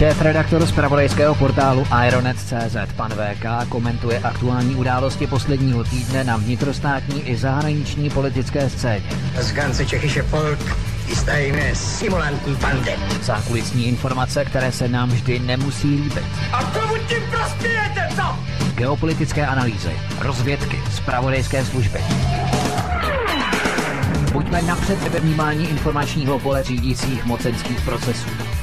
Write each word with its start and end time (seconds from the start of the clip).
Šéf-redaktor 0.00 0.66
z 0.66 0.72
pravodejského 0.72 1.34
portálu 1.34 1.86
Ironet.cz 2.06 2.76
pan 2.96 3.12
VK 3.12 3.68
komentuje 3.68 4.18
aktuální 4.18 4.74
události 4.74 5.26
posledního 5.26 5.84
týdne 5.84 6.24
na 6.24 6.36
vnitrostátní 6.36 7.28
i 7.28 7.36
zahraniční 7.36 8.10
politické 8.10 8.70
scéně. 8.70 9.04
Z 9.40 9.52
ganze 9.52 9.86
Čechische 9.86 10.22
Volk 10.22 10.58
ist 11.08 11.28
eine 11.28 11.74
simulantní 11.74 12.54
bande. 12.54 12.96
Zákulisní 13.22 13.88
informace, 13.88 14.44
které 14.44 14.72
se 14.72 14.88
nám 14.88 15.10
vždy 15.10 15.38
nemusí 15.38 15.88
líbit. 15.88 16.24
A 16.52 16.64
komu 16.64 16.94
tím 17.08 17.22
prospějete, 17.30 18.08
co? 18.16 18.38
Geopolitické 18.74 19.46
analýzy, 19.46 19.92
rozvědky, 20.20 20.80
zpravodajské 20.90 21.64
služby. 21.64 22.00
Buďme 24.32 24.62
napřed 24.62 25.08
ve 25.08 25.20
vnímání 25.20 25.70
informačního 25.70 26.38
pole 26.38 26.62
řídících 26.62 27.24
mocenských 27.24 27.80
procesů. 27.80 28.28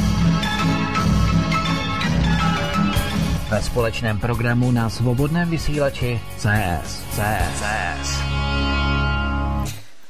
Ve 3.50 3.62
společném 3.62 4.18
programu 4.18 4.70
na 4.70 4.90
svobodném 4.90 5.50
vysílači 5.50 6.20
CS. 6.38 7.02
CS. 7.10 7.58
CS. 7.58 8.22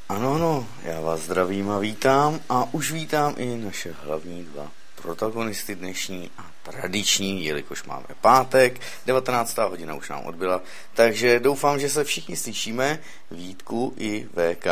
Ano, 0.08 0.34
ano, 0.34 0.66
já 0.84 1.00
vás 1.00 1.20
zdravím 1.20 1.70
a 1.70 1.78
vítám 1.78 2.40
a 2.48 2.64
už 2.72 2.92
vítám 2.92 3.34
i 3.36 3.56
naše 3.56 3.94
hlavní 4.04 4.44
dva 4.44 4.79
protagonisty 5.02 5.74
dnešní 5.74 6.30
a 6.38 6.42
tradiční, 6.62 7.44
jelikož 7.44 7.84
máme 7.84 8.06
pátek, 8.20 8.80
19. 9.06 9.58
hodina 9.58 9.94
už 9.94 10.08
nám 10.08 10.24
odbyla, 10.24 10.60
takže 10.94 11.40
doufám, 11.40 11.78
že 11.78 11.88
se 11.88 12.04
všichni 12.04 12.36
slyšíme, 12.36 12.98
Vítku 13.30 13.94
i 13.96 14.26
VK, 14.34 14.66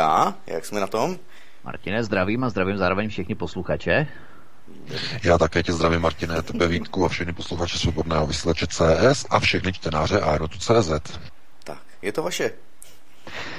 jak 0.47 0.65
jsme 0.65 0.79
na 0.79 0.87
tom? 0.87 1.19
Martine, 1.63 2.03
zdravím 2.03 2.43
a 2.43 2.49
zdravím 2.49 2.77
zároveň 2.77 3.09
všechny 3.09 3.35
posluchače. 3.35 4.07
Já 5.23 5.37
také 5.37 5.63
tě 5.63 5.73
zdravím, 5.73 6.01
Martine, 6.01 6.41
tebe 6.41 6.67
Vítku 6.67 7.05
a 7.05 7.09
všechny 7.09 7.33
posluchače 7.33 7.77
Svobodného 7.77 8.27
vysílače 8.27 8.67
CS 8.67 9.25
a 9.29 9.39
všechny 9.39 9.73
čtenáře 9.73 10.21
Aerotu.cz. 10.21 11.19
Tak, 11.63 11.81
je 12.01 12.11
to 12.11 12.23
vaše. 12.23 12.51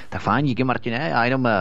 Tak 0.09 0.23
fajn, 0.23 0.47
díky 0.47 0.65
Martine. 0.65 1.09
Já 1.11 1.25
jenom 1.25 1.47
eh, 1.47 1.53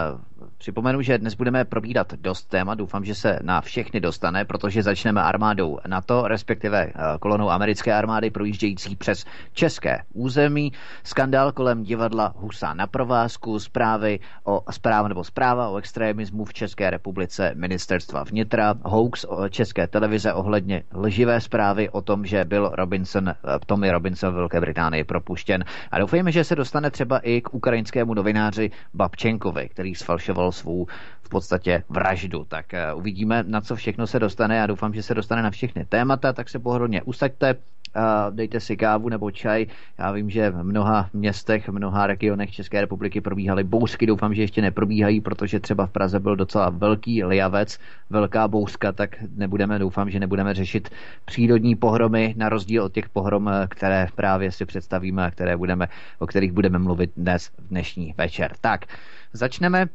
Připomenu, 0.60 1.02
že 1.02 1.18
dnes 1.18 1.34
budeme 1.34 1.66
probírat 1.66 2.14
dost 2.14 2.46
téma, 2.46 2.76
doufám, 2.76 3.06
že 3.06 3.16
se 3.16 3.40
na 3.42 3.62
všechny 3.62 4.00
dostane, 4.00 4.46
protože 4.46 4.84
začneme 4.84 5.22
armádou 5.22 5.80
NATO, 5.88 6.28
respektive 6.28 6.84
eh, 6.88 6.94
kolonou 7.20 7.50
americké 7.50 7.94
armády 7.94 8.30
projíždějící 8.30 8.96
přes 8.96 9.26
české 9.54 10.04
území. 10.14 10.72
Skandál 11.04 11.52
kolem 11.52 11.84
divadla 11.84 12.34
Husa 12.36 12.74
na 12.74 12.88
provázku, 12.88 13.60
zprávy 13.60 14.20
o 14.44 14.64
zpráva 14.72 15.08
nebo 15.08 15.24
zpráva 15.24 15.70
o 15.70 15.78
extremismu 15.78 16.46
v 16.46 16.54
České 16.54 16.90
republice 16.90 17.52
ministerstva 17.56 18.24
vnitra, 18.24 18.76
hoax 18.84 19.26
o 19.30 19.50
české 19.50 19.88
televize 19.88 20.34
ohledně 20.34 20.84
lživé 20.94 21.42
zprávy 21.42 21.90
o 21.90 22.02
tom, 22.02 22.26
že 22.26 22.46
byl 22.46 22.72
Robinson, 22.74 23.30
eh, 23.30 23.36
Tommy 23.66 23.92
Robinson 23.92 24.32
v 24.32 24.36
Velké 24.36 24.62
Británii 24.62 25.04
propuštěn. 25.04 25.64
A 25.92 26.00
doufejme, 26.00 26.32
že 26.32 26.44
se 26.44 26.56
dostane 26.56 26.92
třeba 26.92 27.20
i 27.20 27.42
k 27.42 27.54
ukrajinskému 27.54 28.14
novináři 28.14 28.72
Babčenkovi, 28.94 29.70
který 29.70 29.96
sfalšoval 29.96 30.49
svou 30.52 30.88
v 31.22 31.30
podstatě 31.30 31.84
vraždu. 31.90 32.46
Tak 32.48 32.66
uh, 32.74 33.00
uvidíme, 33.00 33.44
na 33.48 33.62
co 33.62 33.76
všechno 33.76 34.08
se 34.08 34.20
dostane. 34.20 34.58
Já 34.58 34.68
doufám, 34.68 34.94
že 34.94 35.04
se 35.04 35.14
dostane 35.14 35.44
na 35.44 35.52
všechny 35.52 35.86
témata, 35.86 36.34
tak 36.34 36.50
se 36.50 36.60
pohodlně 36.60 37.02
usaďte, 37.02 37.54
uh, 37.54 38.36
dejte 38.36 38.60
si 38.60 38.78
kávu 38.78 39.10
nebo 39.10 39.32
čaj. 39.32 39.66
Já 39.98 40.12
vím, 40.12 40.30
že 40.30 40.50
v 40.50 40.64
mnoha 40.64 41.10
městech, 41.14 41.68
v 41.68 41.72
mnoha 41.72 42.08
regionech 42.08 42.52
České 42.52 42.82
republiky 42.82 43.22
probíhaly 43.22 43.64
bouřky. 43.64 44.06
Doufám, 44.06 44.34
že 44.34 44.42
ještě 44.42 44.62
neprobíhají, 44.62 45.22
protože 45.22 45.60
třeba 45.60 45.86
v 45.86 45.92
Praze 45.92 46.20
byl 46.20 46.36
docela 46.36 46.70
velký 46.70 47.24
liavec, 47.24 47.80
velká 48.10 48.48
bouřka, 48.48 48.92
tak 48.92 49.16
nebudeme, 49.36 49.80
doufám, 49.80 50.10
že 50.10 50.20
nebudeme 50.20 50.54
řešit 50.54 50.90
přírodní 51.26 51.76
pohromy, 51.76 52.34
na 52.38 52.50
rozdíl 52.50 52.84
od 52.84 52.94
těch 52.94 53.10
pohrom, 53.10 53.52
které 53.70 54.08
právě 54.16 54.52
si 54.52 54.66
představíme, 54.66 55.32
které 55.32 55.58
budeme, 55.58 55.88
o 56.20 56.28
kterých 56.28 56.52
budeme 56.52 56.80
mluvit 56.80 57.12
dnes 57.18 57.48
v 57.48 57.68
dnešní 57.70 58.14
večer. 58.18 58.52
Tak, 58.62 58.86
začneme 59.34 59.86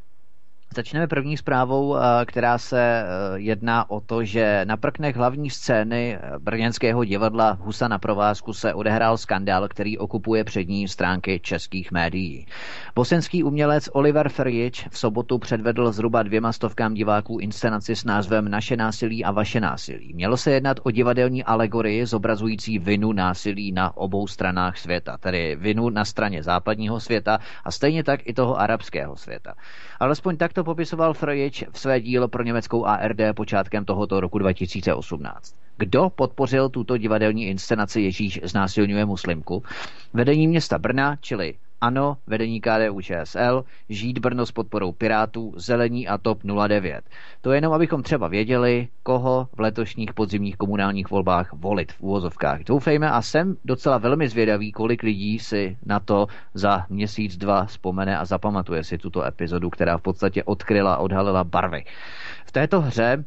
Začneme 0.75 1.07
první 1.07 1.37
zprávou, 1.37 1.97
eh, 1.97 2.01
která 2.27 2.59
se 2.59 2.81
eh, 2.81 3.07
jedná 3.35 3.91
o 3.91 4.01
to, 4.01 4.25
že 4.25 4.61
na 4.65 4.77
prknech 4.77 5.17
hlavní 5.17 5.51
scény 5.51 6.19
eh, 6.21 6.39
brněnského 6.39 7.05
divadla 7.05 7.59
Husa 7.61 7.89
na 7.89 7.99
provázku 7.99 8.53
se 8.53 8.75
odehrál 8.75 9.17
skandál, 9.19 9.69
který 9.69 9.99
okupuje 9.99 10.45
přední 10.45 10.89
stránky 10.89 11.41
českých 11.41 11.93
médií. 11.93 12.47
Bosenský 12.95 13.43
umělec 13.43 13.89
Oliver 13.93 14.29
Ferjič 14.29 14.89
v 14.91 14.99
sobotu 14.99 15.39
předvedl 15.39 15.93
zhruba 15.93 16.23
dvěma 16.23 16.53
stovkám 16.53 16.95
diváků 16.95 17.39
inscenaci 17.39 17.97
s 17.97 18.05
názvem 18.05 18.49
Naše 18.49 18.77
násilí 18.77 19.25
a 19.25 19.31
vaše 19.31 19.61
násilí. 19.61 20.15
Mělo 20.15 20.37
se 20.37 20.51
jednat 20.51 20.81
o 20.83 20.91
divadelní 20.91 21.45
alegorii 21.45 22.07
zobrazující 22.07 22.79
vinu 22.79 23.13
násilí 23.13 23.73
na 23.73 23.97
obou 23.97 24.27
stranách 24.27 24.79
světa, 24.79 25.19
tedy 25.19 25.57
vinu 25.57 25.91
na 25.91 26.05
straně 26.05 26.43
západního 26.43 27.01
světa 27.01 27.39
a 27.65 27.71
stejně 27.71 28.05
tak 28.05 28.21
i 28.25 28.35
toho 28.35 28.61
arabského 28.61 29.17
světa. 29.17 29.55
Alespoň 30.01 30.37
takto 30.37 30.65
popisoval 30.65 31.15
Frejič 31.15 31.65
v 31.73 31.79
své 31.79 32.01
dílo 32.01 32.29
pro 32.29 32.43
německou 32.43 32.85
ARD 32.85 33.21
počátkem 33.35 33.85
tohoto 33.85 34.21
roku 34.21 34.39
2018. 34.39 35.55
Kdo 35.77 36.11
podpořil 36.11 36.69
tuto 36.69 36.99
divadelní 36.99 37.47
inscenaci 37.47 38.01
Ježíš 38.01 38.41
znásilňuje 38.43 39.05
muslimku? 39.05 39.63
Vedení 40.15 40.49
města 40.49 40.79
Brna, 40.79 41.17
čili 41.21 41.55
ANO, 41.81 42.17
vedení 42.27 42.61
KDU 42.61 43.01
ČSL, 43.01 43.65
Žít 43.89 44.19
Brno 44.19 44.47
s 44.47 44.53
podporou 44.53 44.93
Pirátů, 44.93 45.53
Zelení 45.57 46.09
a 46.09 46.19
TOP 46.19 46.39
09. 46.69 47.05
To 47.41 47.51
je 47.53 47.57
jenom, 47.57 47.73
abychom 47.73 48.03
třeba 48.03 48.29
věděli, 48.29 48.89
koho 49.03 49.49
v 49.53 49.61
letošních 49.61 50.15
podzimních 50.15 50.57
komunálních 50.57 51.11
volbách 51.11 51.53
volit 51.53 51.93
v 51.93 52.01
úvozovkách. 52.01 52.65
Doufejme 52.65 53.11
a 53.11 53.23
jsem 53.23 53.57
docela 53.65 53.99
velmi 53.99 54.29
zvědavý, 54.29 54.73
kolik 54.73 55.03
lidí 55.03 55.39
si 55.39 55.77
na 55.87 56.01
to 56.01 56.27
za 56.55 56.87
měsíc, 56.89 57.37
dva 57.37 57.65
vzpomene 57.65 58.19
a 58.19 58.25
zapamatuje 58.25 58.85
si 58.85 58.99
tuto 58.99 59.25
epizodu, 59.25 59.71
která 59.71 59.99
v 59.99 60.03
podstatě 60.03 60.45
odkryla, 60.45 60.99
odhalila 60.99 61.45
barvy. 61.45 61.85
V 62.47 62.53
této 62.53 62.81
hře 62.81 63.25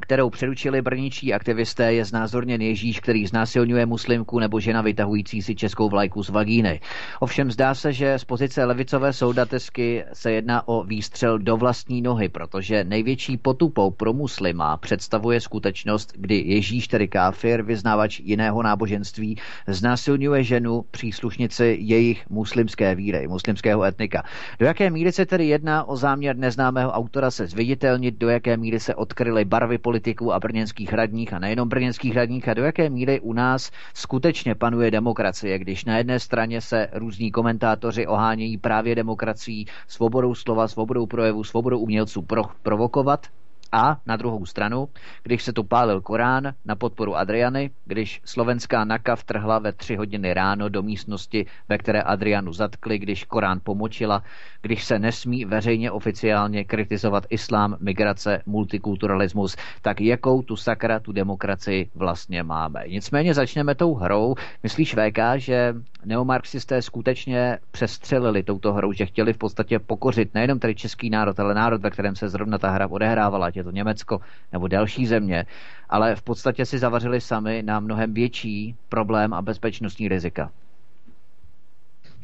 kterou 0.00 0.30
přeručili 0.30 0.82
brničí 0.82 1.34
aktivisté, 1.34 1.92
je 1.92 2.04
znázorněn 2.04 2.62
Ježíš, 2.62 3.00
který 3.00 3.26
znásilňuje 3.26 3.86
muslimku 3.86 4.38
nebo 4.38 4.60
žena 4.60 4.82
vytahující 4.82 5.42
si 5.42 5.54
českou 5.54 5.88
vlajku 5.88 6.22
z 6.22 6.28
vagíny. 6.28 6.80
Ovšem 7.20 7.50
zdá 7.50 7.74
se, 7.74 7.92
že 7.92 8.18
z 8.18 8.24
pozice 8.24 8.64
levicové 8.64 9.12
soudatesky 9.12 10.04
se 10.12 10.32
jedná 10.32 10.68
o 10.68 10.84
výstřel 10.84 11.38
do 11.38 11.56
vlastní 11.56 12.02
nohy, 12.02 12.28
protože 12.28 12.84
největší 12.84 13.36
potupou 13.36 13.90
pro 13.90 14.12
muslima 14.12 14.76
představuje 14.76 15.40
skutečnost, 15.40 16.12
kdy 16.16 16.42
Ježíš, 16.46 16.88
tedy 16.88 17.08
káfir, 17.08 17.62
vyznávač 17.62 18.20
jiného 18.20 18.62
náboženství, 18.62 19.36
znásilňuje 19.66 20.44
ženu 20.44 20.84
příslušnici 20.90 21.76
jejich 21.80 22.30
muslimské 22.30 22.94
víry, 22.94 23.28
muslimského 23.28 23.84
etnika. 23.84 24.22
Do 24.58 24.66
jaké 24.66 24.90
míry 24.90 25.12
se 25.12 25.26
tedy 25.26 25.46
jedná 25.46 25.84
o 25.84 25.96
záměr 25.96 26.36
neznámého 26.36 26.90
autora 26.90 27.30
se 27.30 27.46
zviditelnit, 27.46 28.18
do 28.18 28.28
jaké 28.28 28.56
míry 28.56 28.80
se 28.80 28.94
odkryly 28.94 29.44
barvy 29.44 29.78
politiků 29.86 30.32
a 30.32 30.40
brněnských 30.40 30.92
radních 30.92 31.32
a 31.32 31.38
nejenom 31.38 31.68
brněnských 31.68 32.16
radních 32.16 32.48
a 32.48 32.54
do 32.54 32.64
jaké 32.64 32.90
míry 32.90 33.20
u 33.20 33.32
nás 33.32 33.70
skutečně 33.94 34.54
panuje 34.54 34.90
demokracie, 34.90 35.58
když 35.58 35.84
na 35.84 35.98
jedné 35.98 36.20
straně 36.20 36.60
se 36.60 36.88
různí 36.92 37.30
komentátoři 37.30 38.06
ohánějí 38.06 38.58
právě 38.58 38.94
demokracií, 38.94 39.66
svobodou 39.88 40.34
slova, 40.34 40.68
svobodou 40.68 41.06
projevu, 41.06 41.44
svobodou 41.44 41.78
umělců 41.78 42.22
pro, 42.22 42.42
provokovat, 42.62 43.26
a 43.72 43.96
na 44.06 44.16
druhou 44.16 44.46
stranu, 44.46 44.88
když 45.22 45.42
se 45.42 45.52
tu 45.52 45.64
pálil 45.64 46.00
Korán 46.00 46.52
na 46.64 46.74
podporu 46.76 47.16
Adriany, 47.16 47.70
když 47.84 48.20
slovenská 48.24 48.84
NAKA 48.84 49.16
vtrhla 49.16 49.58
ve 49.58 49.72
tři 49.72 49.96
hodiny 49.96 50.34
ráno 50.34 50.68
do 50.68 50.82
místnosti, 50.82 51.46
ve 51.68 51.78
které 51.78 52.02
Adrianu 52.02 52.52
zatkli, 52.52 52.98
když 52.98 53.24
Korán 53.24 53.60
pomočila, 53.62 54.22
když 54.62 54.84
se 54.84 54.98
nesmí 54.98 55.44
veřejně 55.44 55.90
oficiálně 55.90 56.64
kritizovat 56.64 57.24
islám, 57.30 57.76
migrace, 57.80 58.42
multikulturalismus, 58.46 59.56
tak 59.82 60.00
jakou 60.00 60.42
tu 60.42 60.56
sakra, 60.56 61.00
tu 61.00 61.12
demokracii 61.12 61.90
vlastně 61.94 62.42
máme. 62.42 62.84
Nicméně 62.88 63.34
začneme 63.34 63.74
tou 63.74 63.94
hrou. 63.94 64.34
Myslíš, 64.62 64.94
VK, 64.94 65.18
že 65.36 65.74
neomarxisté 66.04 66.82
skutečně 66.82 67.58
přestřelili 67.70 68.42
touto 68.42 68.72
hrou, 68.72 68.92
že 68.92 69.06
chtěli 69.06 69.32
v 69.32 69.38
podstatě 69.38 69.78
pokořit 69.78 70.34
nejenom 70.34 70.58
tady 70.58 70.74
český 70.74 71.10
národ, 71.10 71.40
ale 71.40 71.54
národ, 71.54 71.82
ve 71.82 71.90
kterém 71.90 72.16
se 72.16 72.28
zrovna 72.28 72.58
ta 72.58 72.70
hra 72.70 72.88
odehrávala, 72.88 73.50
ať 73.56 73.58
je 73.58 73.64
to 73.64 73.70
Německo 73.70 74.20
nebo 74.52 74.68
další 74.68 75.06
země, 75.06 75.46
ale 75.88 76.16
v 76.16 76.22
podstatě 76.22 76.66
si 76.66 76.78
zavařili 76.78 77.20
sami 77.20 77.62
na 77.62 77.80
mnohem 77.80 78.14
větší 78.14 78.76
problém 78.88 79.32
a 79.34 79.42
bezpečnostní 79.42 80.08
rizika. 80.08 80.50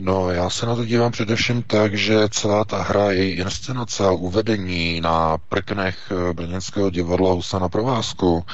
No, 0.01 0.31
já 0.31 0.51
se 0.51 0.67
na 0.67 0.77
to 0.77 0.85
dívám 0.85 1.13
především 1.13 1.63
tak, 1.63 1.95
že 1.95 2.29
celá 2.31 2.65
ta 2.65 2.83
hra, 2.83 3.11
její 3.13 3.31
inscenace 3.33 4.05
a 4.07 4.11
uvedení 4.11 5.01
na 5.01 5.39
prknech 5.39 6.13
eh, 6.13 6.33
brněnského 6.33 6.91
divadla 6.91 7.33
Husa 7.33 7.59
na 7.59 7.69
provázku 7.69 8.45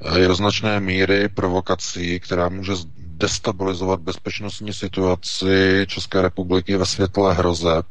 eh, 0.00 0.18
je 0.18 0.28
do 0.28 0.34
značné 0.34 0.80
míry 0.80 1.28
provokací, 1.28 2.20
která 2.20 2.48
může 2.48 2.72
destabilizovat 2.96 4.00
bezpečnostní 4.00 4.72
situaci 4.72 5.84
České 5.88 6.22
republiky 6.22 6.76
ve 6.76 6.86
světle 6.86 7.34
hrozeb, 7.34 7.86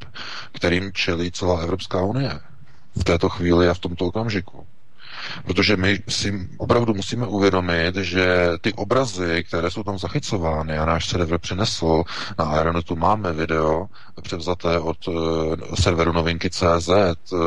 kterým 0.51 0.91
čelí 0.93 1.31
celá 1.31 1.59
Evropská 1.61 2.01
unie 2.03 2.39
v 2.95 3.03
této 3.03 3.29
chvíli 3.29 3.69
a 3.69 3.73
v 3.73 3.79
tomto 3.79 4.05
okamžiku. 4.05 4.65
Protože 5.45 5.77
my 5.77 5.99
si 6.07 6.47
opravdu 6.57 6.93
musíme 6.93 7.27
uvědomit, 7.27 7.95
že 7.95 8.49
ty 8.61 8.73
obrazy, 8.73 9.43
které 9.47 9.71
jsou 9.71 9.83
tam 9.83 9.97
zachycovány, 9.97 10.77
a 10.77 10.85
náš 10.85 11.09
server 11.09 11.39
přinesl, 11.39 12.03
na 12.39 12.45
Aeronetu 12.45 12.95
máme 12.95 13.33
video 13.33 13.87
převzaté 14.21 14.79
od 14.79 15.07
uh, 15.07 15.15
serveru 15.79 16.11
novinky.cz, 16.11 16.89
uh, 17.31 17.39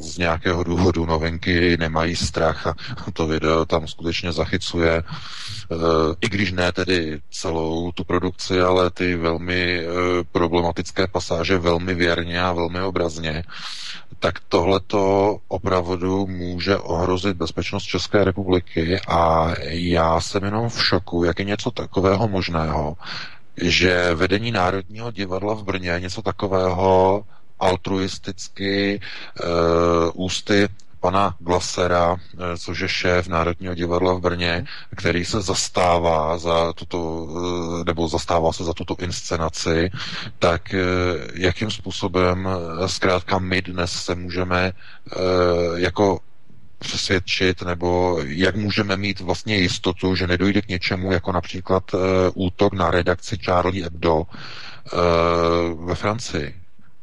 z 0.00 0.18
nějakého 0.18 0.64
důvodu 0.64 1.06
novinky 1.06 1.76
nemají 1.76 2.16
strach 2.16 2.66
a 2.66 2.74
to 3.12 3.26
video 3.26 3.64
tam 3.64 3.88
skutečně 3.88 4.32
zachycuje, 4.32 5.02
uh, 5.68 5.78
i 6.20 6.28
když 6.28 6.52
ne 6.52 6.72
tedy 6.72 7.20
celou 7.30 7.92
tu 7.92 8.04
produkci, 8.04 8.60
ale 8.60 8.90
ty 8.90 9.16
velmi 9.16 9.86
problematické 10.32 11.06
pasáže 11.06 11.58
velmi 11.58 11.94
věrně 11.94 12.42
a 12.42 12.52
velmi 12.52 12.80
obrazně, 12.82 13.44
tak 14.22 14.38
tohleto 14.48 15.36
opravdu 15.48 16.26
může 16.26 16.76
ohrozit 16.76 17.36
bezpečnost 17.36 17.84
České 17.84 18.24
republiky 18.24 19.00
a 19.08 19.52
já 19.68 20.20
jsem 20.20 20.44
jenom 20.44 20.68
v 20.68 20.84
šoku, 20.84 21.24
jak 21.24 21.38
je 21.38 21.44
něco 21.44 21.70
takového 21.70 22.28
možného, 22.28 22.96
že 23.56 24.14
vedení 24.14 24.50
Národního 24.52 25.10
divadla 25.10 25.54
v 25.54 25.64
Brně 25.64 25.96
něco 25.98 26.22
takového 26.22 27.22
altruisticky 27.60 29.00
uh, 29.00 30.24
ústy 30.24 30.68
pana 31.02 31.34
Glasera, 31.40 32.16
eh, 32.16 32.58
což 32.58 32.80
je 32.80 32.88
šéf 32.88 33.28
Národního 33.28 33.74
divadla 33.74 34.14
v 34.14 34.20
Brně, 34.20 34.64
který 34.96 35.24
se 35.24 35.42
zastává 35.42 36.38
za 36.38 36.72
tuto, 36.72 36.98
eh, 37.00 37.84
nebo 37.84 38.08
zastává 38.08 38.52
se 38.52 38.64
za 38.64 38.72
tuto 38.72 38.96
inscenaci, 38.98 39.90
tak 40.38 40.74
jakým 41.34 41.70
způsobem 41.70 42.48
zkrátka 42.86 43.38
my 43.38 43.62
dnes 43.62 43.92
se 43.92 44.14
můžeme 44.14 44.72
jako 45.76 46.20
přesvědčit, 46.78 47.62
nebo 47.62 48.18
jak 48.26 48.56
můžeme 48.56 48.96
mít 48.96 49.20
vlastně 49.20 49.56
jistotu, 49.56 50.14
že 50.14 50.26
nedojde 50.26 50.62
k 50.62 50.68
něčemu, 50.68 51.12
jako 51.12 51.32
například 51.32 51.84
útok 52.34 52.72
na 52.72 52.90
redakci 52.90 53.38
Charlie 53.38 53.84
Hebdo 53.84 54.22
ve 55.84 55.94
Francii, 55.94 56.54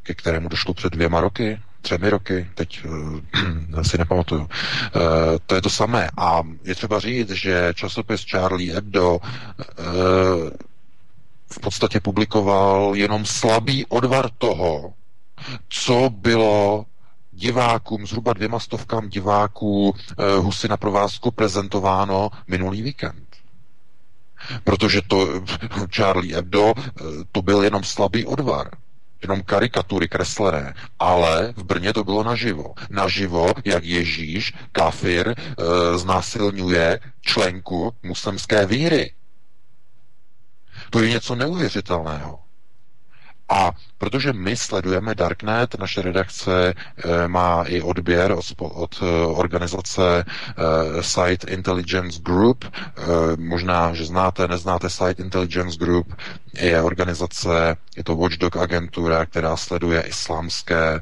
ke 0.03 0.13
kterému 0.13 0.49
došlo 0.49 0.73
před 0.73 0.93
dvěma 0.93 1.21
roky, 1.21 1.59
třemi 1.81 2.09
roky, 2.09 2.47
teď 2.55 2.85
uh, 2.85 3.81
si 3.81 3.97
nepamatuju. 3.97 4.41
Uh, 4.41 4.47
to 5.45 5.55
je 5.55 5.61
to 5.61 5.69
samé. 5.69 6.09
A 6.17 6.43
je 6.63 6.75
třeba 6.75 6.99
říct, 6.99 7.29
že 7.29 7.73
časopis 7.75 8.25
Charlie 8.31 8.73
Hebdo 8.73 9.15
uh, 9.17 9.21
v 11.51 11.59
podstatě 11.59 11.99
publikoval 11.99 12.91
jenom 12.95 13.25
slabý 13.25 13.85
odvar 13.85 14.29
toho, 14.37 14.93
co 15.69 16.09
bylo 16.09 16.85
divákům, 17.31 18.07
zhruba 18.07 18.33
dvěma 18.33 18.59
stovkám 18.59 19.09
diváků 19.09 19.95
eh, 19.95 20.35
Husy 20.35 20.67
na 20.67 20.77
provázku 20.77 21.31
prezentováno 21.31 22.29
minulý 22.47 22.81
víkend. 22.81 23.27
Protože 24.63 25.01
to 25.07 25.27
Charlie 25.95 26.35
Hebdo, 26.35 26.73
eh, 26.77 27.03
to 27.31 27.41
byl 27.41 27.63
jenom 27.63 27.83
slabý 27.83 28.25
odvar 28.25 28.69
jenom 29.21 29.41
karikatury 29.43 30.07
kreslené, 30.07 30.73
ale 30.99 31.53
v 31.55 31.63
Brně 31.63 31.93
to 31.93 32.03
bylo 32.03 32.23
naživo. 32.23 32.73
Naživo, 32.89 33.53
jak 33.65 33.83
Ježíš, 33.83 34.53
kafir, 34.71 35.29
e, 35.29 35.35
znásilňuje 35.97 36.99
členku 37.21 37.91
muslimské 38.03 38.65
víry. 38.65 39.13
To 40.89 41.01
je 41.01 41.09
něco 41.09 41.35
neuvěřitelného. 41.35 42.39
A 43.49 43.71
protože 43.97 44.33
my 44.33 44.55
sledujeme 44.57 45.15
Darknet, 45.15 45.75
naše 45.79 46.01
redakce 46.01 46.73
e, 46.73 47.27
má 47.27 47.63
i 47.63 47.81
odběr 47.81 48.31
od, 48.31 48.45
od 48.59 48.99
e, 49.01 49.05
organizace 49.25 50.25
e, 50.97 51.03
Site 51.03 51.47
Intelligence 51.51 52.19
Group. 52.23 52.65
Možná, 53.37 53.93
že 53.93 54.05
znáte, 54.05 54.47
neznáte 54.47 54.89
Site 54.89 55.23
Intelligence 55.23 55.77
Group. 55.77 56.13
Je 56.53 56.81
organizace, 56.81 57.75
je 57.97 58.03
to 58.03 58.15
watchdog 58.15 58.57
agentura, 58.57 59.25
která 59.25 59.57
sleduje 59.57 60.01
islámské 60.01 61.01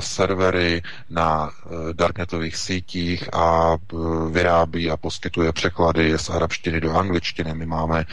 servery 0.00 0.82
na 1.10 1.50
eh, 1.50 1.68
darknetových 1.92 2.56
sítích 2.56 3.34
a 3.34 3.76
eh, 3.76 3.96
vyrábí 4.30 4.90
a 4.90 4.96
poskytuje 4.96 5.52
překlady 5.52 6.18
z 6.18 6.30
arabštiny 6.30 6.80
do 6.80 6.92
angličtiny. 6.96 7.54
My 7.54 7.66
máme 7.66 8.04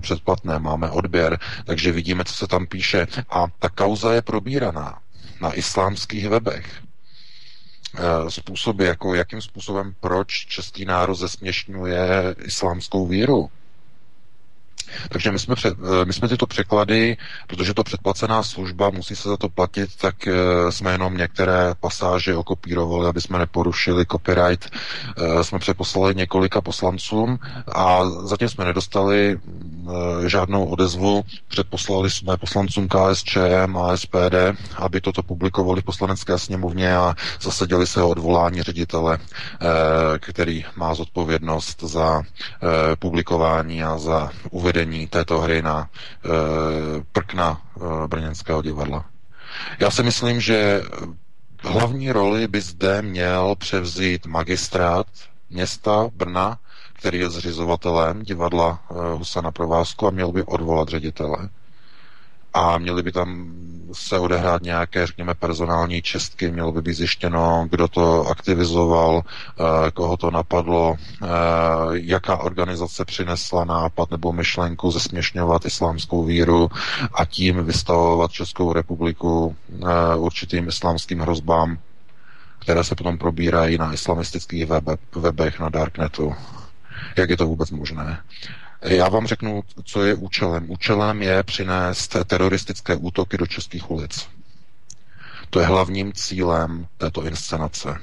předplatné, 0.00 0.58
máme 0.58 0.90
odběr, 0.90 1.38
takže 1.64 1.92
vidíme, 1.92 2.24
co 2.24 2.34
se 2.34 2.46
tam 2.46 2.66
píše. 2.66 3.06
A 3.30 3.46
ta 3.58 3.68
kauza 3.68 4.12
je 4.12 4.22
probíraná 4.22 4.98
na 5.40 5.52
islámských 5.52 6.28
webech 6.28 6.66
způsoby, 8.28 8.86
jako 8.86 9.14
jakým 9.14 9.40
způsobem, 9.40 9.94
proč 10.00 10.46
český 10.46 10.84
národ 10.84 11.14
zesměšňuje 11.14 12.34
islámskou 12.44 13.06
víru. 13.06 13.50
Takže 15.08 15.32
my 15.32 15.38
jsme, 15.38 15.54
před, 15.54 15.74
eh, 16.02 16.04
my 16.04 16.12
jsme 16.12 16.28
tyto 16.28 16.46
překlady, 16.46 17.16
protože 17.46 17.74
to 17.74 17.84
předplacená 17.84 18.42
služba, 18.42 18.90
musí 18.90 19.16
se 19.16 19.28
za 19.28 19.36
to 19.36 19.48
platit, 19.48 19.90
tak 20.00 20.26
eh, 20.26 20.32
jsme 20.72 20.92
jenom 20.92 21.16
některé 21.16 21.74
pasáže 21.80 22.36
okopírovali, 22.36 23.06
aby 23.08 23.20
jsme 23.20 23.38
neporušili 23.38 24.06
copyright. 24.06 24.70
Eh, 25.18 25.44
jsme 25.44 25.58
přeposlali 25.58 26.14
několika 26.14 26.60
poslancům 26.60 27.38
a 27.74 28.00
zatím 28.24 28.48
jsme 28.48 28.64
nedostali 28.64 29.38
žádnou 30.26 30.64
odezvu. 30.64 31.22
Předposlali 31.48 32.10
jsme 32.10 32.36
poslancům 32.36 32.88
KSČM 32.88 33.76
a 33.76 33.96
SPD, 33.96 34.34
aby 34.76 35.00
toto 35.00 35.22
publikovali 35.22 35.80
v 35.80 35.84
poslanecké 35.84 36.38
sněmovně 36.38 36.96
a 36.96 37.14
zasadili 37.40 37.86
se 37.86 38.02
o 38.02 38.08
odvolání 38.08 38.62
ředitele, 38.62 39.18
který 40.18 40.64
má 40.76 40.94
zodpovědnost 40.94 41.82
za 41.82 42.22
publikování 42.98 43.82
a 43.82 43.98
za 43.98 44.30
uvedení 44.50 44.81
této 45.10 45.40
hry 45.40 45.62
na 45.62 45.88
prkna 47.12 47.60
brněnského 48.06 48.62
divadla. 48.62 49.04
Já 49.80 49.90
si 49.90 50.02
myslím, 50.02 50.40
že 50.40 50.82
hlavní 51.62 52.12
roli 52.12 52.48
by 52.48 52.60
zde 52.60 53.02
měl 53.02 53.54
převzít 53.58 54.26
magistrát 54.26 55.06
města 55.50 56.08
Brna, 56.14 56.58
který 56.92 57.18
je 57.18 57.30
zřizovatelem 57.30 58.22
divadla 58.22 58.80
eh, 58.90 58.94
Husa 59.14 59.40
na 59.40 59.50
provázku 59.52 60.06
a 60.06 60.10
měl 60.10 60.32
by 60.32 60.42
odvolat 60.42 60.88
ředitele 60.88 61.48
a 62.54 62.78
měly 62.78 63.02
by 63.02 63.12
tam 63.12 63.52
se 63.92 64.18
odehrát 64.18 64.62
nějaké, 64.62 65.06
řekněme, 65.06 65.34
personální 65.34 66.02
čestky, 66.02 66.50
mělo 66.50 66.72
by 66.72 66.82
být 66.82 66.94
zjištěno, 66.94 67.66
kdo 67.70 67.88
to 67.88 68.26
aktivizoval, 68.26 69.22
eh, 69.24 69.90
koho 69.90 70.16
to 70.16 70.30
napadlo, 70.30 70.96
eh, 71.22 71.26
jaká 71.92 72.36
organizace 72.36 73.04
přinesla 73.04 73.64
nápad 73.64 74.10
nebo 74.10 74.32
myšlenku 74.32 74.90
zesměšňovat 74.90 75.66
islámskou 75.66 76.24
víru 76.24 76.70
a 77.14 77.24
tím 77.24 77.64
vystavovat 77.64 78.32
Českou 78.32 78.72
republiku 78.72 79.56
eh, 79.72 80.16
určitým 80.16 80.68
islámským 80.68 81.20
hrozbám, 81.20 81.78
které 82.58 82.84
se 82.84 82.94
potom 82.94 83.18
probírají 83.18 83.78
na 83.78 83.92
islamistických 83.92 84.66
webech 85.16 85.60
na 85.60 85.68
Darknetu. 85.68 86.34
Jak 87.16 87.30
je 87.30 87.36
to 87.36 87.46
vůbec 87.46 87.70
možné? 87.70 88.18
Já 88.82 89.08
vám 89.08 89.26
řeknu, 89.26 89.62
co 89.84 90.04
je 90.04 90.14
účelem. 90.14 90.70
Účelem 90.70 91.22
je 91.22 91.42
přinést 91.42 92.16
teroristické 92.26 92.96
útoky 92.96 93.36
do 93.38 93.46
českých 93.46 93.90
ulic. 93.90 94.28
To 95.50 95.60
je 95.60 95.66
hlavním 95.66 96.12
cílem 96.12 96.86
této 96.98 97.24
inscenace. 97.24 97.96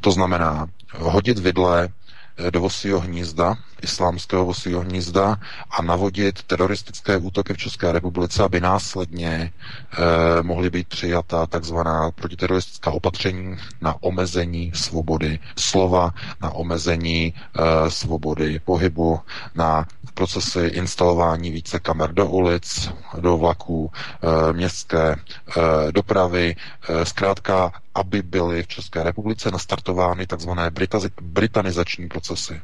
To 0.00 0.10
znamená 0.10 0.68
hodit 0.94 1.38
vidle 1.38 1.88
Eh, 2.36 2.50
do 2.50 2.60
vosího 2.60 3.00
hnízda, 3.00 3.54
islámského 3.82 4.44
vosího 4.44 4.80
hnízda 4.80 5.36
a 5.70 5.82
navodit 5.82 6.42
teroristické 6.42 7.16
útoky 7.16 7.54
v 7.54 7.56
České 7.56 7.92
republice, 7.92 8.42
aby 8.42 8.60
následně 8.60 9.52
eh, 9.92 10.42
mohly 10.42 10.70
být 10.70 10.88
přijata 10.88 11.46
takzvaná 11.46 12.10
protiteroristická 12.10 12.90
opatření 12.90 13.56
na 13.80 13.94
omezení 14.00 14.72
svobody 14.74 15.38
slova, 15.56 16.14
na 16.40 16.50
omezení 16.50 17.34
eh, 17.34 17.90
svobody 17.90 18.60
pohybu, 18.64 19.20
na 19.54 19.86
procesy 20.14 20.60
instalování 20.66 21.50
více 21.50 21.80
kamer 21.80 22.12
do 22.12 22.26
ulic, 22.26 22.88
do 23.20 23.36
vlaků, 23.36 23.90
eh, 23.94 24.52
městské 24.52 25.16
eh, 25.16 25.62
dopravy, 25.92 26.56
eh, 26.88 27.04
zkrátka 27.06 27.72
aby 27.94 28.22
byly 28.22 28.62
v 28.62 28.68
České 28.68 29.02
republice 29.02 29.50
nastartovány 29.50 30.26
takzvané 30.26 30.70
britanizační 31.20 32.08
procesy. 32.08 32.60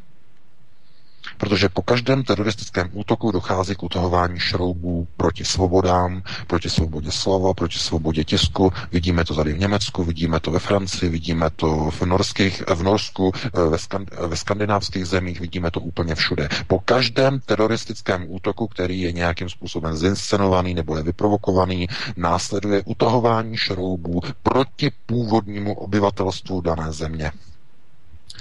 Protože 1.39 1.69
po 1.69 1.83
každém 1.83 2.23
teroristickém 2.25 2.91
útoku 2.93 3.31
dochází 3.31 3.75
k 3.75 3.83
utahování 3.83 4.39
šroubů 4.41 5.09
proti 5.17 5.45
svobodám, 5.45 6.23
proti 6.47 6.71
svobodě 6.71 7.11
slova, 7.13 7.55
proti 7.55 7.79
svobodě 7.79 8.25
tisku. 8.25 8.73
Vidíme 8.93 9.25
to 9.25 9.35
tady 9.35 9.53
v 9.53 9.59
Německu, 9.59 10.05
vidíme 10.05 10.41
to 10.41 10.51
ve 10.51 10.59
Francii, 10.59 11.11
vidíme 11.11 11.51
to 11.57 11.91
v, 11.91 12.03
norských, 12.03 12.63
v 12.75 12.83
Norsku, 12.83 13.33
ve, 13.71 13.79
skand, 13.79 14.11
ve 14.27 14.37
skandinávských 14.37 15.07
zemích, 15.07 15.41
vidíme 15.41 15.71
to 15.71 15.81
úplně 15.81 16.15
všude. 16.15 16.49
Po 16.67 16.79
každém 16.81 17.41
teroristickém 17.41 18.25
útoku, 18.29 18.67
který 18.69 19.01
je 19.01 19.13
nějakým 19.13 19.49
způsobem 19.49 19.97
zinscenovaný 19.97 20.75
nebo 20.75 20.97
je 20.97 21.03
vyprovokovaný, 21.03 21.89
následuje 22.17 22.83
utahování 22.85 23.57
šroubů 23.57 24.21
proti 24.43 24.91
původnímu 25.07 25.75
obyvatelstvu 25.75 26.61
dané 26.61 26.93
země. 26.93 27.33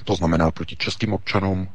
To 0.04 0.16
znamená 0.16 0.52
proti 0.52 0.76
českým 0.76 1.14
občanům, 1.14 1.68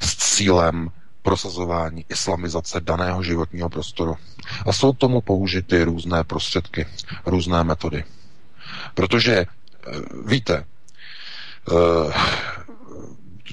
s 0.00 0.16
cílem 0.16 0.90
prosazování 1.22 2.04
islamizace 2.08 2.80
daného 2.80 3.22
životního 3.22 3.68
prostoru. 3.68 4.16
A 4.66 4.72
jsou 4.72 4.92
tomu 4.92 5.20
použity 5.20 5.84
různé 5.84 6.24
prostředky, 6.24 6.86
různé 7.26 7.64
metody. 7.64 8.04
Protože 8.94 9.32
eh, 9.36 9.46
víte, 10.26 10.64
eh, 11.72 12.12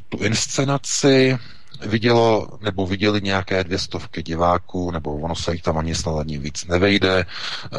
tu 0.10 0.18
inscenaci 0.18 1.38
vidělo, 1.86 2.48
nebo 2.62 2.88
viděli 2.88 3.22
nějaké 3.22 3.64
dvě 3.64 3.78
stovky 3.78 4.24
diváků, 4.24 4.92
nebo 4.92 5.16
ono 5.16 5.36
se 5.36 5.52
jich 5.54 5.62
tam 5.62 5.78
ani 5.78 5.96
snad 5.96 6.20
ani 6.20 6.38
víc 6.38 6.66
nevejde 6.66 7.20
eh, 7.20 7.78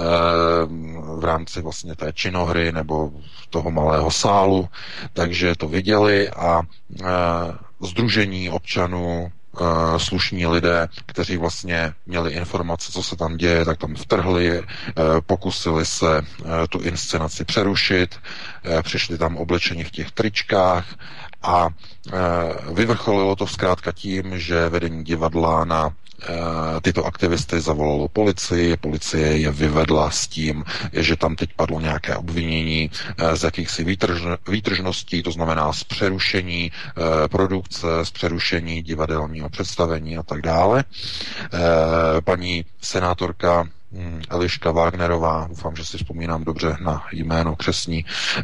v 1.17 1.25
rámci 1.25 1.63
vlastně 1.63 1.97
té 1.97 2.13
činohry 2.13 2.73
nebo 2.73 3.11
toho 3.51 3.71
malého 3.71 4.11
sálu, 4.11 4.69
takže 5.13 5.55
to 5.57 5.69
viděli 5.69 6.31
a 6.31 6.63
združení 7.81 8.51
občanů, 8.51 9.33
eh, 9.61 9.65
slušní 9.99 10.47
lidé, 10.47 10.89
kteří 11.07 11.37
vlastně 11.37 11.93
měli 12.07 12.33
informace, 12.33 12.93
co 12.93 13.03
se 13.03 13.17
tam 13.17 13.37
děje, 13.37 13.65
tak 13.65 13.79
tam 13.79 13.95
vtrhli, 13.95 14.59
eh, 14.59 14.63
pokusili 15.27 15.87
se 15.87 16.19
eh, 16.19 16.69
tu 16.69 16.79
inscenaci 16.81 17.45
přerušit, 17.45 18.19
přišli 18.83 19.19
tam 19.19 19.37
oblečeni 19.37 19.85
v 19.85 19.91
těch 19.91 20.11
tričkách 20.11 20.87
a 21.43 21.69
vyvrcholilo 22.73 23.37
to 23.37 23.47
zkrátka 23.47 23.93
tím, 23.93 24.39
že 24.39 24.69
vedení 24.69 25.05
divadla 25.05 25.65
na 25.65 25.93
Eh, 26.23 26.81
tyto 26.85 27.05
aktivisty 27.07 27.61
zavolalo 27.61 28.09
policii, 28.09 28.77
policie 28.77 29.39
je 29.41 29.51
vyvedla 29.51 30.11
s 30.11 30.29
tím, 30.29 30.65
že 30.93 31.17
tam 31.17 31.37
teď 31.37 31.51
padlo 31.57 31.81
nějaké 31.81 32.17
obvinění 32.17 32.91
eh, 33.19 33.37
z 33.37 33.43
jakýchsi 33.45 33.85
výtrž, 33.85 34.21
výtržností, 34.49 35.23
to 35.23 35.33
znamená 35.33 35.73
z 35.73 35.85
přerušení 35.85 36.73
eh, 36.73 37.29
produkce, 37.29 37.87
z 38.03 38.11
přerušení 38.11 38.83
divadelního 38.83 39.49
představení 39.49 40.17
a 40.19 40.23
tak 40.23 40.41
dále. 40.43 40.85
Paní 42.25 42.65
senátorka 42.83 43.69
Eliška 44.31 44.71
Wagnerová, 44.73 45.47
doufám, 45.49 45.77
že 45.77 45.85
si 45.85 45.97
vzpomínám 45.99 46.45
dobře 46.45 46.77
na 46.81 47.03
jméno 47.13 47.57
křesní, 47.57 48.05
eh, 48.39 48.43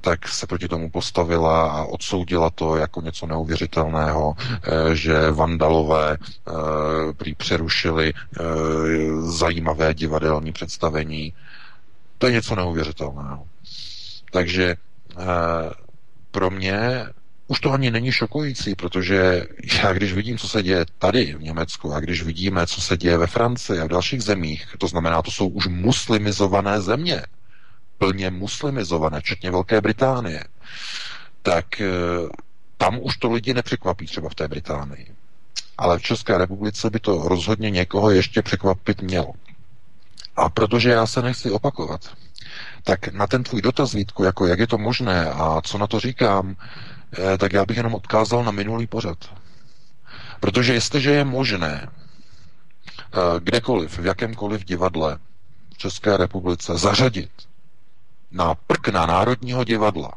tak 0.00 0.28
se 0.28 0.46
proti 0.46 0.68
tomu 0.68 0.90
postavila 0.90 1.70
a 1.70 1.84
odsoudila 1.84 2.50
to 2.50 2.76
jako 2.76 3.00
něco 3.00 3.26
neuvěřitelného, 3.26 4.34
eh, 4.38 4.96
že 4.96 5.30
vandalové 5.30 6.16
eh, 6.18 7.34
přerušili 7.36 8.12
zajímavé 9.20 9.94
divadelní 9.94 10.52
představení. 10.52 11.32
To 12.18 12.26
je 12.26 12.32
něco 12.32 12.54
neuvěřitelného. 12.54 13.46
Takže 14.32 14.76
pro 16.30 16.50
mě 16.50 17.06
už 17.46 17.60
to 17.60 17.72
ani 17.72 17.90
není 17.90 18.12
šokující, 18.12 18.74
protože 18.74 19.46
já 19.82 19.92
když 19.92 20.12
vidím, 20.12 20.38
co 20.38 20.48
se 20.48 20.62
děje 20.62 20.86
tady 20.98 21.34
v 21.34 21.42
Německu 21.42 21.92
a 21.92 22.00
když 22.00 22.22
vidíme, 22.22 22.66
co 22.66 22.80
se 22.80 22.96
děje 22.96 23.18
ve 23.18 23.26
Francii 23.26 23.80
a 23.80 23.84
v 23.84 23.88
dalších 23.88 24.22
zemích, 24.22 24.66
to 24.78 24.88
znamená, 24.88 25.22
to 25.22 25.30
jsou 25.30 25.48
už 25.48 25.66
muslimizované 25.66 26.80
země, 26.80 27.22
plně 27.98 28.30
muslimizované, 28.30 29.20
včetně 29.20 29.50
Velké 29.50 29.80
Británie, 29.80 30.44
tak 31.42 31.80
eh, 31.80 31.88
tam 32.76 32.98
už 33.02 33.16
to 33.16 33.32
lidi 33.32 33.54
nepřekvapí 33.54 34.06
třeba 34.06 34.28
v 34.28 34.34
té 34.34 34.48
Británii. 34.48 35.06
Ale 35.78 35.98
v 35.98 36.02
České 36.02 36.38
republice 36.38 36.90
by 36.90 37.00
to 37.00 37.28
rozhodně 37.28 37.70
někoho 37.70 38.10
ještě 38.10 38.42
překvapit 38.42 39.02
mělo. 39.02 39.32
A 40.36 40.48
protože 40.48 40.90
já 40.90 41.06
se 41.06 41.22
nechci 41.22 41.50
opakovat, 41.50 42.00
tak 42.82 43.12
na 43.12 43.26
ten 43.26 43.42
tvůj 43.42 43.62
dotaz, 43.62 43.92
Vítku, 43.92 44.24
jako 44.24 44.46
jak 44.46 44.58
je 44.58 44.66
to 44.66 44.78
možné 44.78 45.30
a 45.30 45.60
co 45.64 45.78
na 45.78 45.86
to 45.86 46.00
říkám, 46.00 46.56
tak 47.38 47.52
já 47.52 47.64
bych 47.64 47.76
jenom 47.76 47.94
odkázal 47.94 48.44
na 48.44 48.50
minulý 48.50 48.86
pořad. 48.86 49.18
Protože 50.40 50.74
jestliže 50.74 51.10
je 51.10 51.24
možné 51.24 51.88
eh, 51.88 53.18
kdekoliv, 53.40 53.98
v 53.98 54.06
jakémkoliv 54.06 54.64
divadle 54.64 55.18
v 55.74 55.78
České 55.78 56.16
republice 56.16 56.78
zařadit 56.78 57.30
na 58.30 58.54
prkna 58.54 59.06
Národního 59.06 59.64
divadla, 59.64 60.12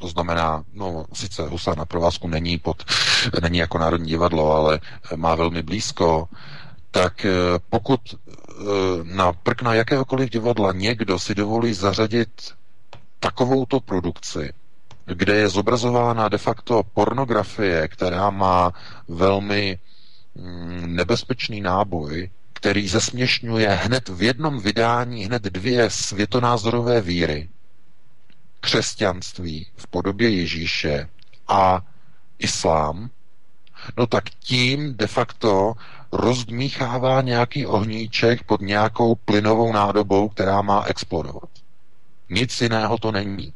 to 0.00 0.08
znamená, 0.08 0.64
no 0.72 1.04
sice 1.12 1.42
Husa 1.46 1.74
na 1.74 1.84
provázku 1.84 2.28
není 2.28 2.58
pod, 2.58 2.84
není 3.42 3.58
jako 3.58 3.78
Národní 3.78 4.08
divadlo, 4.08 4.52
ale 4.52 4.80
má 5.16 5.34
velmi 5.34 5.62
blízko, 5.62 6.28
tak 6.90 7.24
eh, 7.24 7.32
pokud 7.70 8.00
na 9.02 9.32
prkna 9.32 9.74
jakéhokoliv 9.74 10.30
divadla 10.30 10.72
někdo 10.72 11.18
si 11.18 11.34
dovolí 11.34 11.74
zařadit 11.74 12.54
takovouto 13.20 13.80
produkci, 13.80 14.52
kde 15.06 15.34
je 15.36 15.48
zobrazována 15.48 16.28
de 16.28 16.38
facto 16.38 16.82
pornografie, 16.94 17.88
která 17.88 18.30
má 18.30 18.72
velmi 19.08 19.78
mm, 20.34 20.96
nebezpečný 20.96 21.60
náboj, 21.60 22.30
který 22.52 22.88
zesměšňuje 22.88 23.68
hned 23.68 24.08
v 24.08 24.22
jednom 24.22 24.60
vydání 24.60 25.24
hned 25.24 25.42
dvě 25.42 25.90
světonázorové 25.90 27.00
víry. 27.00 27.48
Křesťanství 28.60 29.66
v 29.76 29.86
podobě 29.86 30.30
Ježíše 30.30 31.08
a 31.48 31.82
islám, 32.38 33.10
no 33.96 34.06
tak 34.06 34.30
tím 34.30 34.96
de 34.96 35.06
facto 35.06 35.74
rozdmíchává 36.12 37.20
nějaký 37.22 37.66
ohníček 37.66 38.42
pod 38.42 38.60
nějakou 38.60 39.14
plynovou 39.14 39.72
nádobou, 39.72 40.28
která 40.28 40.62
má 40.62 40.84
explodovat. 40.84 41.50
Nic 42.30 42.60
jiného 42.60 42.98
to 42.98 43.12
není. 43.12 43.52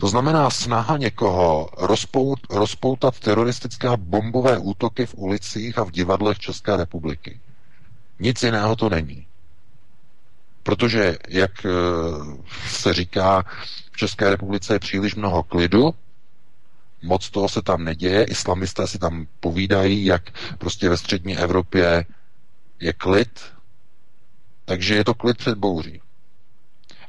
To 0.00 0.08
znamená 0.08 0.50
snaha 0.50 0.96
někoho 0.96 1.70
rozpout, 1.78 2.38
rozpoutat 2.50 3.18
teroristické 3.20 3.88
bombové 3.96 4.58
útoky 4.58 5.06
v 5.06 5.14
ulicích 5.14 5.78
a 5.78 5.84
v 5.84 5.90
divadlech 5.90 6.38
České 6.38 6.76
republiky. 6.76 7.40
Nic 8.18 8.42
jiného 8.42 8.76
to 8.76 8.88
není. 8.88 9.26
Protože, 10.62 11.16
jak 11.28 11.66
eh, 11.66 11.70
se 12.68 12.94
říká, 12.94 13.44
v 13.92 13.96
České 13.96 14.30
republice 14.30 14.74
je 14.74 14.78
příliš 14.78 15.14
mnoho 15.14 15.42
klidu, 15.42 15.94
moc 17.02 17.30
toho 17.30 17.48
se 17.48 17.62
tam 17.62 17.84
neděje, 17.84 18.24
islamisté 18.24 18.86
si 18.86 18.98
tam 18.98 19.26
povídají, 19.40 20.04
jak 20.04 20.22
prostě 20.58 20.88
ve 20.88 20.96
střední 20.96 21.36
Evropě 21.38 22.04
je 22.80 22.92
klid, 22.92 23.40
takže 24.64 24.94
je 24.94 25.04
to 25.04 25.14
klid 25.14 25.36
před 25.38 25.58
bouří. 25.58 26.00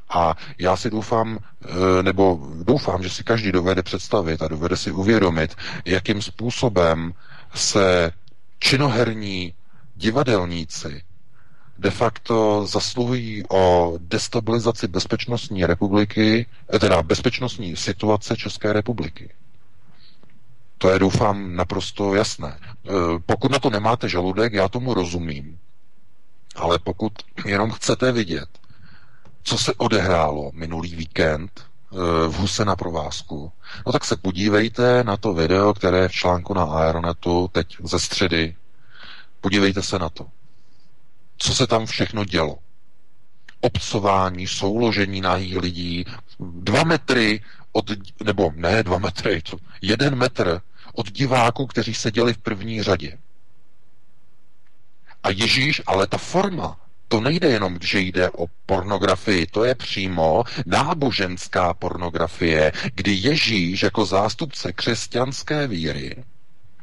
A 0.10 0.36
já 0.58 0.76
si 0.78 0.90
doufám, 0.90 1.38
eh, 1.66 2.04
nebo 2.04 2.40
doufám, 2.64 3.04
že 3.04 3.10
si 3.10 3.24
každý 3.24 3.52
dovede 3.52 3.84
představit 3.84 4.42
a 4.42 4.48
dovede 4.48 4.78
si 4.78 4.92
uvědomit, 4.92 5.56
jakým 5.86 6.22
způsobem 6.22 7.14
se 7.54 8.12
činoherní 8.60 9.54
divadelníci 9.96 11.02
de 11.80 11.92
facto 11.92 12.66
zasluhují 12.68 13.44
o 13.50 13.94
destabilizaci 14.00 14.88
bezpečnostní 14.88 15.66
republiky, 15.66 16.46
eh, 16.74 16.80
teda 16.80 17.04
bezpečnostní 17.04 17.76
situace 17.76 18.38
České 18.38 18.74
republiky. 18.74 19.30
To 20.78 20.90
je, 20.90 21.00
doufám, 21.00 21.56
naprosto 21.56 22.16
jasné. 22.16 22.60
Eh, 22.60 22.92
pokud 23.26 23.52
na 23.52 23.60
to 23.60 23.70
nemáte 23.70 24.10
žaludek, 24.10 24.54
já 24.54 24.68
tomu 24.70 24.94
rozumím. 24.94 25.60
Ale 26.56 26.80
pokud 26.80 27.14
jenom 27.46 27.72
chcete 27.72 28.12
vidět, 28.12 28.50
co 29.50 29.58
se 29.58 29.74
odehrálo 29.74 30.52
minulý 30.54 30.96
víkend 30.96 31.52
eh, 31.62 31.96
v 32.28 32.34
Huse 32.34 32.66
na 32.66 32.76
provázku, 32.76 33.52
no 33.86 33.92
tak 33.92 34.06
se 34.06 34.18
podívejte 34.18 35.04
na 35.04 35.18
to 35.18 35.34
video, 35.34 35.74
které 35.74 35.98
je 35.98 36.08
v 36.08 36.12
článku 36.12 36.54
na 36.54 36.64
Aeronetu 36.64 37.50
teď 37.52 37.78
ze 37.84 38.00
středy. 38.00 38.56
Podívejte 39.42 39.84
se 39.84 40.00
na 40.00 40.10
to. 40.10 40.28
Co 41.38 41.56
se 41.56 41.68
tam 41.68 41.86
všechno 41.86 42.26
dělo? 42.26 42.58
Obcování, 43.62 44.48
souložení 44.48 45.22
nahých 45.22 45.58
lidí, 45.58 46.06
dva 46.40 46.84
metry 46.84 47.44
od, 47.72 47.86
nebo 48.24 48.52
ne 48.56 48.84
dva 48.84 48.98
metry, 48.98 49.42
to 49.42 49.58
jeden 49.82 50.16
metr 50.16 50.62
od 50.94 51.12
diváků, 51.12 51.68
kteří 51.68 51.94
seděli 51.94 52.34
v 52.34 52.38
první 52.38 52.84
řadě. 52.84 53.18
A 55.24 55.30
Ježíš, 55.30 55.82
ale 55.88 56.08
ta 56.08 56.18
forma, 56.18 56.89
to 57.10 57.22
nejde 57.22 57.48
jenom, 57.50 57.78
že 57.82 58.00
jde 58.00 58.30
o 58.30 58.46
pornografii, 58.66 59.48
to 59.48 59.64
je 59.64 59.76
přímo 59.76 60.44
náboženská 60.66 61.74
pornografie, 61.74 62.72
kdy 62.96 63.12
Ježíš 63.14 63.84
jako 63.84 64.06
zástupce 64.06 64.74
křesťanské 64.74 65.68
víry, 65.68 66.24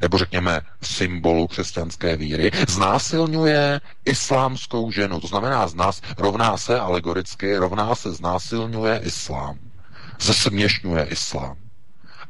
nebo 0.01 0.19
řekněme 0.19 0.61
symbolu 0.83 1.47
křesťanské 1.47 2.17
víry, 2.17 2.51
znásilňuje 2.69 3.81
islámskou 4.05 4.91
ženu. 4.91 5.21
To 5.21 5.27
znamená, 5.27 5.67
z 5.69 5.75
nás 5.75 6.03
rovná 6.19 6.57
se 6.57 6.81
alegoricky, 6.81 7.57
rovná 7.57 7.95
se 7.95 8.13
znásilňuje 8.13 9.01
islám. 9.05 9.59
Zesměšňuje 10.21 11.05
islám. 11.05 11.57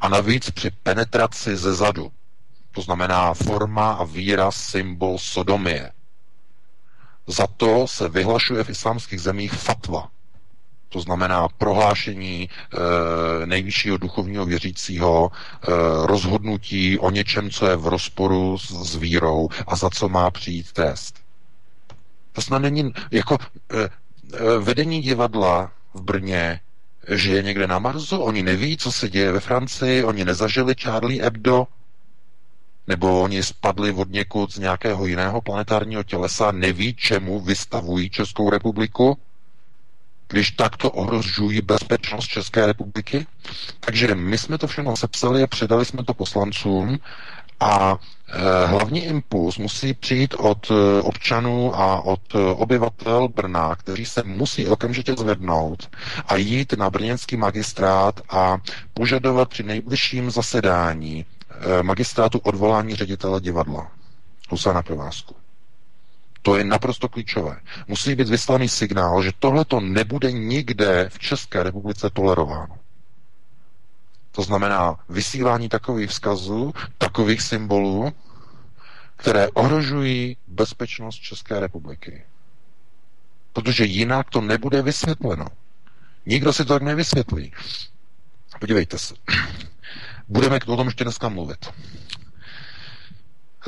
A 0.01 0.09
navíc 0.09 0.51
při 0.51 0.71
penetraci 0.71 1.57
ze 1.57 1.75
zadu. 1.75 2.13
To 2.73 2.83
znamená 2.83 3.35
forma 3.35 3.93
a 3.93 4.05
výraz 4.05 4.57
symbol 4.57 5.19
sodomie. 5.19 5.91
Za 7.27 7.47
to 7.47 7.87
se 7.87 8.09
vyhlašuje 8.09 8.65
v 8.65 8.71
islámských 8.71 9.21
zemích 9.21 9.53
fatva. 9.53 10.09
To 10.89 11.01
znamená 11.01 11.49
prohlášení 11.49 12.49
e, 13.43 13.47
nejvyššího 13.47 13.97
duchovního 13.97 14.45
věřícího, 14.47 15.31
e, 15.33 15.67
rozhodnutí 16.07 16.99
o 16.99 17.11
něčem, 17.11 17.51
co 17.51 17.67
je 17.67 17.77
v 17.77 17.87
rozporu 17.87 18.59
s, 18.59 18.91
s 18.93 18.97
vírou 18.97 19.49
a 19.67 19.77
za 19.77 19.91
co 19.91 20.09
má 20.09 20.31
přijít 20.31 20.73
test. 20.73 21.15
To 22.33 22.41
snad 22.43 22.59
není 22.59 22.93
jako 23.11 23.39
e, 23.73 23.83
e, 23.83 23.89
vedení 24.59 25.03
divadla 25.03 25.71
v 25.95 26.01
Brně 26.03 26.61
že 27.09 27.33
je 27.33 27.43
někde 27.43 27.67
na 27.67 27.79
Marsu, 27.79 28.19
oni 28.19 28.43
neví, 28.43 28.77
co 28.77 28.93
se 28.93 29.09
děje 29.09 29.33
ve 29.33 29.41
Francii, 29.41 30.05
oni 30.05 30.25
nezažili 30.25 30.75
Charlie 30.75 31.23
Hebdo, 31.23 31.67
nebo 32.87 33.23
oni 33.23 33.43
spadli 33.43 33.93
od 33.93 34.11
někud 34.11 34.53
z 34.53 34.59
nějakého 34.59 35.07
jiného 35.07 35.41
planetárního 35.41 36.03
tělesa, 36.03 36.53
neví, 36.53 36.95
čemu 36.95 37.41
vystavují 37.41 38.11
Českou 38.11 38.51
republiku, 38.51 39.19
když 40.29 40.51
takto 40.51 40.91
ohrožují 40.91 41.61
bezpečnost 41.63 42.27
České 42.27 42.67
republiky. 42.67 43.27
Takže 43.81 44.15
my 44.15 44.39
jsme 44.39 44.59
to 44.59 44.67
všechno 44.67 44.97
sepsali 44.97 45.43
a 45.43 45.47
předali 45.47 45.85
jsme 45.85 46.05
to 46.05 46.15
poslancům 46.15 46.99
a 47.61 47.99
e, 48.29 48.67
hlavní 48.67 49.05
impuls 49.05 49.59
musí 49.59 49.95
přijít 49.95 50.35
od 50.39 50.71
e, 50.71 51.03
občanů 51.03 51.77
a 51.81 52.01
od 52.05 52.35
e, 52.35 52.39
obyvatel 52.39 53.29
Brna, 53.29 53.75
kteří 53.77 54.07
se 54.07 54.23
musí 54.23 54.67
okamžitě 54.67 55.15
zvednout 55.19 55.89
a 56.29 56.37
jít 56.37 56.73
na 56.73 56.91
brněnský 56.91 57.37
magistrát 57.37 58.21
a 58.31 58.59
požadovat 58.95 59.49
při 59.49 59.63
nejbližším 59.63 60.31
zasedání 60.31 61.25
magistrátu 61.83 62.39
odvolání 62.39 62.95
ředitele 62.95 63.41
divadla 63.41 63.93
Husana 64.51 64.83
Provázku. 64.83 65.35
To 66.43 66.57
je 66.57 66.65
naprosto 66.65 67.09
klíčové. 67.09 67.61
Musí 67.89 68.15
být 68.15 68.29
vyslaný 68.29 68.69
signál, 68.69 69.23
že 69.23 69.33
tohle 69.39 69.65
to 69.65 69.81
nebude 69.81 70.33
nikde 70.33 71.09
v 71.13 71.19
České 71.19 71.63
republice 71.63 72.11
tolerováno. 72.11 72.79
To 74.33 74.43
znamená 74.43 74.99
vysílání 75.09 75.69
takových 75.69 76.11
vzkazů, 76.11 76.73
takových 76.99 77.43
symbolů, 77.43 78.13
které 79.17 79.49
ohrožují 79.49 80.37
bezpečnost 80.47 81.17
České 81.17 81.61
republiky. 81.61 82.23
Protože 83.53 83.85
jinak 83.85 84.31
to 84.31 84.41
nebude 84.41 84.83
vysvětleno. 84.83 85.47
Nikdo 86.27 86.53
si 86.53 86.65
to 86.65 86.73
tak 86.75 86.83
nevysvětlí. 86.83 87.53
Podívejte 88.61 88.99
se. 88.99 89.15
Budeme 90.29 90.59
o 90.67 90.77
tom 90.77 90.87
ještě 90.87 91.05
dneska 91.05 91.29
mluvit. 91.29 91.67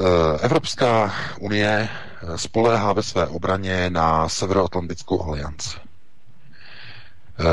Eh, 0.01 0.39
Evropská 0.41 1.15
unie 1.41 1.89
eh, 1.89 2.39
spoléhá 2.39 2.93
ve 2.93 3.03
své 3.03 3.27
obraně 3.27 3.91
na 3.91 4.29
Severoatlantickou 4.29 5.23
alianci. 5.25 5.77
Eh, 5.79 7.45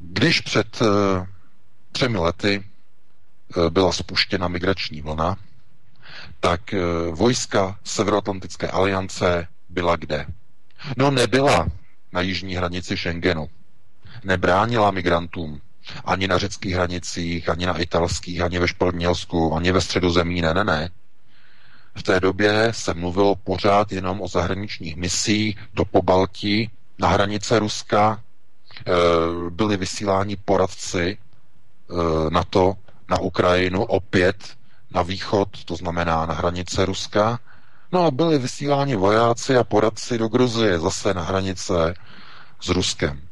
když 0.00 0.40
před 0.40 0.82
třemi 1.92 2.18
lety 2.18 2.64
byla 3.70 3.92
spuštěna 3.92 4.48
migrační 4.48 5.02
vlna, 5.02 5.36
tak 6.40 6.60
vojska 7.10 7.78
Severoatlantické 7.84 8.68
aliance 8.68 9.48
byla 9.68 9.96
kde? 9.96 10.26
No 10.96 11.10
nebyla 11.10 11.66
na 12.12 12.20
jižní 12.20 12.56
hranici 12.56 12.96
Schengenu. 12.96 13.48
Nebránila 14.24 14.90
migrantům 14.90 15.60
ani 16.04 16.28
na 16.28 16.38
řeckých 16.38 16.74
hranicích, 16.74 17.48
ani 17.48 17.66
na 17.66 17.78
italských, 17.78 18.40
ani 18.40 18.58
ve 18.58 18.68
Španělsku, 18.68 19.54
ani 19.54 19.72
ve 19.72 19.80
středozemí, 19.80 20.40
ne, 20.40 20.54
ne, 20.54 20.64
ne. 20.64 20.90
V 21.94 22.02
té 22.02 22.20
době 22.20 22.68
se 22.70 22.94
mluvilo 22.94 23.34
pořád 23.36 23.92
jenom 23.92 24.20
o 24.20 24.28
zahraničních 24.28 24.96
misích 24.96 25.58
do 25.74 25.84
Pobaltí, 25.84 26.70
na 26.98 27.08
hranice 27.08 27.58
Ruska, 27.58 28.22
e, 28.86 28.92
byli 29.50 29.76
vysíláni 29.76 30.36
poradci 30.36 31.18
e, 31.18 32.30
na 32.30 32.44
to, 32.44 32.74
na 33.10 33.18
Ukrajinu, 33.20 33.84
opět 33.84 34.36
na 34.90 35.02
východ, 35.02 35.64
to 35.64 35.76
znamená 35.76 36.26
na 36.26 36.34
hranice 36.34 36.84
Ruska. 36.86 37.38
No 37.92 38.04
a 38.06 38.10
byli 38.10 38.38
vysíláni 38.38 38.96
vojáci 38.96 39.56
a 39.56 39.64
poradci 39.64 40.18
do 40.18 40.28
Gruzie, 40.28 40.78
zase 40.78 41.14
na 41.14 41.22
hranice 41.22 41.94
s 42.60 42.68
Ruskem. 42.68 43.25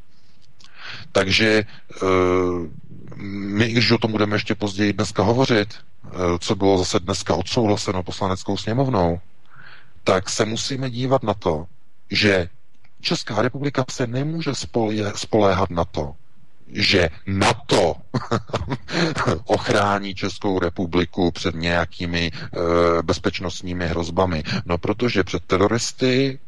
Takže 1.14 1.48
e, 1.48 1.64
my, 3.56 3.68
když 3.68 3.90
o 3.90 3.98
tom 3.98 4.12
budeme 4.12 4.36
ještě 4.36 4.54
později 4.54 4.92
dneska 4.92 5.22
hovořit, 5.22 5.74
Eh, 6.12 6.38
co 6.40 6.54
bylo 6.54 6.78
zase 6.78 7.00
dneska 7.00 7.34
odsouhlaseno 7.34 8.02
poslaneckou 8.02 8.56
sněmovnou, 8.56 9.20
tak 10.04 10.30
se 10.30 10.44
musíme 10.44 10.90
dívat 10.90 11.22
na 11.22 11.34
to, 11.34 11.66
že 12.10 12.48
Česká 13.00 13.42
republika 13.42 13.84
se 13.90 14.06
nemůže 14.06 14.50
spoléhat 15.14 15.70
na 15.70 15.84
to, 15.84 16.14
že 16.68 17.08
NATO 17.26 17.94
ochrání 19.44 20.14
Českou 20.14 20.58
republiku 20.58 21.30
před 21.30 21.54
nějakými 21.54 22.26
e, 22.26 23.02
bezpečnostními 23.02 23.86
hrozbami. 23.88 24.42
No 24.66 24.78
protože 24.78 25.24
před 25.24 25.44
teroristy 25.44 26.38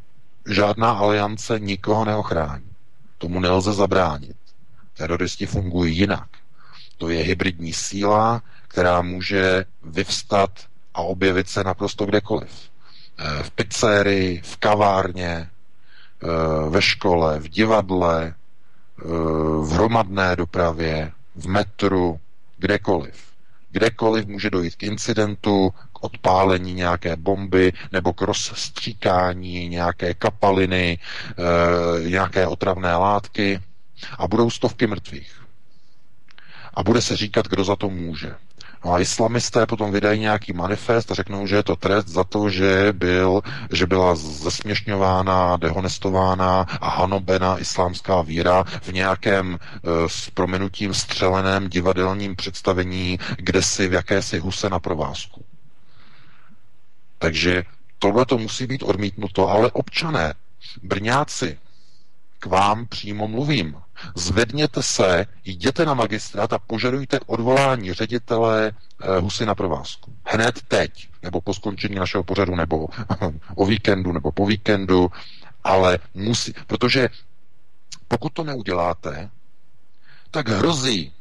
žádná 0.48 0.90
aliance 0.90 1.61
nikoho 1.61 2.05
neochrání. 2.05 2.70
Tomu 3.18 3.40
nelze 3.40 3.72
zabránit. 3.72 4.37
Teroristi 4.96 5.46
fungují 5.46 5.96
jinak. 5.96 6.28
To 6.98 7.09
je 7.09 7.22
hybridní 7.24 7.72
síla, 7.72 8.42
která 8.68 9.02
může 9.02 9.64
vyvstat 9.82 10.50
a 10.94 11.00
objevit 11.02 11.48
se 11.48 11.64
naprosto 11.64 12.06
kdekoliv. 12.06 12.50
eh, 13.18 13.42
v 13.42 13.50
pizzerii, 13.50 14.40
v 14.44 14.56
kavárně, 14.56 15.26
eh, 15.26 16.70
ve 16.70 16.82
škole, 16.82 17.40
v 17.40 17.48
divadle, 17.48 18.35
v 19.62 19.68
hromadné 19.72 20.37
dopravě, 20.37 21.12
v 21.35 21.46
metru, 21.48 22.20
kdekoliv. 22.59 23.14
Kdekoliv 23.70 24.26
může 24.26 24.50
dojít 24.50 24.74
k 24.76 24.82
incidentu, 24.82 25.70
k 25.92 26.04
odpálení 26.04 26.74
nějaké 26.74 27.16
bomby 27.16 27.72
nebo 27.92 28.12
k 28.12 28.20
rozstříkání 28.22 29.68
nějaké 29.68 30.14
kapaliny, 30.14 30.98
nějaké 32.09 32.46
otravné 32.46 32.96
látky 32.96 33.61
a 34.18 34.28
budou 34.28 34.50
stovky 34.50 34.87
mrtvých. 34.87 35.42
A 36.74 36.82
bude 36.82 37.00
se 37.02 37.16
říkat, 37.16 37.48
kdo 37.48 37.64
za 37.64 37.76
to 37.76 37.90
může. 37.90 38.35
No 38.85 38.92
a 38.92 39.00
islamisté 39.00 39.66
potom 39.66 39.92
vydají 39.92 40.20
nějaký 40.20 40.52
manifest 40.52 41.11
a 41.11 41.14
řeknou, 41.14 41.46
že 41.46 41.56
je 41.56 41.62
to 41.62 41.76
trest 41.76 42.09
za 42.09 42.24
to, 42.24 42.50
že, 42.50 42.92
byl, 42.92 43.40
že 43.72 43.87
byla 43.87 44.14
zesměšňována, 44.16 45.56
dehonestována 45.56 46.61
a 46.80 46.88
hanobena 46.88 47.59
islámská 47.59 48.22
víra 48.22 48.64
v 48.64 48.88
nějakém 48.92 49.54
e, 49.59 50.09
s 50.09 50.30
prominutím 50.30 50.94
střeleném 50.94 51.68
divadelním 51.68 52.37
představení, 52.37 53.18
kde 53.37 53.62
si 53.62 53.88
v 53.88 53.92
jakési 53.92 54.38
huse 54.38 54.70
na 54.70 54.78
provázku. 54.80 55.44
Takže 57.18 57.64
tohle 57.98 58.26
to 58.26 58.38
musí 58.38 58.66
být 58.66 58.82
odmítnuto, 58.82 59.48
ale 59.48 59.70
občané, 59.70 60.35
Brňáci, 60.82 61.59
vám 62.46 62.87
přímo 62.87 63.28
mluvím. 63.28 63.76
Zvedněte 64.14 64.82
se, 64.82 65.26
jděte 65.44 65.85
na 65.87 65.94
magistrát 65.94 66.52
a 66.52 66.59
požadujte 66.59 67.20
odvolání 67.26 67.92
ředitele 67.92 68.72
eh, 69.02 69.18
Husy 69.20 69.46
na 69.46 69.54
provázku. 69.54 70.12
Hned 70.24 70.62
teď, 70.68 71.09
nebo 71.22 71.40
po 71.40 71.54
skončení 71.54 71.94
našeho 71.94 72.24
pořadu, 72.24 72.54
nebo 72.56 72.87
o 73.54 73.66
víkendu, 73.66 74.12
nebo 74.12 74.32
po 74.32 74.46
víkendu, 74.46 75.11
ale 75.64 75.98
musí, 76.14 76.54
protože 76.66 77.09
pokud 78.09 78.32
to 78.32 78.44
neuděláte, 78.44 79.30
tak 80.30 80.48
hrozí, 80.48 81.12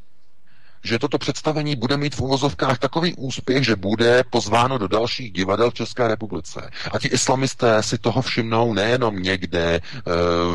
že 0.86 1.00
toto 1.00 1.17
představení 1.17 1.76
bude 1.76 1.98
mít 1.98 2.15
v 2.15 2.21
uvozovkách 2.21 2.80
takový 2.80 3.13
úspěch, 3.13 3.63
že 3.65 3.76
bude 3.76 4.24
pozváno 4.30 4.78
do 4.78 4.88
dalších 4.88 5.32
divadel 5.32 5.71
v 5.71 5.74
České 5.74 6.08
republice. 6.08 6.69
A 6.91 7.00
ti 7.00 7.08
islamisté 7.08 7.84
si 7.84 7.98
toho 7.98 8.21
všimnou 8.21 8.74
nejenom 8.74 9.21
někde 9.21 9.63
eh, 9.76 9.82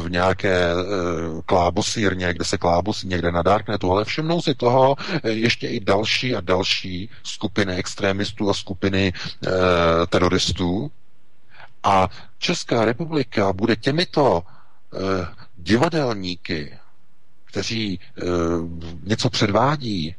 v 0.02 0.10
nějaké 0.10 0.70
eh, 0.70 0.74
klábosírně, 1.46 2.32
kde 2.34 2.44
se 2.44 2.58
klábosí 2.58 3.08
někde 3.08 3.32
na 3.32 3.42
Darknetu, 3.42 3.90
ale 3.92 4.04
všimnou 4.04 4.42
si 4.42 4.54
toho 4.54 4.96
eh, 5.22 5.30
ještě 5.30 5.68
i 5.68 5.80
další 5.80 6.36
a 6.36 6.40
další 6.40 7.10
skupiny 7.22 7.74
extrémistů 7.74 8.50
a 8.50 8.54
skupiny 8.54 9.12
teroristů. 10.08 10.90
A 11.82 12.08
Česká 12.38 12.84
republika 12.84 13.52
bude 13.52 13.76
těmito 13.76 14.42
divadelníky, 15.56 16.72
kteří 17.50 17.94
e, 17.94 18.22
něco 19.02 19.30
předvádí, 19.30 20.14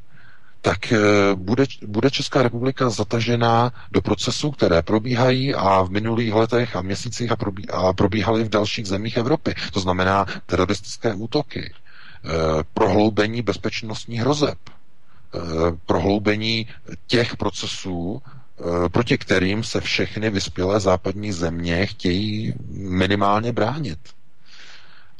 tak 0.62 0.92
eh, 0.92 0.98
bude, 1.36 1.66
bude 1.88 2.12
Česká 2.12 2.44
republika 2.44 2.90
zatažená 2.90 3.74
do 3.92 4.02
procesů, 4.02 4.52
které 4.52 4.82
probíhají 4.82 5.56
a 5.56 5.82
v 5.82 5.90
minulých 5.90 6.34
letech 6.34 6.76
a 6.76 6.82
měsících 6.82 7.32
a, 7.32 7.36
probí, 7.36 7.70
a 7.70 7.94
probíhaly 7.94 8.44
v 8.44 8.50
dalších 8.50 8.88
zemích 8.88 9.18
Evropy. 9.18 9.56
To 9.74 9.80
znamená 9.80 10.26
teroristické 10.46 11.14
útoky, 11.14 11.74
eh, 11.74 12.30
prohloubení 12.74 13.42
bezpečnostních 13.42 14.20
hrozeb, 14.22 14.58
eh, 14.70 15.40
prohloubení 15.86 16.68
těch 17.08 17.38
procesů, 17.38 18.22
proti 18.92 19.18
kterým 19.18 19.64
se 19.64 19.82
všechny 19.82 20.30
vyspělé 20.30 20.80
západní 20.80 21.32
země 21.32 21.86
chtějí 21.86 22.54
minimálně 22.74 23.52
bránit. 23.52 24.00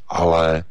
Ale 0.08 0.64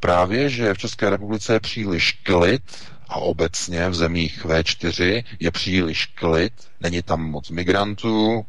právě, 0.00 0.48
že 0.50 0.74
v 0.74 0.78
České 0.78 1.10
republice 1.10 1.52
je 1.52 1.60
příliš 1.60 2.12
klid 2.12 2.62
a 3.08 3.16
obecně 3.16 3.88
v 3.88 3.94
zemích 3.94 4.44
V4 4.44 5.24
je 5.40 5.50
příliš 5.50 6.06
klid, 6.06 6.52
není 6.80 7.02
tam 7.02 7.30
moc 7.30 7.50
migrantů, 7.50 8.46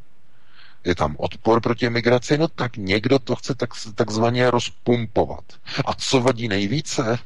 je 0.83 0.95
tam 0.95 1.15
odpor 1.19 1.61
proti 1.61 1.89
migraci, 1.89 2.37
no 2.37 2.47
tak 2.47 2.77
někdo 2.77 3.19
to 3.19 3.35
chce 3.35 3.55
tak, 3.55 3.69
takzvaně 3.95 4.51
rozpumpovat. 4.51 5.43
A 5.85 5.93
co 5.93 6.21
vadí 6.21 6.47
nejvíce? 6.47 7.19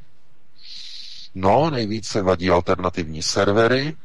No, 1.35 1.69
nejvíce 1.69 2.21
vadí 2.21 2.49
alternativní 2.49 3.21
servery, 3.23 3.95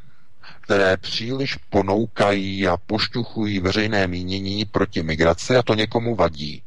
které 0.61 0.97
příliš 0.97 1.55
ponoukají 1.71 2.69
a 2.69 2.77
pošťuchují 2.77 3.61
veřejné 3.61 4.07
mínění 4.07 4.65
proti 4.65 5.03
migraci 5.03 5.57
a 5.57 5.63
to 5.63 5.75
někomu 5.75 6.15
vadí. 6.15 6.63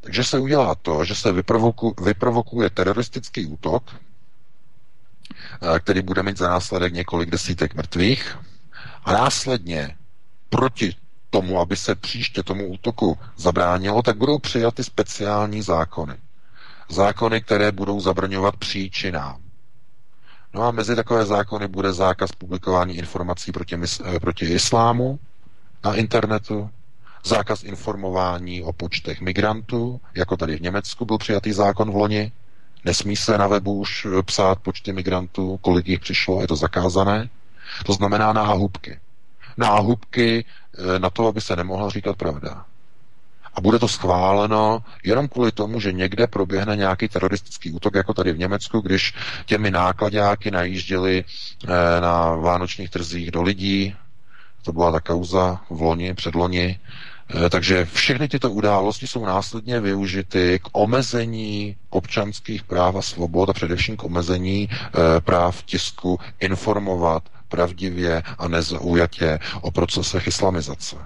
Takže 0.00 0.24
se 0.24 0.38
udělá 0.38 0.74
to, 0.74 1.04
že 1.04 1.14
se 1.14 1.32
vyprovoku, 1.32 1.94
vyprovokuje 2.04 2.70
teroristický 2.70 3.46
útok, 3.46 3.94
který 5.80 6.02
bude 6.02 6.22
mít 6.22 6.38
za 6.38 6.48
následek 6.48 6.92
několik 6.92 7.30
desítek 7.30 7.74
mrtvých 7.74 8.38
a 9.04 9.12
následně 9.12 9.96
proti 10.48 10.94
tomu, 11.30 11.60
aby 11.60 11.76
se 11.76 11.94
příště 11.94 12.42
tomu 12.42 12.66
útoku 12.68 13.18
zabránilo, 13.36 14.02
tak 14.02 14.16
budou 14.16 14.38
přijaty 14.38 14.84
speciální 14.84 15.62
zákony. 15.62 16.14
Zákony, 16.88 17.40
které 17.40 17.72
budou 17.72 18.00
zabraňovat 18.00 18.56
příčinám. 18.56 19.42
No 20.54 20.62
a 20.62 20.70
mezi 20.70 20.96
takové 20.96 21.26
zákony 21.26 21.68
bude 21.68 21.92
zákaz 21.92 22.32
publikování 22.32 22.96
informací 22.96 23.52
proti, 23.52 23.76
eh, 24.14 24.20
proti 24.20 24.46
islámu 24.46 25.18
na 25.84 25.94
internetu, 25.94 26.70
zákaz 27.24 27.64
informování 27.64 28.62
o 28.62 28.72
počtech 28.72 29.20
migrantů, 29.20 30.00
jako 30.14 30.36
tady 30.36 30.56
v 30.56 30.60
Německu 30.62 31.04
byl 31.04 31.18
přijatý 31.18 31.52
zákon 31.52 31.90
v 31.90 31.96
loni, 31.96 32.32
Nesmí 32.84 33.16
se 33.16 33.38
na 33.38 33.46
webu 33.46 33.74
už 33.74 34.06
eh, 34.18 34.22
psát 34.22 34.58
počty 34.58 34.92
migrantů, 34.92 35.58
kolik 35.62 35.88
jich 35.88 36.00
přišlo, 36.00 36.40
je 36.40 36.48
to 36.48 36.56
zakázané. 36.56 37.28
To 37.86 37.92
znamená 37.92 38.32
náhubky. 38.32 39.00
Náhubky 39.56 40.44
eh, 40.44 40.98
na 40.98 41.10
to, 41.10 41.26
aby 41.26 41.40
se 41.40 41.56
nemohla 41.56 41.90
říkat 41.90 42.16
pravda. 42.16 42.64
A 43.54 43.60
bude 43.60 43.78
to 43.78 43.88
schváleno 43.88 44.84
jenom 45.04 45.28
kvůli 45.28 45.52
tomu, 45.52 45.80
že 45.80 45.92
někde 45.92 46.26
proběhne 46.26 46.76
nějaký 46.76 47.08
teroristický 47.08 47.72
útok, 47.72 47.94
jako 47.94 48.14
tady 48.14 48.32
v 48.32 48.38
Německu, 48.38 48.80
když 48.80 49.14
těmi 49.46 49.70
nákladáky 49.70 50.50
najížděli 50.50 51.24
eh, 51.64 52.00
na 52.00 52.34
vánočních 52.34 52.90
trzích 52.90 53.30
do 53.30 53.42
lidí. 53.42 53.96
To 54.64 54.72
byla 54.72 54.92
ta 54.92 55.00
kauza 55.00 55.60
v 55.70 55.80
loni, 55.82 56.14
předloni, 56.14 56.78
takže 57.50 57.84
všechny 57.84 58.28
tyto 58.28 58.50
události 58.50 59.06
jsou 59.06 59.24
následně 59.26 59.80
využity 59.80 60.58
k 60.62 60.68
omezení 60.72 61.76
občanských 61.90 62.64
práv 62.64 62.96
a 62.96 63.02
svobod 63.02 63.48
a 63.48 63.52
především 63.52 63.96
k 63.96 64.04
omezení 64.04 64.68
eh, 64.72 65.20
práv 65.20 65.62
tisku 65.62 66.20
informovat 66.40 67.22
pravdivě 67.48 68.22
a 68.38 68.48
nezaujatě 68.48 69.38
o 69.60 69.70
procesech 69.70 70.26
islamizace, 70.26 70.96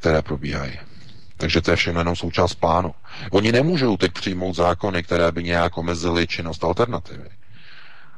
které 0.00 0.22
probíhají. 0.22 0.78
Takže 1.36 1.60
to 1.60 1.70
je 1.70 1.76
všechno 1.76 2.00
jenom 2.00 2.16
součást 2.16 2.54
plánu. 2.54 2.94
Oni 3.30 3.52
nemůžou 3.52 3.96
teď 3.96 4.12
přijmout 4.12 4.56
zákony, 4.56 5.02
které 5.02 5.32
by 5.32 5.42
nějak 5.42 5.78
omezily 5.78 6.26
činnost 6.26 6.64
alternativy. 6.64 7.28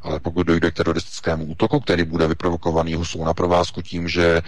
Ale 0.07 0.21
pokud 0.21 0.47
dojde 0.47 0.71
k 0.71 0.75
teroristickému 0.75 1.45
útoku, 1.45 1.81
který 1.81 2.05
bude 2.05 2.27
vyprovokovaný 2.27 2.95
husou 2.95 3.25
na 3.25 3.35
provázku 3.35 3.83
tím, 3.83 4.09
že 4.09 4.43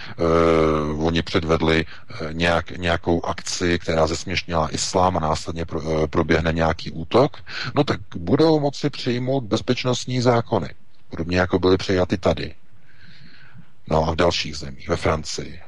uh, 0.94 1.06
oni 1.06 1.22
předvedli 1.22 1.84
uh, 1.84 2.32
nějak, 2.32 2.70
nějakou 2.70 3.24
akci, 3.24 3.78
která 3.78 4.06
zesměšnila 4.06 4.74
islám 4.74 5.16
a 5.16 5.20
následně 5.20 5.64
pro, 5.64 5.80
uh, 5.80 6.06
proběhne 6.06 6.52
nějaký 6.52 6.90
útok, 6.90 7.36
no 7.74 7.84
tak 7.84 8.00
budou 8.16 8.60
moci 8.60 8.90
přijmout 8.90 9.44
bezpečnostní 9.44 10.20
zákony. 10.20 10.68
Podobně 11.10 11.38
jako 11.38 11.58
byly 11.58 11.76
přijaty 11.76 12.18
tady. 12.18 12.54
No 13.90 14.08
a 14.08 14.12
v 14.12 14.16
dalších 14.16 14.56
zemích, 14.56 14.88
ve 14.88 14.96
Francii, 14.96 15.60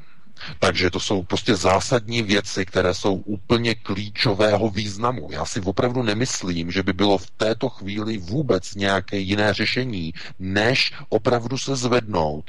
takže 0.59 0.91
to 0.91 1.01
jsou 1.01 1.23
prostě 1.23 1.57
zásadní 1.57 2.23
věci, 2.23 2.67
které 2.67 2.95
jsou 2.95 3.15
úplně 3.15 3.75
klíčového 3.75 4.71
významu. 4.71 5.29
Já 5.33 5.45
si 5.45 5.61
opravdu 5.61 6.03
nemyslím, 6.03 6.71
že 6.71 6.83
by 6.83 6.93
bylo 6.93 7.19
v 7.19 7.31
této 7.31 7.69
chvíli 7.69 8.19
vůbec 8.19 8.75
nějaké 8.75 9.19
jiné 9.19 9.55
řešení, 9.55 10.15
než 10.39 10.93
opravdu 11.09 11.59
se 11.59 11.77
zvednout 11.77 12.45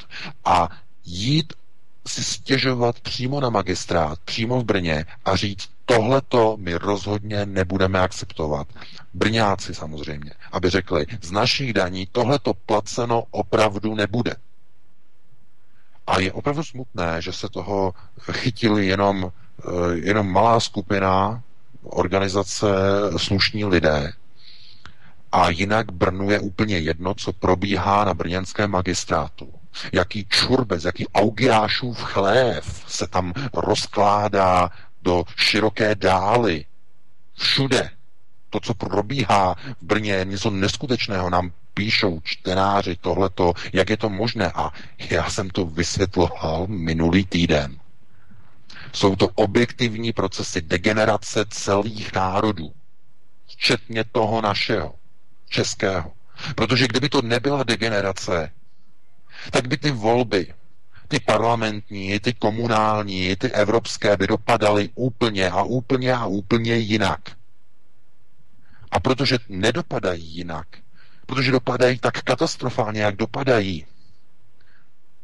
a 0.46 0.70
jít 1.06 1.54
si 2.08 2.24
stěžovat 2.24 3.00
přímo 3.00 3.40
na 3.40 3.50
magistrát, 3.50 4.20
přímo 4.26 4.62
v 4.62 4.66
Brně 4.66 5.06
a 5.26 5.36
říct, 5.36 5.70
tohleto 5.86 6.56
my 6.60 6.74
rozhodně 6.76 7.46
nebudeme 7.46 8.00
akceptovat. 8.00 8.68
Brňáci 9.14 9.76
samozřejmě, 9.76 10.32
aby 10.52 10.70
řekli, 10.70 11.06
z 11.22 11.32
našich 11.32 11.74
daní 11.74 12.06
tohleto 12.12 12.54
placeno 12.54 13.24
opravdu 13.32 13.96
nebude. 13.96 14.36
A 16.12 16.20
je 16.20 16.34
opravdu 16.34 16.64
smutné, 16.64 17.22
že 17.22 17.34
se 17.34 17.50
toho 17.50 17.94
chytili 18.32 18.88
jenom, 18.88 19.32
eh, 19.32 19.96
jenom 19.96 20.32
malá 20.32 20.60
skupina, 20.60 21.44
organizace, 21.84 22.68
slušní 23.18 23.66
lidé. 23.66 24.14
A 25.32 25.50
jinak 25.50 25.92
Brnu 25.92 26.32
je 26.32 26.40
úplně 26.40 26.80
jedno, 26.80 27.14
co 27.14 27.34
probíhá 27.34 28.06
na 28.06 28.14
brněnském 28.14 28.72
magistrátu. 28.72 29.54
jaký 29.92 30.26
čurbec, 30.26 30.84
jaký 30.84 31.08
augiášův 31.08 31.98
chlév 32.02 32.84
se 32.88 33.08
tam 33.08 33.34
rozkládá 33.54 34.70
do 35.02 35.24
široké 35.36 35.96
dály. 35.96 36.66
Všude. 37.34 37.90
To, 38.52 38.60
co 38.60 38.74
probíhá 38.74 39.56
v 39.82 39.84
Brně, 39.86 40.12
je 40.14 40.26
něco 40.26 40.50
neskutečného. 40.50 41.30
Nám 41.30 41.52
píšou 41.74 42.20
čtenáři 42.24 42.96
tohleto, 42.96 43.54
jak 43.74 43.90
je 43.90 43.98
to 43.98 44.10
možné. 44.10 44.52
A 44.56 44.72
já 45.10 45.30
jsem 45.30 45.50
to 45.50 45.66
vysvětloval 45.66 46.68
minulý 46.68 47.26
týden. 47.26 47.78
Jsou 48.94 49.16
to 49.16 49.28
objektivní 49.28 50.14
procesy 50.14 50.62
degenerace 50.62 51.46
celých 51.50 52.14
národů, 52.14 52.74
včetně 53.48 54.04
toho 54.12 54.42
našeho, 54.42 54.96
českého. 55.50 56.12
Protože 56.56 56.88
kdyby 56.88 57.10
to 57.10 57.22
nebyla 57.22 57.64
degenerace, 57.64 58.52
tak 59.52 59.68
by 59.68 59.78
ty 59.78 59.92
volby, 59.92 60.54
ty 61.08 61.20
parlamentní, 61.20 62.20
ty 62.20 62.34
komunální, 62.34 63.36
ty 63.36 63.52
evropské 63.52 64.18
by 64.18 64.28
dopadaly 64.28 64.90
úplně 64.96 65.50
a 65.50 65.64
úplně 65.64 66.14
a 66.14 66.26
úplně 66.26 66.76
jinak. 66.76 67.20
A 68.92 69.00
protože 69.00 69.38
nedopadají 69.50 70.26
jinak, 70.26 70.68
protože 71.26 71.52
dopadají 71.52 72.00
tak 72.00 72.22
katastrofálně, 72.22 73.02
jak 73.02 73.16
dopadají, 73.16 73.86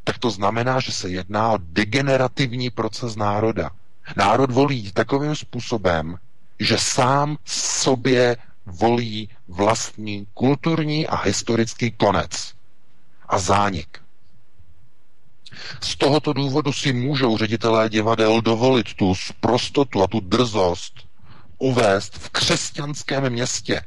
tak 0.04 0.18
to 0.18 0.30
znamená, 0.30 0.80
že 0.80 0.92
se 0.92 1.08
jedná 1.08 1.52
o 1.52 1.58
degenerativní 1.62 2.70
proces 2.70 3.16
národa. 3.16 3.70
Národ 4.16 4.50
volí 4.50 4.92
takovým 4.92 5.36
způsobem, 5.36 6.16
že 6.60 6.78
sám 6.78 7.36
sobě 7.44 8.36
volí 8.66 9.28
vlastní 9.48 10.26
kulturní 10.34 11.06
a 11.06 11.16
historický 11.16 11.90
konec 11.90 12.54
a 13.28 13.38
zánik. 13.38 13.98
Z 15.80 15.96
tohoto 15.96 16.32
důvodu 16.32 16.72
si 16.72 16.92
můžou 16.92 17.38
ředitelé 17.38 17.88
divadel 17.88 18.40
dovolit 18.40 18.94
tu 18.94 19.14
prostotu 19.40 20.02
a 20.02 20.06
tu 20.06 20.20
drzost 20.20 21.07
uvést 21.58 22.14
v 22.18 22.30
křesťanském 22.30 23.30
městě, 23.30 23.80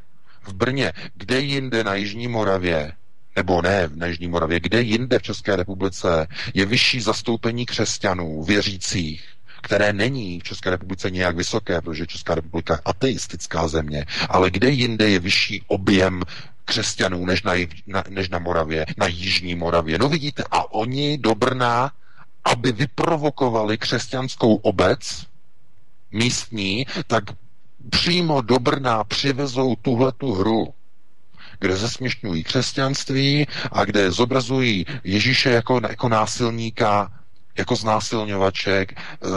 v 0.44 0.54
Brně, 0.54 0.94
kde 1.16 1.40
jinde 1.40 1.84
na 1.84 1.96
Jižní 1.96 2.28
Moravě, 2.28 2.92
nebo 3.36 3.62
ne 3.62 3.90
na 3.96 4.08
Jižní 4.08 4.28
Moravě, 4.28 4.60
kde 4.60 4.82
jinde 4.82 5.20
v 5.20 5.24
České 5.24 5.56
republice 5.56 6.28
je 6.54 6.66
vyšší 6.66 7.02
zastoupení 7.02 7.66
křesťanů, 7.66 8.44
věřících, 8.44 9.26
které 9.62 9.94
není 9.94 10.40
v 10.40 10.44
České 10.44 10.70
republice 10.70 11.12
nějak 11.12 11.36
vysoké, 11.36 11.82
protože 11.82 12.08
Česká 12.08 12.36
republika 12.36 12.74
je 12.74 12.80
ateistická 12.86 13.68
země, 13.68 14.06
ale 14.30 14.52
kde 14.52 14.70
jinde 14.70 15.10
je 15.10 15.20
vyšší 15.20 15.64
objem 15.68 16.24
křesťanů 16.66 17.26
než 17.26 17.44
na, 17.44 17.54
na, 17.88 18.04
než 18.10 18.30
na 18.30 18.40
Moravě, 18.40 18.86
na 18.98 19.08
Jižní 19.08 19.56
Moravě. 19.56 19.98
No 19.98 20.10
vidíte, 20.10 20.44
a 20.52 20.72
oni 20.74 21.18
do 21.18 21.36
Brna, 21.36 21.92
aby 22.44 22.72
vyprovokovali 22.72 23.78
křesťanskou 23.78 24.56
obec 24.56 25.26
místní, 26.12 26.86
tak 27.08 27.24
přímo 27.90 28.42
do 28.42 28.60
Brna 28.60 29.04
přivezou 29.04 29.76
tuhletu 29.76 30.34
hru 30.34 30.74
kde 31.62 31.78
zesměšňují 31.78 32.44
křesťanství 32.44 33.48
a 33.72 33.86
kde 33.86 34.12
zobrazují 34.12 34.86
Ježíše 35.04 35.50
jako, 35.50 35.82
jako 35.90 36.10
násilníka, 36.10 37.12
jako 37.58 37.76
znásilňovaček, 37.76 38.92
eh, 38.94 39.28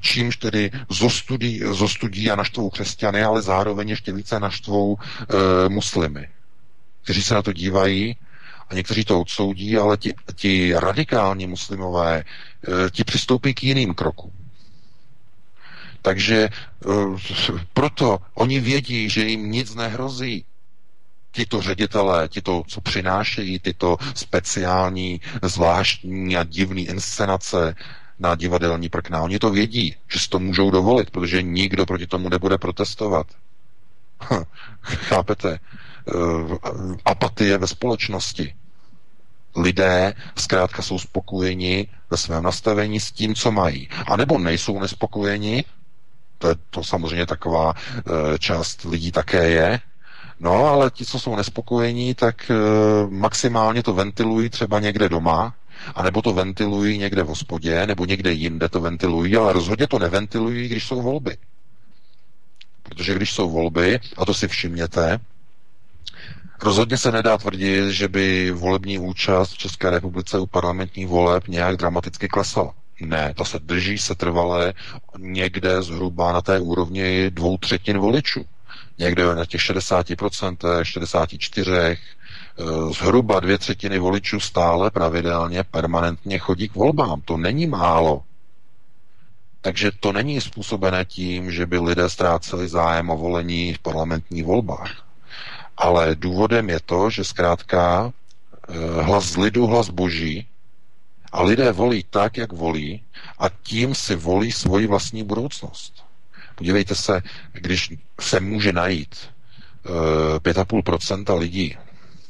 čímž 0.00 0.36
tedy 0.36 0.70
zostudí, 0.90 1.60
zostudí 1.70 2.30
a 2.30 2.36
naštvou 2.36 2.70
křesťany, 2.70 3.22
ale 3.24 3.42
zároveň 3.42 3.88
ještě 3.88 4.12
více 4.12 4.40
naštvou 4.40 4.96
e, 4.96 5.68
muslimy, 5.68 6.28
kteří 7.02 7.22
se 7.22 7.34
na 7.34 7.42
to 7.42 7.52
dívají 7.52 8.16
a 8.68 8.74
někteří 8.74 9.04
to 9.04 9.20
odsoudí, 9.20 9.76
ale 9.76 9.96
ti, 9.96 10.14
ti 10.34 10.72
radikální 10.76 11.46
muslimové, 11.46 12.18
e, 12.86 12.90
ti 12.90 13.04
přistoupí 13.04 13.54
k 13.54 13.62
jiným 13.62 13.94
krokům. 13.94 14.43
Takže 16.04 16.36
e, 16.44 16.48
proto 17.72 18.18
oni 18.34 18.60
vědí, 18.60 19.08
že 19.10 19.24
jim 19.24 19.50
nic 19.50 19.74
nehrozí 19.74 20.44
tito 21.32 21.60
ředitelé, 21.62 22.28
tito, 22.28 22.62
co 22.66 22.80
přinášejí 22.80 23.58
tyto 23.58 23.96
speciální, 24.14 25.20
zvláštní 25.42 26.36
a 26.36 26.44
divné 26.44 26.80
inscenace 26.80 27.74
na 28.18 28.34
divadelní 28.34 28.88
prkna, 28.88 29.22
oni 29.22 29.38
to 29.38 29.50
vědí, 29.50 29.94
že 30.12 30.18
si 30.18 30.28
to 30.28 30.38
můžou 30.38 30.70
dovolit, 30.70 31.10
protože 31.10 31.42
nikdo 31.42 31.86
proti 31.86 32.06
tomu 32.06 32.28
nebude 32.28 32.58
protestovat. 32.58 33.26
Chápete? 34.82 35.58
Uh, 36.14 36.56
apatie 37.04 37.58
ve 37.58 37.66
společnosti. 37.66 38.54
Lidé 39.56 40.14
zkrátka 40.36 40.82
jsou 40.82 40.98
spokojeni 40.98 41.88
ve 42.10 42.16
svém 42.16 42.42
nastavení 42.42 43.00
s 43.00 43.12
tím, 43.12 43.34
co 43.34 43.52
mají. 43.52 43.88
A 44.06 44.16
nebo 44.16 44.38
nejsou 44.38 44.80
nespokojeni, 44.80 45.64
to 46.44 46.60
to 46.70 46.84
samozřejmě 46.84 47.26
taková 47.26 47.72
uh, 47.72 48.12
část 48.38 48.84
lidí 48.84 49.12
také 49.12 49.48
je, 49.50 49.80
No, 50.40 50.66
ale 50.66 50.90
ti, 50.90 51.04
co 51.06 51.18
jsou 51.20 51.36
nespokojení, 51.36 52.14
tak 52.14 52.50
e, 52.50 52.54
maximálně 53.08 53.82
to 53.82 53.92
ventilují 53.94 54.48
třeba 54.50 54.80
někde 54.80 55.08
doma, 55.08 55.54
anebo 55.94 56.22
to 56.22 56.32
ventilují 56.32 56.98
někde 56.98 57.22
v 57.22 57.26
hospodě, 57.26 57.86
nebo 57.86 58.04
někde 58.04 58.32
jinde 58.32 58.68
to 58.68 58.80
ventilují, 58.80 59.36
ale 59.36 59.52
rozhodně 59.52 59.86
to 59.86 59.98
neventilují, 59.98 60.68
když 60.68 60.86
jsou 60.86 61.02
volby. 61.02 61.36
Protože 62.82 63.14
když 63.14 63.32
jsou 63.32 63.50
volby, 63.50 64.00
a 64.16 64.24
to 64.24 64.34
si 64.34 64.48
všimněte, 64.48 65.18
rozhodně 66.62 66.96
se 66.98 67.12
nedá 67.12 67.38
tvrdit, 67.38 67.90
že 67.90 68.08
by 68.08 68.50
volební 68.50 68.98
účast 68.98 69.52
v 69.52 69.58
České 69.58 69.90
republice 69.90 70.38
u 70.38 70.46
parlamentních 70.46 71.06
voleb 71.06 71.48
nějak 71.48 71.76
dramaticky 71.76 72.28
klesala. 72.28 72.74
Ne, 73.04 73.34
to 73.36 73.44
se 73.44 73.58
drží 73.58 73.98
se 73.98 74.14
trvalé 74.14 74.72
někde 75.18 75.82
zhruba 75.82 76.32
na 76.32 76.42
té 76.42 76.60
úrovni 76.60 77.30
dvou 77.30 77.56
třetin 77.58 77.98
voličů 77.98 78.44
někde 78.98 79.34
na 79.34 79.44
těch 79.46 79.60
60%, 79.60 80.56
64%, 80.82 81.98
eh, 82.58 82.92
zhruba 82.94 83.40
dvě 83.40 83.58
třetiny 83.58 83.98
voličů 83.98 84.40
stále 84.40 84.90
pravidelně, 84.90 85.64
permanentně 85.64 86.38
chodí 86.38 86.68
k 86.68 86.74
volbám. 86.74 87.20
To 87.20 87.36
není 87.36 87.66
málo. 87.66 88.22
Takže 89.60 89.90
to 90.00 90.12
není 90.12 90.40
způsobené 90.40 91.04
tím, 91.04 91.50
že 91.50 91.66
by 91.66 91.78
lidé 91.78 92.08
ztráceli 92.08 92.68
zájem 92.68 93.10
o 93.10 93.16
volení 93.16 93.74
v 93.74 93.78
parlamentních 93.78 94.44
volbách. 94.44 95.04
Ale 95.76 96.14
důvodem 96.14 96.70
je 96.70 96.80
to, 96.86 97.10
že 97.10 97.24
zkrátka 97.24 98.12
eh, 98.68 99.02
hlas 99.02 99.36
lidu, 99.36 99.66
hlas 99.66 99.88
boží 99.90 100.46
a 101.34 101.42
lidé 101.42 101.72
volí 101.72 102.04
tak, 102.10 102.36
jak 102.36 102.52
volí 102.52 103.02
a 103.38 103.48
tím 103.48 103.94
si 103.94 104.14
volí 104.14 104.52
svoji 104.52 104.86
vlastní 104.86 105.24
budoucnost. 105.24 106.04
Podívejte 106.54 106.94
se, 106.94 107.22
když 107.52 107.92
se 108.20 108.40
může 108.40 108.72
najít 108.72 109.16
5,5% 110.38 111.24
eh, 111.28 111.38
lidí 111.38 111.76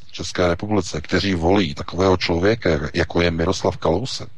v 0.08 0.12
České 0.12 0.48
republice, 0.48 1.00
kteří 1.00 1.34
volí 1.34 1.74
takového 1.74 2.16
člověka, 2.16 2.70
jako 2.94 3.20
je 3.22 3.30
Miroslav 3.30 3.76
Kalousek, 3.76 4.30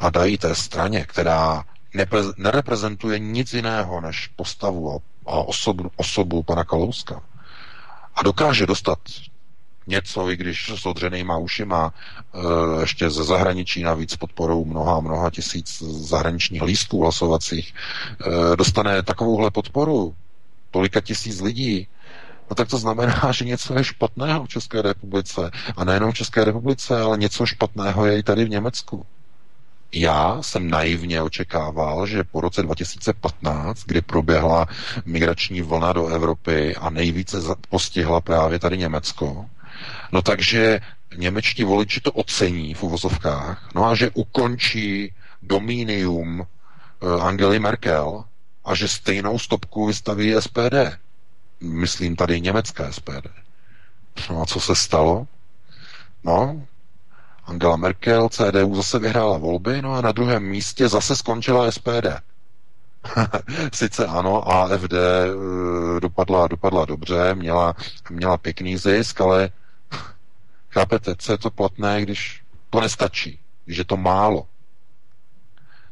a 0.00 0.10
dají 0.10 0.38
té 0.38 0.54
straně, 0.54 1.04
která 1.08 1.64
nereprezentuje 2.36 3.18
nic 3.18 3.54
jiného 3.54 4.00
než 4.00 4.26
postavu 4.36 5.02
a 5.26 5.32
osobu, 5.32 5.90
osobu 5.96 6.42
pana 6.42 6.64
Kalouska 6.64 7.22
a 8.14 8.22
dokáže 8.22 8.66
dostat 8.66 8.98
něco, 9.86 10.30
i 10.30 10.36
když 10.36 10.70
s 10.74 10.86
odřenýma 10.86 11.38
ušima, 11.38 11.92
e, 12.34 12.80
ještě 12.80 13.10
ze 13.10 13.24
zahraničí 13.24 13.82
navíc 13.82 14.16
podporou 14.16 14.64
mnoha, 14.64 15.00
mnoha 15.00 15.30
tisíc 15.30 15.82
zahraničních 15.82 16.62
lístků 16.62 17.02
hlasovacích, 17.02 17.74
e, 18.52 18.56
dostane 18.56 19.02
takovouhle 19.02 19.50
podporu 19.50 20.14
tolika 20.70 21.00
tisíc 21.00 21.40
lidí, 21.40 21.88
no 22.50 22.54
tak 22.56 22.68
to 22.68 22.78
znamená, 22.78 23.20
že 23.32 23.44
něco 23.44 23.78
je 23.78 23.84
špatného 23.84 24.44
v 24.44 24.48
České 24.48 24.82
republice. 24.82 25.50
A 25.76 25.84
nejenom 25.84 26.12
v 26.12 26.14
České 26.14 26.44
republice, 26.44 27.00
ale 27.00 27.18
něco 27.18 27.46
špatného 27.46 28.06
je 28.06 28.18
i 28.18 28.22
tady 28.22 28.44
v 28.44 28.50
Německu. 28.50 29.06
Já 29.92 30.42
jsem 30.42 30.70
naivně 30.70 31.22
očekával, 31.22 32.06
že 32.06 32.24
po 32.24 32.40
roce 32.40 32.62
2015, 32.62 33.84
kdy 33.86 34.00
proběhla 34.00 34.66
migrační 35.04 35.62
vlna 35.62 35.92
do 35.92 36.06
Evropy 36.06 36.76
a 36.76 36.90
nejvíce 36.90 37.36
postihla 37.68 38.20
právě 38.20 38.58
tady 38.58 38.78
Německo, 38.78 39.46
No 40.12 40.22
takže 40.22 40.80
němečtí 41.16 41.64
voliči 41.64 42.00
to 42.00 42.12
ocení 42.12 42.74
v 42.74 42.82
uvozovkách, 42.82 43.68
no 43.74 43.86
a 43.86 43.94
že 43.94 44.10
ukončí 44.14 45.12
domínium 45.42 46.46
eh, 46.46 47.20
Angely 47.20 47.58
Merkel 47.58 48.24
a 48.64 48.74
že 48.74 48.88
stejnou 48.88 49.38
stopku 49.38 49.86
vystaví 49.86 50.34
SPD. 50.40 50.98
Myslím 51.60 52.16
tady 52.16 52.40
německé 52.40 52.92
SPD. 52.92 53.26
No 54.30 54.42
a 54.42 54.46
co 54.46 54.60
se 54.60 54.74
stalo? 54.76 55.26
No, 56.24 56.66
Angela 57.46 57.76
Merkel, 57.76 58.28
CDU 58.28 58.74
zase 58.74 58.98
vyhrála 58.98 59.38
volby, 59.38 59.82
no 59.82 59.94
a 59.94 60.00
na 60.00 60.12
druhém 60.12 60.42
místě 60.42 60.88
zase 60.88 61.16
skončila 61.16 61.70
SPD. 61.70 62.06
Sice 63.72 64.06
ano, 64.06 64.48
AFD 64.52 64.92
eh, 64.92 66.00
dopadla, 66.00 66.48
dopadla 66.48 66.84
dobře, 66.84 67.34
měla, 67.34 67.74
měla 68.10 68.36
pěkný 68.38 68.76
zisk, 68.76 69.20
ale 69.20 69.50
Chápete, 70.76 71.16
co 71.18 71.32
je 71.32 71.38
to 71.38 71.50
platné, 71.50 72.02
když 72.02 72.42
to 72.70 72.80
nestačí, 72.80 73.38
že 73.66 73.84
to 73.84 73.96
málo. 73.96 74.46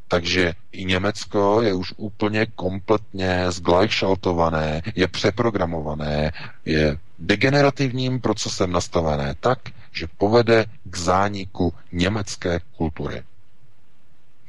Takže 0.08 0.54
i 0.72 0.84
Německo 0.84 1.62
je 1.62 1.72
už 1.74 1.92
úplně 1.96 2.46
kompletně 2.46 3.50
zglajšaltované, 3.52 4.82
je 4.94 5.08
přeprogramované, 5.08 6.32
je 6.64 6.98
degenerativním 7.18 8.20
procesem 8.20 8.72
nastavené 8.72 9.34
tak, 9.40 9.58
že 9.92 10.06
povede 10.18 10.64
k 10.84 10.96
zániku 10.96 11.74
německé 11.92 12.60
kultury, 12.76 13.22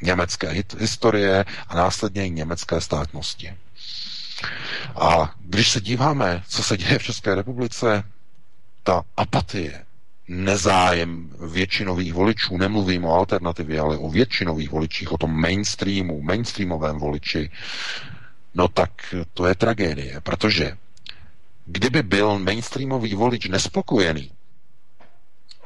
německé 0.02 0.50
historie 0.80 1.46
a 1.68 1.76
následně 1.76 2.28
i 2.28 2.30
německé 2.30 2.82
státnosti. 2.82 3.54
A 4.96 5.36
když 5.40 5.70
se 5.72 5.82
díváme, 5.82 6.44
co 6.48 6.64
se 6.64 6.78
děje 6.78 7.00
v 7.00 7.04
České 7.04 7.36
republice, 7.36 8.04
ta 8.84 9.04
apatie, 9.18 9.85
nezájem 10.28 11.30
většinových 11.52 12.14
voličů, 12.14 12.58
nemluvím 12.58 13.06
o 13.06 13.14
alternativě, 13.14 13.80
ale 13.80 13.98
o 13.98 14.10
většinových 14.10 14.70
voličích, 14.72 15.12
o 15.12 15.18
tom 15.18 15.32
mainstreamu, 15.42 16.22
mainstreamovém 16.22 16.98
voliči, 17.00 17.52
no 18.54 18.68
tak 18.68 19.16
to 19.34 19.46
je 19.48 19.56
tragédie, 19.56 20.22
protože 20.22 20.78
kdyby 21.66 22.04
byl 22.04 22.40
mainstreamový 22.40 23.14
volič 23.16 23.48
nespokojený 23.48 24.32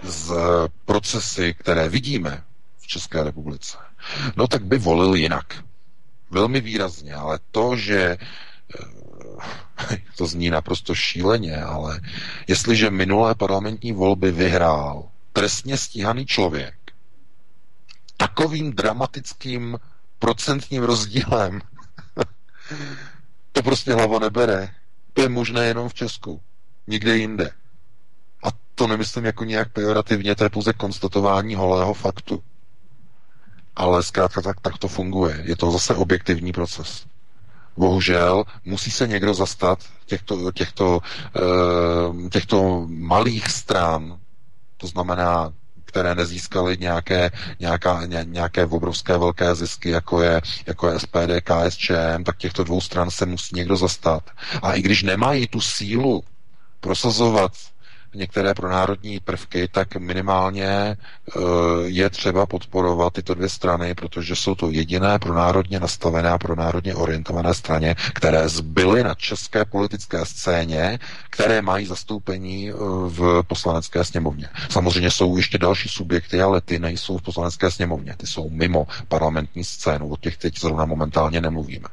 z 0.04 0.34
procesy, 0.86 1.54
které 1.54 1.90
vidíme 1.90 2.44
v 2.78 2.88
České 2.88 3.24
republice, 3.24 3.78
no 4.36 4.48
tak 4.48 4.66
by 4.66 4.78
volil 4.78 5.16
jinak. 5.16 5.64
Velmi 6.32 6.62
výrazně, 6.62 7.14
ale 7.16 7.40
to, 7.52 7.76
že 7.76 8.18
to 10.18 10.28
zní 10.28 10.50
naprosto 10.50 10.96
šíleně, 10.96 11.62
ale 11.62 12.00
jestliže 12.48 12.90
minulé 12.90 13.36
parlamentní 13.36 13.92
volby 13.92 14.32
vyhrál 14.32 15.04
trestně 15.34 15.78
stíhaný 15.78 16.26
člověk 16.26 16.80
takovým 18.20 18.74
dramatickým 18.74 19.80
procentním 20.20 20.84
rozdílem, 20.84 21.62
to 23.52 23.64
prostě 23.64 23.94
hlava 23.94 24.20
nebere. 24.20 24.70
To 25.14 25.22
je 25.22 25.30
možné 25.30 25.66
jenom 25.66 25.90
v 25.90 25.94
Česku, 25.94 26.42
nikde 26.88 27.18
jinde. 27.18 27.52
A 28.44 28.48
to 28.76 28.88
nemyslím 28.88 29.26
jako 29.26 29.44
nějak 29.44 29.72
pejorativně, 29.72 30.36
to 30.36 30.44
je 30.44 30.50
pouze 30.50 30.74
konstatování 30.74 31.56
holého 31.56 31.94
faktu. 31.94 32.44
Ale 33.76 34.04
zkrátka 34.04 34.42
tak, 34.42 34.62
tak 34.62 34.78
to 34.78 34.88
funguje. 34.88 35.42
Je 35.46 35.56
to 35.56 35.72
zase 35.72 35.96
objektivní 35.96 36.52
proces 36.52 37.06
bohužel 37.78 38.44
musí 38.66 38.92
se 38.92 39.08
někdo 39.08 39.34
zastat 39.34 39.80
těchto, 40.06 40.52
těchto, 40.52 41.00
eh, 41.36 42.30
těchto 42.30 42.86
malých 42.88 43.48
stran, 43.52 44.20
to 44.78 44.88
znamená 44.88 45.54
které 45.90 46.16
nezískaly 46.16 46.78
nějaké, 46.80 47.32
nějaká, 47.60 48.06
ně, 48.06 48.26
nějaké 48.30 48.66
obrovské 48.66 49.18
velké 49.18 49.56
zisky, 49.56 49.90
jako 49.90 50.22
je, 50.22 50.42
jako 50.66 50.88
je 50.90 51.00
SPD, 51.00 51.42
KSČM, 51.44 52.24
tak 52.26 52.38
těchto 52.38 52.64
dvou 52.64 52.82
stran 52.82 53.12
se 53.12 53.26
musí 53.26 53.56
někdo 53.56 53.78
zastat. 53.78 54.24
A 54.62 54.74
i 54.74 54.82
když 54.82 55.04
nemají 55.04 55.48
tu 55.48 55.62
sílu 55.62 56.24
prosazovat 56.80 57.52
některé 58.16 58.54
pronárodní 58.54 59.20
prvky, 59.20 59.68
tak 59.72 59.96
minimálně 59.96 60.68
eh, 60.68 60.96
je 61.86 62.10
třeba 62.10 62.46
podporovat 62.46 63.14
tyto 63.14 63.34
dvě 63.34 63.50
strany, 63.50 63.96
protože 63.96 64.36
jsou 64.36 64.56
to 64.56 64.70
jediné 64.72 65.20
pronárodně 65.20 65.80
nastavené 65.80 66.30
a 66.30 66.38
pronárodně 66.38 66.96
orientované 66.96 67.54
straně, 67.54 67.96
které 68.14 68.50
zbyly 68.50 69.04
na 69.04 69.16
české 69.16 69.66
politické 69.66 70.26
scéně, 70.26 71.00
které 71.30 71.62
mají 71.62 71.86
zastoupení 71.86 72.70
eh, 72.70 72.74
v 73.08 73.44
poslanecké 73.48 74.04
sněmovně. 74.04 74.50
Samozřejmě 74.70 75.12
jsou 75.12 75.38
ještě 75.38 75.58
další 75.58 75.90
subjekty, 75.90 76.42
ale 76.42 76.62
ty 76.62 76.80
nejsou 76.80 77.18
v 77.18 77.22
poslanecké 77.22 77.72
sněmovně, 77.72 78.16
ty 78.18 78.28
jsou 78.28 78.50
mimo 78.50 78.88
parlamentní 79.08 79.64
scénu, 79.64 80.10
o 80.10 80.18
těch 80.18 80.38
teď 80.38 80.60
zrovna 80.60 80.86
momentálně 80.86 81.42
nemluvíme. 81.42 81.88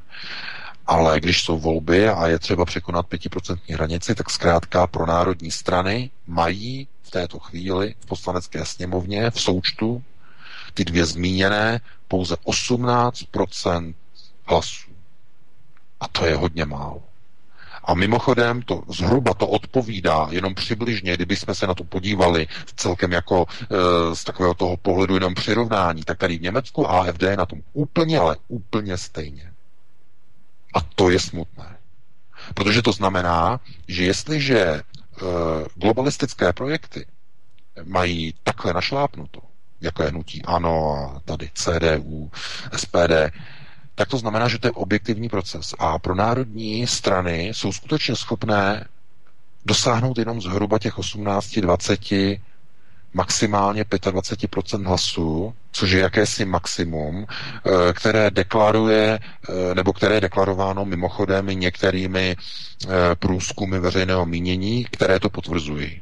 Ale 0.87 1.20
když 1.20 1.42
jsou 1.42 1.59
volby 1.59 2.09
a 2.09 2.27
je 2.27 2.38
třeba 2.38 2.64
překonat 2.64 3.07
5% 3.07 3.59
hranici, 3.75 4.14
tak 4.14 4.31
zkrátka 4.31 4.87
pro 4.87 5.07
národní 5.07 5.51
strany 5.51 6.11
mají 6.27 6.88
v 7.03 7.11
této 7.11 7.38
chvíli 7.38 7.94
v 8.01 8.07
poslanecké 8.07 8.64
sněmovně 8.64 9.31
v 9.31 9.40
součtu 9.40 10.03
ty 10.75 10.85
dvě 10.85 11.07
zmíněné 11.07 11.81
pouze 12.09 12.35
18% 12.35 13.94
hlasů. 14.44 14.90
A 16.01 16.09
to 16.09 16.27
je 16.27 16.37
hodně 16.37 16.64
málo. 16.64 17.03
A 17.85 17.94
mimochodem 17.94 18.62
to 18.62 18.83
zhruba 18.88 19.35
to 19.35 19.46
odpovídá 19.46 20.29
jenom 20.31 20.55
přibližně, 20.55 21.14
kdybychom 21.14 21.55
se 21.55 21.66
na 21.66 21.75
to 21.75 21.85
podívali 21.85 22.46
celkem 22.77 23.12
jako 23.12 23.46
e, 23.51 24.16
z 24.16 24.25
takového 24.25 24.55
toho 24.55 24.77
pohledu 24.77 25.14
jenom 25.14 25.35
přirovnání, 25.35 26.03
tak 26.03 26.18
tady 26.18 26.38
v 26.38 26.42
Německu 26.42 26.90
AFD 26.90 27.22
je 27.22 27.37
na 27.37 27.46
tom 27.46 27.61
úplně, 27.72 28.18
ale 28.18 28.37
úplně 28.49 28.99
stejně. 28.99 29.53
A 30.76 30.80
to 30.94 31.10
je 31.10 31.20
smutné. 31.20 31.76
Protože 32.54 32.82
to 32.82 32.92
znamená, 32.92 33.60
že 33.88 34.04
jestliže 34.04 34.60
e, 34.60 34.82
globalistické 35.74 36.52
projekty 36.52 37.06
mají 37.84 38.34
takhle 38.42 38.72
našlápnuto, 38.74 39.40
jako 39.80 40.02
je 40.02 40.12
nutí 40.12 40.42
ANO 40.42 40.92
a 40.92 41.20
tady 41.24 41.50
CDU, 41.54 42.30
SPD, 42.76 43.32
tak 43.94 44.08
to 44.08 44.18
znamená, 44.18 44.48
že 44.48 44.58
to 44.58 44.66
je 44.66 44.72
objektivní 44.72 45.28
proces. 45.28 45.74
A 45.78 45.98
pro 45.98 46.14
národní 46.14 46.86
strany 46.86 47.48
jsou 47.48 47.72
skutečně 47.72 48.16
schopné 48.16 48.84
dosáhnout 49.64 50.18
jenom 50.18 50.40
zhruba 50.42 50.78
těch 50.78 50.98
18-20 50.98 52.40
maximálně 53.16 53.83
25% 53.85 54.87
hlasů, 54.87 55.55
což 55.72 55.90
je 55.90 56.00
jakési 56.00 56.44
maximum, 56.44 57.26
eh, 57.26 57.92
které 57.92 58.31
deklaruje, 58.31 59.18
eh, 59.18 59.74
nebo 59.74 59.92
které 59.92 60.14
je 60.14 60.20
deklarováno 60.20 60.85
mimochodem 60.85 61.46
některými 61.46 62.37
eh, 62.37 62.88
průzkumy 63.18 63.79
veřejného 63.79 64.26
mínění, 64.26 64.85
které 64.85 65.20
to 65.20 65.31
potvrzují. 65.31 66.00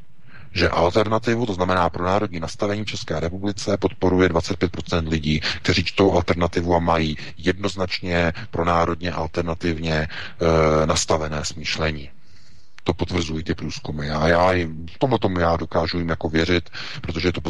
Že 0.53 0.69
alternativu, 0.69 1.47
to 1.47 1.55
znamená 1.55 1.91
pro 1.91 2.05
národní 2.05 2.41
nastavení 2.41 2.83
v 2.85 2.87
České 2.87 3.21
republice, 3.21 3.77
podporuje 3.77 4.29
25% 4.29 5.09
lidí, 5.09 5.41
kteří 5.63 5.85
čtou 5.85 6.13
alternativu 6.13 6.75
a 6.75 6.79
mají 6.79 7.17
jednoznačně 7.39 8.33
pro 8.51 8.65
národně 8.65 9.13
alternativně 9.13 10.09
nastavené 10.87 11.45
smýšlení 11.45 12.11
to 12.85 12.95
potvrzují 12.95 13.45
ty 13.45 13.55
průzkumy. 13.55 14.11
A 14.11 14.29
já 14.29 14.53
jim, 14.53 14.87
tomu 14.99 15.19
tomu 15.19 15.39
já 15.41 15.57
dokážu 15.57 15.99
jim 15.99 16.09
jako 16.09 16.29
věřit, 16.29 16.71
protože 17.01 17.33
to 17.33 17.41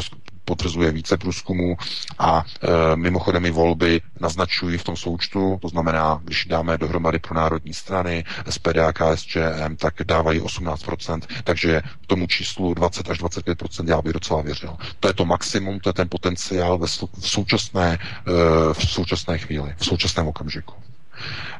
potvrzuje 0.45 0.91
více 0.91 1.17
průzkumů 1.17 1.77
a 2.19 2.43
e, 2.43 2.95
mimochodem 2.95 3.45
i 3.45 3.51
volby 3.51 4.01
naznačují 4.19 4.77
v 4.77 4.83
tom 4.83 4.95
součtu, 4.95 5.59
to 5.61 5.69
znamená, 5.69 6.21
když 6.23 6.45
dáme 6.45 6.77
dohromady 6.77 7.19
pro 7.19 7.35
národní 7.35 7.73
strany, 7.73 8.23
SPD 8.49 8.77
a 8.77 8.93
KSČM, 8.93 9.75
tak 9.77 9.93
dávají 10.05 10.39
18%, 10.41 11.21
takže 11.43 11.81
tomu 12.07 12.27
číslu 12.27 12.73
20 12.73 13.09
až 13.09 13.19
25% 13.19 13.89
já 13.89 14.01
bych 14.01 14.13
docela 14.13 14.41
věřil. 14.41 14.77
To 14.99 15.07
je 15.07 15.13
to 15.13 15.25
maximum, 15.25 15.79
to 15.79 15.89
je 15.89 15.93
ten 15.93 16.09
potenciál 16.09 16.77
ve, 16.77 16.87
v 16.87 17.29
současné, 17.29 17.93
e, 17.93 18.73
v 18.73 18.89
současné 18.89 19.37
chvíli, 19.37 19.73
v 19.77 19.85
současném 19.85 20.27
okamžiku. 20.27 20.73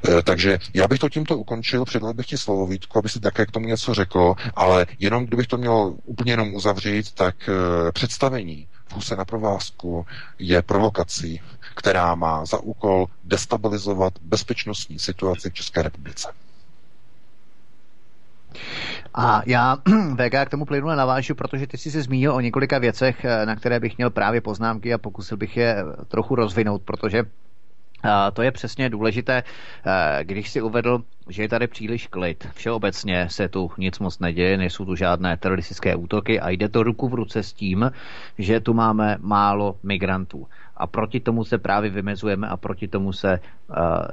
Eh, 0.10 0.22
takže 0.22 0.60
já 0.74 0.88
bych 0.88 1.00
to 1.00 1.10
tímto 1.10 1.38
ukončil, 1.38 1.86
předal 1.86 2.14
bych 2.14 2.26
ti 2.26 2.38
slovo 2.38 2.68
Vítku, 2.68 3.00
aby 3.00 3.10
si 3.10 3.20
také 3.20 3.46
k 3.46 3.52
tomu 3.52 3.68
něco 3.68 3.94
řekl, 3.94 4.34
ale 4.56 4.86
jenom 5.00 5.26
kdybych 5.26 5.48
to 5.48 5.58
měl 5.58 5.96
úplně 6.06 6.32
jenom 6.32 6.56
uzavřít, 6.56 7.12
tak 7.12 7.36
eh, 7.50 7.92
představení 7.92 8.68
v 8.88 8.94
Huse 8.96 9.16
na 9.16 9.26
provázku 9.26 10.06
je 10.40 10.62
provokací, 10.62 11.42
která 11.76 12.16
má 12.16 12.46
za 12.46 12.58
úkol 12.60 13.06
destabilizovat 13.24 14.14
bezpečnostní 14.22 15.00
situaci 15.00 15.50
v 15.50 15.54
České 15.54 15.82
republice. 15.82 16.28
A 19.14 19.42
já, 19.46 19.78
VK, 20.16 20.46
k 20.46 20.50
tomu 20.50 20.66
plynule 20.66 20.96
navážu, 20.96 21.36
protože 21.36 21.68
ty 21.68 21.78
jsi 21.78 21.92
se 21.92 22.02
zmínil 22.02 22.34
o 22.34 22.40
několika 22.40 22.80
věcech, 22.80 23.26
eh, 23.26 23.46
na 23.46 23.56
které 23.56 23.80
bych 23.80 23.98
měl 23.98 24.10
právě 24.10 24.42
poznámky 24.42 24.94
a 24.94 24.98
pokusil 24.98 25.38
bych 25.38 25.58
je 25.58 25.78
trochu 26.08 26.36
rozvinout, 26.36 26.82
protože 26.82 27.24
to 28.34 28.42
je 28.42 28.52
přesně 28.52 28.90
důležité, 28.90 29.44
eh, 29.86 30.20
když 30.24 30.50
si 30.50 30.62
uvedl, 30.62 31.04
že 31.30 31.42
je 31.42 31.50
tady 31.50 31.68
příliš 31.68 32.08
klid. 32.08 32.48
Všeobecně 32.54 33.30
se 33.30 33.48
tu 33.50 33.72
nic 33.78 34.00
moc 34.00 34.20
neděje, 34.20 34.58
nejsou 34.58 34.86
tu 34.86 34.96
žádné 34.96 35.38
teroristické 35.38 35.96
útoky 35.96 36.40
a 36.40 36.50
jde 36.50 36.70
to 36.70 36.84
ruku 36.84 37.08
v 37.10 37.14
ruce 37.14 37.44
s 37.44 37.54
tím, 37.54 37.92
že 38.38 38.60
tu 38.60 38.74
máme 38.74 39.18
málo 39.20 39.76
migrantů. 39.84 40.48
A 40.78 40.88
proti 40.88 41.20
tomu 41.20 41.44
se 41.44 41.58
právě 41.58 41.90
vymezujeme 41.90 42.48
a 42.48 42.58
proti 42.58 42.88
tomu 42.88 43.14
se, 43.14 43.40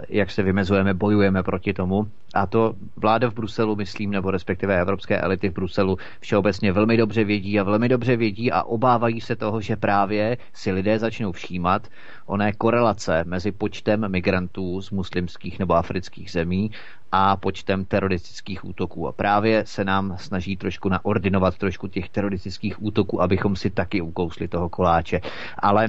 jak 0.09 0.31
se 0.31 0.43
vymezujeme, 0.43 0.95
bojujeme 0.95 1.43
proti 1.43 1.73
tomu. 1.73 2.07
A 2.35 2.47
to 2.47 2.75
vláda 2.97 3.31
v 3.31 3.35
Bruselu, 3.35 3.77
myslím, 3.77 4.11
nebo 4.11 4.31
respektive 4.31 4.81
evropské 4.81 5.19
elity 5.21 5.49
v 5.49 5.53
Bruselu 5.53 5.99
všeobecně 6.21 6.73
velmi 6.73 6.97
dobře 6.97 7.25
vědí 7.25 7.61
a 7.61 7.63
velmi 7.63 7.89
dobře 7.89 8.17
vědí 8.17 8.53
a 8.53 8.63
obávají 8.63 9.21
se 9.21 9.37
toho, 9.37 9.61
že 9.61 9.77
právě 9.77 10.37
si 10.53 10.73
lidé 10.73 10.99
začnou 10.99 11.33
všímat 11.33 11.89
oné 12.27 12.53
korelace 12.53 13.25
mezi 13.27 13.53
počtem 13.53 14.09
migrantů 14.09 14.83
z 14.83 14.91
muslimských 14.91 15.59
nebo 15.59 15.75
afrických 15.75 16.31
zemí 16.31 16.71
a 17.13 17.37
počtem 17.37 17.85
teroristických 17.85 18.65
útoků. 18.65 19.09
A 19.09 19.13
právě 19.13 19.65
se 19.67 19.85
nám 19.85 20.17
snaží 20.19 20.57
trošku 20.57 20.89
naordinovat 20.89 21.59
trošku 21.59 21.89
těch 21.89 22.09
teroristických 22.09 22.83
útoků, 22.83 23.23
abychom 23.23 23.57
si 23.57 23.71
taky 23.71 24.01
ukousli 24.01 24.49
toho 24.49 24.69
koláče. 24.69 25.21
Ale 25.59 25.89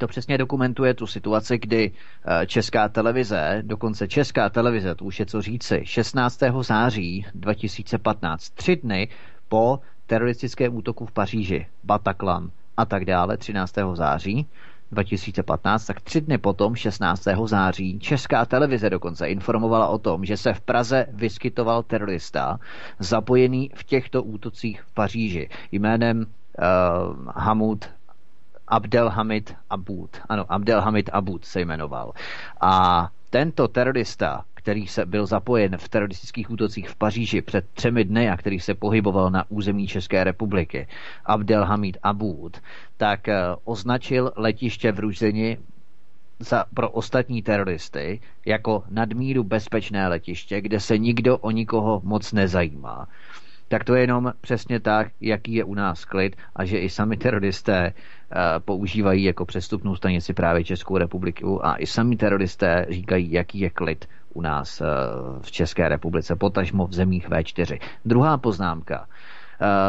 to 0.00 0.06
přesně 0.06 0.38
dokumentuje 0.38 0.94
tu 0.94 1.06
situaci, 1.06 1.58
kdy 1.58 1.90
eh, 1.92 2.46
česká 2.46 2.88
televize, 2.88 3.62
dokonce 3.62 4.08
česká 4.08 4.48
televize, 4.48 4.94
to 4.94 5.04
už 5.04 5.20
je 5.20 5.26
co 5.26 5.42
říci, 5.42 5.80
16. 5.84 6.40
září 6.60 7.26
2015, 7.34 8.50
tři 8.50 8.76
dny 8.76 9.08
po 9.48 9.80
teroristickém 10.06 10.76
útoku 10.76 11.06
v 11.06 11.12
Paříži, 11.12 11.66
Bataclan 11.84 12.50
a 12.76 12.84
tak 12.84 13.04
dále, 13.04 13.36
13. 13.36 13.74
září, 13.94 14.46
2015, 14.92 15.86
tak 15.86 16.00
tři 16.00 16.20
dny 16.20 16.38
potom, 16.38 16.74
16. 16.74 17.22
září, 17.44 17.98
Česká 17.98 18.44
televize 18.46 18.90
dokonce 18.90 19.26
informovala 19.28 19.88
o 19.88 19.98
tom, 19.98 20.24
že 20.24 20.36
se 20.36 20.52
v 20.52 20.60
Praze 20.60 21.06
vyskytoval 21.12 21.82
terorista 21.82 22.58
zapojený 22.98 23.70
v 23.74 23.84
těchto 23.84 24.22
útocích 24.22 24.82
v 24.82 24.94
Paříži 24.94 25.48
jménem 25.72 26.18
uh, 26.18 26.24
Hamud 27.36 27.84
Abdelhamid 28.70 29.54
Abud. 29.70 30.10
Ano, 30.28 30.44
Abdelhamid 30.48 31.10
Abud 31.12 31.44
se 31.44 31.60
jmenoval. 31.60 32.12
A 32.60 33.08
tento 33.30 33.68
terorista, 33.68 34.44
který 34.54 34.86
se 34.86 35.06
byl 35.06 35.26
zapojen 35.26 35.76
v 35.76 35.88
teroristických 35.88 36.50
útocích 36.50 36.88
v 36.88 36.96
Paříži 36.96 37.42
před 37.42 37.64
třemi 37.74 38.04
dny 38.04 38.30
a 38.30 38.36
který 38.36 38.60
se 38.60 38.74
pohyboval 38.74 39.30
na 39.30 39.44
území 39.48 39.86
České 39.86 40.24
republiky, 40.24 40.88
Abdelhamid 41.26 41.96
Abud, 42.02 42.56
tak 42.96 43.28
eh, 43.28 43.36
označil 43.64 44.32
letiště 44.36 44.92
v 44.92 44.98
Ruženi 44.98 45.58
za, 46.38 46.64
pro 46.74 46.90
ostatní 46.90 47.42
teroristy 47.42 48.20
jako 48.46 48.84
nadmíru 48.90 49.44
bezpečné 49.44 50.08
letiště, 50.08 50.60
kde 50.60 50.80
se 50.80 50.98
nikdo 50.98 51.38
o 51.38 51.50
nikoho 51.50 52.00
moc 52.04 52.32
nezajímá 52.32 53.08
tak 53.70 53.84
to 53.84 53.94
je 53.94 54.00
jenom 54.00 54.32
přesně 54.40 54.80
tak, 54.80 55.08
jaký 55.20 55.54
je 55.54 55.64
u 55.64 55.74
nás 55.74 56.04
klid 56.04 56.36
a 56.56 56.64
že 56.64 56.78
i 56.78 56.88
sami 56.88 57.16
teroristé 57.16 57.92
uh, 57.92 58.36
používají 58.58 59.24
jako 59.24 59.46
přestupnou 59.46 59.96
stanici 59.96 60.34
právě 60.34 60.64
Českou 60.64 60.96
republiku 60.96 61.66
a 61.66 61.76
i 61.76 61.86
sami 61.86 62.16
teroristé 62.16 62.86
říkají, 62.88 63.32
jaký 63.32 63.60
je 63.60 63.70
klid 63.70 64.08
u 64.34 64.40
nás 64.42 64.80
uh, 64.80 64.86
v 65.42 65.50
České 65.50 65.88
republice, 65.88 66.36
potažmo 66.36 66.86
v 66.86 66.92
zemích 66.92 67.28
V4. 67.28 67.78
Druhá 68.04 68.38
poznámka. 68.38 69.00
Uh, 69.00 69.06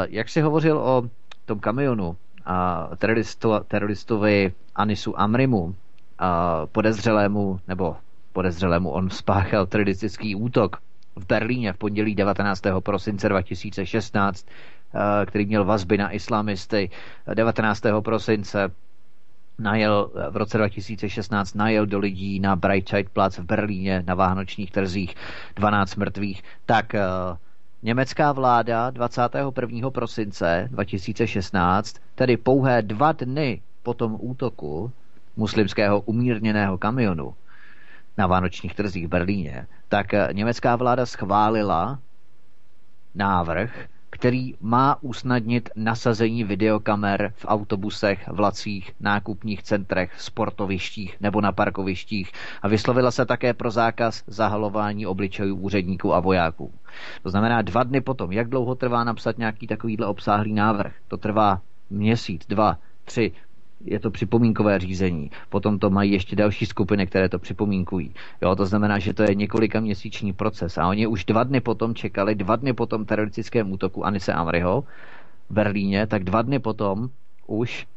jak 0.10 0.30
si 0.30 0.42
hovořil 0.42 0.78
o 0.78 1.04
tom 1.46 1.60
kamionu 1.60 2.18
a 2.46 2.90
teroristo, 2.98 3.60
teroristovi 3.68 4.54
Anisu 4.76 5.20
Amrimu, 5.20 5.76
podezřelému, 6.72 7.60
nebo 7.68 7.98
podezřelému, 8.34 8.90
on 8.90 9.10
spáchal 9.10 9.66
teroristický 9.66 10.36
útok 10.36 10.78
v 11.16 11.26
Berlíně 11.26 11.74
v 11.74 11.78
pondělí 11.78 12.16
19. 12.16 12.62
prosince 12.80 13.30
2016, 13.30 14.46
eh, 14.96 15.26
který 15.26 15.46
měl 15.46 15.66
vazby 15.66 15.98
na 15.98 16.12
islamisty. 16.12 16.90
19. 17.34 18.02
prosince 18.02 18.72
najel 19.60 20.12
v 20.30 20.38
roce 20.38 20.58
2016 20.58 21.54
najel 21.54 21.86
do 21.86 22.00
lidí 22.00 22.40
na 22.40 22.56
Breitscheidplatz 22.56 23.38
v 23.38 23.44
Berlíně 23.44 24.04
na 24.08 24.16
vánočních 24.16 24.72
trzích 24.72 25.16
12 25.56 25.96
mrtvých, 25.96 26.44
tak 26.66 26.96
eh, 26.96 27.02
německá 27.84 28.32
vláda 28.32 28.90
21. 28.90 29.90
prosince 29.90 30.68
2016, 30.72 31.96
tedy 32.16 32.38
pouhé 32.38 32.82
dva 32.82 33.12
dny 33.12 33.62
po 33.84 33.94
tom 33.94 34.18
útoku 34.20 34.92
muslimského 35.36 36.02
umírněného 36.02 36.78
kamionu, 36.78 37.34
na 38.18 38.28
vánočních 38.28 38.76
trzích 38.76 39.06
v 39.06 39.10
Berlíně, 39.10 39.68
tak 39.88 40.14
eh, 40.14 40.30
německá 40.34 40.76
vláda 40.76 41.06
schválila 41.06 42.00
návrh, 43.16 43.88
který 44.10 44.54
má 44.62 44.98
usnadnit 45.02 45.70
nasazení 45.76 46.44
videokamer 46.44 47.34
v 47.36 47.46
autobusech, 47.48 48.28
vlacích, 48.28 48.92
nákupních 49.00 49.64
centrech, 49.64 50.22
sportovištích 50.22 51.18
nebo 51.22 51.42
na 51.42 51.52
parkovištích 51.52 52.32
a 52.62 52.68
vyslovila 52.68 53.12
se 53.12 53.26
také 53.26 53.54
pro 53.54 53.72
zákaz 53.72 54.24
zahalování 54.28 55.06
obličejů 55.06 55.56
úředníků 55.56 56.14
a 56.14 56.20
vojáků. 56.20 56.74
To 57.24 57.30
znamená 57.30 57.62
dva 57.62 57.84
dny 57.84 58.02
potom, 58.02 58.32
jak 58.32 58.50
dlouho 58.50 58.76
trvá 58.76 59.04
napsat 59.04 59.38
nějaký 59.38 59.68
takovýhle 59.68 60.08
obsáhlý 60.08 60.54
návrh? 60.54 60.94
To 61.08 61.18
trvá 61.18 61.62
měsíc, 61.90 62.46
dva, 62.48 62.78
tři, 63.06 63.32
je 63.86 64.00
to 64.00 64.12
připomínkové 64.12 64.80
řízení. 64.80 65.32
Potom 65.50 65.80
to 65.80 65.90
mají 65.90 66.12
ještě 66.12 66.36
další 66.36 66.66
skupiny, 66.66 67.08
které 67.08 67.30
to 67.30 67.40
připomínkují. 67.40 68.14
Jo, 68.42 68.56
to 68.56 68.66
znamená, 68.66 69.00
že 69.00 69.14
to 69.14 69.24
je 69.24 69.36
několika 69.36 69.80
měsíční 69.80 70.34
proces. 70.34 70.78
A 70.78 70.88
oni 70.88 71.08
už 71.08 71.26
dva 71.26 71.44
dny 71.44 71.62
potom 71.62 71.96
čekali, 71.96 72.36
dva 72.36 72.56
dny 72.56 72.74
potom 72.74 73.06
teroristickém 73.06 73.72
útoku 73.72 74.06
Anise 74.06 74.34
Amriho 74.34 74.84
v 75.50 75.54
Berlíně, 75.54 76.08
tak 76.08 76.24
dva 76.24 76.42
dny 76.42 76.60
potom 76.60 77.10
už 77.48 77.88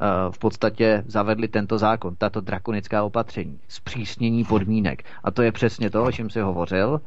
uh, 0.00 0.32
v 0.32 0.38
podstatě 0.38 1.04
zavedli 1.06 1.48
tento 1.48 1.78
zákon, 1.78 2.16
tato 2.16 2.40
drakonická 2.40 3.04
opatření, 3.04 3.58
zpřísnění 3.68 4.44
podmínek. 4.44 5.04
A 5.24 5.30
to 5.30 5.42
je 5.42 5.52
přesně 5.52 5.90
to, 5.90 6.04
o 6.04 6.12
čem 6.12 6.30
si 6.30 6.40
hovořil, 6.40 7.00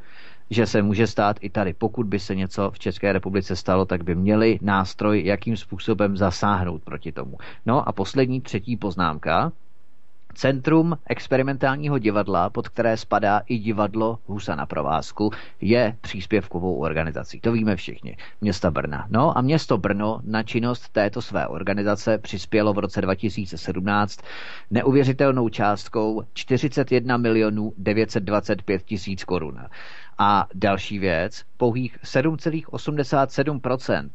že 0.49 0.65
se 0.65 0.81
může 0.81 1.07
stát 1.07 1.37
i 1.41 1.49
tady. 1.49 1.73
Pokud 1.73 2.07
by 2.07 2.19
se 2.19 2.35
něco 2.35 2.71
v 2.71 2.79
České 2.79 3.13
republice 3.13 3.55
stalo, 3.55 3.85
tak 3.85 4.03
by 4.03 4.15
měli 4.15 4.59
nástroj, 4.61 5.25
jakým 5.25 5.57
způsobem 5.57 6.17
zasáhnout 6.17 6.83
proti 6.83 7.11
tomu. 7.11 7.37
No 7.65 7.89
a 7.89 7.91
poslední 7.91 8.41
třetí 8.41 8.77
poznámka. 8.77 9.51
Centrum 10.33 10.97
experimentálního 11.09 11.97
divadla, 11.99 12.49
pod 12.49 12.69
které 12.69 12.97
spadá 12.97 13.41
i 13.47 13.57
divadlo 13.57 14.19
Husa 14.25 14.55
na 14.55 14.65
provázku, 14.65 15.31
je 15.61 15.97
příspěvkovou 16.01 16.75
organizací. 16.75 17.39
To 17.39 17.51
víme 17.51 17.75
všichni. 17.75 18.17
Města 18.41 18.71
Brna. 18.71 19.07
No 19.09 19.37
a 19.37 19.41
město 19.41 19.77
Brno 19.77 20.19
na 20.23 20.43
činnost 20.43 20.89
této 20.89 21.21
své 21.21 21.47
organizace 21.47 22.17
přispělo 22.17 22.73
v 22.73 22.79
roce 22.79 23.01
2017 23.01 24.19
neuvěřitelnou 24.71 25.49
částkou 25.49 26.23
41 26.33 27.17
milionů 27.17 27.73
925 27.77 28.83
tisíc 28.83 29.23
korun. 29.23 29.59
A 30.21 30.47
další 30.53 30.99
věc, 30.99 31.43
pouhých 31.57 31.97
7,87%, 32.03 34.09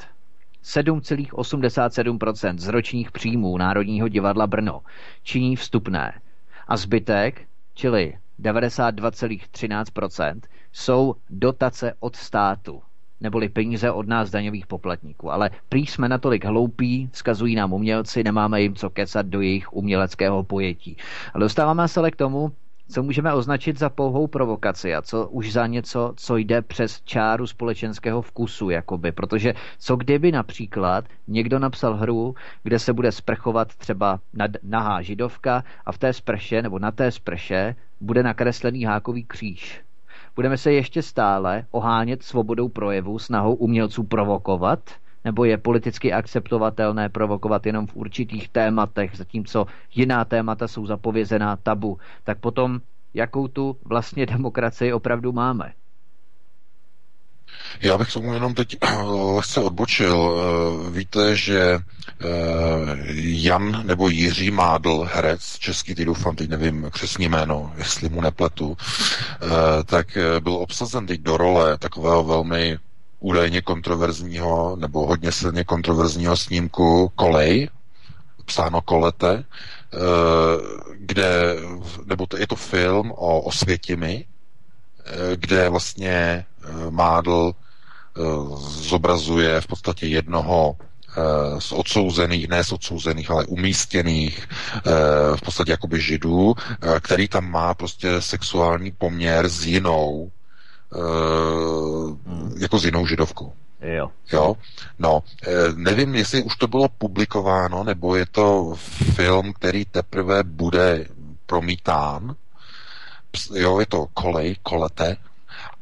7,87% 0.64 2.58
z 2.58 2.68
ročních 2.68 3.12
příjmů 3.12 3.58
Národního 3.58 4.08
divadla 4.08 4.46
Brno 4.46 4.80
činí 5.22 5.56
vstupné. 5.56 6.20
A 6.68 6.76
zbytek, 6.76 7.42
čili 7.74 8.18
92,13%, 8.40 10.40
jsou 10.72 11.14
dotace 11.30 11.94
od 12.00 12.16
státu 12.16 12.82
neboli 13.20 13.48
peníze 13.48 13.90
od 13.90 14.08
nás 14.08 14.30
daňových 14.30 14.66
poplatníků. 14.66 15.32
Ale 15.32 15.50
prý 15.68 15.86
jsme 15.86 16.08
natolik 16.08 16.44
hloupí, 16.44 17.10
skazují 17.12 17.54
nám 17.54 17.72
umělci, 17.72 18.24
nemáme 18.24 18.62
jim 18.62 18.74
co 18.74 18.90
kecat 18.90 19.26
do 19.26 19.40
jejich 19.40 19.72
uměleckého 19.72 20.44
pojetí. 20.44 20.96
Ale 21.34 21.44
dostáváme 21.44 21.88
se 21.88 22.00
ale 22.00 22.10
k 22.10 22.16
tomu, 22.16 22.52
co 22.88 23.02
můžeme 23.02 23.34
označit 23.34 23.78
za 23.78 23.88
pouhou 23.88 24.26
provokaci 24.26 24.94
a 24.94 25.02
co 25.02 25.28
už 25.28 25.52
za 25.52 25.66
něco, 25.66 26.12
co 26.16 26.36
jde 26.36 26.62
přes 26.62 27.02
čáru 27.02 27.46
společenského 27.46 28.22
vkusu, 28.22 28.70
jakoby. 28.70 29.12
Protože 29.12 29.54
co 29.78 29.96
kdyby 29.96 30.32
například 30.32 31.04
někdo 31.28 31.58
napsal 31.58 31.96
hru, 31.96 32.34
kde 32.62 32.78
se 32.78 32.92
bude 32.92 33.12
sprchovat 33.12 33.74
třeba 33.74 34.20
nahá 34.62 35.02
židovka 35.02 35.64
a 35.86 35.92
v 35.92 35.98
té 35.98 36.12
sprše 36.12 36.62
nebo 36.62 36.78
na 36.78 36.90
té 36.90 37.10
sprše 37.10 37.76
bude 38.00 38.22
nakreslený 38.22 38.84
hákový 38.84 39.24
kříž. 39.24 39.80
Budeme 40.36 40.58
se 40.58 40.72
ještě 40.72 41.02
stále 41.02 41.64
ohánět 41.70 42.22
svobodou 42.22 42.68
projevu, 42.68 43.18
snahou 43.18 43.54
umělců 43.54 44.02
provokovat– 44.02 44.80
nebo 45.24 45.44
je 45.44 45.58
politicky 45.58 46.12
akceptovatelné 46.12 47.08
provokovat 47.08 47.66
jenom 47.66 47.86
v 47.86 47.96
určitých 47.96 48.48
tématech, 48.48 49.10
zatímco 49.16 49.66
jiná 49.94 50.24
témata 50.24 50.68
jsou 50.68 50.86
zapovězená 50.86 51.56
tabu, 51.56 51.98
tak 52.24 52.38
potom 52.38 52.80
jakou 53.14 53.48
tu 53.48 53.76
vlastně 53.84 54.26
demokracii 54.36 54.92
opravdu 54.92 55.32
máme? 55.32 55.72
Já 57.80 57.98
bych 57.98 58.12
tomu 58.12 58.34
jenom 58.34 58.54
teď 58.54 58.76
lehce 59.36 59.60
odbočil. 59.60 60.34
Eh, 60.36 60.90
víte, 60.90 61.36
že 61.36 61.60
eh, 61.60 62.26
Jan 63.16 63.86
nebo 63.86 64.08
Jiří 64.08 64.50
Mádl, 64.50 65.08
herec, 65.12 65.58
český, 65.58 65.94
ty 65.94 66.04
doufám, 66.04 66.36
teď 66.36 66.48
nevím 66.50 66.90
křesní 66.90 67.28
jméno, 67.28 67.72
jestli 67.76 68.08
mu 68.08 68.20
nepletu, 68.20 68.76
eh, 69.42 69.46
tak 69.84 70.18
byl 70.40 70.52
obsazen 70.52 71.06
teď 71.06 71.20
do 71.20 71.36
role 71.36 71.78
takového 71.78 72.24
velmi 72.24 72.78
údajně 73.24 73.62
kontroverzního 73.62 74.76
nebo 74.76 75.06
hodně 75.06 75.32
silně 75.32 75.64
kontroverzního 75.64 76.36
snímku 76.36 77.12
Kolej, 77.16 77.68
psáno 78.44 78.80
Kolete, 78.80 79.44
kde, 80.94 81.56
nebo 82.04 82.26
to, 82.26 82.36
je 82.36 82.46
to 82.46 82.56
film 82.56 83.12
o 83.16 83.40
Osvětimi, 83.40 84.24
kde 85.36 85.68
vlastně 85.68 86.44
Mádl 86.90 87.52
zobrazuje 88.68 89.60
v 89.60 89.66
podstatě 89.66 90.06
jednoho 90.06 90.76
z 91.58 91.72
odsouzených, 91.72 92.48
ne 92.48 92.64
z 92.64 92.72
odsouzených, 92.72 93.30
ale 93.30 93.44
umístěných 93.44 94.48
v 95.36 95.42
podstatě 95.44 95.70
jakoby 95.70 96.00
židů, 96.00 96.54
který 97.00 97.28
tam 97.28 97.50
má 97.50 97.74
prostě 97.74 98.20
sexuální 98.20 98.90
poměr 98.90 99.48
s 99.48 99.66
jinou, 99.66 100.30
jako 102.58 102.78
s 102.78 102.84
jinou 102.84 103.06
židovkou. 103.06 103.52
Jo. 103.80 104.10
Jo? 104.32 104.56
No, 104.98 105.22
eh, 105.46 105.50
nevím, 105.74 106.14
jestli 106.14 106.42
už 106.42 106.56
to 106.56 106.66
bylo 106.66 106.88
publikováno, 106.88 107.84
nebo 107.84 108.16
je 108.16 108.26
to 108.26 108.74
film, 109.14 109.52
který 109.52 109.84
teprve 109.84 110.42
bude 110.42 111.06
promítán. 111.46 112.34
Jo, 113.54 113.80
je 113.80 113.86
to 113.86 114.06
kolej, 114.14 114.56
kolete. 114.62 115.16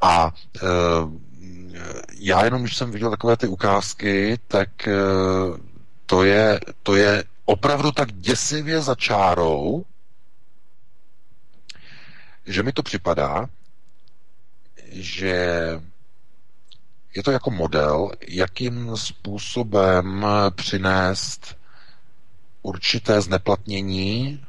A 0.01 0.33
e, 0.63 0.69
já 2.19 2.45
jenom, 2.45 2.63
když 2.63 2.77
jsem 2.77 2.91
viděl 2.91 3.11
takové 3.11 3.37
ty 3.37 3.47
ukázky, 3.47 4.39
tak 4.49 4.89
e, 4.89 4.95
to 6.07 6.25
je, 6.25 6.61
to 6.83 6.97
je 6.97 7.25
opravdu 7.45 7.93
tak 7.93 8.13
děsivě 8.13 8.81
za 8.81 8.95
čárou, 8.95 9.85
že 12.47 12.63
mi 12.63 12.73
to 12.73 12.83
připadá, 12.83 13.49
že 14.93 15.37
je 17.15 17.23
to 17.23 17.31
jako 17.31 17.51
model, 17.51 18.11
jakým 18.29 18.97
způsobem 18.97 20.27
přinést 20.55 21.57
určité 22.63 23.21
zneplatnění 23.21 24.45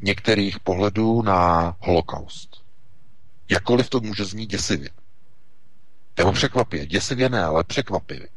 některých 0.00 0.60
pohledů 0.60 1.22
na 1.22 1.76
holokaust. 1.80 2.62
Jakkoliv 3.48 3.90
to 3.90 4.00
může 4.00 4.24
znít 4.24 4.50
děsivě. 4.50 4.90
Nebo 6.16 6.32
překvapivě. 6.32 6.86
Děsivě 6.86 7.28
ne, 7.28 7.44
ale 7.44 7.64
překvapivě. 7.64 8.28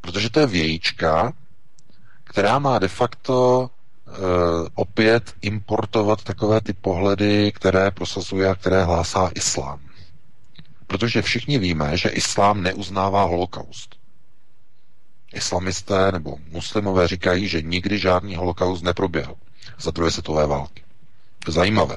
Protože 0.00 0.30
to 0.30 0.40
je 0.40 0.46
vějíčka, 0.46 1.32
která 2.24 2.58
má 2.58 2.78
de 2.78 2.88
facto 2.88 3.70
opět 4.74 5.34
importovat 5.42 6.24
takové 6.24 6.60
ty 6.60 6.72
pohledy, 6.72 7.52
které 7.52 7.90
prosazuje 7.90 8.48
a 8.48 8.54
které 8.54 8.84
hlásá 8.84 9.30
islám. 9.34 9.80
Protože 10.86 11.22
všichni 11.22 11.58
víme, 11.58 11.96
že 11.96 12.08
islám 12.08 12.62
neuznává 12.62 13.24
holokaust. 13.24 13.96
Islamisté 15.32 16.12
nebo 16.12 16.36
muslimové 16.48 17.08
říkají, 17.08 17.48
že 17.48 17.62
nikdy 17.62 17.98
žádný 17.98 18.36
holokaust 18.36 18.84
neproběhl 18.84 19.34
za 19.78 19.90
druhé 19.90 20.10
světové 20.10 20.46
války. 20.46 20.82
Zajímavé. 21.48 21.96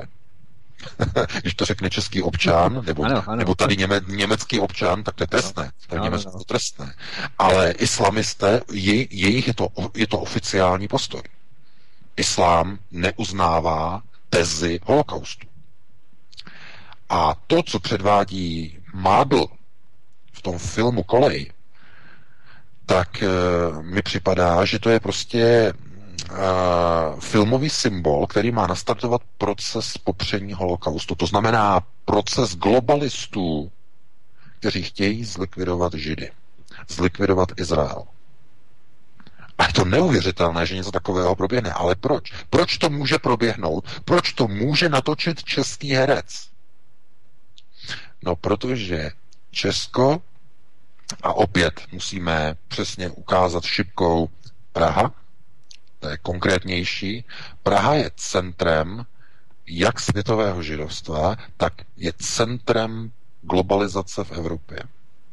Když 1.42 1.54
to 1.56 1.66
řekne 1.66 1.90
český 1.90 2.22
občan, 2.22 2.84
nebo, 2.86 3.04
ano, 3.04 3.24
ano. 3.28 3.36
nebo 3.36 3.56
tady 3.56 3.78
něme, 3.78 4.02
německý 4.08 4.60
občan, 4.60 5.04
tak 5.04 5.16
to 5.16 5.24
je 5.24 5.28
trestné. 5.28 5.72
Ano, 5.90 6.04
Německo 6.04 6.32
to 6.32 6.44
trestné. 6.44 6.94
Ale 7.38 7.72
islamisté, 7.72 8.62
je, 8.72 9.08
jejich 9.10 9.48
je 9.48 9.54
to, 9.54 9.68
je 9.96 10.08
to 10.08 10.20
oficiální 10.20 10.88
postoj. 10.88 11.22
Islám 12.18 12.80
neuznává 12.92 14.02
tezi 14.30 14.80
holokaustu. 14.84 15.48
A 17.10 17.36
to, 17.48 17.64
co 17.64 17.80
předvádí 17.80 18.78
Mádl 18.94 19.46
v 20.34 20.42
tom 20.42 20.58
filmu 20.60 21.04
Kolej, 21.04 21.52
tak 22.86 23.24
uh, 23.24 23.84
mi 23.84 24.02
připadá, 24.02 24.66
že 24.66 24.80
to 24.80 24.90
je 24.90 25.00
prostě 25.00 25.74
uh, 26.32 27.20
filmový 27.20 27.70
symbol, 27.70 28.28
který 28.28 28.52
má 28.52 28.68
nastartovat 28.68 29.22
proces 29.38 29.98
popření 29.98 30.54
holokaustu. 30.54 31.16
To 31.16 31.26
znamená 31.28 31.82
proces 32.06 32.56
globalistů, 32.56 33.72
kteří 34.60 34.84
chtějí 34.84 35.24
zlikvidovat 35.26 35.94
Židy, 35.94 36.32
zlikvidovat 36.90 37.50
Izrael. 37.58 38.04
A 39.64 39.68
je 39.68 39.74
to 39.74 39.86
neuvěřitelné, 39.86 40.66
že 40.66 40.76
něco 40.76 40.92
takového 40.92 41.36
proběhne. 41.36 41.72
Ale 41.74 41.96
proč? 41.96 42.32
Proč 42.50 42.78
to 42.78 42.90
může 42.90 43.20
proběhnout? 43.20 44.02
Proč 44.06 44.34
to 44.34 44.48
může 44.48 44.90
natočit 44.90 45.44
český 45.44 45.92
herec? 45.92 46.50
No, 48.24 48.36
protože 48.36 49.12
Česko, 49.52 50.22
a 51.24 51.34
opět 51.34 51.82
musíme 51.92 52.56
přesně 52.68 53.10
ukázat 53.10 53.64
šipkou 53.64 54.30
Praha, 54.74 55.12
to 56.00 56.10
je 56.10 56.18
konkrétnější, 56.18 57.26
Praha 57.64 57.94
je 57.94 58.12
centrem 58.16 59.06
jak 59.68 60.00
světového 60.00 60.64
židovstva, 60.64 61.36
tak 61.58 61.74
je 61.98 62.14
centrem 62.18 63.12
globalizace 63.42 64.24
v 64.24 64.32
Evropě. 64.32 64.80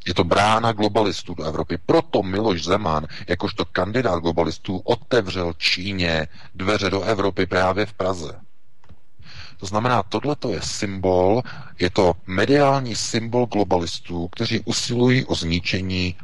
Je 0.06 0.14
to 0.14 0.24
brána 0.24 0.72
globalistů 0.72 1.34
do 1.34 1.44
Evropy. 1.44 1.78
Proto 1.86 2.22
Miloš 2.22 2.64
Zeman, 2.64 3.06
jakožto 3.28 3.64
kandidát 3.64 4.18
globalistů, 4.18 4.78
otevřel 4.78 5.52
Číně 5.58 6.26
dveře 6.54 6.90
do 6.90 7.02
Evropy 7.02 7.46
právě 7.46 7.86
v 7.86 7.92
Praze. 7.92 8.40
To 9.60 9.66
znamená, 9.66 10.02
tohle 10.02 10.36
je 10.48 10.62
symbol, 10.62 11.42
je 11.78 11.90
to 11.90 12.14
mediální 12.26 12.96
symbol 12.96 13.46
globalistů, 13.46 14.28
kteří 14.28 14.60
usilují 14.64 15.24
o 15.24 15.34
zničení 15.34 16.16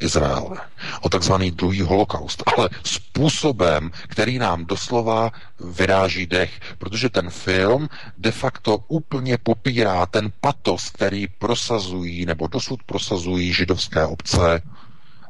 Izraele, 0.00 0.56
o 1.00 1.08
takzvaný 1.08 1.50
druhý 1.50 1.80
holokaust, 1.80 2.42
ale 2.56 2.68
způsobem, 2.84 3.90
který 4.08 4.38
nám 4.38 4.64
doslova 4.64 5.32
vyráží 5.60 6.26
dech, 6.26 6.60
protože 6.78 7.08
ten 7.08 7.30
film 7.30 7.88
de 8.18 8.30
facto 8.30 8.78
úplně 8.88 9.38
popírá 9.38 10.06
ten 10.06 10.32
patos, 10.40 10.90
který 10.90 11.26
prosazují 11.26 12.26
nebo 12.26 12.46
dosud 12.46 12.82
prosazují 12.86 13.52
židovské 13.52 14.06
obce 14.06 14.62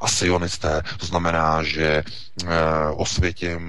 a 0.01 0.09
sionisté. 0.09 0.83
To 0.99 1.07
znamená, 1.07 1.63
že 1.63 1.87
e, 1.87 2.03
o 2.97 3.07
světě 3.07 3.61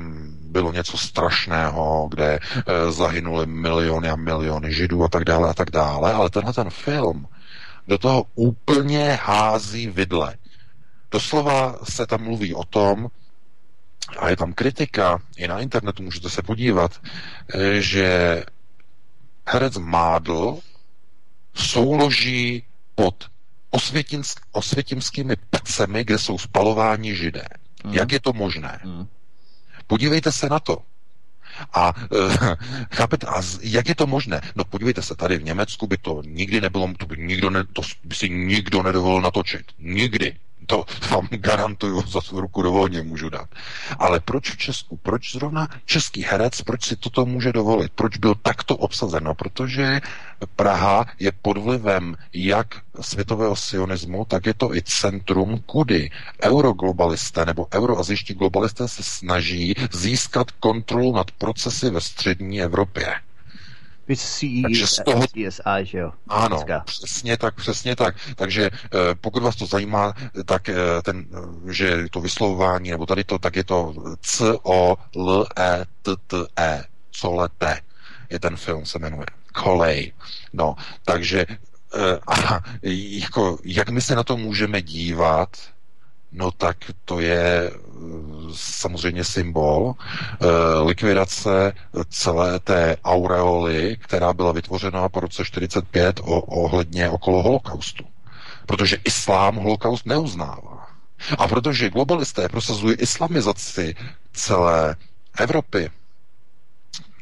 bylo 0.41 0.71
něco 0.71 0.97
strašného, 0.97 2.07
kde 2.11 2.39
e, 2.39 2.91
zahynuli 2.91 3.45
miliony 3.45 4.09
a 4.09 4.15
miliony 4.15 4.73
židů 4.73 5.03
a 5.03 5.07
tak 5.07 5.23
dále 5.23 5.49
a 5.49 5.53
tak 5.53 5.71
dále, 5.71 6.13
ale 6.13 6.29
tenhle 6.29 6.53
ten 6.53 6.69
film 6.69 7.27
do 7.87 7.97
toho 7.97 8.25
úplně 8.35 9.19
hází 9.23 9.87
vidle. 9.87 10.35
Doslova 11.15 11.79
se 11.83 12.07
tam 12.07 12.23
mluví 12.23 12.53
o 12.53 12.63
tom, 12.63 13.07
a 14.19 14.29
je 14.29 14.37
tam 14.37 14.53
kritika, 14.53 15.21
i 15.37 15.47
na 15.47 15.59
internetu 15.59 16.03
můžete 16.03 16.29
se 16.29 16.41
podívat, 16.41 17.01
e, 17.53 17.81
že 17.81 18.43
herec 19.47 19.77
Mádl 19.77 20.59
souloží 21.53 22.63
pod 22.95 23.31
osvětimsk, 23.69 24.41
osvětimskými 24.51 25.35
pecemi, 25.49 26.03
kde 26.03 26.19
jsou 26.19 26.37
spalováni 26.37 27.15
židé. 27.15 27.47
Mm. 27.83 27.93
Jak 27.93 28.11
je 28.11 28.19
to 28.19 28.33
možné? 28.33 28.79
Mm. 28.83 29.07
Podívejte 29.87 30.31
se 30.31 30.49
na 30.49 30.59
to. 30.59 30.77
A 31.73 31.93
e, 31.95 32.55
chápete, 32.95 33.27
a 33.27 33.41
jak 33.61 33.89
je 33.89 33.95
to 33.95 34.07
možné? 34.07 34.41
No 34.55 34.65
podívejte 34.65 35.01
se, 35.01 35.15
tady 35.15 35.37
v 35.37 35.43
Německu 35.43 35.87
by 35.87 35.97
to 35.97 36.21
nikdy 36.25 36.61
nebylo, 36.61 36.93
to 36.97 37.05
by, 37.05 37.17
nikdo 37.17 37.49
ne, 37.49 37.63
to 37.63 37.81
by 38.03 38.15
si 38.15 38.29
nikdo 38.29 38.83
nedovolil 38.83 39.21
natočit. 39.21 39.71
Nikdy. 39.79 40.37
To 40.65 40.85
vám 41.11 41.27
garantuju, 41.31 42.01
za 42.07 42.21
svou 42.21 42.39
ruku 42.39 42.61
dovolně 42.61 43.01
můžu 43.03 43.29
dát. 43.29 43.49
Ale 43.99 44.19
proč 44.19 44.49
v 44.51 44.57
Česku? 44.57 44.97
Proč 44.97 45.31
zrovna 45.31 45.67
český 45.85 46.23
herec, 46.23 46.61
proč 46.61 46.85
si 46.85 46.95
toto 46.95 47.25
může 47.25 47.53
dovolit? 47.53 47.91
Proč 47.95 48.17
byl 48.17 48.35
takto 48.35 48.77
obsazen? 48.77 49.23
No, 49.23 49.35
protože 49.35 50.01
Praha 50.55 51.05
je 51.19 51.31
pod 51.31 51.57
vlivem 51.57 52.15
jak 52.33 52.67
světového 53.01 53.55
sionismu, 53.55 54.25
tak 54.25 54.45
je 54.45 54.53
to 54.53 54.75
i 54.75 54.81
centrum, 54.81 55.59
kudy 55.65 56.09
euroglobalisté 56.43 57.45
nebo 57.45 57.67
euroazijští 57.73 58.33
globalisté 58.33 58.87
se 58.87 59.03
snaží 59.03 59.73
získat 59.91 60.51
kontrolu 60.51 61.15
nad 61.15 61.31
procesy 61.31 61.89
ve 61.89 62.01
střední 62.01 62.61
Evropě. 62.61 63.15
Takže 64.61 64.87
z 64.87 64.95
toho... 65.05 65.21
CSI, 65.27 65.81
že 65.83 65.97
jo? 65.97 66.11
Ano, 66.27 66.47
Dneska. 66.47 66.79
přesně 66.79 67.37
tak, 67.37 67.55
přesně 67.55 67.95
tak. 67.95 68.15
Takže 68.35 68.69
eh, 68.69 68.69
pokud 69.21 69.43
vás 69.43 69.55
to 69.55 69.65
zajímá, 69.65 70.13
tak 70.45 70.69
eh, 70.69 70.75
ten, 71.03 71.25
eh, 71.33 71.73
že 71.73 72.05
to 72.11 72.21
vyslovování, 72.21 72.91
nebo 72.91 73.05
tady 73.05 73.23
to, 73.23 73.39
tak 73.39 73.55
je 73.55 73.63
to 73.63 73.93
C-O-L-E-T-T-E, 74.21 75.63
Colete, 77.11 77.81
je 78.29 78.39
ten 78.39 78.57
film, 78.57 78.85
se 78.85 78.99
jmenuje. 78.99 79.25
Kolej. 79.53 80.13
No, 80.53 80.75
takže 81.05 81.45
a 82.27 82.59
jako, 82.83 83.57
jak 83.63 83.89
my 83.89 84.01
se 84.01 84.15
na 84.15 84.23
to 84.23 84.37
můžeme 84.37 84.81
dívat, 84.81 85.49
No 86.35 86.51
tak 86.51 86.77
to 87.05 87.19
je 87.19 87.71
eh, 87.71 87.71
samozřejmě 88.53 89.23
symbol 89.23 89.93
eh, 89.95 90.45
likvidace 90.83 91.73
celé 92.09 92.59
té 92.59 92.97
aureoly, 93.03 93.97
která 93.99 94.33
byla 94.33 94.51
vytvořena 94.51 95.09
po 95.09 95.19
roce 95.19 95.45
45 95.45 96.19
ohledně 96.25 97.09
okolo 97.09 97.43
holokaustu. 97.43 98.03
Protože 98.65 98.97
islám 99.05 99.55
holokaust 99.55 100.05
neuznává. 100.05 100.87
A 101.37 101.47
protože 101.47 101.89
globalisté 101.89 102.49
prosazují 102.49 102.95
islamizaci 102.95 103.95
celé 104.33 104.95
Evropy, 105.39 105.89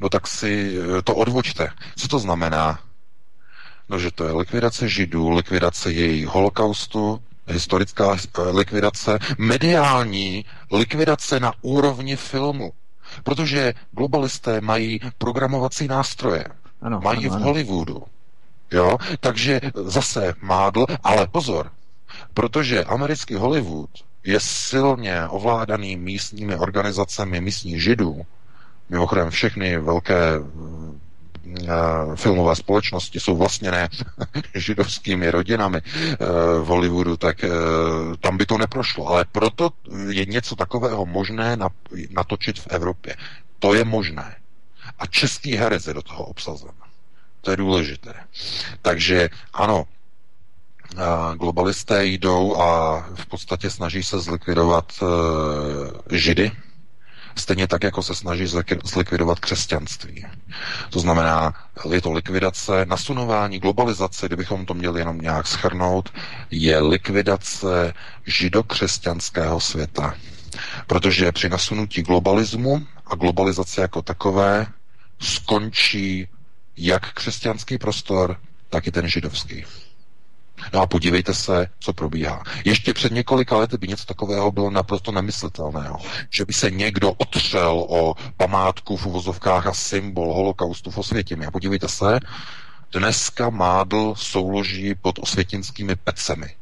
no 0.02 0.10
tak 0.10 0.28
si 0.28 0.78
eh, 0.98 1.02
to 1.02 1.16
odvočte. 1.16 1.70
Co 1.96 2.08
to 2.08 2.20
znamená? 2.20 2.80
No, 3.90 4.00
že 4.00 4.12
to 4.12 4.24
je 4.26 4.32
likvidace 4.34 4.90
židů, 4.90 5.30
likvidace 5.30 5.92
jejich 5.92 6.26
holokaustu, 6.28 7.22
historická 7.48 8.16
eh, 8.16 8.42
likvidace, 8.42 9.20
mediální 9.38 10.46
likvidace 10.72 11.40
na 11.40 11.54
úrovni 11.62 12.16
filmu. 12.16 12.74
Protože 13.24 13.74
globalisté 13.92 14.62
mají 14.62 15.00
programovací 15.18 15.88
nástroje. 15.88 16.46
Ano, 16.82 17.00
mají 17.04 17.30
ano, 17.30 17.40
v 17.40 17.42
Hollywoodu. 17.42 18.04
Jo? 18.72 18.98
Takže 19.20 19.62
zase 19.76 20.34
mádl, 20.42 20.86
ale 21.04 21.28
pozor, 21.28 21.72
protože 22.34 22.84
americký 22.84 23.36
Hollywood 23.36 23.90
je 24.24 24.40
silně 24.40 25.28
ovládaný 25.28 25.98
místními 25.98 26.56
organizacemi 26.56 27.42
místních 27.42 27.84
židů, 27.84 28.22
mimochodem 28.90 29.30
všechny 29.30 29.78
velké 29.78 30.40
filmové 32.16 32.56
společnosti 32.56 33.20
jsou 33.20 33.38
vlastněné 33.38 33.90
židovskými 34.56 35.32
rodinami 35.32 35.78
eh, 35.84 36.16
v 36.60 36.66
Hollywoodu, 36.66 37.18
tak 37.18 37.44
eh, 37.44 37.50
tam 38.20 38.38
by 38.38 38.46
to 38.46 38.58
neprošlo. 38.58 39.08
Ale 39.08 39.26
proto 39.32 39.70
je 40.10 40.26
něco 40.26 40.56
takového 40.56 41.06
možné 41.06 41.58
natočit 42.10 42.60
v 42.60 42.68
Evropě. 42.68 43.16
To 43.60 43.74
je 43.74 43.84
možné. 43.86 44.36
A 45.00 45.06
český 45.06 45.56
herec 45.56 45.88
je 45.88 45.94
do 45.94 46.02
toho 46.02 46.26
obsazen. 46.26 46.72
To 47.42 47.52
je 47.52 47.58
důležité. 47.58 48.14
Takže 48.82 49.30
ano, 49.54 49.84
globalisté 51.36 52.06
jdou 52.06 52.56
a 52.58 53.00
v 53.16 53.26
podstatě 53.26 53.70
snaží 53.70 54.04
se 54.04 54.20
zlikvidovat 54.20 54.94
židy, 56.12 56.52
Stejně 57.36 57.68
tak, 57.68 57.84
jako 57.84 58.04
se 58.04 58.16
snaží 58.16 58.48
zlikvidovat 58.84 59.40
křesťanství. 59.40 60.26
To 60.90 61.00
znamená, 61.00 61.54
je 61.92 62.02
to 62.02 62.12
likvidace, 62.12 62.86
nasunování, 62.86 63.60
globalizace, 63.60 64.26
kdybychom 64.28 64.66
to 64.66 64.74
měli 64.74 65.02
jenom 65.02 65.18
nějak 65.18 65.48
schrnout, 65.48 66.10
je 66.52 66.80
likvidace 66.80 67.94
židokřesťanského 68.26 69.60
světa. 69.60 70.16
Protože 70.88 71.32
při 71.32 71.50
nasunutí 71.50 72.02
globalismu 72.02 72.82
a 73.08 73.16
globalizace 73.16 73.82
jako 73.82 74.02
takové 74.02 74.68
skončí 75.20 76.28
jak 76.78 77.14
křesťanský 77.14 77.78
prostor, 77.78 78.38
tak 78.70 78.88
i 78.88 78.92
ten 78.92 79.08
židovský. 79.08 79.66
No 80.74 80.82
a 80.82 80.88
podívejte 80.88 81.34
se, 81.34 81.68
co 81.80 81.94
probíhá. 81.94 82.44
Ještě 82.66 82.94
před 82.94 83.12
několika 83.12 83.58
lety 83.58 83.78
by 83.78 83.88
něco 83.88 84.06
takového 84.06 84.52
bylo 84.52 84.70
naprosto 84.70 85.12
nemyslitelného. 85.12 85.98
Že 86.30 86.46
by 86.46 86.54
se 86.54 86.72
někdo 86.72 87.12
otřel 87.12 87.86
o 87.90 88.16
památku 88.38 88.98
v 88.98 89.06
uvozovkách 89.06 89.68
a 89.68 89.74
symbol 89.74 90.34
holokaustu 90.34 90.92
v 90.92 90.98
Osvětimi. 90.98 91.46
A 91.46 91.52
podívejte 91.52 91.88
se, 91.88 92.20
dneska 92.92 93.50
mádl 93.50 94.14
souloží 94.18 94.96
pod 94.96 95.20
osvětinskými 95.20 95.96
pecemi 95.96 96.56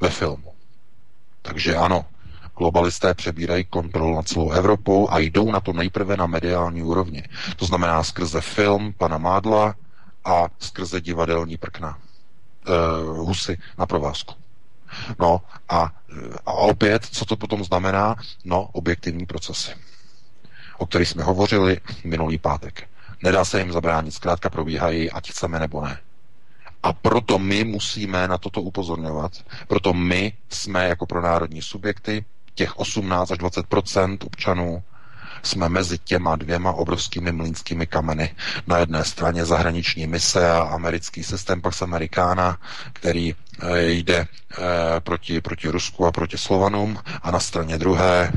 ve 0.00 0.10
filmu. 0.10 0.52
Takže 1.42 1.76
ano, 1.76 2.04
globalisté 2.58 3.14
přebírají 3.14 3.64
kontrolu 3.64 4.16
nad 4.16 4.28
celou 4.28 4.50
Evropou 4.50 5.08
a 5.10 5.18
jdou 5.18 5.52
na 5.52 5.60
to 5.60 5.72
nejprve 5.72 6.16
na 6.16 6.26
mediální 6.26 6.82
úrovni. 6.82 7.22
To 7.56 7.66
znamená 7.66 8.02
skrze 8.02 8.40
film 8.40 8.92
pana 8.98 9.18
Mádla 9.18 9.74
a 10.24 10.44
skrze 10.58 11.00
divadelní 11.00 11.56
prkna 11.56 11.98
husy 13.04 13.58
na 13.78 13.86
provázku. 13.86 14.34
No 15.18 15.40
a, 15.68 15.92
a 16.46 16.52
opět, 16.52 17.04
co 17.06 17.24
to 17.24 17.36
potom 17.36 17.64
znamená? 17.64 18.16
No, 18.44 18.68
objektivní 18.72 19.26
procesy, 19.26 19.70
o 20.78 20.86
kterých 20.86 21.08
jsme 21.08 21.22
hovořili 21.22 21.80
minulý 22.04 22.38
pátek. 22.38 22.88
Nedá 23.22 23.44
se 23.44 23.58
jim 23.58 23.72
zabránit, 23.72 24.10
zkrátka 24.14 24.50
probíhají, 24.50 25.10
ať 25.10 25.30
chceme 25.30 25.58
nebo 25.58 25.80
ne. 25.84 25.98
A 26.82 26.92
proto 26.92 27.38
my 27.38 27.64
musíme 27.64 28.28
na 28.28 28.38
toto 28.38 28.62
upozorňovat. 28.62 29.32
Proto 29.68 29.92
my 29.92 30.32
jsme 30.50 30.88
jako 30.88 31.06
pronárodní 31.06 31.62
subjekty, 31.62 32.24
těch 32.54 32.76
18 32.78 33.30
až 33.30 33.38
20% 33.38 34.18
občanů, 34.26 34.82
jsme 35.42 35.68
mezi 35.68 35.98
těma 35.98 36.36
dvěma 36.36 36.72
obrovskými 36.72 37.32
mlínskými 37.32 37.86
kameny. 37.86 38.34
Na 38.66 38.78
jedné 38.78 39.04
straně 39.04 39.44
zahraniční 39.44 40.06
mise 40.06 40.50
a 40.50 40.60
americký 40.62 41.22
systém 41.24 41.60
Pax 41.60 41.82
Americana, 41.82 42.58
který 42.92 43.34
eh, 43.62 43.82
jde 43.90 44.18
eh, 44.18 44.56
proti, 45.00 45.40
proti 45.40 45.68
Rusku 45.68 46.06
a 46.06 46.12
proti 46.12 46.38
Slovanům 46.38 46.98
a 47.22 47.30
na 47.30 47.40
straně 47.40 47.78
druhé 47.78 48.32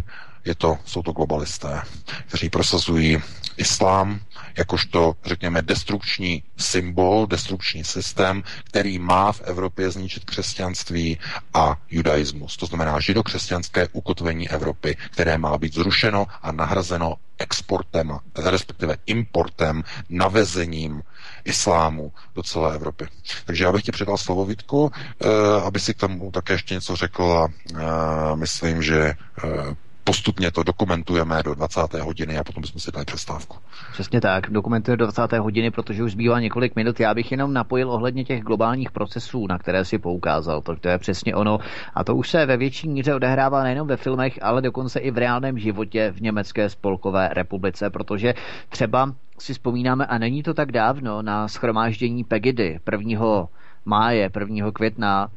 je 0.46 0.56
to, 0.56 0.78
jsou 0.86 1.02
to 1.02 1.12
globalisté, 1.12 1.82
kteří 2.28 2.50
prosazují 2.50 3.22
islám 3.58 4.20
jakožto, 4.58 5.16
řekněme, 5.26 5.62
destrukční 5.62 6.44
symbol, 6.58 7.28
destrukční 7.28 7.84
systém, 7.84 8.44
který 8.64 9.00
má 9.00 9.32
v 9.32 9.42
Evropě 9.42 9.92
zničit 9.92 10.26
křesťanství 10.26 11.18
a 11.54 11.78
judaismus. 11.92 12.58
To 12.58 12.66
znamená 12.66 13.00
židokřesťanské 13.00 13.88
ukotvení 13.92 14.50
Evropy, 14.50 14.98
které 15.12 15.38
má 15.38 15.58
být 15.58 15.74
zrušeno 15.74 16.28
a 16.42 16.52
nahrazeno 16.52 17.16
exportem, 17.38 18.20
respektive 18.36 18.96
importem, 19.06 19.84
navezením 20.10 21.04
islámu 21.46 22.12
do 22.36 22.44
celé 22.44 22.76
Evropy. 22.76 23.08
Takže 23.46 23.64
já 23.64 23.72
bych 23.72 23.84
ti 23.84 23.92
předal 23.92 24.18
slovo 24.18 24.46
Vítku, 24.46 24.92
eh, 25.22 25.28
aby 25.66 25.80
si 25.80 25.94
k 25.94 25.98
tomu 25.98 26.32
také 26.32 26.54
ještě 26.54 26.74
něco 26.74 26.96
řekl 26.96 27.24
a 27.24 27.48
eh, 27.76 28.36
myslím, 28.36 28.82
že 28.84 29.00
eh, 29.44 29.76
postupně 30.06 30.52
to 30.52 30.64
dokumentujeme 30.64 31.44
do 31.44 31.56
20. 31.56 31.94
hodiny 31.94 32.38
a 32.38 32.44
potom 32.44 32.62
bychom 32.62 32.82
si 32.82 32.92
dali 32.92 33.06
přestávku. 33.06 33.58
Přesně 33.92 34.22
tak, 34.22 34.50
dokumentujeme 34.50 34.98
do 34.98 35.06
20. 35.06 35.38
hodiny, 35.38 35.72
protože 35.72 36.04
už 36.04 36.12
zbývá 36.12 36.40
několik 36.40 36.76
minut. 36.76 37.00
Já 37.00 37.14
bych 37.14 37.32
jenom 37.32 37.54
napojil 37.54 37.92
ohledně 37.92 38.24
těch 38.26 38.42
globálních 38.44 38.92
procesů, 38.92 39.48
na 39.48 39.58
které 39.58 39.86
si 39.86 39.98
poukázal. 40.00 40.62
To, 40.62 40.76
to 40.76 40.90
je 40.90 40.98
přesně 40.98 41.36
ono. 41.36 41.60
A 41.96 42.04
to 42.04 42.16
už 42.16 42.30
se 42.30 42.46
ve 42.46 42.58
větší 42.58 42.90
míře 42.90 43.16
odehrává 43.16 43.64
nejenom 43.64 43.88
ve 43.88 43.98
filmech, 43.98 44.40
ale 44.42 44.62
dokonce 44.62 45.00
i 45.00 45.12
v 45.12 45.18
reálném 45.18 45.60
životě 45.60 46.12
v 46.12 46.22
Německé 46.22 46.70
spolkové 46.70 47.30
republice, 47.34 47.90
protože 47.90 48.34
třeba 48.70 49.14
si 49.40 49.54
vzpomínáme, 49.54 50.06
a 50.06 50.18
není 50.18 50.44
to 50.44 50.54
tak 50.54 50.72
dávno, 50.72 51.22
na 51.22 51.48
schromáždění 51.48 52.24
Pegidy 52.24 52.80
1. 52.92 53.48
máje, 53.86 54.30
1. 54.40 54.72
května 54.72 55.28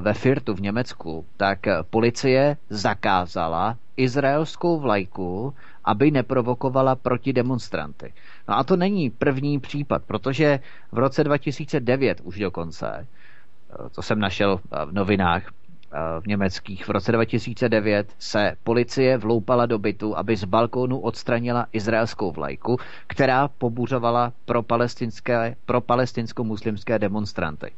ve 0.00 0.14
Firtu 0.14 0.54
v 0.54 0.60
Německu, 0.60 1.24
tak 1.36 1.58
policie 1.90 2.56
zakázala 2.70 3.76
izraelskou 3.96 4.80
vlajku, 4.80 5.54
aby 5.84 6.10
neprovokovala 6.10 6.94
proti 6.96 7.32
demonstranty. 7.32 8.12
No 8.48 8.58
a 8.58 8.64
to 8.64 8.76
není 8.76 9.10
první 9.10 9.60
případ, 9.60 10.02
protože 10.06 10.60
v 10.92 10.98
roce 10.98 11.24
2009 11.24 12.20
už 12.24 12.38
dokonce, 12.38 13.06
to 13.94 14.02
jsem 14.02 14.18
našel 14.18 14.60
v 14.86 14.92
novinách, 14.92 15.42
v 16.20 16.26
německých. 16.26 16.84
V 16.88 16.90
roce 16.90 17.12
2009 17.12 18.14
se 18.18 18.56
policie 18.64 19.18
vloupala 19.18 19.66
do 19.66 19.78
bytu, 19.78 20.16
aby 20.18 20.36
z 20.36 20.44
balkónu 20.44 20.98
odstranila 20.98 21.66
izraelskou 21.72 22.32
vlajku, 22.32 22.76
která 23.06 23.48
pobuřovala 23.48 24.32
pro, 24.44 24.62
pro 25.66 25.80
palestinsko-muslimské 25.80 26.98
demonstranty. 26.98 27.70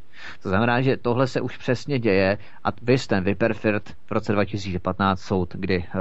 To 0.43 0.49
znamená, 0.49 0.81
že 0.81 0.97
tohle 0.97 1.27
se 1.27 1.41
už 1.41 1.57
přesně 1.57 1.99
děje 1.99 2.39
a 2.64 2.69
vy 2.83 2.97
ten 2.99 3.25
Wipperfirt 3.25 3.89
v 4.07 4.11
roce 4.11 4.33
2015 4.33 5.21
soud, 5.21 5.55
kdy 5.55 5.85
eh, 5.89 5.99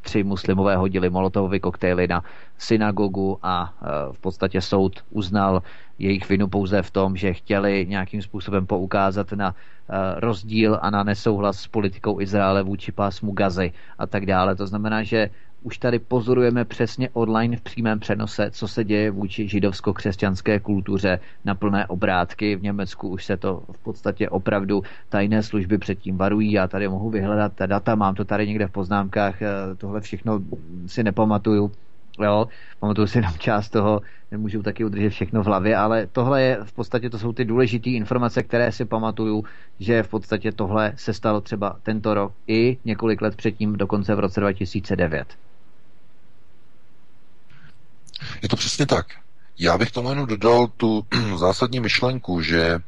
tři 0.00 0.24
muslimové 0.24 0.76
hodili 0.76 1.10
molotovové 1.10 1.58
koktejly 1.60 2.08
na 2.08 2.22
synagogu 2.58 3.38
a 3.42 3.74
eh, 3.82 3.86
v 4.12 4.18
podstatě 4.18 4.60
soud 4.60 5.04
uznal 5.10 5.62
jejich 5.98 6.28
vinu 6.28 6.48
pouze 6.48 6.82
v 6.82 6.90
tom, 6.90 7.16
že 7.16 7.32
chtěli 7.32 7.86
nějakým 7.88 8.22
způsobem 8.22 8.66
poukázat 8.66 9.32
na 9.32 9.54
eh, 9.54 10.20
rozdíl 10.20 10.78
a 10.82 10.90
na 10.90 11.02
nesouhlas 11.02 11.60
s 11.60 11.68
politikou 11.68 12.20
Izraele 12.20 12.62
vůči 12.62 12.92
pásmu 12.92 13.32
Gazy 13.32 13.72
a 13.98 14.06
tak 14.06 14.26
dále. 14.26 14.56
To 14.56 14.66
znamená, 14.66 15.02
že 15.02 15.30
už 15.64 15.78
tady 15.78 15.98
pozorujeme 15.98 16.64
přesně 16.64 17.08
online 17.12 17.56
v 17.56 17.60
přímém 17.60 18.00
přenose, 18.00 18.50
co 18.50 18.68
se 18.68 18.84
děje 18.84 19.10
vůči 19.10 19.48
židovsko-křesťanské 19.48 20.60
kultuře 20.60 21.20
na 21.44 21.54
plné 21.54 21.86
obrátky. 21.86 22.56
V 22.56 22.62
Německu 22.62 23.08
už 23.08 23.24
se 23.24 23.36
to 23.36 23.62
v 23.72 23.78
podstatě 23.78 24.28
opravdu 24.28 24.82
tajné 25.08 25.42
služby 25.42 25.78
předtím 25.78 26.16
varují. 26.16 26.52
Já 26.52 26.68
tady 26.68 26.88
mohu 26.88 27.10
vyhledat 27.10 27.52
ta 27.52 27.66
data, 27.66 27.94
mám 27.94 28.14
to 28.14 28.24
tady 28.24 28.48
někde 28.48 28.66
v 28.66 28.70
poznámkách, 28.70 29.42
eh, 29.42 29.48
tohle 29.78 30.00
všechno 30.00 30.40
si 30.86 31.02
nepamatuju. 31.02 31.72
Jo, 32.22 32.48
pamatuju 32.80 33.06
si 33.06 33.18
jenom 33.18 33.32
část 33.38 33.70
toho, 33.70 34.00
nemůžu 34.30 34.62
taky 34.62 34.84
udržet 34.84 35.10
všechno 35.10 35.42
v 35.42 35.46
hlavě, 35.46 35.76
ale 35.76 36.06
tohle 36.06 36.42
je 36.42 36.58
v 36.64 36.72
podstatě, 36.72 37.10
to 37.10 37.18
jsou 37.18 37.32
ty 37.32 37.44
důležité 37.44 37.90
informace, 37.90 38.42
které 38.42 38.72
si 38.72 38.84
pamatuju, 38.84 39.44
že 39.80 40.02
v 40.02 40.08
podstatě 40.08 40.52
tohle 40.52 40.92
se 40.96 41.12
stalo 41.12 41.40
třeba 41.40 41.76
tento 41.82 42.14
rok 42.14 42.32
i 42.46 42.78
několik 42.84 43.22
let 43.22 43.36
předtím, 43.36 43.76
dokonce 43.76 44.14
v 44.14 44.20
roce 44.20 44.40
2009. 44.40 45.26
Je 48.42 48.48
to 48.48 48.56
přesně 48.56 48.86
tak. 48.86 49.06
Já 49.58 49.78
bych 49.78 49.90
tomu 49.90 50.08
jenom 50.10 50.26
dodal 50.26 50.66
tu 50.66 51.06
zásadní 51.36 51.80
myšlenku, 51.80 52.40
že 52.42 52.78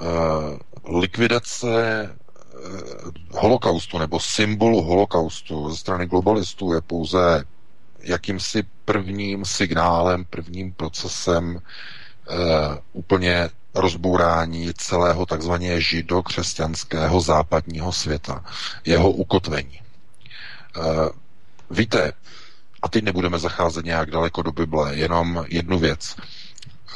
uh, 0.00 0.98
likvidace 1.00 1.66
uh, 2.14 3.40
holokaustu 3.40 3.98
nebo 3.98 4.20
symbolu 4.20 4.82
holokaustu 4.82 5.70
ze 5.70 5.76
strany 5.76 6.06
globalistů 6.06 6.72
je 6.72 6.80
pouze 6.80 7.44
jakýmsi 8.02 8.62
prvním 8.84 9.44
signálem, 9.44 10.24
prvním 10.24 10.72
procesem 10.72 11.56
e, 11.56 11.60
úplně 12.92 13.48
rozbourání 13.74 14.70
celého 14.74 15.26
takzvaně 15.26 15.80
židokřesťanského 15.80 17.20
západního 17.20 17.92
světa, 17.92 18.44
jeho 18.84 19.10
ukotvení. 19.10 19.80
Víte, 21.70 22.12
a 22.82 22.88
teď 22.88 23.04
nebudeme 23.04 23.38
zacházet 23.38 23.84
nějak 23.84 24.10
daleko 24.10 24.42
do 24.42 24.52
Bible, 24.52 24.96
jenom 24.96 25.44
jednu 25.48 25.78
věc. 25.78 26.16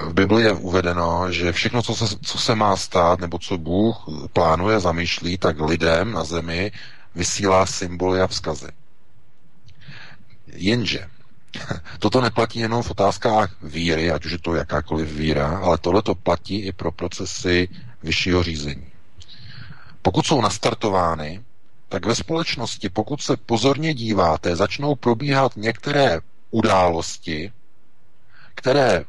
V 0.00 0.12
Bibli 0.12 0.42
je 0.42 0.52
uvedeno, 0.52 1.32
že 1.32 1.52
všechno, 1.52 1.82
co 1.82 1.94
se, 1.94 2.16
co 2.22 2.38
se 2.38 2.54
má 2.54 2.76
stát, 2.76 3.20
nebo 3.20 3.38
co 3.38 3.58
Bůh 3.58 3.96
plánuje, 4.32 4.80
zamýšlí, 4.80 5.38
tak 5.38 5.60
lidem 5.60 6.12
na 6.12 6.24
zemi 6.24 6.72
vysílá 7.14 7.66
symboly 7.66 8.20
a 8.20 8.26
vzkazy. 8.26 8.68
Jenže 10.46 11.06
toto 11.98 12.20
neplatí 12.20 12.58
jenom 12.58 12.82
v 12.82 12.90
otázkách 12.90 13.50
víry, 13.62 14.10
ať 14.10 14.24
už 14.24 14.32
je 14.32 14.38
to 14.38 14.54
jakákoliv 14.54 15.08
víra, 15.12 15.58
ale 15.58 15.78
tohle 15.78 16.02
to 16.02 16.14
platí 16.14 16.60
i 16.60 16.72
pro 16.72 16.92
procesy 16.92 17.68
vyššího 18.02 18.42
řízení. 18.42 18.86
Pokud 20.02 20.26
jsou 20.26 20.40
nastartovány, 20.40 21.42
tak 21.94 22.06
ve 22.06 22.14
společnosti, 22.14 22.88
pokud 22.88 23.22
se 23.22 23.36
pozorně 23.36 23.94
díváte, 23.94 24.56
začnou 24.56 24.94
probíhat 24.94 25.56
některé 25.56 26.20
události, 26.50 27.52
které 28.54 29.04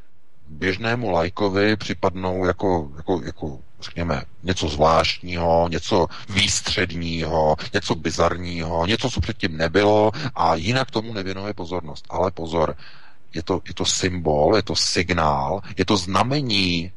běžnému 0.48 1.10
lajkovi 1.10 1.76
připadnou 1.76 2.46
jako, 2.46 2.92
jako, 2.98 3.22
jako 3.26 3.60
řekněme, 3.82 4.24
něco 4.44 4.70
zvláštního, 4.70 5.68
něco 5.72 6.08
výstředního, 6.30 7.56
něco 7.74 7.96
bizarního, 7.96 8.86
něco, 8.86 9.10
co 9.10 9.22
předtím 9.22 9.58
nebylo 9.58 10.12
a 10.36 10.56
jinak 10.56 10.92
tomu 10.92 11.14
nevěnuje 11.14 11.54
pozornost. 11.54 12.06
Ale 12.10 12.32
pozor, 12.32 12.76
je 13.34 13.44
to, 13.44 13.62
je 13.68 13.74
to 13.74 13.86
symbol, 13.86 14.56
je 14.56 14.64
to 14.64 14.76
signál, 14.76 15.62
je 15.78 15.86
to 15.86 15.98
znamení 15.98 16.92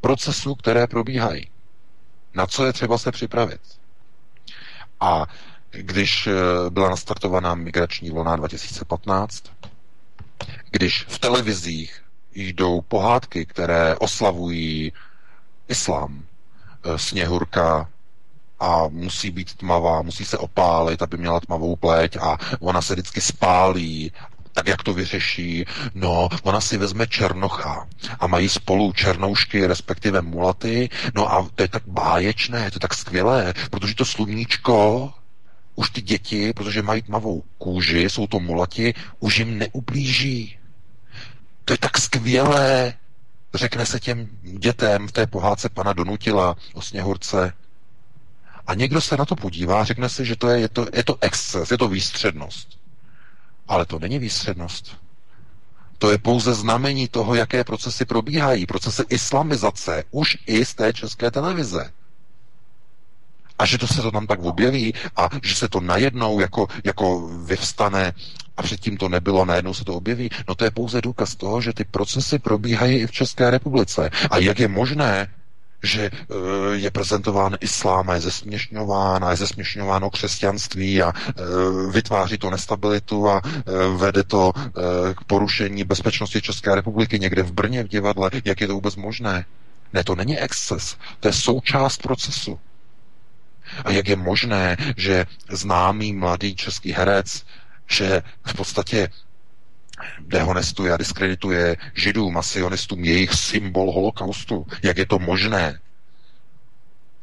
procesů, 0.00 0.54
které 0.54 0.86
probíhají. 0.86 1.50
Na 2.34 2.46
co 2.46 2.64
je 2.66 2.72
třeba 2.72 2.98
se 2.98 3.12
připravit. 3.12 3.60
A 5.00 5.26
když 5.70 6.26
eh, 6.26 6.32
byla 6.70 6.90
nastartovaná 6.90 7.54
migrační 7.54 8.10
vlna 8.10 8.36
2015, 8.36 9.44
když 10.70 11.04
v 11.08 11.18
televizích 11.18 12.02
jdou 12.34 12.80
pohádky, 12.80 13.46
které 13.46 13.96
oslavují 13.96 14.92
islám, 15.68 16.22
eh, 16.84 16.98
sněhurka 16.98 17.88
a 18.60 18.88
musí 18.88 19.30
být 19.30 19.54
tmavá, 19.54 20.02
musí 20.02 20.24
se 20.24 20.38
opálit, 20.38 21.02
aby 21.02 21.16
měla 21.16 21.40
tmavou 21.40 21.76
pleť 21.76 22.16
a 22.16 22.38
ona 22.60 22.82
se 22.82 22.94
vždycky 22.94 23.20
spálí 23.20 24.12
tak 24.56 24.68
jak 24.68 24.82
to 24.82 24.94
vyřeší? 24.94 25.64
No, 25.94 26.28
ona 26.42 26.60
si 26.60 26.76
vezme 26.78 27.06
černocha 27.06 27.86
a 28.20 28.26
mají 28.26 28.48
spolu 28.48 28.92
černoušky, 28.92 29.66
respektive 29.66 30.22
mulaty, 30.22 30.88
no 31.14 31.32
a 31.32 31.48
to 31.54 31.62
je 31.62 31.68
tak 31.68 31.82
báječné, 31.86 32.70
to 32.70 32.76
je 32.76 32.80
tak 32.80 32.94
skvělé, 32.94 33.54
protože 33.70 33.94
to 33.94 34.04
sluníčko 34.04 35.12
už 35.74 35.90
ty 35.90 36.02
děti, 36.02 36.52
protože 36.52 36.82
mají 36.82 37.02
tmavou 37.02 37.42
kůži, 37.58 38.02
jsou 38.10 38.26
to 38.26 38.40
mulati, 38.40 38.94
už 39.20 39.38
jim 39.38 39.58
neublíží. 39.58 40.58
To 41.64 41.72
je 41.72 41.78
tak 41.78 41.98
skvělé, 41.98 42.94
řekne 43.54 43.86
se 43.86 44.00
těm 44.00 44.28
dětem 44.42 45.08
v 45.08 45.12
té 45.12 45.26
pohádce 45.26 45.68
pana 45.68 45.92
Donutila 45.92 46.56
o 46.74 46.82
sněhurce. 46.82 47.52
A 48.66 48.74
někdo 48.74 49.00
se 49.00 49.16
na 49.16 49.24
to 49.24 49.36
podívá, 49.36 49.84
řekne 49.84 50.08
si, 50.08 50.24
že 50.24 50.36
to 50.36 50.48
je, 50.48 50.60
je, 50.60 50.68
to, 50.68 50.86
je 50.92 51.04
to 51.04 51.16
exces, 51.20 51.70
je 51.70 51.78
to 51.78 51.88
výstřednost. 51.88 52.85
Ale 53.68 53.86
to 53.86 53.98
není 53.98 54.18
výstřednost. 54.18 54.96
To 55.98 56.10
je 56.10 56.18
pouze 56.18 56.54
znamení 56.54 57.08
toho, 57.08 57.34
jaké 57.34 57.64
procesy 57.64 58.04
probíhají. 58.04 58.66
Procesy 58.66 59.02
islamizace 59.08 60.04
už 60.10 60.38
i 60.46 60.64
z 60.64 60.74
té 60.74 60.92
české 60.92 61.30
televize. 61.30 61.90
A 63.58 63.66
že 63.66 63.78
to 63.78 63.86
se 63.86 64.02
to 64.02 64.10
tam 64.10 64.26
tak 64.26 64.42
objeví 64.42 64.94
a 65.16 65.28
že 65.42 65.54
se 65.54 65.68
to 65.68 65.80
najednou 65.80 66.40
jako, 66.40 66.68
jako 66.84 67.28
vyvstane 67.44 68.12
a 68.56 68.62
předtím 68.62 68.96
to 68.96 69.08
nebylo, 69.08 69.44
najednou 69.44 69.74
se 69.74 69.84
to 69.84 69.94
objeví, 69.94 70.30
no 70.48 70.54
to 70.54 70.64
je 70.64 70.70
pouze 70.70 71.00
důkaz 71.00 71.34
toho, 71.34 71.60
že 71.60 71.72
ty 71.72 71.84
procesy 71.84 72.38
probíhají 72.38 72.96
i 72.98 73.06
v 73.06 73.12
České 73.12 73.50
republice. 73.50 74.10
A 74.30 74.38
jak 74.38 74.58
je 74.60 74.68
možné, 74.68 75.30
že 75.82 76.10
eh, 76.10 76.34
je 76.72 76.90
prezentován 76.90 77.56
islám 77.60 78.10
a 78.10 78.14
je 78.14 78.20
zesměšňován 78.20 79.24
a 79.24 79.30
je 79.30 79.36
zesměšňováno 79.36 80.10
křesťanství 80.10 81.02
a 81.02 81.12
eh, 81.16 81.32
vytváří 81.90 82.38
to 82.38 82.50
nestabilitu 82.50 83.28
a 83.28 83.42
eh, 83.44 83.60
vede 83.96 84.22
to 84.24 84.52
k 85.14 85.24
porušení 85.24 85.84
bezpečnosti 85.84 86.42
České 86.42 86.74
republiky 86.74 87.18
někde 87.18 87.42
v 87.42 87.52
Brně 87.52 87.84
v 87.84 87.88
divadle. 87.88 88.30
Jak 88.44 88.60
je 88.60 88.66
to 88.66 88.74
vůbec 88.74 88.96
možné? 88.96 89.44
Ne, 89.92 90.04
to 90.04 90.14
není 90.14 90.38
exces, 90.38 90.96
to 91.20 91.28
je 91.28 91.32
součást 91.32 92.02
procesu. 92.02 92.58
A 93.84 93.90
jak 93.90 94.08
je 94.08 94.16
možné, 94.16 94.76
že 94.96 95.26
známý 95.50 96.12
mladý 96.12 96.56
český 96.56 96.92
herec, 96.92 97.44
že 97.86 98.22
v 98.46 98.54
podstatě 98.54 99.08
dehonestuje 100.20 100.92
a 100.92 100.96
diskredituje 100.96 101.76
židům 101.94 102.36
a 102.36 102.42
sionistům 102.42 103.04
jejich 103.04 103.34
symbol 103.34 103.92
holokaustu. 103.92 104.66
Jak 104.82 104.98
je 104.98 105.06
to 105.06 105.18
možné? 105.18 105.78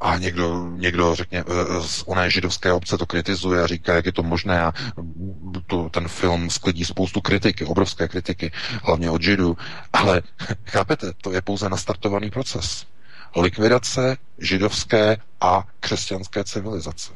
A 0.04 0.18
někdo, 0.18 0.70
někdo 0.76 1.16
řekně, 1.16 1.40
eh, 1.48 1.82
z 1.88 2.04
oné 2.06 2.30
židovské 2.30 2.72
obce 2.74 2.98
to 2.98 3.06
kritizuje 3.06 3.64
a 3.64 3.68
říká, 3.68 3.94
jak 3.96 4.06
je 4.06 4.12
to 4.12 4.24
možné 4.24 4.62
a 4.62 4.74
to, 5.68 5.90
ten 5.90 6.08
film 6.08 6.50
sklidí 6.50 6.86
spoustu 6.86 7.22
kritiky, 7.22 7.66
obrovské 7.66 8.08
kritiky, 8.08 8.52
hlavně 8.84 9.10
od 9.10 9.22
židů. 9.22 9.58
Ale 9.94 10.22
chápete, 10.66 11.14
to 11.22 11.32
je 11.32 11.42
pouze 11.42 11.70
nastartovaný 11.70 12.30
proces. 12.30 12.86
Likvidace 13.36 14.18
židovské 14.38 15.18
a 15.42 15.64
křesťanské 15.80 16.44
civilizace. 16.44 17.12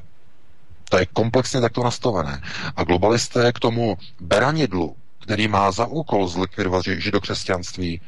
To 0.89 0.97
je 0.97 1.05
komplexně 1.05 1.61
takto 1.61 1.83
nastavené. 1.83 2.41
A 2.75 2.83
globalisté 2.83 3.51
k 3.51 3.59
tomu 3.59 3.97
beranidlu, 4.19 4.95
který 5.27 5.47
má 5.47 5.71
za 5.71 5.85
úkol 5.85 6.27
zlikvidovat 6.27 6.85
židokřesťanství, 6.87 8.01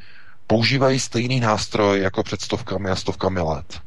používají 0.47 0.99
stejný 0.99 1.39
nástroj 1.39 2.01
jako 2.01 2.24
před 2.24 2.41
stovkami 2.41 2.89
a 2.89 2.95
stovkami 2.95 3.39
let. 3.41 3.80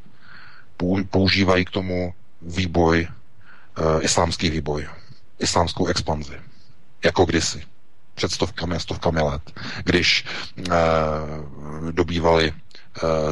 Používají 1.10 1.64
k 1.64 1.70
tomu 1.70 2.14
výboj, 2.42 3.08
e, 3.08 4.02
islámský 4.02 4.50
výboj, 4.50 4.88
islámskou 5.38 5.86
expanzi, 5.86 6.32
jako 7.04 7.24
kdysi, 7.24 7.62
před 8.14 8.32
stovkami 8.32 8.76
a 8.76 8.78
stovkami 8.78 9.20
let, 9.20 9.42
když 9.84 10.24
e, 10.24 10.72
dobývali 11.90 12.52
e, 12.52 12.52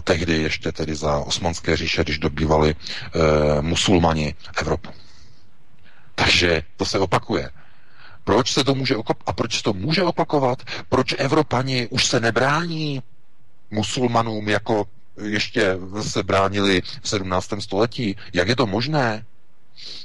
tehdy 0.00 0.42
ještě 0.42 0.72
tedy 0.72 0.94
za 0.94 1.18
osmanské 1.18 1.76
říše, 1.76 2.02
když 2.04 2.18
dobývali 2.18 2.70
e, 2.74 2.76
musulmani 3.62 4.34
Evropu. 4.56 4.90
Takže 6.14 6.62
to 6.76 6.84
se 6.84 6.98
opakuje. 6.98 7.50
Proč 8.30 8.52
se 8.52 8.64
to 8.64 8.74
může 8.74 8.96
opakovat? 8.96 9.22
A 9.28 9.32
proč 9.32 9.56
se 9.56 9.62
to 9.62 9.72
může 9.72 10.02
opakovat? 10.02 10.62
Proč 10.88 11.14
Evropani 11.18 11.86
už 11.90 12.06
se 12.06 12.20
nebrání 12.20 13.02
musulmanům, 13.70 14.48
jako 14.48 14.84
ještě 15.22 15.76
se 16.02 16.22
bránili 16.22 16.82
v 17.02 17.08
17. 17.08 17.50
století? 17.58 18.16
Jak 18.32 18.48
je 18.48 18.56
to 18.56 18.66
možné? 18.66 19.26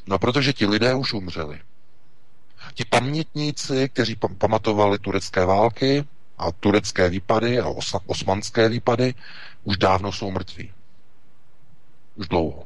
No, 0.07 0.19
protože 0.19 0.53
ti 0.53 0.65
lidé 0.65 0.93
už 0.95 1.13
umřeli. 1.13 1.59
Ti 2.73 2.85
pamětníci, 2.85 3.89
kteří 3.89 4.15
pamatovali 4.37 4.99
turecké 4.99 5.45
války 5.45 6.03
a 6.37 6.51
turecké 6.51 7.09
výpady 7.09 7.59
a 7.59 7.67
osmanské 8.05 8.69
výpady, 8.69 9.13
už 9.63 9.77
dávno 9.77 10.11
jsou 10.11 10.31
mrtví. 10.31 10.71
Už 12.15 12.27
dlouho. 12.27 12.63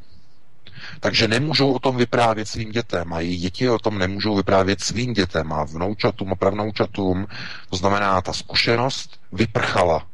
Takže 1.00 1.28
nemůžou 1.28 1.74
o 1.74 1.80
tom 1.80 1.98
vyprávět 1.98 2.48
svým 2.48 2.72
dětem 2.72 3.14
a 3.14 3.20
její 3.20 3.38
děti 3.38 3.70
o 3.70 3.80
tom 3.80 3.98
nemůžou 4.00 4.36
vyprávět 4.36 4.82
svým 4.82 5.14
dětem 5.14 5.54
a 5.54 5.64
vnoučatům 5.64 6.32
a 6.32 6.36
pravnoučatům. 6.36 7.28
To 7.70 7.76
znamená, 7.78 8.22
ta 8.22 8.34
zkušenost 8.34 9.20
vyprchala 9.32 10.08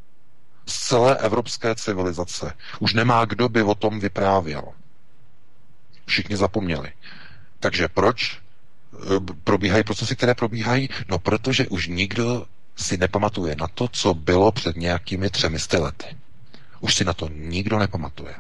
z 0.66 0.80
celé 0.88 1.18
evropské 1.18 1.76
civilizace. 1.76 2.54
Už 2.80 2.94
nemá 2.94 3.26
kdo 3.26 3.50
by 3.50 3.64
o 3.64 3.76
tom 3.76 4.00
vyprávěl. 4.00 4.64
Všichni 6.06 6.38
zapomněli. 6.38 6.92
Takže 7.60 7.88
proč 7.88 8.38
eh, 8.38 8.98
probíhají 9.44 9.84
procesy, 9.84 10.16
které 10.16 10.34
probíhají? 10.36 10.90
No, 11.10 11.20
protože 11.20 11.68
už 11.68 11.88
nikdo 11.88 12.46
si 12.76 12.98
nepamatuje 12.98 13.56
na 13.60 13.68
to, 13.68 13.88
co 13.88 14.14
bylo 14.14 14.52
před 14.52 14.76
nějakými 14.76 15.30
třemi 15.30 15.58
lety. 15.80 16.06
Už 16.80 16.96
si 16.96 17.06
na 17.06 17.14
to 17.14 17.30
nikdo 17.30 17.80
nepamatuje. 17.80 18.36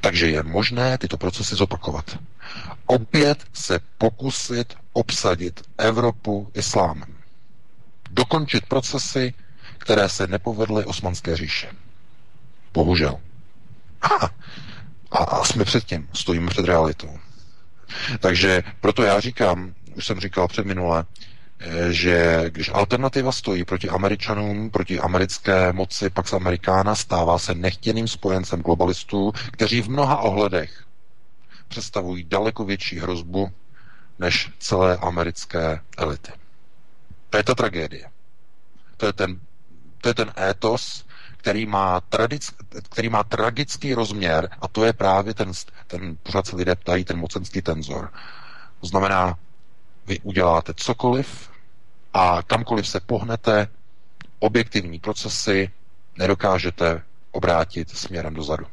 Takže 0.00 0.30
je 0.30 0.42
možné 0.42 0.98
tyto 0.98 1.16
procesy 1.16 1.54
zopakovat. 1.54 2.18
Opět 2.86 3.44
se 3.52 3.78
pokusit 3.98 4.74
obsadit 4.92 5.60
Evropu 5.78 6.50
islámem. 6.54 7.16
Dokončit 8.10 8.66
procesy, 8.66 9.34
které 9.78 10.08
se 10.08 10.26
nepovedly 10.26 10.84
osmanské 10.84 11.36
říše. 11.36 11.68
Bohužel. 12.72 13.20
A, 14.02 14.08
a, 15.10 15.18
a 15.18 15.44
jsme 15.44 15.64
před 15.64 15.84
tím, 15.84 16.08
stojíme 16.12 16.50
před 16.50 16.64
realitou. 16.64 17.18
Takže 18.20 18.62
proto 18.80 19.02
já 19.02 19.20
říkám, 19.20 19.74
už 19.94 20.06
jsem 20.06 20.20
říkal 20.20 20.48
před 20.48 20.66
minule, 20.66 21.04
že 21.90 22.44
když 22.48 22.70
alternativa 22.74 23.32
stojí 23.32 23.64
proti 23.64 23.88
Američanům, 23.88 24.70
proti 24.70 25.00
americké 25.00 25.72
moci 25.72 26.10
Pax 26.10 26.32
Americana, 26.32 26.94
stává 26.94 27.38
se 27.38 27.54
nechtěným 27.54 28.08
spojencem 28.08 28.60
globalistů, 28.62 29.32
kteří 29.52 29.82
v 29.82 29.88
mnoha 29.90 30.18
ohledech 30.18 30.84
představují 31.68 32.24
daleko 32.24 32.64
větší 32.64 32.98
hrozbu 32.98 33.50
než 34.18 34.50
celé 34.58 34.96
americké 34.96 35.80
elity. 35.98 36.32
To 37.30 37.36
je 37.36 37.42
ta 37.44 37.54
tragédie. 37.54 38.10
To 38.96 39.06
je 39.06 39.12
ten, 39.12 39.40
to 40.00 40.08
je 40.08 40.14
ten 40.14 40.32
étos, 40.50 41.04
který 41.36 41.66
má, 41.66 42.00
tradic, 42.00 42.50
který 42.90 43.08
má 43.08 43.24
tragický 43.24 43.94
rozměr 43.94 44.48
a 44.60 44.68
to 44.68 44.84
je 44.84 44.92
právě 44.92 45.34
ten, 45.34 45.52
ten 45.86 46.16
pořád 46.22 46.46
se 46.46 46.56
lidé 46.56 46.74
ptají, 46.76 47.04
ten 47.04 47.18
mocenský 47.18 47.62
tenzor. 47.62 48.12
To 48.80 48.86
znamená, 48.86 49.38
vy 50.06 50.20
uděláte 50.22 50.72
cokoliv 50.76 51.50
a 52.14 52.42
kamkoliv 52.42 52.88
se 52.88 53.00
pohnete, 53.00 53.68
objektivní 54.38 54.98
procesy 54.98 55.70
nedokážete 56.18 57.02
obrátit 57.32 57.90
směrem 57.90 58.34
dozadu. 58.34 58.66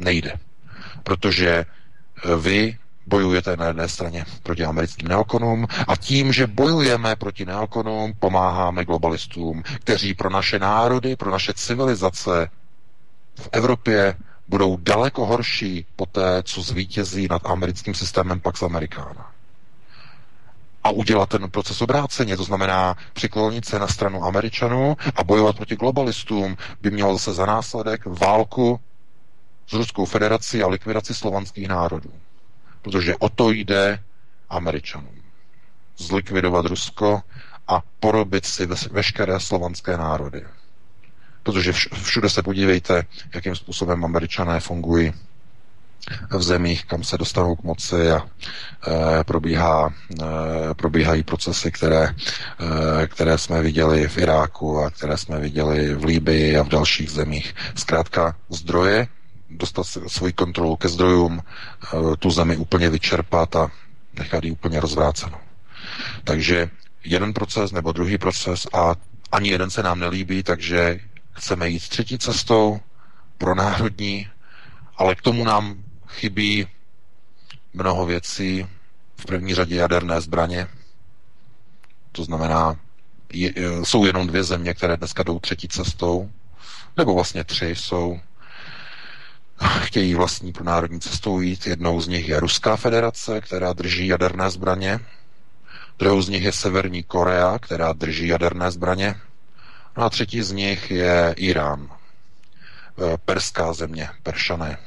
Nejde. 0.00 0.34
Protože 1.02 1.48
eh, 1.50 2.36
vy 2.36 2.78
bojujete 3.06 3.56
na 3.56 3.66
jedné 3.66 3.88
straně 3.88 4.24
proti 4.42 4.64
americkým 4.64 5.08
neokonům 5.08 5.66
a 5.88 5.96
tím, 5.96 6.32
že 6.32 6.46
bojujeme 6.46 7.16
proti 7.16 7.44
neokonům, 7.44 8.12
pomáháme 8.18 8.84
globalistům, 8.84 9.62
kteří 9.62 10.14
pro 10.14 10.30
naše 10.30 10.58
národy, 10.58 11.16
pro 11.16 11.30
naše 11.30 11.52
civilizace 11.54 12.50
v 13.40 13.48
Evropě 13.52 14.16
budou 14.48 14.76
daleko 14.76 15.26
horší 15.26 15.86
po 15.96 16.06
té, 16.06 16.42
co 16.42 16.62
zvítězí 16.62 17.26
nad 17.30 17.46
americkým 17.46 17.94
systémem 17.94 18.40
Pax 18.40 18.62
Americana. 18.62 19.35
A 20.86 20.90
udělat 20.90 21.28
ten 21.28 21.50
proces 21.50 21.82
obráceně, 21.82 22.36
to 22.36 22.44
znamená 22.44 22.96
přiklonit 23.12 23.64
se 23.64 23.78
na 23.78 23.86
stranu 23.88 24.24
Američanů 24.24 24.96
a 25.16 25.24
bojovat 25.24 25.56
proti 25.56 25.76
globalistům, 25.76 26.56
by 26.80 26.90
mělo 26.90 27.12
zase 27.12 27.32
za 27.34 27.46
následek 27.46 28.06
válku 28.06 28.80
s 29.66 29.72
Ruskou 29.72 30.04
federací 30.04 30.62
a 30.62 30.68
likvidaci 30.68 31.14
slovanských 31.14 31.68
národů. 31.68 32.10
Protože 32.82 33.16
o 33.16 33.28
to 33.28 33.50
jde 33.50 33.98
Američanům. 34.48 35.22
Zlikvidovat 35.98 36.66
Rusko 36.66 37.22
a 37.68 37.82
porobit 38.00 38.46
si 38.46 38.66
veškeré 38.90 39.40
slovanské 39.40 39.96
národy. 39.96 40.44
Protože 41.42 41.72
všude 41.72 42.30
se 42.30 42.42
podívejte, 42.42 43.02
jakým 43.34 43.56
způsobem 43.56 44.04
američané 44.04 44.60
fungují 44.60 45.12
v 46.30 46.42
zemích, 46.42 46.84
kam 46.84 47.04
se 47.04 47.18
dostanou 47.18 47.56
k 47.56 47.62
moci 47.62 48.10
a 48.10 48.20
e, 48.20 49.24
probíhá, 49.24 49.94
e, 50.22 50.74
probíhají 50.74 51.22
procesy, 51.22 51.72
které, 51.72 52.14
e, 53.02 53.06
které 53.06 53.38
jsme 53.38 53.62
viděli 53.62 54.08
v 54.08 54.18
Iráku 54.18 54.78
a 54.78 54.90
které 54.90 55.16
jsme 55.16 55.40
viděli 55.40 55.94
v 55.94 56.04
Líbii 56.04 56.56
a 56.58 56.62
v 56.62 56.68
dalších 56.68 57.10
zemích. 57.10 57.54
Zkrátka 57.74 58.36
zdroje, 58.50 59.06
dostat 59.50 59.86
svoji 60.06 60.32
kontrolu 60.32 60.76
ke 60.76 60.88
zdrojům, 60.88 61.42
tu 62.18 62.30
zemi 62.30 62.56
úplně 62.56 62.90
vyčerpat 62.90 63.56
a 63.56 63.70
nechat 64.18 64.44
ji 64.44 64.50
úplně 64.50 64.80
rozvrácenou. 64.80 65.38
Takže 66.24 66.70
jeden 67.04 67.32
proces 67.32 67.72
nebo 67.72 67.92
druhý 67.92 68.18
proces 68.18 68.66
a 68.72 68.94
ani 69.32 69.48
jeden 69.48 69.70
se 69.70 69.82
nám 69.82 69.98
nelíbí, 70.00 70.42
takže 70.42 71.00
chceme 71.32 71.68
jít 71.68 71.88
třetí 71.88 72.18
cestou 72.18 72.80
pro 73.38 73.54
národní, 73.54 74.28
ale 74.96 75.14
k 75.14 75.22
tomu 75.22 75.44
nám 75.44 75.74
chybí 76.16 76.66
mnoho 77.74 78.06
věcí, 78.06 78.66
v 79.20 79.26
první 79.26 79.54
řadě 79.54 79.76
jaderné 79.76 80.20
zbraně. 80.20 80.68
To 82.12 82.24
znamená, 82.24 82.76
je, 83.32 83.52
jsou 83.84 84.06
jenom 84.06 84.26
dvě 84.26 84.44
země, 84.44 84.74
které 84.74 84.96
dneska 84.96 85.22
jdou 85.22 85.38
třetí 85.38 85.68
cestou, 85.68 86.30
nebo 86.96 87.14
vlastně 87.14 87.44
tři 87.44 87.66
jsou, 87.66 88.20
chtějí 89.82 90.14
vlastní 90.14 90.52
pro 90.52 90.64
národní 90.64 91.00
cestou 91.00 91.40
jít. 91.40 91.66
Jednou 91.66 92.00
z 92.00 92.08
nich 92.08 92.28
je 92.28 92.40
Ruská 92.40 92.76
federace, 92.76 93.40
která 93.40 93.72
drží 93.72 94.06
jaderné 94.06 94.50
zbraně. 94.50 95.00
Druhou 95.98 96.22
z 96.22 96.28
nich 96.28 96.42
je 96.42 96.52
Severní 96.52 97.02
Korea, 97.02 97.58
která 97.58 97.92
drží 97.92 98.26
jaderné 98.28 98.70
zbraně. 98.70 99.14
No 99.96 100.04
a 100.04 100.10
třetí 100.10 100.42
z 100.42 100.52
nich 100.52 100.90
je 100.90 101.34
Irán, 101.36 101.88
e, 101.90 103.18
perská 103.24 103.72
země, 103.72 104.08
Peršané, 104.22 104.78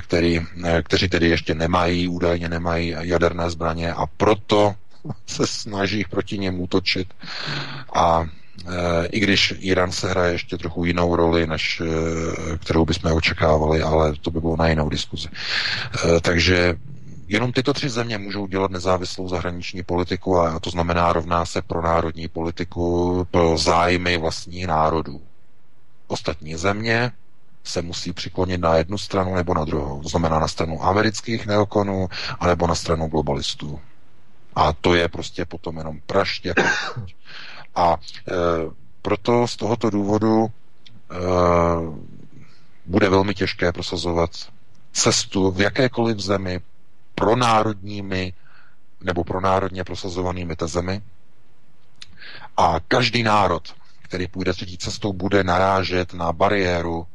který, 0.00 0.40
e, 0.64 0.82
kteří 0.82 1.08
tedy 1.08 1.28
ještě 1.28 1.54
nemají, 1.54 2.08
údajně 2.08 2.48
nemají 2.48 2.94
jaderné 3.00 3.50
zbraně 3.50 3.92
a 3.92 4.06
proto 4.06 4.74
se 5.26 5.46
snaží 5.46 6.04
proti 6.10 6.38
něm 6.38 6.60
útočit 6.60 7.08
a 7.94 8.26
i 9.10 9.20
když 9.20 9.54
Irán 9.58 9.92
se 9.92 10.10
hraje 10.10 10.32
ještě 10.32 10.58
trochu 10.58 10.84
jinou 10.84 11.16
roli, 11.16 11.46
než 11.46 11.82
kterou 12.60 12.84
bychom 12.84 13.12
očekávali, 13.12 13.82
ale 13.82 14.14
to 14.20 14.30
by 14.30 14.40
bylo 14.40 14.56
na 14.56 14.68
jinou 14.68 14.88
diskuzi. 14.88 15.28
Takže 16.22 16.74
Jenom 17.32 17.52
tyto 17.52 17.72
tři 17.72 17.88
země 17.88 18.18
můžou 18.18 18.46
dělat 18.46 18.70
nezávislou 18.70 19.28
zahraniční 19.28 19.82
politiku 19.82 20.38
a 20.40 20.58
to 20.58 20.70
znamená 20.70 21.12
rovná 21.12 21.46
se 21.46 21.62
pro 21.62 21.82
národní 21.82 22.28
politiku, 22.28 23.26
pro 23.30 23.58
zájmy 23.58 24.16
vlastních 24.16 24.66
národů. 24.66 25.20
Ostatní 26.06 26.56
země 26.56 27.10
se 27.64 27.82
musí 27.82 28.12
přiklonit 28.12 28.60
na 28.60 28.76
jednu 28.76 28.98
stranu 28.98 29.34
nebo 29.34 29.54
na 29.54 29.64
druhou. 29.64 30.02
To 30.02 30.08
znamená 30.08 30.38
na 30.38 30.48
stranu 30.48 30.84
amerických 30.84 31.46
neokonů 31.46 32.08
anebo 32.40 32.66
na 32.66 32.74
stranu 32.74 33.06
globalistů. 33.08 33.80
A 34.54 34.72
to 34.72 34.94
je 34.94 35.08
prostě 35.08 35.44
potom 35.44 35.76
jenom 35.78 36.00
praště. 36.06 36.54
A 37.74 37.96
e, 37.96 38.32
proto 39.02 39.46
z 39.48 39.56
tohoto 39.56 39.90
důvodu 39.90 40.46
e, 40.46 40.50
bude 42.86 43.08
velmi 43.08 43.34
těžké 43.34 43.72
prosazovat 43.72 44.30
cestu 44.92 45.50
v 45.50 45.60
jakékoliv 45.60 46.18
zemi 46.18 46.60
pronárodními 47.14 48.32
nebo 49.00 49.24
pronárodně 49.24 49.84
prosazovanými 49.84 50.56
tezemi. 50.56 51.02
A 52.56 52.80
každý 52.88 53.22
národ, 53.22 53.74
který 54.02 54.26
půjde 54.28 54.52
třetí 54.52 54.78
cestou, 54.78 55.12
bude 55.12 55.44
narážet 55.44 56.14
na 56.14 56.32
bariéru 56.32 57.06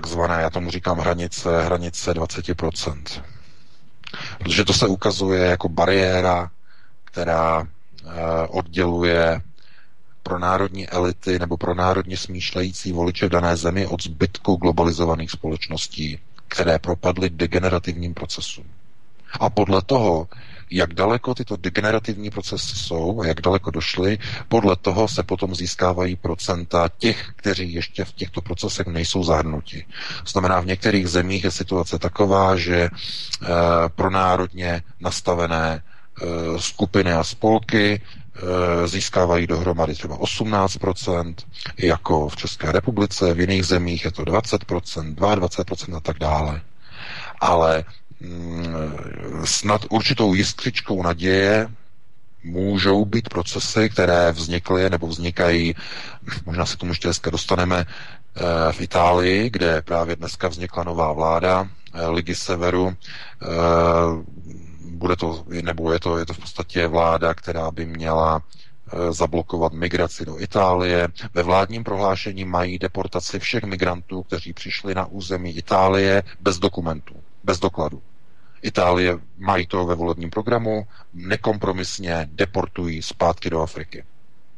takzvané, 0.00 0.42
já 0.42 0.50
tomu 0.50 0.70
říkám 0.70 0.98
hranice, 0.98 1.62
hranice 1.62 2.12
20%. 2.12 3.22
Protože 4.38 4.64
to 4.64 4.72
se 4.72 4.86
ukazuje 4.86 5.46
jako 5.46 5.68
bariéra, 5.68 6.50
která 7.04 7.66
eh, 8.06 8.10
odděluje 8.48 9.40
pro 10.22 10.38
národní 10.38 10.88
elity 10.88 11.38
nebo 11.38 11.56
pro 11.56 11.74
národně 11.74 12.16
smýšlející 12.16 12.92
voliče 12.92 13.26
v 13.26 13.30
dané 13.30 13.56
zemi 13.56 13.86
od 13.86 14.02
zbytku 14.02 14.56
globalizovaných 14.56 15.30
společností 15.30 16.18
které 16.48 16.78
propadly 16.78 17.30
degenerativním 17.30 18.14
procesům. 18.14 18.64
A 19.40 19.50
podle 19.50 19.82
toho, 19.82 20.28
jak 20.70 20.94
daleko 20.94 21.34
tyto 21.34 21.56
degenerativní 21.56 22.30
procesy 22.30 22.76
jsou 22.76 23.20
a 23.20 23.26
jak 23.26 23.40
daleko 23.40 23.70
došly, 23.70 24.18
podle 24.48 24.76
toho 24.76 25.08
se 25.08 25.22
potom 25.22 25.54
získávají 25.54 26.16
procenta 26.16 26.90
těch, 26.98 27.30
kteří 27.36 27.72
ještě 27.74 28.04
v 28.04 28.12
těchto 28.12 28.40
procesech 28.40 28.86
nejsou 28.86 29.24
zahrnuti. 29.24 29.86
Znamená, 30.26 30.60
v 30.60 30.66
některých 30.66 31.08
zemích 31.08 31.44
je 31.44 31.50
situace 31.50 31.98
taková, 31.98 32.56
že 32.56 32.76
e, 32.76 32.90
pro 33.94 34.10
národně 34.10 34.82
nastavené 35.00 35.82
e, 35.82 36.60
skupiny 36.60 37.12
a 37.12 37.24
spolky 37.24 38.00
Eh, 38.42 38.88
získávají 38.88 39.46
dohromady 39.46 39.94
třeba 39.94 40.16
18%, 40.16 41.34
jako 41.78 42.28
v 42.28 42.36
České 42.36 42.72
republice, 42.72 43.34
v 43.34 43.40
jiných 43.40 43.64
zemích 43.66 44.04
je 44.04 44.12
to 44.12 44.22
20%, 44.22 45.14
22% 45.14 45.96
a 45.96 46.00
tak 46.00 46.18
dále. 46.18 46.60
Ale 47.40 47.84
snad 49.44 49.80
určitou 49.90 50.34
jiskřičkou 50.34 51.02
naděje 51.02 51.68
můžou 52.44 53.04
být 53.04 53.28
procesy, 53.28 53.90
které 53.90 54.32
vznikly 54.32 54.90
nebo 54.90 55.06
vznikají, 55.06 55.74
možná 56.46 56.66
se 56.66 56.76
k 56.76 56.78
tomu 56.78 56.90
ještě 56.92 57.08
dneska 57.08 57.30
dostaneme, 57.30 57.84
eh, 58.36 58.72
v 58.72 58.80
Itálii, 58.80 59.50
kde 59.50 59.82
právě 59.82 60.16
dneska 60.16 60.48
vznikla 60.48 60.84
nová 60.84 61.12
vláda 61.12 61.68
eh, 61.94 62.06
Ligy 62.06 62.34
Severu, 62.34 62.94
bude 64.90 65.16
to, 65.16 65.44
nebo 65.62 65.92
je 65.92 66.00
to, 66.00 66.18
je 66.18 66.26
to 66.26 66.32
v 66.34 66.38
podstatě 66.38 66.86
vláda, 66.86 67.34
která 67.34 67.70
by 67.70 67.86
měla 67.86 68.42
zablokovat 69.10 69.72
migraci 69.72 70.24
do 70.26 70.40
Itálie. 70.40 71.08
Ve 71.34 71.42
vládním 71.42 71.84
prohlášení 71.84 72.44
mají 72.44 72.78
deportaci 72.78 73.38
všech 73.38 73.62
migrantů, 73.64 74.22
kteří 74.22 74.52
přišli 74.52 74.94
na 74.94 75.06
území 75.06 75.56
Itálie 75.56 76.22
bez 76.40 76.58
dokumentů, 76.58 77.14
bez 77.46 77.58
dokladů. 77.60 78.02
Itálie 78.62 79.18
mají 79.38 79.66
to 79.66 79.84
ve 79.86 79.94
volebním 79.94 80.30
programu, 80.30 80.86
nekompromisně 81.14 82.28
deportují 82.32 83.02
zpátky 83.02 83.50
do 83.50 83.60
Afriky. 83.62 84.04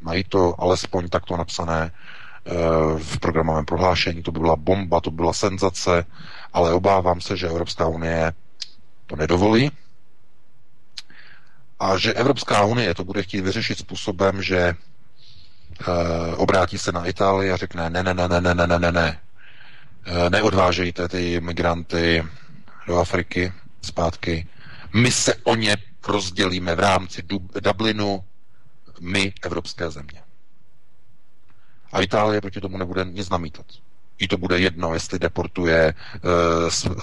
Mají 0.00 0.24
to 0.24 0.54
alespoň 0.60 1.08
takto 1.08 1.36
napsané 1.36 1.80
e, 1.84 1.90
v 2.98 3.18
programovém 3.20 3.64
prohlášení. 3.64 4.22
To 4.22 4.32
by 4.32 4.40
byla 4.40 4.56
bomba, 4.56 5.00
to 5.00 5.10
byla 5.10 5.32
senzace, 5.32 6.04
ale 6.52 6.72
obávám 6.72 7.20
se, 7.20 7.36
že 7.36 7.48
Evropská 7.48 7.86
unie 7.88 8.32
to 9.06 9.16
nedovolí, 9.16 9.70
A 11.80 11.94
že 11.98 12.12
Evropská 12.14 12.64
unie 12.64 12.94
to 12.94 13.04
bude 13.04 13.22
chtít 13.22 13.40
vyřešit 13.40 13.78
způsobem, 13.78 14.42
že 14.42 14.58
e, 14.58 14.74
obrátí 16.36 16.78
se 16.78 16.92
na 16.92 17.06
Itálii 17.06 17.50
a 17.50 17.56
řekne 17.56 17.90
ne, 17.90 18.02
ne, 18.02 18.14
ne, 18.14 18.28
ne, 18.28 18.40
ne, 18.40 18.54
ne, 18.54 18.66
ne, 18.66 18.78
ne, 18.78 18.92
ne. 18.92 19.20
E, 20.26 20.30
neodvážejte 20.30 21.08
ty 21.08 21.40
migranty 21.40 22.24
do 22.88 22.96
Afriky 22.98 23.52
zpátky. 23.82 24.46
My 24.94 25.10
se 25.12 25.34
o 25.34 25.54
ně 25.54 25.76
rozdělíme 26.08 26.74
v 26.74 26.80
rámci 26.80 27.22
Dublinu, 27.62 28.24
my, 29.00 29.32
evropské 29.42 29.90
země. 29.90 30.22
A 31.92 32.00
Itálie 32.00 32.40
proti 32.40 32.60
tomu 32.60 32.78
nebude 32.78 33.04
nic 33.04 33.28
namítat. 33.30 33.66
Jí 34.18 34.28
to 34.28 34.36
bude 34.38 34.58
jedno, 34.58 34.94
jestli 34.94 35.18
deportuje 35.18 35.94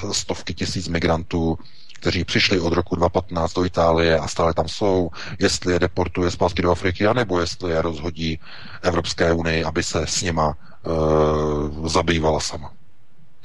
uh, 0.02 0.12
stovky 0.14 0.54
tisíc 0.54 0.88
migrantů, 0.88 1.58
kteří 1.94 2.24
přišli 2.26 2.60
od 2.60 2.74
roku 2.74 2.96
2015 2.96 3.54
do 3.54 3.66
Itálie 3.66 4.20
a 4.20 4.28
stále 4.28 4.54
tam 4.54 4.68
jsou, 4.68 5.10
jestli 5.40 5.74
je 5.74 5.80
deportuje 5.80 6.32
zpátky 6.32 6.62
do 6.62 6.72
Afriky, 6.72 7.08
anebo 7.08 7.40
jestli 7.40 7.72
je 7.72 7.82
rozhodí 7.82 8.40
Evropské 8.82 9.34
unii, 9.34 9.64
aby 9.64 9.84
se 9.84 10.08
s 10.08 10.22
nima 10.22 10.58
uh, 10.84 11.88
zabývala 11.88 12.40
sama. 12.40 12.74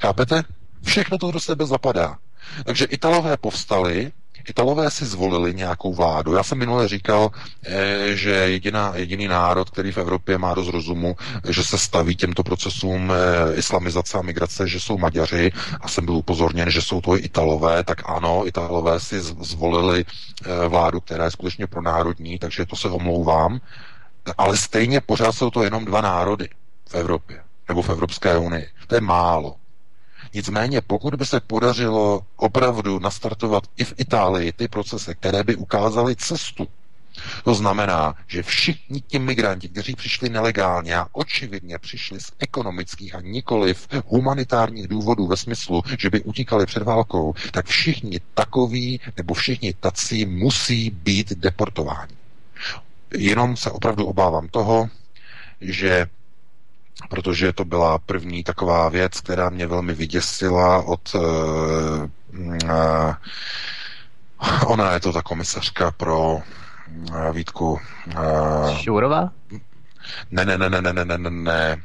Chápete? 0.01 0.43
Všechno 0.83 1.17
to 1.17 1.31
do 1.31 1.39
sebe 1.39 1.65
zapadá. 1.65 2.17
Takže 2.65 2.85
Italové 2.85 3.37
povstali 3.37 4.11
Italové 4.49 4.91
si 4.91 5.05
zvolili 5.05 5.53
nějakou 5.53 5.93
vládu. 5.93 6.33
Já 6.33 6.43
jsem 6.43 6.57
minule 6.57 6.87
říkal, 6.87 7.31
eh, 7.65 8.15
že 8.15 8.31
jediná, 8.31 8.91
jediný 8.95 9.27
národ, 9.27 9.69
který 9.69 9.91
v 9.91 9.97
Evropě 9.97 10.37
má 10.37 10.53
dost 10.53 10.67
rozumu, 10.67 11.15
že 11.49 11.63
se 11.63 11.77
staví 11.77 12.15
těmto 12.15 12.43
procesům 12.43 13.11
eh, 13.11 13.53
islamizace 13.55 14.17
a 14.17 14.21
migrace, 14.21 14.67
že 14.67 14.79
jsou 14.79 14.97
Maďaři 14.97 15.51
a 15.81 15.87
jsem 15.87 16.05
byl 16.05 16.15
upozorněn, 16.15 16.69
že 16.71 16.81
jsou 16.81 17.01
to 17.01 17.15
i 17.17 17.19
Italové, 17.19 17.83
tak 17.83 18.01
ano, 18.05 18.47
Italové 18.47 18.99
si 18.99 19.21
zvolili 19.21 20.05
eh, 20.05 20.67
vládu, 20.67 20.99
která 21.01 21.25
je 21.25 21.31
skutečně 21.31 21.67
pro 21.67 21.81
národní, 21.81 22.39
takže 22.39 22.65
to 22.65 22.75
se 22.75 22.87
omlouvám, 22.89 23.59
ale 24.37 24.57
stejně 24.57 25.01
pořád 25.01 25.31
jsou 25.31 25.49
to 25.49 25.63
jenom 25.63 25.85
dva 25.85 26.01
národy 26.01 26.49
v 26.89 26.95
Evropě 26.95 27.41
nebo 27.67 27.81
v 27.81 27.89
Evropské 27.89 28.37
unii. 28.37 28.67
To 28.87 28.95
je 28.95 29.01
málo. 29.01 29.55
Nicméně, 30.33 30.81
pokud 30.81 31.15
by 31.15 31.25
se 31.25 31.39
podařilo 31.39 32.21
opravdu 32.35 32.99
nastartovat 32.99 33.63
i 33.77 33.83
v 33.83 33.93
Itálii 33.97 34.51
ty 34.51 34.67
procesy, 34.67 35.15
které 35.15 35.43
by 35.43 35.55
ukázaly 35.55 36.15
cestu, 36.15 36.67
to 37.43 37.53
znamená, 37.55 38.15
že 38.27 38.43
všichni 38.43 39.01
ti 39.01 39.19
migranti, 39.19 39.69
kteří 39.69 39.95
přišli 39.95 40.29
nelegálně 40.29 40.95
a 40.95 41.07
očividně 41.11 41.77
přišli 41.79 42.19
z 42.19 42.31
ekonomických 42.39 43.15
a 43.15 43.21
nikoliv 43.21 43.87
humanitárních 44.05 44.87
důvodů 44.87 45.27
ve 45.27 45.37
smyslu, 45.37 45.81
že 45.99 46.09
by 46.09 46.21
utíkali 46.23 46.65
před 46.65 46.83
válkou, 46.83 47.33
tak 47.51 47.65
všichni 47.65 48.19
takoví 48.33 48.99
nebo 49.17 49.33
všichni 49.33 49.73
tací 49.73 50.25
musí 50.25 50.89
být 50.89 51.33
deportováni. 51.33 52.15
Jenom 53.17 53.57
se 53.57 53.71
opravdu 53.71 54.05
obávám 54.05 54.47
toho, 54.47 54.89
že 55.61 56.07
protože 57.09 57.53
to 57.53 57.65
byla 57.65 57.97
první 57.97 58.43
taková 58.43 58.89
věc, 58.89 59.21
která 59.21 59.49
mě 59.49 59.67
velmi 59.67 59.93
vyděsila 59.93 60.83
od 60.83 61.15
uh, 61.15 61.21
uh, 62.63 63.13
ona 64.65 64.93
je 64.93 64.99
to 64.99 65.13
ta 65.13 65.21
komisařka 65.21 65.91
pro 65.91 66.33
uh, 66.33 66.41
Vítku. 67.31 67.79
Uh, 68.17 68.77
Šourová? 68.77 69.29
Ne, 70.31 70.45
ne, 70.45 70.57
ne, 70.57 70.69
ne, 70.69 70.81
ne, 70.81 70.93
ne, 70.93 71.17
ne, 71.17 71.29
ne. 71.29 71.81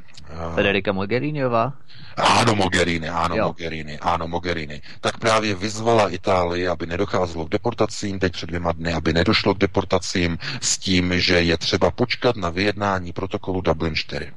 Federica 0.54 0.92
Mogheriniová? 0.92 1.72
Ano, 2.16 2.54
Mogherini, 2.54 3.08
ano, 3.08 3.36
jo. 3.36 3.44
Mogherini, 3.44 3.98
ano, 3.98 4.28
Mogherini. 4.28 4.82
Tak 5.00 5.18
právě 5.18 5.54
vyzvala 5.54 6.08
Itálii, 6.08 6.68
aby 6.68 6.86
nedocházelo 6.86 7.44
k 7.46 7.48
deportacím 7.48 8.18
teď 8.18 8.32
před 8.32 8.46
dvěma 8.46 8.72
dny, 8.72 8.92
aby 8.92 9.12
nedošlo 9.12 9.54
k 9.54 9.58
deportacím 9.58 10.38
s 10.60 10.78
tím, 10.78 11.20
že 11.20 11.40
je 11.40 11.58
třeba 11.58 11.90
počkat 11.90 12.36
na 12.36 12.50
vyjednání 12.50 13.12
protokolu 13.12 13.60
Dublin 13.60 13.94
4 13.94 14.32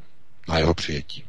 na 0.50 0.58
jeho 0.58 0.74
přijetí. 0.74 1.24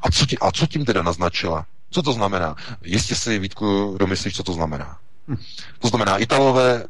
A 0.00 0.10
co, 0.10 0.26
ti, 0.26 0.38
a 0.38 0.52
co 0.52 0.66
tím 0.66 0.84
teda 0.84 1.02
naznačila? 1.02 1.66
Co 1.90 2.02
to 2.02 2.12
znamená? 2.12 2.56
Jistě 2.82 3.14
si, 3.14 3.38
Vítku, 3.38 3.96
domyslíš, 3.98 4.36
co 4.36 4.42
to 4.42 4.52
znamená. 4.52 4.98
Hm. 5.28 5.36
To 5.78 5.88
znamená, 5.88 6.18
Italové 6.18 6.82
e, 6.82 6.86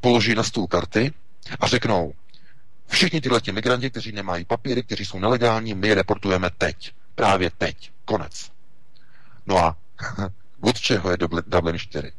položí 0.00 0.34
na 0.34 0.42
stůl 0.42 0.66
karty 0.66 1.12
a 1.60 1.66
řeknou, 1.66 2.12
všichni 2.88 3.20
tyhle 3.20 3.40
ti 3.40 3.52
migranti, 3.52 3.90
kteří 3.90 4.12
nemají 4.12 4.44
papíry, 4.44 4.82
kteří 4.82 5.04
jsou 5.04 5.18
nelegální, 5.18 5.74
my 5.74 5.88
je 5.88 5.94
reportujeme 5.94 6.50
teď. 6.58 6.92
Právě 7.14 7.50
teď. 7.58 7.92
Konec. 8.04 8.50
No 9.46 9.58
a 9.58 9.76
od 10.60 10.80
čeho 10.80 11.10
je 11.10 11.16
Dublin 11.46 11.78
4? 11.78 12.12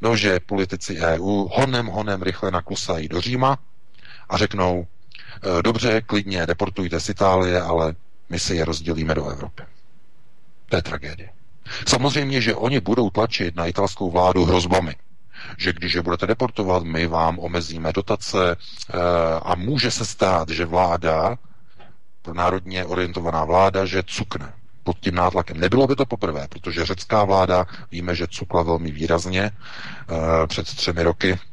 No, 0.00 0.16
že 0.16 0.40
politici 0.40 0.98
EU 1.00 1.48
honem, 1.52 1.86
honem 1.86 2.22
rychle 2.22 2.50
naklusají 2.50 3.08
do 3.08 3.20
Říma 3.20 3.58
a 4.28 4.36
řeknou, 4.36 4.86
dobře, 5.62 6.00
klidně 6.00 6.46
deportujte 6.46 7.00
z 7.00 7.08
Itálie, 7.08 7.62
ale 7.62 7.94
my 8.28 8.38
si 8.38 8.54
je 8.56 8.64
rozdělíme 8.64 9.14
do 9.14 9.28
Evropy. 9.28 9.62
To 10.68 10.76
je 10.76 10.82
tragédie. 10.82 11.28
Samozřejmě, 11.88 12.40
že 12.40 12.54
oni 12.54 12.80
budou 12.80 13.10
tlačit 13.10 13.56
na 13.56 13.66
italskou 13.66 14.10
vládu 14.10 14.44
hrozbami, 14.44 14.96
že 15.58 15.72
když 15.72 15.92
je 15.94 16.02
budete 16.02 16.26
deportovat, 16.26 16.82
my 16.82 17.06
vám 17.06 17.38
omezíme 17.38 17.92
dotace 17.92 18.56
eh, 18.56 18.98
a 19.42 19.54
může 19.54 19.90
se 19.90 20.04
stát, 20.06 20.48
že 20.48 20.64
vláda, 20.64 21.36
pro 22.22 22.34
národně 22.34 22.84
orientovaná 22.84 23.44
vláda, 23.44 23.84
že 23.86 24.02
cukne 24.06 24.52
pod 24.84 24.98
tím 25.00 25.14
nátlakem. 25.14 25.60
Nebylo 25.60 25.86
by 25.86 25.96
to 25.96 26.06
poprvé, 26.06 26.48
protože 26.48 26.84
řecká 26.86 27.24
vláda 27.24 27.66
víme, 27.90 28.14
že 28.14 28.26
cukla 28.26 28.62
velmi 28.62 28.90
výrazně 28.90 29.42
eh, 29.50 30.46
před 30.46 30.66
třemi 30.66 31.02
roky 31.02 31.38
Eh, 31.38 31.51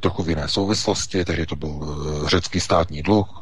trochu 0.00 0.22
v 0.22 0.28
jiné 0.28 0.48
souvislosti, 0.48 1.24
tehdy 1.24 1.46
to 1.46 1.56
byl 1.56 1.80
eh, 1.80 2.28
řecký 2.28 2.60
státní 2.60 3.02
dluh, 3.02 3.40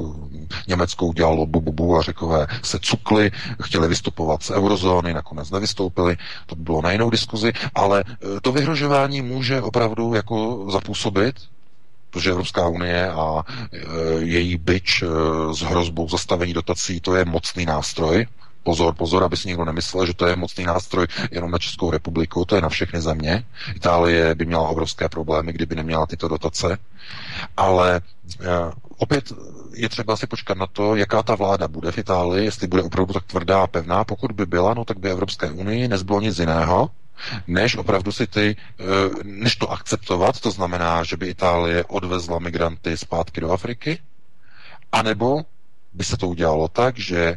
Německo 0.69 1.07
udělalo 1.07 1.47
bu, 1.47 1.61
bu, 1.61 1.97
a 1.97 2.03
řekové 2.03 2.47
se 2.63 2.79
cukli, 2.83 3.31
chtěli 3.63 3.89
vystupovat 3.89 4.43
z 4.43 4.51
eurozóny, 4.51 5.15
nakonec 5.15 5.51
nevystoupili, 5.51 6.17
to 6.47 6.57
by 6.57 6.63
bylo 6.63 6.83
na 6.83 6.93
jinou 6.93 7.11
diskuzi, 7.11 7.53
ale 7.75 8.05
eh, 8.09 8.41
to 8.43 8.53
vyhrožování 8.53 9.23
může 9.23 9.63
opravdu 9.63 10.15
jako 10.15 10.67
zapůsobit, 10.73 11.35
protože 12.11 12.31
Evropská 12.31 12.69
unie 12.69 13.11
a 13.11 13.43
její 14.19 14.57
byč 14.57 15.05
s 15.53 15.61
hrozbou 15.61 16.09
zastavení 16.09 16.53
dotací, 16.53 17.01
to 17.01 17.15
je 17.15 17.25
mocný 17.25 17.67
nástroj, 17.67 18.27
Pozor, 18.65 18.95
pozor, 18.95 19.25
aby 19.25 19.37
si 19.37 19.49
někdo 19.49 19.65
nemyslel, 19.65 20.07
že 20.07 20.15
to 20.15 20.27
je 20.27 20.37
mocný 20.37 20.65
nástroj 20.65 21.07
jenom 21.31 21.51
na 21.51 21.59
Českou 21.59 21.91
republiku, 21.91 22.45
to 22.45 22.55
je 22.57 22.63
na 22.63 22.69
všechny 22.69 23.01
země. 23.01 23.45
Itálie 23.77 24.35
by 24.35 24.47
měla 24.47 24.69
obrovské 24.69 25.09
problémy, 25.09 25.53
kdyby 25.53 25.75
neměla 25.75 26.07
tyto 26.07 26.29
dotace. 26.29 26.79
Ale 27.57 28.01
uh, 28.41 28.47
opět 28.97 29.33
je 29.75 29.89
třeba 29.89 30.17
si 30.17 30.27
počkat 30.27 30.59
na 30.59 30.67
to, 30.67 30.97
jaká 30.97 31.23
ta 31.23 31.35
vláda 31.35 31.69
bude 31.69 31.93
v 31.93 31.99
Itálii, 31.99 32.45
jestli 32.45 32.67
bude 32.67 32.83
opravdu 32.83 33.13
tak 33.13 33.25
tvrdá 33.25 33.63
a 33.63 33.67
pevná. 33.67 34.05
Pokud 34.05 34.33
by 34.33 34.47
byla, 34.47 34.75
no 34.75 34.85
tak 34.85 34.99
by 34.99 35.11
Evropské 35.11 35.51
unii 35.51 35.89
nezbylo 35.89 36.21
nic 36.21 36.39
jiného, 36.39 36.91
než 37.47 37.77
opravdu 37.77 38.13
si 38.13 38.27
ty, 38.27 38.57
eh, 38.81 38.85
než 39.25 39.57
to 39.57 39.71
akceptovat, 39.71 40.41
to 40.41 40.51
znamená, 40.51 41.05
že 41.05 41.17
by 41.17 41.27
Itálie 41.27 41.85
odvezla 41.85 42.39
migranty 42.39 42.97
zpátky 42.97 43.41
do 43.41 43.53
Afriky, 43.53 43.99
anebo 44.93 45.43
by 45.95 46.05
se 46.05 46.17
to 46.17 46.29
udělalo 46.29 46.69
tak, 46.69 46.99
že 46.99 47.37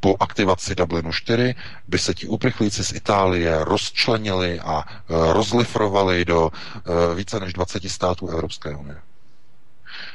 po 0.00 0.16
aktivaci 0.20 0.74
Dublinu 0.74 1.12
4 1.12 1.54
by 1.88 1.98
se 1.98 2.14
ti 2.14 2.26
uprchlíci 2.26 2.84
z 2.84 2.92
Itálie 2.92 3.64
rozčlenili 3.64 4.60
a 4.60 4.84
eh, 4.86 5.32
rozlifrovali 5.32 6.24
do 6.24 6.50
eh, 6.52 7.14
více 7.14 7.40
než 7.40 7.52
20 7.52 7.90
států 7.90 8.28
Evropské 8.28 8.74
unie. 8.76 8.96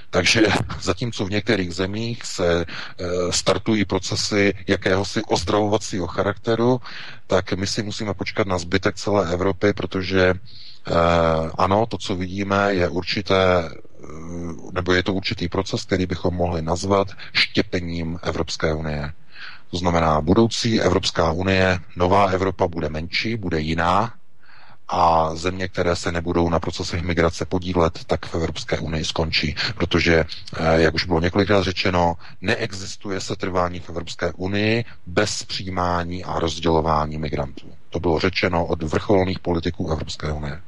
Takže 0.09 0.41
zatímco 0.81 1.25
v 1.25 1.29
některých 1.31 1.75
zemích 1.75 2.25
se 2.25 2.65
startují 3.29 3.85
procesy 3.85 4.53
jakéhosi 4.67 5.21
ozdravovacího 5.27 6.07
charakteru, 6.07 6.81
tak 7.27 7.53
my 7.53 7.67
si 7.67 7.83
musíme 7.83 8.13
počkat 8.13 8.47
na 8.47 8.57
zbytek 8.57 8.95
celé 8.95 9.33
Evropy, 9.33 9.73
protože 9.73 10.33
ano, 11.57 11.85
to, 11.85 11.97
co 11.97 12.15
vidíme, 12.15 12.73
je 12.73 12.87
určité 12.89 13.35
nebo 14.71 14.93
je 14.93 15.03
to 15.03 15.13
určitý 15.13 15.47
proces, 15.49 15.83
který 15.85 16.05
bychom 16.05 16.33
mohli 16.35 16.61
nazvat 16.61 17.07
štěpením 17.33 18.19
Evropské 18.23 18.73
unie. 18.73 19.13
To 19.71 19.77
znamená, 19.77 20.21
budoucí 20.21 20.81
Evropská 20.81 21.31
unie, 21.31 21.79
nová 21.95 22.25
Evropa 22.29 22.67
bude 22.67 22.89
menší, 22.89 23.35
bude 23.35 23.59
jiná 23.59 24.13
a 24.91 25.35
země, 25.35 25.67
které 25.67 25.95
se 25.95 26.11
nebudou 26.11 26.49
na 26.49 26.59
procesech 26.59 27.01
migrace 27.03 27.45
podílet, 27.45 28.03
tak 28.05 28.25
v 28.25 28.35
Evropské 28.35 28.79
unii 28.79 29.05
skončí, 29.05 29.55
protože, 29.75 30.25
eh, 30.57 30.81
jak 30.81 30.93
už 30.93 31.05
bylo 31.05 31.19
několikrát 31.19 31.63
řečeno, 31.63 32.15
neexistuje 32.41 33.21
setrvání 33.21 33.79
v 33.79 33.89
Evropské 33.89 34.31
unii 34.33 34.85
bez 35.05 35.43
přijímání 35.43 36.23
a 36.23 36.39
rozdělování 36.39 37.17
migrantů. 37.17 37.70
To 37.91 37.99
bylo 37.99 38.19
řečeno 38.19 38.65
od 38.65 38.83
vrcholných 38.83 39.39
politiků 39.39 39.91
Evropské 39.91 40.31
unie. 40.31 40.61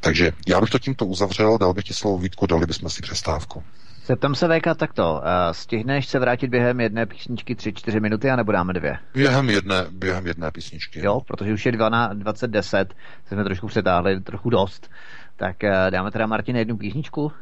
Takže 0.00 0.32
já 0.46 0.60
bych 0.60 0.70
to 0.70 0.78
tímto 0.78 1.06
uzavřel, 1.06 1.58
dal 1.58 1.74
bych 1.74 1.84
ti 1.84 1.94
slovo 1.94 2.18
Vítku, 2.18 2.46
dali 2.46 2.66
bychom 2.66 2.90
si 2.90 3.02
přestávku. 3.02 3.62
Zeptám 4.06 4.34
se 4.34 4.48
VK 4.48 4.76
takto. 4.76 5.12
Uh, 5.14 5.52
stihneš 5.52 6.08
se 6.08 6.18
vrátit 6.18 6.48
během 6.48 6.80
jedné 6.80 7.06
písničky 7.06 7.54
3-4 7.54 8.00
minuty, 8.00 8.30
anebo 8.30 8.52
dáme 8.52 8.72
dvě? 8.72 8.98
Během 9.14 9.50
jedné, 9.50 9.86
během 9.90 10.26
jedné 10.26 10.50
písničky. 10.50 11.00
Jo, 11.04 11.20
protože 11.20 11.52
už 11.52 11.66
je 11.66 11.72
20.10, 11.72 12.86
jsme 13.28 13.44
trošku 13.44 13.66
přetáhli, 13.66 14.20
trochu 14.20 14.50
dost. 14.50 14.90
Tak 15.36 15.64
eh, 15.64 15.90
dáme 15.90 16.10
teda 16.10 16.26
Martin 16.26 16.56
jednu 16.56 16.76
písničku? 16.76 17.32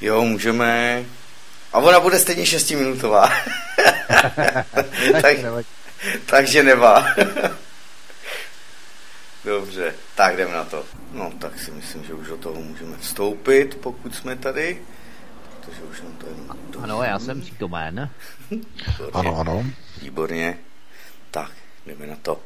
Jo, 0.00 0.22
můžeme. 0.22 1.02
A 1.72 1.78
ona 1.78 2.00
bude 2.00 2.18
stejně 2.18 2.46
šestiminutová. 2.46 3.28
tak, 5.22 5.36
takže 6.26 6.62
nevá. 6.62 7.06
Dobře, 9.46 9.94
tak 10.14 10.36
jdeme 10.36 10.54
na 10.54 10.64
to. 10.64 10.84
No, 11.12 11.32
tak 11.38 11.58
si 11.58 11.70
myslím, 11.70 12.04
že 12.04 12.14
už 12.14 12.28
do 12.28 12.36
toho 12.36 12.60
můžeme 12.60 12.96
vstoupit, 12.96 13.78
pokud 13.80 14.14
jsme 14.14 14.36
tady. 14.36 14.82
Protože 15.60 15.82
už 15.82 16.02
nám 16.02 16.12
to 16.12 16.26
jenom... 16.26 16.56
Ano, 16.82 17.02
já 17.02 17.18
jsem 17.18 17.40
přítomen. 17.40 18.10
ano, 19.12 19.36
ano. 19.36 19.64
Výborně. 20.02 20.58
Tak, 21.30 21.50
jdeme 21.86 22.06
na 22.06 22.16
to. 22.16 22.40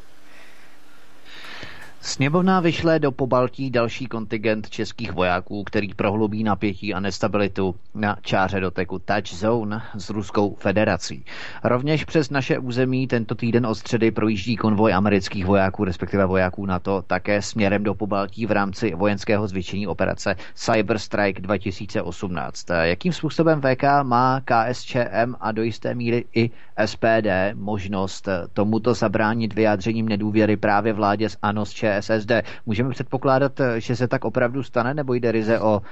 Sněmovna 2.02 2.60
vyšle 2.60 2.98
do 2.98 3.12
Pobaltí 3.12 3.70
další 3.70 4.06
kontingent 4.06 4.70
českých 4.70 5.12
vojáků, 5.12 5.64
který 5.64 5.94
prohlubí 5.94 6.44
napětí 6.44 6.94
a 6.94 7.00
nestabilitu 7.00 7.74
na 7.94 8.16
čáře 8.22 8.60
doteku 8.60 8.98
Touch 8.98 9.34
Zone 9.34 9.82
s 9.96 10.10
Ruskou 10.10 10.54
federací. 10.54 11.24
Rovněž 11.64 12.04
přes 12.04 12.30
naše 12.30 12.58
území 12.58 13.06
tento 13.06 13.34
týden 13.34 13.66
od 13.66 13.74
středy 13.74 14.10
projíždí 14.10 14.56
konvoj 14.56 14.94
amerických 14.94 15.46
vojáků, 15.46 15.84
respektive 15.84 16.26
vojáků 16.26 16.66
NATO, 16.66 17.02
také 17.06 17.42
směrem 17.42 17.84
do 17.84 17.94
Pobaltí 17.94 18.46
v 18.46 18.50
rámci 18.50 18.94
vojenského 18.94 19.48
zvětšení 19.48 19.86
operace 19.86 20.36
Cyber 20.54 20.98
Strike 20.98 21.40
2018. 21.40 22.66
Jakým 22.82 23.12
způsobem 23.12 23.60
VK 23.60 23.82
má 24.02 24.40
KSČM 24.40 25.34
a 25.40 25.52
do 25.52 25.62
jisté 25.62 25.94
míry 25.94 26.24
i 26.34 26.50
SPD 26.86 27.28
možnost 27.54 28.28
tomuto 28.52 28.94
zabránit 28.94 29.54
vyjádřením 29.54 30.08
nedůvěry 30.08 30.56
právě 30.56 30.92
vládě 30.92 31.28
z 31.28 31.36
ANO 31.42 31.66
z 31.66 31.72
ČSSD. 32.00 32.32
Můžeme 32.66 32.90
předpokládat, 32.90 33.60
že 33.78 33.96
se 33.96 34.08
tak 34.08 34.24
opravdu 34.24 34.62
stane, 34.62 34.94
nebo 34.94 35.14
jde 35.14 35.32
ryze 35.32 35.60
o, 35.60 35.82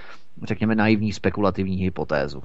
řekněme, 0.42 0.74
naivní 0.74 1.12
spekulativní 1.12 1.76
hypotézu? 1.76 2.42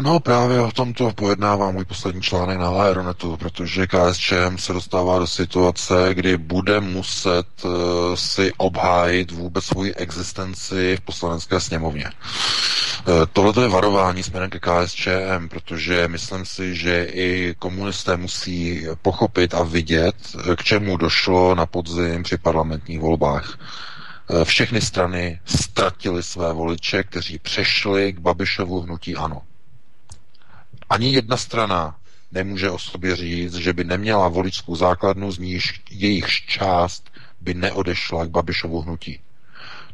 No 0.00 0.20
právě 0.20 0.60
o 0.60 0.72
tomto 0.72 1.12
pojednává 1.12 1.70
můj 1.70 1.84
poslední 1.84 2.22
článek 2.22 2.58
na 2.58 2.68
Aeronetu, 2.68 3.36
protože 3.36 3.86
KSČM 3.86 4.56
se 4.58 4.72
dostává 4.72 5.18
do 5.18 5.26
situace, 5.26 6.08
kdy 6.12 6.36
bude 6.36 6.80
muset 6.80 7.46
uh, 7.64 7.70
si 8.14 8.52
obhájit 8.56 9.30
vůbec 9.30 9.64
svoji 9.64 9.94
existenci 9.94 10.96
v 10.96 11.00
poslanecké 11.00 11.60
sněmovně. 11.60 12.04
Uh, 13.08 13.14
Tohle 13.32 13.64
je 13.64 13.68
varování 13.68 14.22
směrem 14.22 14.50
ke 14.50 14.58
KSČM, 14.60 15.48
protože 15.50 16.08
myslím 16.08 16.44
si, 16.44 16.74
že 16.76 17.04
i 17.04 17.54
komunisté 17.58 18.16
musí 18.16 18.86
pochopit 19.02 19.54
a 19.54 19.62
vidět, 19.62 20.14
k 20.56 20.64
čemu 20.64 20.96
došlo 20.96 21.54
na 21.54 21.66
podzim 21.66 22.22
při 22.22 22.38
parlamentních 22.38 23.00
volbách. 23.00 23.58
Uh, 24.30 24.44
všechny 24.44 24.80
strany 24.80 25.40
ztratily 25.44 26.22
své 26.22 26.52
voliče, 26.52 27.02
kteří 27.02 27.38
přešli 27.38 28.12
k 28.12 28.18
Babišovu 28.18 28.80
hnutí 28.80 29.16
ANO. 29.16 29.42
Ani 30.90 31.12
jedna 31.12 31.36
strana 31.36 31.96
nemůže 32.32 32.70
o 32.70 32.78
sobě 32.78 33.16
říct, 33.16 33.54
že 33.54 33.72
by 33.72 33.84
neměla 33.84 34.28
voličskou 34.28 34.76
základnu, 34.76 35.32
z 35.32 35.38
níž 35.38 35.82
jejich 35.90 36.26
část 36.46 37.10
by 37.40 37.54
neodešla 37.54 38.26
k 38.26 38.30
Babišovu 38.30 38.82
hnutí. 38.82 39.20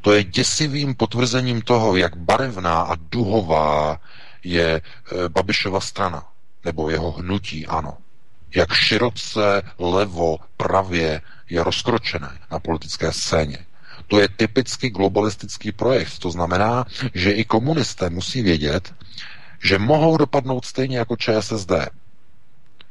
To 0.01 0.13
je 0.13 0.25
děsivým 0.25 0.95
potvrzením 0.95 1.63
toho, 1.63 1.97
jak 1.97 2.17
barevná 2.17 2.83
a 2.83 2.95
duhová 3.11 4.01
je 4.45 4.71
e, 4.75 4.83
Babišova 5.29 5.81
strana, 5.81 6.27
nebo 6.65 6.91
jeho 6.91 7.11
hnutí, 7.13 7.67
ano. 7.67 7.99
Jak 8.55 8.73
široce 8.73 9.63
levo, 9.79 10.39
pravě 10.57 11.21
je 11.51 11.65
rozkročené 11.65 12.39
na 12.51 12.59
politické 12.59 13.13
scéně. 13.13 13.67
To 14.13 14.21
je 14.21 14.29
typicky 14.29 14.91
globalistický 14.93 15.73
projekt. 15.73 16.19
To 16.21 16.31
znamená, 16.31 16.85
že 17.15 17.33
i 17.33 17.45
komunisté 17.45 18.11
musí 18.11 18.43
vědět, 18.43 18.95
že 19.65 19.79
mohou 19.79 20.17
dopadnout 20.17 20.65
stejně 20.65 20.99
jako 20.99 21.17
ČSSD. 21.17 21.73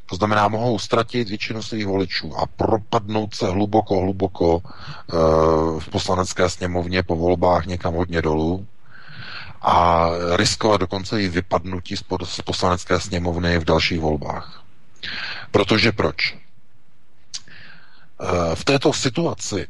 To 0.09 0.15
znamená, 0.15 0.47
mohou 0.47 0.80
ztratit 0.80 1.30
většinu 1.30 1.61
svých 1.63 1.86
voličů 1.86 2.38
a 2.38 2.45
propadnout 2.45 3.36
se 3.36 3.47
hluboko, 3.47 3.99
hluboko 4.01 4.61
e, 4.61 4.69
v 5.80 5.89
poslanecké 5.91 6.49
sněmovně 6.49 7.03
po 7.03 7.15
volbách 7.15 7.65
někam 7.65 7.93
hodně 7.93 8.22
dolů 8.22 8.67
a 9.61 10.07
riskovat 10.36 10.82
dokonce 10.82 11.22
i 11.22 11.30
vypadnutí 11.30 11.97
z, 11.97 12.03
z 12.24 12.41
poslanecké 12.41 12.99
sněmovny 12.99 13.59
v 13.59 13.65
dalších 13.65 13.99
volbách. 13.99 14.63
Protože 15.51 15.91
proč? 15.91 16.41
Eh, 18.24 18.55
v 18.55 18.63
této 18.65 18.93
situaci, 18.93 19.67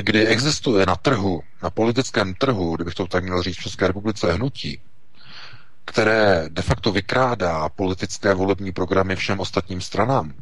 kdy 0.00 0.26
existuje 0.26 0.86
na 0.86 0.96
trhu, 0.96 1.42
na 1.62 1.70
politickém 1.70 2.34
trhu, 2.34 2.76
kdybych 2.76 2.94
to 2.94 3.06
tak 3.06 3.24
měl 3.24 3.42
říct 3.42 3.56
v 3.56 3.62
České 3.62 3.86
republice, 3.86 4.32
hnutí, 4.32 4.80
které 5.84 6.44
de 6.48 6.62
facto 6.62 6.92
vykrádá 6.92 7.68
politické 7.68 8.34
volební 8.34 8.72
programy 8.72 9.16
všem 9.16 9.40
ostatním 9.40 9.80
stranám. 9.80 10.32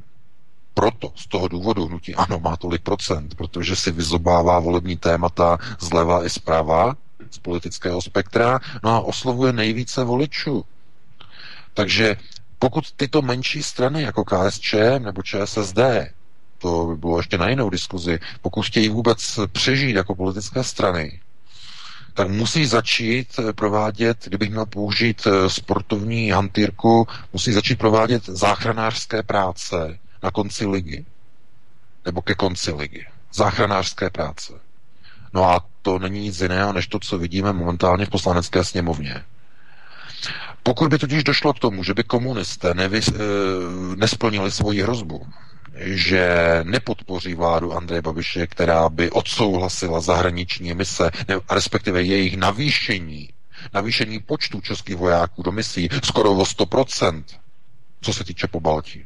Proto 0.75 1.13
z 1.17 1.27
toho 1.27 1.49
důvodu 1.49 1.87
hnutí 1.87 2.15
ano 2.15 2.39
má 2.41 2.57
tolik 2.57 2.83
procent, 2.83 3.35
protože 3.35 3.77
si 3.77 3.91
vyzobává 3.91 4.59
volební 4.59 4.97
témata 4.97 5.59
zleva 5.81 6.25
i 6.27 6.31
zprava 6.31 6.97
z 7.31 7.39
politického 7.39 8.03
spektra, 8.03 8.61
no 8.83 8.91
a 8.91 9.01
oslovuje 9.01 9.53
nejvíce 9.53 10.05
voličů. 10.05 10.65
Takže 11.75 12.17
pokud 12.59 12.93
tyto 12.93 13.23
menší 13.23 13.63
strany 13.63 14.03
jako 14.03 14.25
KSČ 14.25 14.75
nebo 14.99 15.23
ČSSD, 15.23 15.79
to 16.59 16.87
by 16.87 16.97
bylo 16.97 17.19
ještě 17.19 17.39
na 17.39 17.49
jinou 17.49 17.71
diskuzi, 17.71 18.19
pokud 18.43 18.63
chtějí 18.63 18.89
vůbec 18.89 19.39
přežít 19.53 19.97
jako 19.97 20.15
politické 20.15 20.65
strany, 20.65 21.21
tak 22.15 22.29
musí 22.31 22.67
začít 22.67 23.29
eh, 23.39 23.53
provádět, 23.53 24.19
kdybych 24.27 24.51
měl 24.51 24.67
použít 24.67 25.27
eh, 25.27 25.51
sportovní 25.51 26.31
hantýrku, 26.31 27.09
musí 27.33 27.53
začít 27.53 27.79
provádět 27.79 28.27
záchranářské 28.27 29.23
práce 29.23 29.99
na 30.23 30.31
konci 30.31 30.67
ligy. 30.67 31.05
Nebo 32.05 32.23
ke 32.23 32.35
konci 32.35 32.73
ligy. 32.73 33.07
Záchranářské 33.33 34.11
práce. 34.11 34.53
No 35.35 35.45
a 35.45 35.61
to 35.83 35.99
není 35.99 36.21
nic 36.21 36.41
jiného, 36.41 36.73
než 36.73 36.87
to, 36.87 36.99
co 36.99 37.19
vidíme 37.19 37.53
momentálně 37.53 38.07
v 38.07 38.11
poslanecké 38.11 38.65
sněmovně. 38.65 39.25
Pokud 40.63 40.89
by 40.91 40.99
totiž 40.99 41.25
došlo 41.25 41.53
k 41.53 41.59
tomu, 41.59 41.85
že 41.85 41.95
by 41.95 42.03
komunisté 42.05 42.75
nevy, 42.75 43.01
e, 43.01 43.13
nesplnili 43.97 44.51
svoji 44.51 44.83
hrozbu, 44.83 45.27
že 45.79 46.29
nepodpoří 46.63 47.35
vládu 47.35 47.73
Andreje 47.75 48.03
Babiše, 48.03 48.47
která 48.47 48.89
by 48.89 49.11
odsouhlasila 49.11 50.01
zahraniční 50.01 50.75
mise, 50.75 51.11
respektive 51.51 52.03
jejich 52.03 52.37
navýšení, 52.37 53.29
navýšení 53.75 54.19
počtu 54.21 54.61
českých 54.61 54.97
vojáků 54.97 55.43
do 55.43 55.53
misí 55.53 55.89
skoro 56.05 56.31
o 56.33 56.43
100%, 56.43 57.25
co 58.01 58.13
se 58.13 58.25
týče 58.25 58.47
po 58.47 58.61
Baltí. 58.61 59.05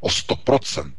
O 0.00 0.08
100%. 0.08 0.92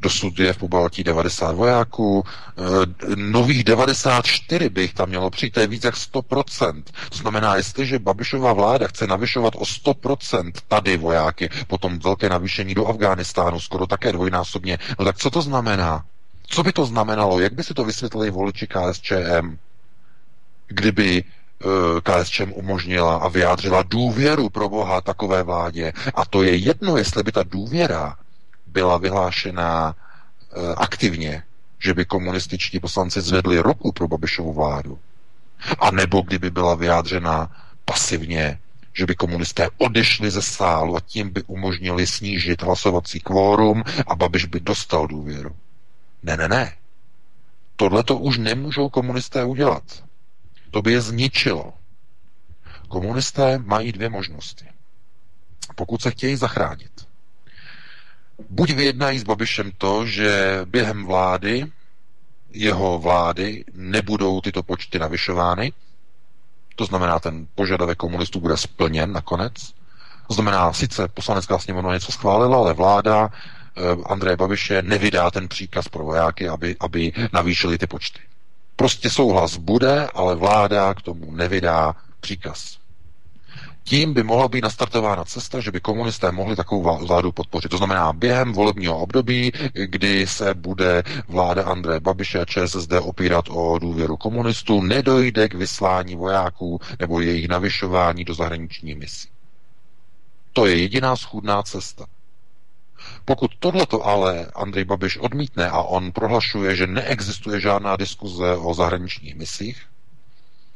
Dosud 0.00 0.38
je 0.38 0.52
v 0.52 0.58
Pobaltí 0.58 1.04
90 1.04 1.52
vojáků, 1.54 2.24
e, 2.24 3.16
nových 3.16 3.64
94 3.64 4.68
by 4.68 4.82
jich 4.82 4.94
tam 4.94 5.08
mělo 5.08 5.30
přijít, 5.30 5.50
to 5.50 5.60
je 5.60 5.66
víc 5.66 5.84
jak 5.84 5.94
100%. 5.94 6.82
To 7.10 7.16
znamená, 7.18 7.56
jestliže 7.56 7.98
Babišová 7.98 8.52
vláda 8.52 8.86
chce 8.88 9.06
navyšovat 9.06 9.54
o 9.56 9.64
100% 9.64 10.52
tady 10.68 10.96
vojáky, 10.96 11.48
potom 11.66 11.98
velké 11.98 12.28
navýšení 12.28 12.74
do 12.74 12.86
Afghánistánu, 12.86 13.60
skoro 13.60 13.86
také 13.86 14.12
dvojnásobně, 14.12 14.78
no 14.98 15.04
tak 15.04 15.16
co 15.16 15.30
to 15.30 15.42
znamená? 15.42 16.04
Co 16.46 16.62
by 16.62 16.72
to 16.72 16.86
znamenalo? 16.86 17.40
Jak 17.40 17.52
by 17.52 17.64
si 17.64 17.74
to 17.74 17.84
vysvětlili 17.84 18.30
voliči 18.30 18.66
KSČM, 18.66 19.56
kdyby 20.66 21.24
eh, 21.24 22.00
KSČM 22.02 22.52
umožnila 22.54 23.16
a 23.16 23.28
vyjádřila 23.28 23.82
důvěru 23.82 24.48
pro 24.48 24.68
Boha 24.68 25.00
takové 25.00 25.42
vládě. 25.42 25.92
A 26.14 26.24
to 26.24 26.42
je 26.42 26.56
jedno, 26.56 26.96
jestli 26.96 27.22
by 27.22 27.32
ta 27.32 27.42
důvěra 27.42 28.16
byla 28.78 28.98
vyhlášena 28.98 29.94
e, 29.94 30.74
aktivně, 30.74 31.42
že 31.78 31.94
by 31.94 32.04
komunističtí 32.04 32.80
poslanci 32.80 33.20
zvedli 33.20 33.58
roku 33.58 33.92
pro 33.92 34.08
Babišovu 34.08 34.52
vládu. 34.52 34.98
A 35.78 35.90
nebo 35.90 36.22
kdyby 36.22 36.50
byla 36.50 36.74
vyjádřena 36.74 37.50
pasivně, 37.84 38.58
že 38.92 39.06
by 39.06 39.14
komunisté 39.14 39.68
odešli 39.78 40.30
ze 40.30 40.42
sálu 40.42 40.96
a 40.96 41.00
tím 41.00 41.30
by 41.30 41.42
umožnili 41.42 42.06
snížit 42.06 42.62
hlasovací 42.62 43.20
kvórum 43.20 43.82
a 44.06 44.14
Babiš 44.16 44.44
by 44.44 44.60
dostal 44.60 45.06
důvěru. 45.06 45.56
Ne, 46.22 46.36
ne, 46.36 46.48
ne. 46.48 46.76
Tohle 47.76 48.02
to 48.04 48.16
už 48.18 48.38
nemůžou 48.38 48.88
komunisté 48.88 49.44
udělat. 49.44 49.82
To 50.70 50.82
by 50.82 50.92
je 50.92 51.00
zničilo. 51.00 51.74
Komunisté 52.88 53.58
mají 53.58 53.92
dvě 53.92 54.08
možnosti. 54.08 54.66
Pokud 55.74 56.02
se 56.02 56.10
chtějí 56.10 56.36
zachránit, 56.36 57.07
buď 58.50 58.70
vyjednají 58.70 59.18
s 59.18 59.22
Babišem 59.24 59.72
to, 59.78 60.06
že 60.06 60.60
během 60.64 61.06
vlády, 61.06 61.66
jeho 62.50 62.98
vlády, 62.98 63.64
nebudou 63.74 64.40
tyto 64.40 64.62
počty 64.62 64.98
navyšovány, 64.98 65.72
to 66.78 66.84
znamená, 66.84 67.18
ten 67.18 67.46
požadavek 67.54 67.98
komunistů 67.98 68.40
bude 68.40 68.56
splněn 68.56 69.12
nakonec. 69.12 69.52
To 70.28 70.34
znamená, 70.34 70.72
sice 70.72 71.08
poslanecká 71.08 71.58
sněmovna 71.58 71.94
něco 71.94 72.12
schválila, 72.12 72.58
ale 72.58 72.74
vláda 72.74 73.30
eh, 73.30 73.80
Andreje 74.06 74.36
Babiše 74.36 74.82
nevydá 74.82 75.30
ten 75.30 75.48
příkaz 75.48 75.88
pro 75.88 76.04
vojáky, 76.04 76.48
aby, 76.48 76.76
aby 76.80 77.12
navýšili 77.32 77.78
ty 77.78 77.86
počty. 77.86 78.20
Prostě 78.76 79.10
souhlas 79.10 79.56
bude, 79.56 80.06
ale 80.14 80.34
vláda 80.34 80.94
k 80.94 81.02
tomu 81.02 81.32
nevydá 81.32 81.94
příkaz. 82.20 82.77
Tím 83.88 84.14
by 84.14 84.22
mohla 84.22 84.48
být 84.48 84.64
nastartována 84.64 85.24
cesta, 85.24 85.60
že 85.60 85.70
by 85.72 85.80
komunisté 85.80 86.32
mohli 86.32 86.56
takovou 86.56 87.06
vládu 87.06 87.32
podpořit. 87.32 87.68
To 87.68 87.76
znamená, 87.76 88.12
během 88.12 88.52
volebního 88.52 88.98
období, 88.98 89.52
kdy 89.72 90.26
se 90.26 90.54
bude 90.54 91.02
vláda 91.28 91.64
Andreje 91.64 92.00
Babiše 92.00 92.40
a 92.40 92.44
ČSSD 92.44 92.92
opírat 93.02 93.44
o 93.50 93.78
důvěru 93.78 94.16
komunistů, 94.16 94.82
nedojde 94.82 95.48
k 95.48 95.54
vyslání 95.54 96.16
vojáků 96.16 96.80
nebo 97.00 97.20
jejich 97.20 97.48
navyšování 97.48 98.24
do 98.24 98.34
zahraniční 98.34 98.94
misí. 98.94 99.28
To 100.52 100.66
je 100.66 100.76
jediná 100.76 101.16
schůdná 101.16 101.62
cesta. 101.62 102.06
Pokud 103.24 103.50
tohleto 103.58 104.06
ale 104.06 104.46
Andrej 104.54 104.84
Babiš 104.84 105.16
odmítne 105.16 105.68
a 105.70 105.80
on 105.82 106.12
prohlašuje, 106.12 106.76
že 106.76 106.86
neexistuje 106.86 107.60
žádná 107.60 107.96
diskuze 107.96 108.56
o 108.56 108.74
zahraničních 108.74 109.34
misích, 109.36 109.82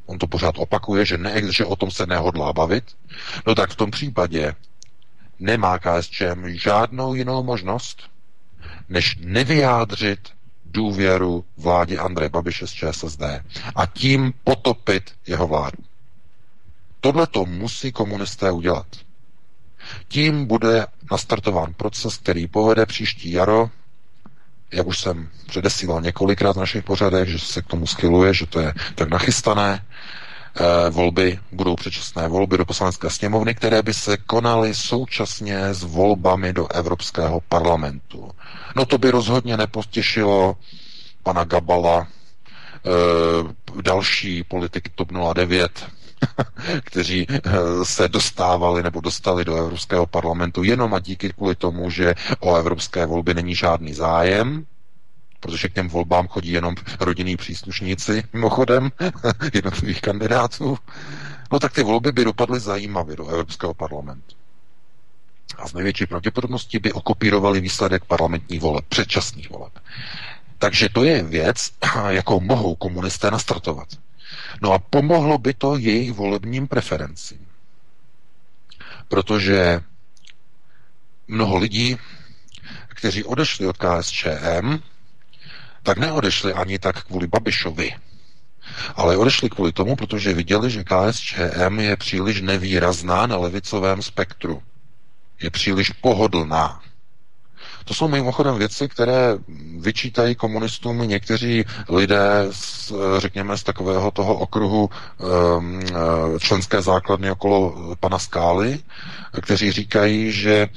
on 0.06 0.18
to 0.18 0.26
pořád 0.26 0.54
opakuje, 0.58 1.04
že, 1.06 1.18
ne, 1.18 1.52
že 1.52 1.64
o 1.64 1.76
tom 1.76 1.90
se 1.90 2.06
nehodlá 2.06 2.52
bavit, 2.52 2.84
no 3.46 3.54
tak 3.54 3.70
v 3.70 3.76
tom 3.76 3.90
případě 3.90 4.54
nemá 5.38 5.78
KSČM 5.78 6.44
žádnou 6.48 7.14
jinou 7.14 7.42
možnost, 7.42 8.02
než 8.88 9.16
nevyjádřit 9.20 10.28
důvěru 10.64 11.44
vládě 11.56 11.98
Andreje 11.98 12.28
Babiše 12.28 12.66
z 12.66 12.70
ČSSD 12.72 13.22
a 13.74 13.86
tím 13.86 14.32
potopit 14.44 15.10
jeho 15.26 15.46
vládu. 15.46 15.78
Tohle 17.00 17.26
to 17.26 17.44
musí 17.44 17.92
komunisté 17.92 18.50
udělat. 18.50 18.86
Tím 20.08 20.46
bude 20.46 20.86
nastartován 21.10 21.74
proces, 21.74 22.16
který 22.16 22.48
povede 22.48 22.86
příští 22.86 23.32
jaro, 23.32 23.70
jak 24.72 24.86
už 24.86 24.98
jsem 25.00 25.28
předesílal 25.46 26.00
několikrát 26.00 26.56
v 26.56 26.60
našich 26.60 26.84
pořadech, 26.84 27.28
že 27.28 27.38
se 27.38 27.62
k 27.62 27.66
tomu 27.66 27.86
skiluje, 27.86 28.34
že 28.34 28.46
to 28.46 28.60
je 28.60 28.74
tak 28.94 29.08
nachystané, 29.10 29.84
eh, 30.56 30.90
volby, 30.90 31.38
budou 31.52 31.76
předčasné 31.76 32.28
volby 32.28 32.58
do 32.58 32.64
poslanecké 32.64 33.10
sněmovny, 33.10 33.54
které 33.54 33.82
by 33.82 33.94
se 33.94 34.16
konaly 34.16 34.74
současně 34.74 35.74
s 35.74 35.82
volbami 35.82 36.52
do 36.52 36.72
Evropského 36.72 37.40
parlamentu. 37.48 38.30
No 38.76 38.86
to 38.86 38.98
by 38.98 39.10
rozhodně 39.10 39.56
nepotěšilo 39.56 40.56
pana 41.22 41.44
Gabala, 41.44 42.06
e, 42.06 43.82
další 43.82 44.44
politiky 44.44 44.90
TOP 44.94 45.08
09, 45.34 45.86
kteří 46.84 47.26
eh, 47.30 47.40
se 47.82 48.08
dostávali 48.08 48.82
nebo 48.82 49.00
dostali 49.00 49.44
do 49.44 49.56
Evropského 49.56 50.06
parlamentu 50.06 50.62
jenom 50.62 50.94
a 50.94 50.98
díky 51.00 51.28
kvůli 51.32 51.54
tomu, 51.54 51.90
že 51.90 52.14
o 52.40 52.56
evropské 52.56 53.06
volby 53.06 53.34
není 53.34 53.54
žádný 53.54 53.94
zájem, 53.94 54.66
protože 55.40 55.68
k 55.68 55.72
těm 55.74 55.88
volbám 55.88 56.28
chodí 56.28 56.52
jenom 56.52 56.74
rodinní 57.00 57.36
příslušníci, 57.36 58.22
mimochodem, 58.32 58.90
jednotlivých 59.54 60.00
kandidátů, 60.00 60.78
no 61.52 61.58
tak 61.58 61.72
ty 61.72 61.82
volby 61.82 62.12
by 62.12 62.24
dopadly 62.24 62.60
zajímavě 62.60 63.16
do 63.16 63.26
Evropského 63.28 63.74
parlamentu. 63.74 64.34
A 65.58 65.68
z 65.68 65.74
největší 65.74 66.06
pravděpodobností 66.06 66.78
by 66.78 66.92
okopírovali 66.92 67.60
výsledek 67.60 68.04
parlamentních 68.04 68.60
voleb, 68.60 68.84
předčasných 68.88 69.50
voleb. 69.50 69.72
Takže 70.58 70.88
to 70.88 71.04
je 71.04 71.22
věc, 71.22 71.70
jakou 72.08 72.40
mohou 72.40 72.74
komunisté 72.74 73.30
nastartovat. 73.30 73.88
No 74.60 74.72
a 74.72 74.78
pomohlo 74.78 75.38
by 75.38 75.54
to 75.54 75.76
jejich 75.76 76.12
volebním 76.12 76.68
preferencím. 76.68 77.46
Protože 79.08 79.80
mnoho 81.28 81.56
lidí, 81.58 81.96
kteří 82.88 83.24
odešli 83.24 83.66
od 83.66 83.76
KSČM, 83.76 84.78
tak 85.82 85.98
neodešli 85.98 86.52
ani 86.52 86.78
tak 86.78 87.04
kvůli 87.04 87.26
Babišovi, 87.26 87.94
ale 88.94 89.16
odešli 89.16 89.50
kvůli 89.50 89.72
tomu, 89.72 89.96
protože 89.96 90.34
viděli, 90.34 90.70
že 90.70 90.84
KSČM 90.84 91.78
je 91.78 91.96
příliš 91.96 92.40
nevýrazná 92.40 93.26
na 93.26 93.36
levicovém 93.36 94.02
spektru. 94.02 94.62
Je 95.42 95.50
příliš 95.50 95.90
pohodlná. 95.90 96.82
To 97.84 97.94
jsou 97.94 98.08
mimochodem 98.08 98.54
věci, 98.58 98.88
které 98.88 99.38
vyčítají 99.78 100.34
komunistům 100.34 100.98
někteří 101.08 101.64
lidé, 101.88 102.46
z, 102.50 102.92
řekněme, 103.18 103.58
z 103.58 103.62
takového 103.62 104.10
toho 104.10 104.34
okruhu 104.34 104.90
um, 105.58 105.80
členské 106.38 106.82
základny 106.82 107.30
okolo 107.30 107.74
pana 108.00 108.18
Skály, 108.18 108.78
kteří 109.40 109.72
říkají, 109.72 110.32
že 110.32 110.68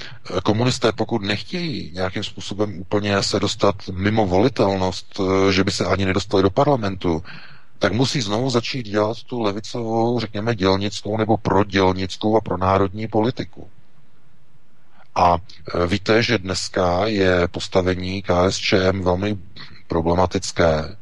komunisté, 0.44 0.92
pokud 0.92 1.22
nechtějí 1.22 1.92
nějakým 1.94 2.24
způsobem 2.24 2.80
úplně 2.80 3.24
se 3.24 3.40
dostat 3.40 3.76
mimo 3.92 4.28
volitelnost, 4.28 5.22
že 5.52 5.64
by 5.64 5.72
se 5.72 5.86
ani 5.86 6.06
nedostali 6.06 6.44
do 6.44 6.50
parlamentu, 6.50 7.24
tak 7.80 7.94
musí 7.94 8.22
znovu 8.22 8.50
začít 8.50 8.86
dělat 8.86 9.18
tu 9.24 9.42
levicovou, 9.42 10.20
řekněme, 10.20 10.56
dělnickou 10.56 11.18
nebo 11.18 11.38
prodělnickou 11.38 12.38
a 12.38 12.42
pronárodní 12.42 13.08
politiku. 13.08 13.70
A 15.16 15.38
e, 15.38 15.88
víte, 15.88 16.24
že 16.24 16.38
dneska 16.38 17.06
je 17.08 17.48
postavení 17.48 18.22
KSČM 18.24 19.02
velmi 19.04 19.38
problematické 19.88 20.74
e, 20.80 20.96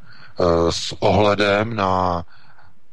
s 0.72 0.94
ohledem 1.02 1.76
na 1.76 2.24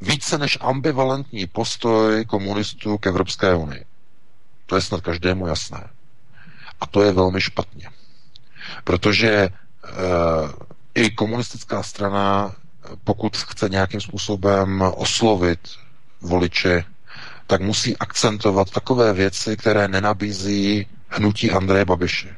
více 0.02 0.38
než 0.38 0.58
ambivalentní 0.62 1.48
postoj 1.48 2.26
komunistů 2.26 2.98
k 2.98 3.08
Evropské 3.08 3.56
unii. 3.56 3.86
To 4.66 4.76
je 4.76 4.82
snad 4.82 5.02
každému 5.02 5.48
jasné. 5.48 5.90
A 6.82 6.86
to 6.88 7.04
je 7.04 7.12
velmi 7.12 7.42
špatně. 7.42 7.90
Protože 8.84 9.30
e, 9.30 9.50
i 10.96 11.10
komunistická 11.12 11.84
strana, 11.84 12.56
pokud 13.04 13.38
chce 13.38 13.70
nějakým 13.70 14.02
způsobem 14.02 14.82
oslovit 14.96 15.60
voliče, 16.22 16.84
tak 17.48 17.62
musí 17.62 17.98
akcentovat 17.98 18.70
takové 18.70 19.14
věci, 19.14 19.58
které 19.58 19.88
nenabízí 19.88 20.88
hnutí 21.12 21.52
Andreje 21.52 21.86
Babiše. 21.86 22.36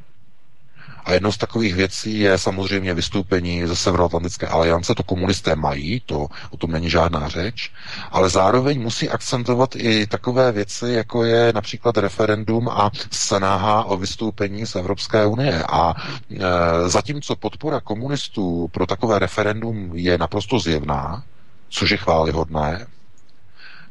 A 1.05 1.13
jednou 1.13 1.31
z 1.31 1.37
takových 1.37 1.75
věcí 1.75 2.19
je 2.19 2.37
samozřejmě 2.37 2.93
vystoupení 2.93 3.67
ze 3.67 3.75
Severoatlantické 3.75 4.47
aliance. 4.47 4.95
To 4.95 5.03
komunisté 5.03 5.55
mají, 5.55 5.99
to 6.05 6.27
o 6.49 6.57
tom 6.57 6.71
není 6.71 6.89
žádná 6.89 7.27
řeč, 7.29 7.71
ale 8.11 8.29
zároveň 8.29 8.81
musí 8.81 9.09
akcentovat 9.09 9.75
i 9.75 10.07
takové 10.07 10.51
věci, 10.51 10.89
jako 10.89 11.23
je 11.23 11.53
například 11.53 11.97
referendum 11.97 12.69
a 12.69 12.91
snaha 13.11 13.83
o 13.83 13.97
vystoupení 13.97 14.65
z 14.65 14.75
Evropské 14.75 15.25
unie. 15.25 15.63
A 15.63 15.93
e, 16.31 16.89
zatímco 16.89 17.35
podpora 17.35 17.79
komunistů 17.79 18.67
pro 18.71 18.87
takové 18.87 19.19
referendum 19.19 19.91
je 19.93 20.17
naprosto 20.17 20.59
zjevná, 20.59 21.23
což 21.69 21.89
je 21.91 21.97
chválihodné, 21.97 22.85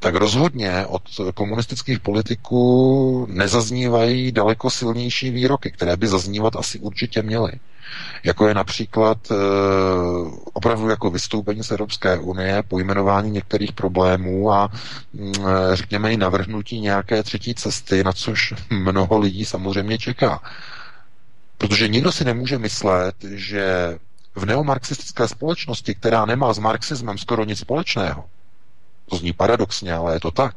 tak 0.02 0.14
rozhodně 0.14 0.86
od 0.86 1.02
komunistických 1.34 2.00
politiků 2.00 3.26
nezaznívají 3.30 4.32
daleko 4.32 4.70
silnější 4.70 5.30
výroky, 5.30 5.70
které 5.70 5.96
by 5.96 6.08
zaznívat 6.08 6.56
asi 6.56 6.78
určitě 6.78 7.22
měly. 7.22 7.52
Jako 8.24 8.48
je 8.48 8.54
například 8.54 9.18
e, 9.30 9.34
opravdu 10.52 10.88
jako 10.88 11.10
vystoupení 11.10 11.62
z 11.64 11.70
Evropské 11.70 12.18
unie, 12.18 12.62
pojmenování 12.68 13.30
některých 13.30 13.72
problémů 13.72 14.52
a 14.52 14.68
e, 14.70 15.76
řekněme 15.76 16.12
i 16.12 16.16
navrhnutí 16.16 16.80
nějaké 16.80 17.22
třetí 17.22 17.54
cesty, 17.54 18.04
na 18.04 18.12
což 18.12 18.54
mnoho 18.70 19.18
lidí 19.18 19.44
samozřejmě 19.44 19.98
čeká. 19.98 20.40
Protože 21.58 21.88
nikdo 21.88 22.12
si 22.12 22.24
nemůže 22.24 22.58
myslet, 22.58 23.14
že 23.30 23.98
v 24.34 24.44
neomarxistické 24.46 25.28
společnosti, 25.28 25.94
která 25.94 26.24
nemá 26.26 26.52
s 26.52 26.58
marxismem 26.58 27.18
skoro 27.18 27.44
nic 27.44 27.58
společného, 27.58 28.24
to 29.12 29.18
zní 29.18 29.32
paradoxně, 29.32 29.92
ale 29.94 30.14
je 30.14 30.20
to 30.20 30.30
tak. 30.30 30.54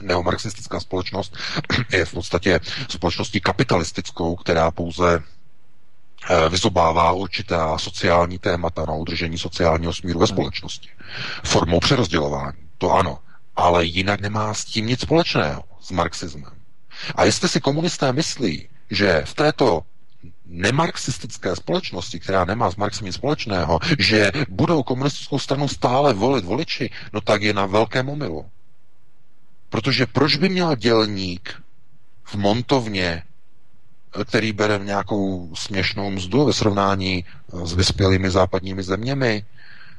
Neomarxistická 0.00 0.80
společnost 0.80 1.36
je 1.92 2.04
v 2.04 2.12
podstatě 2.12 2.60
společností 2.88 3.40
kapitalistickou, 3.40 4.36
která 4.36 4.70
pouze 4.70 5.22
eh, 5.22 6.48
vyzobává 6.48 7.12
určitá 7.12 7.78
sociální 7.78 8.38
témata 8.38 8.84
na 8.88 8.92
udržení 8.94 9.38
sociálního 9.38 9.92
smíru 9.92 10.18
ve 10.18 10.26
společnosti. 10.26 10.88
Formou 11.44 11.80
přerozdělování, 11.80 12.58
to 12.78 12.92
ano, 12.92 13.18
ale 13.56 13.84
jinak 13.84 14.20
nemá 14.20 14.54
s 14.54 14.64
tím 14.64 14.86
nic 14.86 15.00
společného, 15.00 15.64
s 15.80 15.90
marxismem. 15.90 16.52
A 17.14 17.24
jestli 17.24 17.48
si 17.48 17.60
komunisté 17.60 18.12
myslí, 18.12 18.68
že 18.90 19.22
v 19.24 19.34
této 19.34 19.82
nemarxistické 20.46 21.56
společnosti, 21.56 22.20
která 22.20 22.44
nemá 22.44 22.70
s 22.70 22.76
Marxem 22.76 23.06
nic 23.06 23.14
společného, 23.14 23.78
že 23.98 24.32
budou 24.48 24.82
komunistickou 24.82 25.38
stranu 25.38 25.68
stále 25.68 26.14
volit 26.14 26.44
voliči, 26.44 26.90
no 27.12 27.20
tak 27.20 27.42
je 27.42 27.52
na 27.54 27.66
velkém 27.66 28.08
omylu. 28.08 28.46
Protože 29.68 30.06
proč 30.06 30.36
by 30.36 30.48
měl 30.48 30.76
dělník 30.76 31.62
v 32.24 32.34
montovně, 32.34 33.22
který 34.24 34.52
bere 34.52 34.78
nějakou 34.78 35.50
směšnou 35.54 36.10
mzdu 36.10 36.44
ve 36.44 36.52
srovnání 36.52 37.24
s 37.64 37.72
vyspělými 37.72 38.30
západními 38.30 38.82
zeměmi, 38.82 39.44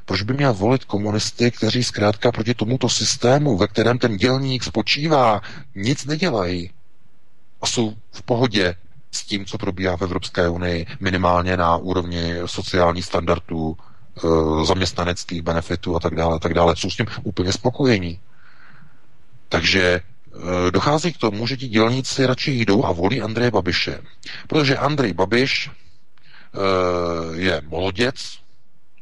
proč 0.05 0.22
by 0.22 0.34
měl 0.34 0.53
volit 0.53 0.85
komunisty, 0.85 1.51
kteří 1.51 1.84
zkrátka 1.84 2.31
proti 2.31 2.53
tomuto 2.53 2.89
systému, 2.89 3.57
ve 3.57 3.67
kterém 3.67 3.97
ten 3.97 4.17
dělník 4.17 4.63
spočívá, 4.63 5.41
nic 5.76 6.05
nedělají 6.05 6.72
a 7.61 7.67
jsou 7.67 7.93
v 8.11 8.22
pohodě 8.22 8.76
s 9.15 9.23
tím, 9.23 9.45
co 9.45 9.57
probíhá 9.57 9.97
v 9.97 10.01
Evropské 10.01 10.49
unii, 10.49 10.85
minimálně 10.99 11.57
na 11.57 11.77
úrovni 11.77 12.33
sociálních 12.45 13.05
standardů 13.05 13.77
zaměstnaneckých 14.63 15.41
benefitů 15.41 15.95
a 15.95 15.99
tak 15.99 16.15
dále, 16.15 16.39
tak 16.39 16.53
dále. 16.53 16.75
Jsou 16.75 16.89
s 16.89 16.95
tím 16.95 17.05
úplně 17.23 17.51
spokojení. 17.51 18.19
Takže 19.49 19.83
e, 19.83 20.01
dochází 20.71 21.13
k 21.13 21.17
tomu, 21.17 21.47
že 21.47 21.57
ti 21.57 21.67
dělníci 21.67 22.25
radši 22.25 22.51
jdou 22.51 22.85
a 22.85 22.91
volí 22.91 23.21
Andreje 23.21 23.51
Babiše. 23.51 24.01
Protože 24.47 24.77
Andrej 24.77 25.13
Babiš 25.13 25.69
e, 25.69 25.71
je 27.41 27.61
moloděc, 27.67 28.39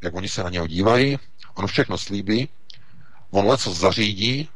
jak 0.02 0.14
oni 0.14 0.28
se 0.28 0.42
na 0.42 0.50
něho 0.50 0.66
dívají, 0.66 1.18
on 1.54 1.66
všechno 1.66 1.98
slíbí, 1.98 2.48
on 3.30 3.46
leco 3.46 3.72
zařídí, 3.72 4.48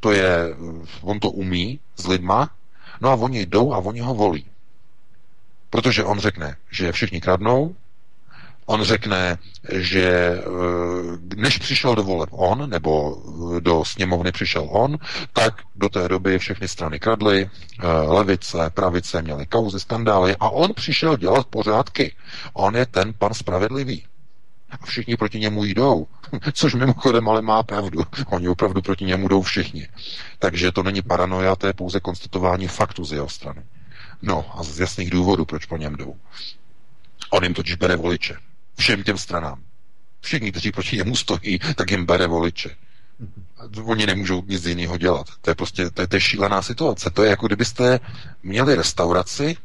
to 0.00 0.12
je, 0.12 0.56
on 1.00 1.20
to 1.20 1.30
umí 1.30 1.80
s 1.96 2.06
lidma, 2.06 2.50
no 3.00 3.10
a 3.10 3.14
oni 3.14 3.46
jdou 3.46 3.72
a 3.72 3.78
oni 3.78 4.00
ho 4.00 4.14
volí. 4.14 4.46
Protože 5.70 6.04
on 6.04 6.18
řekne, 6.18 6.56
že 6.70 6.92
všichni 6.92 7.20
kradnou, 7.20 7.74
On 8.66 8.82
řekne, 8.82 9.38
že 9.72 10.08
eh, 10.08 11.36
než 11.36 11.58
přišel 11.58 11.94
do 11.94 12.02
voleb 12.02 12.28
on, 12.32 12.70
nebo 12.70 13.16
eh, 13.56 13.60
do 13.60 13.84
sněmovny 13.84 14.32
přišel 14.32 14.68
on, 14.70 14.98
tak 15.32 15.54
do 15.76 15.88
té 15.88 16.08
doby 16.08 16.38
všechny 16.38 16.68
strany 16.68 16.98
kradly, 17.00 17.50
eh, 17.50 17.86
levice, 17.88 18.70
pravice 18.74 19.22
měly 19.22 19.46
kauzy, 19.46 19.80
skandály 19.80 20.36
a 20.40 20.48
on 20.50 20.74
přišel 20.74 21.16
dělat 21.16 21.46
pořádky. 21.46 22.14
On 22.52 22.76
je 22.76 22.86
ten 22.86 23.12
pan 23.18 23.34
spravedlivý. 23.34 24.04
A 24.70 24.86
všichni 24.86 25.16
proti 25.16 25.38
němu 25.40 25.64
jdou. 25.64 26.06
Což 26.52 26.74
mimochodem 26.74 27.28
ale 27.28 27.42
má 27.42 27.62
pravdu. 27.62 28.02
Oni 28.26 28.48
opravdu 28.48 28.82
proti 28.82 29.04
němu 29.04 29.28
jdou 29.28 29.42
všichni. 29.42 29.88
Takže 30.38 30.72
to 30.72 30.82
není 30.82 31.02
paranoia, 31.02 31.56
to 31.56 31.66
je 31.66 31.72
pouze 31.72 32.00
konstatování 32.00 32.68
faktu 32.68 33.04
z 33.04 33.12
jeho 33.12 33.28
strany. 33.28 33.62
No 34.22 34.58
a 34.58 34.62
z 34.62 34.80
jasných 34.80 35.10
důvodů, 35.10 35.44
proč 35.44 35.66
po 35.66 35.76
něm 35.76 35.96
jdou. 35.96 36.16
On 37.30 37.42
jim 37.44 37.54
totiž 37.54 37.74
bere 37.74 37.96
voliče 37.96 38.36
všem 38.78 39.02
těm 39.02 39.18
stranám. 39.18 39.62
Všichni, 40.20 40.50
kteří 40.50 40.72
proti 40.72 40.96
němu 40.96 41.16
stojí, 41.16 41.58
tak 41.76 41.90
jim 41.90 42.06
bere 42.06 42.26
voliče. 42.26 42.76
Oni 43.84 44.06
nemůžou 44.06 44.42
nic 44.46 44.66
jiného 44.66 44.98
dělat. 44.98 45.26
To 45.40 45.50
je 45.50 45.54
prostě 45.54 45.90
to 45.90 46.00
je, 46.02 46.06
to 46.06 46.16
je 46.16 46.20
šílená 46.20 46.62
situace. 46.62 47.10
To 47.10 47.22
je 47.22 47.30
jako 47.30 47.46
kdybyste 47.46 48.00
měli 48.42 48.74
restauraci, 48.74 49.56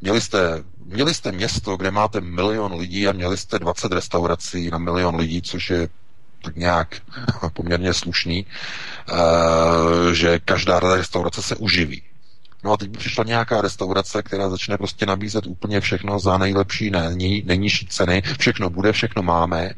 měli 0.00 0.20
jste, 0.20 0.64
měli 0.84 1.14
jste 1.14 1.32
město, 1.32 1.76
kde 1.76 1.90
máte 1.90 2.20
milion 2.20 2.74
lidí 2.74 3.08
a 3.08 3.12
měli 3.12 3.36
jste 3.36 3.58
20 3.58 3.92
restaurací 3.92 4.70
na 4.70 4.78
milion 4.78 5.16
lidí, 5.16 5.42
což 5.42 5.70
je 5.70 5.88
tak 6.42 6.56
nějak 6.56 7.02
poměrně 7.52 7.94
slušný, 7.94 8.46
uh, 9.12 10.12
že 10.12 10.38
každá 10.38 10.80
restaurace 10.80 11.42
se 11.42 11.56
uživí. 11.56 12.02
No 12.66 12.72
a 12.72 12.76
teď 12.76 12.88
by 12.90 12.98
přišla 12.98 13.24
nějaká 13.24 13.60
restaurace, 13.60 14.22
která 14.22 14.50
začne 14.50 14.78
prostě 14.78 15.06
nabízet 15.06 15.46
úplně 15.46 15.80
všechno 15.80 16.18
za 16.18 16.38
nejlepší, 16.38 16.90
nej, 16.90 17.42
nejnižší 17.46 17.86
ceny, 17.86 18.22
všechno 18.38 18.70
bude, 18.70 18.92
všechno 18.92 19.22
máme. 19.22 19.62
E, 19.64 19.74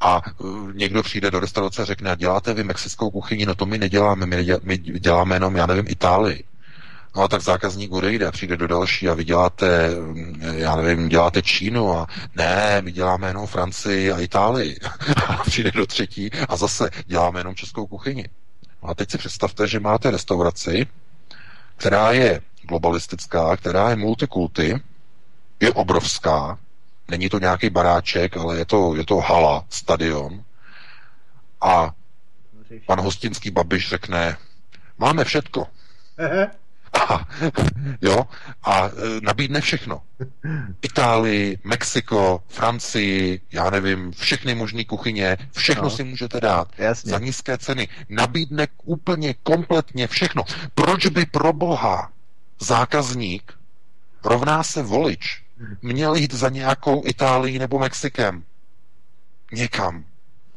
a 0.00 0.22
e, 0.26 0.32
někdo 0.72 1.02
přijde 1.02 1.30
do 1.30 1.40
restaurace 1.40 1.82
a 1.82 1.84
řekne, 1.84 2.10
a 2.10 2.14
děláte 2.14 2.54
vy 2.54 2.64
mexickou 2.64 3.10
kuchyni, 3.10 3.46
no 3.46 3.54
to 3.54 3.66
my 3.66 3.78
neděláme, 3.78 4.26
my, 4.26 4.46
my 4.62 4.78
děláme 4.78 5.36
jenom, 5.36 5.56
já 5.56 5.66
nevím, 5.66 5.84
Itálii. 5.88 6.44
No 7.16 7.22
a 7.22 7.28
tak 7.28 7.42
zákazník 7.42 7.92
odejde, 7.92 8.30
přijde 8.32 8.56
do 8.56 8.66
další 8.66 9.08
a 9.08 9.14
vy 9.14 9.24
děláte, 9.24 9.90
já 10.52 10.76
nevím, 10.76 11.08
děláte 11.08 11.42
Čínu 11.42 11.92
a 11.92 12.06
ne, 12.36 12.82
my 12.84 12.92
děláme 12.92 13.28
jenom 13.28 13.46
Francii 13.46 14.12
a 14.12 14.20
Itálii. 14.20 14.76
A 15.26 15.32
přijde 15.32 15.70
do 15.70 15.86
třetí 15.86 16.30
a 16.48 16.56
zase 16.56 16.90
děláme 17.06 17.40
jenom 17.40 17.54
českou 17.54 17.86
kuchyni. 17.86 18.28
No 18.82 18.88
a 18.88 18.94
teď 18.94 19.10
si 19.10 19.18
představte, 19.18 19.66
že 19.66 19.80
máte 19.80 20.10
restauraci, 20.10 20.86
která 21.76 22.12
je 22.12 22.40
globalistická, 22.62 23.56
která 23.56 23.90
je 23.90 23.96
multikulty, 23.96 24.80
je 25.60 25.72
obrovská, 25.72 26.58
není 27.08 27.28
to 27.28 27.38
nějaký 27.38 27.70
baráček, 27.70 28.36
ale 28.36 28.58
je 28.58 28.64
to, 28.64 28.94
je 28.94 29.04
to 29.04 29.16
hala, 29.16 29.64
stadion. 29.70 30.44
A 31.60 31.90
pan 32.86 33.00
hostinský 33.00 33.50
Babiš 33.50 33.88
řekne, 33.88 34.36
máme 34.98 35.24
všetko. 35.24 35.66
A, 36.96 37.28
jo, 38.02 38.26
a 38.62 38.86
e, 38.86 38.90
nabídne 39.22 39.60
všechno. 39.60 40.02
Itálii, 40.82 41.58
Mexiko, 41.64 42.42
Francii, 42.48 43.40
já 43.52 43.70
nevím, 43.70 44.12
všechny 44.12 44.54
možné 44.54 44.84
kuchyně, 44.84 45.36
všechno 45.52 45.82
no. 45.82 45.90
si 45.90 46.04
můžete 46.04 46.40
dát 46.40 46.68
Jasně. 46.78 47.10
za 47.10 47.18
nízké 47.18 47.58
ceny. 47.58 47.88
Nabídne 48.08 48.68
úplně 48.84 49.34
kompletně 49.34 50.06
všechno. 50.06 50.42
Proč 50.74 51.06
by 51.06 51.26
pro 51.26 51.52
boha 51.52 52.12
zákazník 52.60 53.52
rovná 54.24 54.62
se 54.62 54.82
volič 54.82 55.42
měl 55.82 56.14
jít 56.14 56.34
za 56.34 56.48
nějakou 56.48 57.02
Itálií 57.06 57.58
nebo 57.58 57.78
Mexikem? 57.78 58.44
Někam 59.52 60.04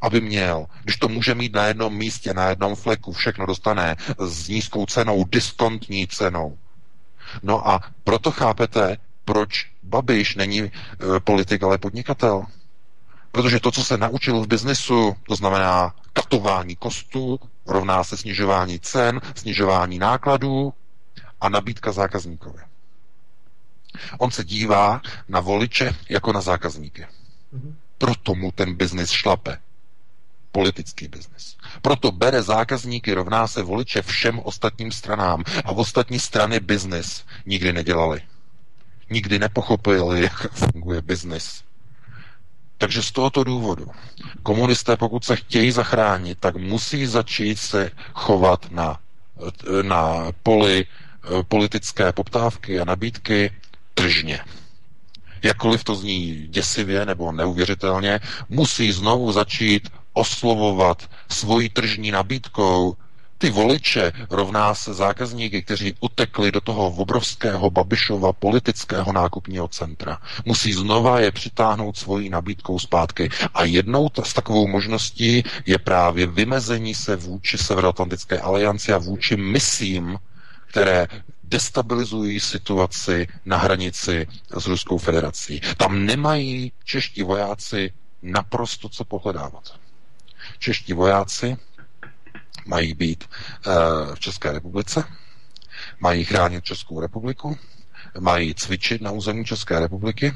aby 0.01 0.21
měl, 0.21 0.65
když 0.83 0.97
to 0.97 1.07
může 1.07 1.35
mít 1.35 1.53
na 1.53 1.65
jednom 1.65 1.93
místě, 1.95 2.33
na 2.33 2.49
jednom 2.49 2.75
fleku, 2.75 3.11
všechno 3.11 3.45
dostane 3.45 3.95
s 4.19 4.47
nízkou 4.47 4.85
cenou, 4.85 5.23
diskontní 5.23 6.07
cenou. 6.07 6.57
No 7.43 7.67
a 7.69 7.81
proto 8.03 8.31
chápete, 8.31 8.97
proč 9.25 9.71
Babiš 9.83 10.35
není 10.35 10.59
e, 10.63 10.71
politik, 11.19 11.63
ale 11.63 11.77
podnikatel. 11.77 12.45
Protože 13.31 13.59
to, 13.59 13.71
co 13.71 13.83
se 13.83 13.97
naučil 13.97 14.39
v 14.41 14.47
biznesu, 14.47 15.15
to 15.27 15.35
znamená 15.35 15.95
katování 16.13 16.75
kostů, 16.75 17.39
rovná 17.67 18.03
se 18.03 18.17
snižování 18.17 18.79
cen, 18.79 19.21
snižování 19.35 19.99
nákladů 19.99 20.73
a 21.41 21.49
nabídka 21.49 21.91
zákazníkovi. 21.91 22.59
On 24.17 24.31
se 24.31 24.43
dívá 24.43 25.01
na 25.29 25.39
voliče 25.39 25.95
jako 26.09 26.33
na 26.33 26.41
zákazníky. 26.41 27.05
Mhm. 27.51 27.75
Proto 27.97 28.35
mu 28.35 28.51
ten 28.51 28.75
biznis 28.75 29.09
šlape 29.11 29.57
politický 30.51 31.07
biznis. 31.07 31.57
Proto 31.81 32.11
bere 32.11 32.41
zákazníky, 32.41 33.13
rovná 33.13 33.47
se 33.47 33.63
voliče 33.63 34.01
všem 34.01 34.39
ostatním 34.39 34.91
stranám 34.91 35.43
a 35.65 35.71
ostatní 35.71 36.19
strany 36.19 36.59
biznis 36.59 37.25
nikdy 37.45 37.73
nedělali. 37.73 38.21
Nikdy 39.09 39.39
nepochopili, 39.39 40.21
jak 40.21 40.53
funguje 40.53 41.01
biznis. 41.01 41.63
Takže 42.77 43.03
z 43.03 43.11
tohoto 43.11 43.43
důvodu 43.43 43.87
komunisté, 44.43 44.97
pokud 44.97 45.25
se 45.25 45.35
chtějí 45.35 45.71
zachránit, 45.71 46.37
tak 46.39 46.55
musí 46.55 47.05
začít 47.05 47.59
se 47.59 47.91
chovat 48.13 48.71
na, 48.71 48.99
na 49.81 50.31
poli 50.43 50.85
eh, 50.85 51.43
politické 51.43 52.11
poptávky 52.11 52.79
a 52.79 52.85
nabídky 52.85 53.51
tržně 53.93 54.39
jakkoliv 55.43 55.83
to 55.83 55.95
zní 55.95 56.47
děsivě 56.47 57.05
nebo 57.05 57.31
neuvěřitelně, 57.31 58.19
musí 58.49 58.91
znovu 58.91 59.31
začít 59.31 59.89
oslovovat 60.19 61.09
svojí 61.29 61.69
tržní 61.69 62.11
nabídkou 62.11 62.95
ty 63.39 63.49
voliče 63.49 64.11
rovná 64.29 64.75
se 64.75 64.93
zákazníky, 64.93 65.61
kteří 65.61 65.95
utekli 65.99 66.51
do 66.51 66.61
toho 66.61 66.87
obrovského 66.87 67.69
Babišova 67.69 68.33
politického 68.33 69.13
nákupního 69.13 69.67
centra. 69.67 70.17
Musí 70.45 70.73
znova 70.73 71.19
je 71.19 71.31
přitáhnout 71.31 71.97
svojí 71.97 72.29
nabídkou 72.29 72.79
zpátky. 72.79 73.29
A 73.53 73.63
jednou 73.63 74.09
z 74.23 74.33
takovou 74.33 74.67
možností 74.67 75.43
je 75.65 75.77
právě 75.79 76.27
vymezení 76.27 76.95
se 76.95 77.15
vůči 77.15 77.57
Severoatlantické 77.57 78.39
alianci 78.39 78.93
a 78.93 78.97
vůči 78.97 79.37
misím, 79.37 80.19
které 80.67 81.07
destabilizují 81.43 82.39
situaci 82.39 83.27
na 83.45 83.57
hranici 83.57 84.27
s 84.57 84.67
Ruskou 84.67 84.97
federací. 84.97 85.61
Tam 85.77 86.05
nemají 86.05 86.71
čeští 86.83 87.23
vojáci 87.23 87.93
naprosto 88.21 88.89
co 88.89 89.05
pohledávat. 89.05 89.63
Čeští 90.59 90.93
vojáci 90.93 91.57
mají 92.65 92.93
být 92.93 93.23
uh, 93.67 93.73
v 94.15 94.19
České 94.19 94.51
republice, 94.51 95.03
mají 95.99 96.23
chránit 96.25 96.63
Českou 96.63 96.99
republiku, 96.99 97.57
mají 98.19 98.55
cvičit 98.55 99.01
na 99.01 99.11
území 99.11 99.45
České 99.45 99.79
republiky 99.79 100.33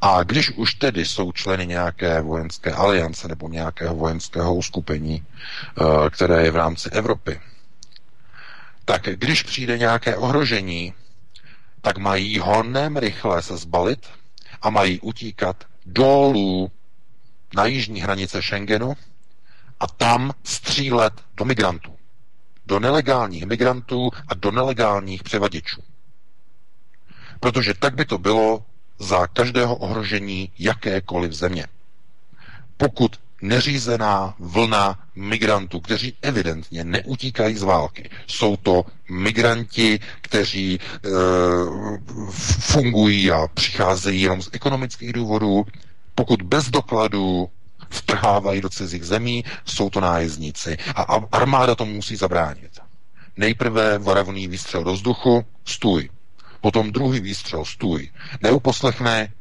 a 0.00 0.22
když 0.22 0.50
už 0.50 0.74
tedy 0.74 1.04
jsou 1.04 1.32
členy 1.32 1.66
nějaké 1.66 2.20
vojenské 2.20 2.72
aliance 2.72 3.28
nebo 3.28 3.48
nějakého 3.48 3.94
vojenského 3.94 4.54
uskupení, 4.54 5.24
uh, 5.80 6.08
které 6.08 6.42
je 6.44 6.50
v 6.50 6.56
rámci 6.56 6.90
Evropy, 6.90 7.40
tak 8.84 9.02
když 9.02 9.42
přijde 9.42 9.78
nějaké 9.78 10.16
ohrožení, 10.16 10.94
tak 11.80 11.98
mají 11.98 12.38
honem 12.38 12.96
rychle 12.96 13.42
se 13.42 13.56
zbalit 13.56 14.06
a 14.62 14.70
mají 14.70 15.00
utíkat 15.00 15.64
dolů 15.86 16.70
na 17.54 17.66
jižní 17.66 18.00
hranice 18.00 18.42
Schengenu 18.42 18.96
a 19.80 19.86
tam 19.86 20.32
střílet 20.44 21.12
do 21.36 21.44
migrantů. 21.44 21.96
Do 22.66 22.80
nelegálních 22.80 23.46
migrantů 23.46 24.10
a 24.28 24.34
do 24.34 24.50
nelegálních 24.50 25.22
převaděčů. 25.22 25.82
Protože 27.40 27.74
tak 27.74 27.94
by 27.94 28.04
to 28.04 28.18
bylo 28.18 28.64
za 28.98 29.26
každého 29.26 29.76
ohrožení 29.76 30.52
jakékoliv 30.58 31.32
země. 31.32 31.66
Pokud 32.76 33.20
neřízená 33.42 34.34
vlna 34.38 34.98
migrantů, 35.16 35.80
kteří 35.80 36.16
evidentně 36.22 36.84
neutíkají 36.84 37.56
z 37.56 37.62
války. 37.62 38.10
Jsou 38.26 38.56
to 38.56 38.84
migranti, 39.10 40.00
kteří 40.20 40.74
e, 40.74 41.08
fungují 42.60 43.30
a 43.30 43.48
přicházejí 43.54 44.20
jenom 44.22 44.42
z 44.42 44.48
ekonomických 44.52 45.12
důvodů, 45.12 45.66
Pokud 46.20 46.42
bez 46.42 46.68
dokladů 46.70 47.48
vtrhávají 47.90 48.60
do 48.60 48.68
cizích 48.68 49.04
zemí, 49.04 49.44
jsou 49.64 49.90
to 49.90 50.00
nájezdníci. 50.00 50.78
A 50.96 51.02
armáda 51.32 51.74
tomu 51.74 51.92
musí 51.94 52.16
zabránit. 52.16 52.78
Nejprve 53.36 53.98
varavný 53.98 54.48
výstřel 54.48 54.84
do 54.84 54.92
vzduchu, 54.92 55.46
stůj. 55.64 56.10
Potom 56.60 56.92
druhý 56.92 57.20
výstřel, 57.20 57.64
stůj. 57.64 58.10
Neuposlechne, 58.42 59.32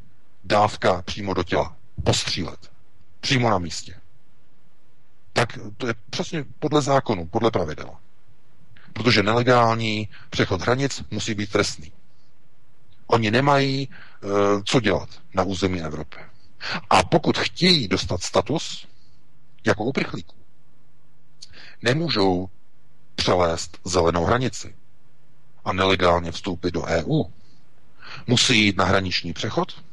dávka 0.43 1.01
přímo 1.01 1.33
do 1.33 1.43
těla. 1.43 1.75
Postřílet. 2.03 2.71
Přímo 3.19 3.49
na 3.49 3.57
místě. 3.59 3.95
Tak 5.33 5.59
to 5.77 5.87
je 5.87 5.93
přesně 6.09 6.45
podle 6.59 6.81
zákonu, 6.81 7.25
podle 7.25 7.51
pravidel. 7.51 7.89
Protože 8.93 9.23
nelegální 9.23 10.09
přechod 10.29 10.61
hranic 10.61 11.03
musí 11.11 11.33
být 11.33 11.51
trestný. 11.51 11.91
Oni 13.07 13.31
nemají 13.31 13.89
uh, 14.23 14.29
co 14.65 14.79
dělat 14.79 15.09
na 15.33 15.43
území 15.43 15.81
Evropy. 15.81 16.17
A 16.89 17.03
pokud 17.03 17.37
chtějí 17.37 17.87
dostat 17.87 18.23
status 18.23 18.87
jako 19.65 19.83
uprchlíků, 19.83 20.35
nemůžou 21.81 22.49
přelézt 23.15 23.77
zelenou 23.85 24.25
hranici 24.25 24.75
a 25.65 25.73
nelegálně 25.73 26.31
vstoupit 26.31 26.71
do 26.73 26.83
EU. 26.83 27.23
Musí 28.27 28.65
jít 28.65 28.77
na 28.77 28.85
hraniční 28.85 29.33
přechod 29.33 29.83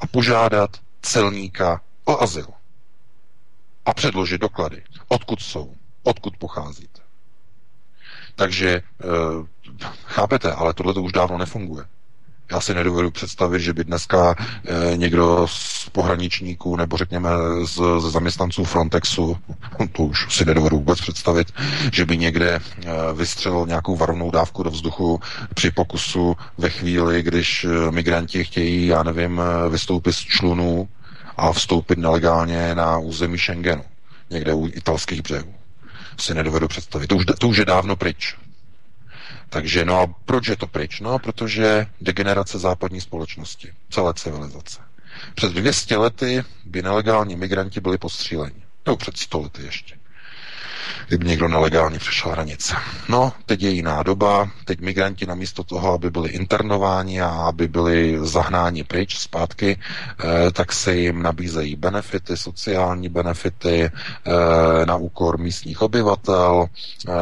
a 0.00 0.06
požádat 0.06 0.76
celníka 1.02 1.80
o 2.04 2.22
azyl 2.22 2.46
a 3.86 3.94
předložit 3.94 4.40
doklady, 4.40 4.84
odkud 5.08 5.40
jsou, 5.42 5.74
odkud 6.02 6.36
pocházíte. 6.36 7.00
Takže 8.34 8.68
e, 8.70 8.82
chápete, 10.04 10.52
ale 10.52 10.74
tohle 10.74 10.94
to 10.94 11.02
už 11.02 11.12
dávno 11.12 11.38
nefunguje. 11.38 11.84
Já 12.52 12.60
si 12.60 12.74
nedovedu 12.74 13.10
představit, 13.10 13.60
že 13.60 13.72
by 13.72 13.84
dneska 13.84 14.34
e, 14.38 14.96
někdo 14.96 15.46
z 15.50 15.88
pohraničníků 15.88 16.76
nebo 16.76 16.96
řekněme 16.96 17.30
z, 17.64 17.80
z 17.98 18.10
zaměstnanců 18.10 18.64
Frontexu, 18.64 19.36
to 19.92 20.02
už 20.02 20.26
si 20.36 20.44
nedovedu 20.44 20.76
vůbec 20.76 21.00
představit, 21.00 21.52
že 21.92 22.06
by 22.06 22.16
někde 22.16 22.50
e, 22.54 22.60
vystřelil 23.14 23.66
nějakou 23.66 23.96
varovnou 23.96 24.30
dávku 24.30 24.62
do 24.62 24.70
vzduchu 24.70 25.20
při 25.54 25.70
pokusu 25.70 26.36
ve 26.58 26.70
chvíli, 26.70 27.22
když 27.22 27.64
e, 27.64 27.90
migranti 27.90 28.44
chtějí, 28.44 28.86
já 28.86 29.02
nevím, 29.02 29.40
vystoupit 29.70 30.12
z 30.12 30.18
člunu 30.18 30.88
a 31.36 31.52
vstoupit 31.52 31.98
nelegálně 31.98 32.74
na 32.74 32.98
území 32.98 33.38
Schengenu, 33.38 33.84
někde 34.30 34.54
u 34.54 34.66
italských 34.66 35.22
břehů. 35.22 35.54
Si 36.20 36.34
nedovedu 36.34 36.68
představit. 36.68 37.06
To 37.06 37.16
už, 37.16 37.24
to 37.38 37.48
už 37.48 37.56
je 37.56 37.64
dávno 37.64 37.96
pryč. 37.96 38.36
Takže 39.48 39.84
no 39.84 40.00
a 40.00 40.06
proč 40.24 40.48
je 40.48 40.56
to 40.56 40.66
pryč? 40.66 41.00
No, 41.00 41.18
protože 41.18 41.86
degenerace 42.00 42.58
západní 42.58 43.00
společnosti, 43.00 43.72
celé 43.90 44.14
civilizace. 44.14 44.80
Před 45.34 45.52
200 45.52 45.96
lety 45.96 46.44
by 46.64 46.82
nelegální 46.82 47.36
migranti 47.36 47.80
byli 47.80 47.98
postříleni. 47.98 48.62
Nebo 48.86 48.96
před 48.96 49.16
100 49.18 49.40
lety 49.40 49.62
ještě 49.62 49.97
kdyby 51.08 51.26
někdo 51.26 51.48
nelegálně 51.48 51.98
přešel 51.98 52.32
hranice. 52.32 52.74
No, 53.08 53.32
teď 53.46 53.62
je 53.62 53.70
jiná 53.70 54.02
doba, 54.02 54.50
teď 54.64 54.80
migranti 54.80 55.26
namísto 55.26 55.64
toho, 55.64 55.92
aby 55.92 56.10
byli 56.10 56.28
internováni 56.30 57.20
a 57.20 57.28
aby 57.28 57.68
byli 57.68 58.18
zahnáni 58.22 58.84
pryč 58.84 59.18
zpátky, 59.18 59.78
eh, 59.78 60.50
tak 60.52 60.72
se 60.72 60.96
jim 60.96 61.22
nabízejí 61.22 61.76
benefity, 61.76 62.36
sociální 62.36 63.08
benefity 63.08 63.82
eh, 63.84 63.90
na 64.86 64.96
úkor 64.96 65.38
místních 65.38 65.82
obyvatel, 65.82 66.66
eh, 66.66 67.12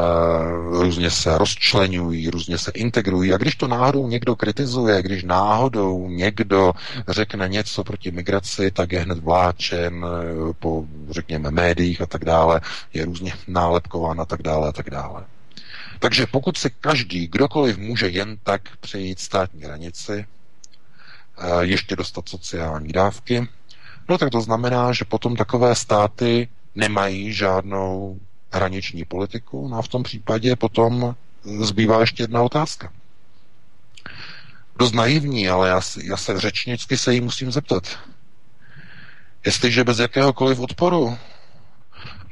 různě 0.71 1.09
se 1.11 1.37
rozčlenují, 1.37 2.29
různě 2.29 2.57
se 2.57 2.71
integrují 2.71 3.33
a 3.33 3.37
když 3.37 3.55
to 3.55 3.67
náhodou 3.67 4.07
někdo 4.07 4.35
kritizuje, 4.35 5.01
když 5.01 5.23
náhodou 5.23 6.09
někdo 6.09 6.73
řekne 7.07 7.49
něco 7.49 7.83
proti 7.83 8.11
migraci, 8.11 8.71
tak 8.71 8.91
je 8.91 8.99
hned 8.99 9.17
vláčen 9.17 10.05
po, 10.59 10.85
řekněme, 11.09 11.51
médiích 11.51 12.01
a 12.01 12.05
tak 12.05 12.25
dále, 12.25 12.61
je 12.93 13.05
různě 13.05 13.33
nálepkován 13.57 14.21
a 14.21 14.25
tak 14.25 14.41
dále 14.41 14.69
a 14.69 14.71
tak 14.71 14.89
dále. 14.89 15.25
Takže 15.99 16.25
pokud 16.25 16.57
si 16.57 16.69
každý, 16.69 17.27
kdokoliv 17.27 17.77
může 17.77 18.09
jen 18.09 18.37
tak 18.43 18.77
přejít 18.77 19.19
státní 19.19 19.63
hranici, 19.63 20.25
eh, 20.25 21.65
ještě 21.65 21.95
dostat 21.95 22.29
sociální 22.29 22.93
dávky, 22.93 23.47
no 24.09 24.17
tak 24.17 24.29
to 24.29 24.41
znamená, 24.41 24.93
že 24.93 25.05
potom 25.05 25.35
takové 25.35 25.75
státy 25.75 26.47
nemají 26.75 27.33
žádnou 27.33 28.19
hraniční 28.53 29.05
politiku, 29.05 29.67
no 29.67 29.77
a 29.77 29.81
v 29.81 29.87
tom 29.87 30.03
případě 30.03 30.55
potom 30.55 31.15
zbývá 31.61 31.99
ještě 31.99 32.23
jedna 32.23 32.41
otázka. 32.41 32.93
Dost 34.79 34.93
naivní, 34.93 35.49
ale 35.49 35.69
já, 35.69 35.81
já 36.03 36.17
se 36.17 36.39
řečnicky 36.39 36.97
se 36.97 37.13
jí 37.13 37.21
musím 37.21 37.51
zeptat. 37.51 37.97
Jestliže 39.45 39.83
bez 39.83 39.99
jakéhokoliv 39.99 40.59
odporu 40.59 41.17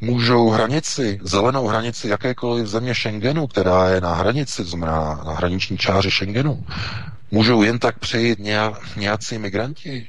můžou 0.01 0.49
hranici, 0.49 1.19
zelenou 1.23 1.67
hranici 1.67 2.07
jakékoliv 2.07 2.67
země 2.67 2.95
Schengenu, 2.95 3.47
která 3.47 3.89
je 3.89 4.01
na 4.01 4.13
hranici, 4.13 4.63
znamená 4.63 5.21
na 5.25 5.33
hraniční 5.33 5.77
čáře 5.77 6.11
Schengenu, 6.11 6.65
můžou 7.31 7.63
jen 7.63 7.79
tak 7.79 7.99
přejít 7.99 8.39
nějací 8.95 9.37
migranti? 9.37 10.07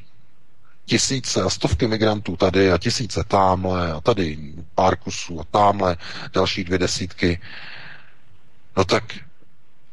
Tisíce 0.84 1.42
a 1.42 1.50
stovky 1.50 1.86
migrantů 1.88 2.36
tady 2.36 2.72
a 2.72 2.78
tisíce 2.78 3.24
tamhle 3.28 3.92
a 3.92 4.00
tady 4.00 4.38
pár 4.74 4.96
kusů 4.96 5.40
a 5.40 5.44
tamhle 5.50 5.96
další 6.32 6.64
dvě 6.64 6.78
desítky. 6.78 7.40
No 8.76 8.84
tak 8.84 9.04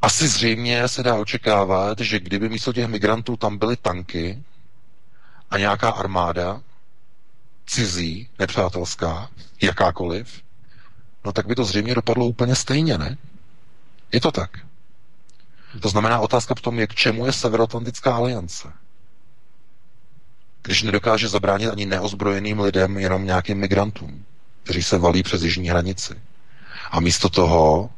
asi 0.02 0.28
zřejmě 0.28 0.88
se 0.88 1.03
dá 1.03 1.15
očekávat, 1.15 1.99
že 1.99 2.20
kdyby 2.20 2.49
místo 2.49 2.74
těch 2.74 2.88
migrantů 2.88 3.38
tam 3.38 3.57
byly 3.57 3.78
tanky 3.78 4.44
a 5.52 5.57
nějaká 5.57 5.90
armáda, 5.90 6.61
cizí, 7.65 8.30
nepřátelská, 8.40 9.30
jakákoliv, 9.61 10.41
no 11.26 11.31
tak 11.31 11.48
by 11.48 11.56
to 11.56 11.65
zřejmě 11.65 11.95
dopadlo 11.95 12.26
úplně 12.26 12.56
stejně, 12.56 12.98
ne? 12.98 13.18
Je 14.11 14.22
to 14.22 14.31
tak. 14.31 14.52
To 15.81 15.90
znamená, 15.90 16.19
otázka 16.19 16.56
v 16.56 16.61
tom 16.61 16.80
je, 16.80 16.88
k 16.88 16.95
čemu 16.95 17.26
je 17.26 17.34
Severoatlantická 17.34 18.15
aliance. 18.15 18.68
Když 20.64 20.84
nedokáže 20.84 21.27
zabránit 21.27 21.69
ani 21.69 21.85
neozbrojeným 21.85 22.60
lidem, 22.60 22.98
jenom 22.98 23.26
nějakým 23.26 23.57
migrantům, 23.57 24.26
kteří 24.64 24.84
se 24.84 24.98
valí 24.98 25.23
přes 25.23 25.41
jižní 25.44 25.69
hranici. 25.69 26.14
A 26.91 26.99
místo 26.99 27.30
toho 27.30 27.90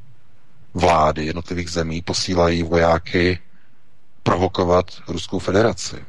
vlády 0.73 1.25
jednotlivých 1.25 1.69
zemí 1.69 2.01
posílají 2.01 2.63
vojáky 2.63 3.39
provokovat 4.23 4.85
Ruskou 5.07 5.39
federaci 5.39 6.05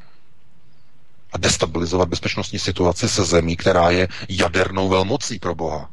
a 1.37 1.39
destabilizovat 1.39 2.09
bezpečnostní 2.09 2.59
situaci 2.59 3.09
se 3.09 3.25
zemí, 3.25 3.57
která 3.57 3.91
je 3.91 4.09
jadernou 4.29 4.89
velmocí 4.89 5.39
pro 5.39 5.55
Boha. 5.55 5.91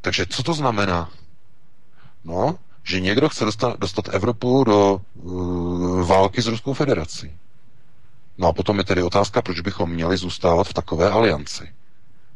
Takže 0.00 0.26
co 0.26 0.42
to 0.42 0.54
znamená? 0.54 1.10
No, 2.24 2.58
že 2.84 3.00
někdo 3.00 3.28
chce 3.28 3.44
dostat, 3.44 3.78
dostat 3.78 4.08
Evropu 4.14 4.64
do 4.64 5.00
uh, 5.14 6.06
války 6.06 6.42
s 6.42 6.46
Ruskou 6.46 6.74
federací. 6.74 7.30
No 8.38 8.48
a 8.48 8.52
potom 8.52 8.78
je 8.78 8.84
tedy 8.84 9.02
otázka, 9.02 9.42
proč 9.42 9.60
bychom 9.60 9.90
měli 9.90 10.16
zůstávat 10.16 10.66
v 10.68 10.74
takové 10.74 11.10
alianci, 11.10 11.68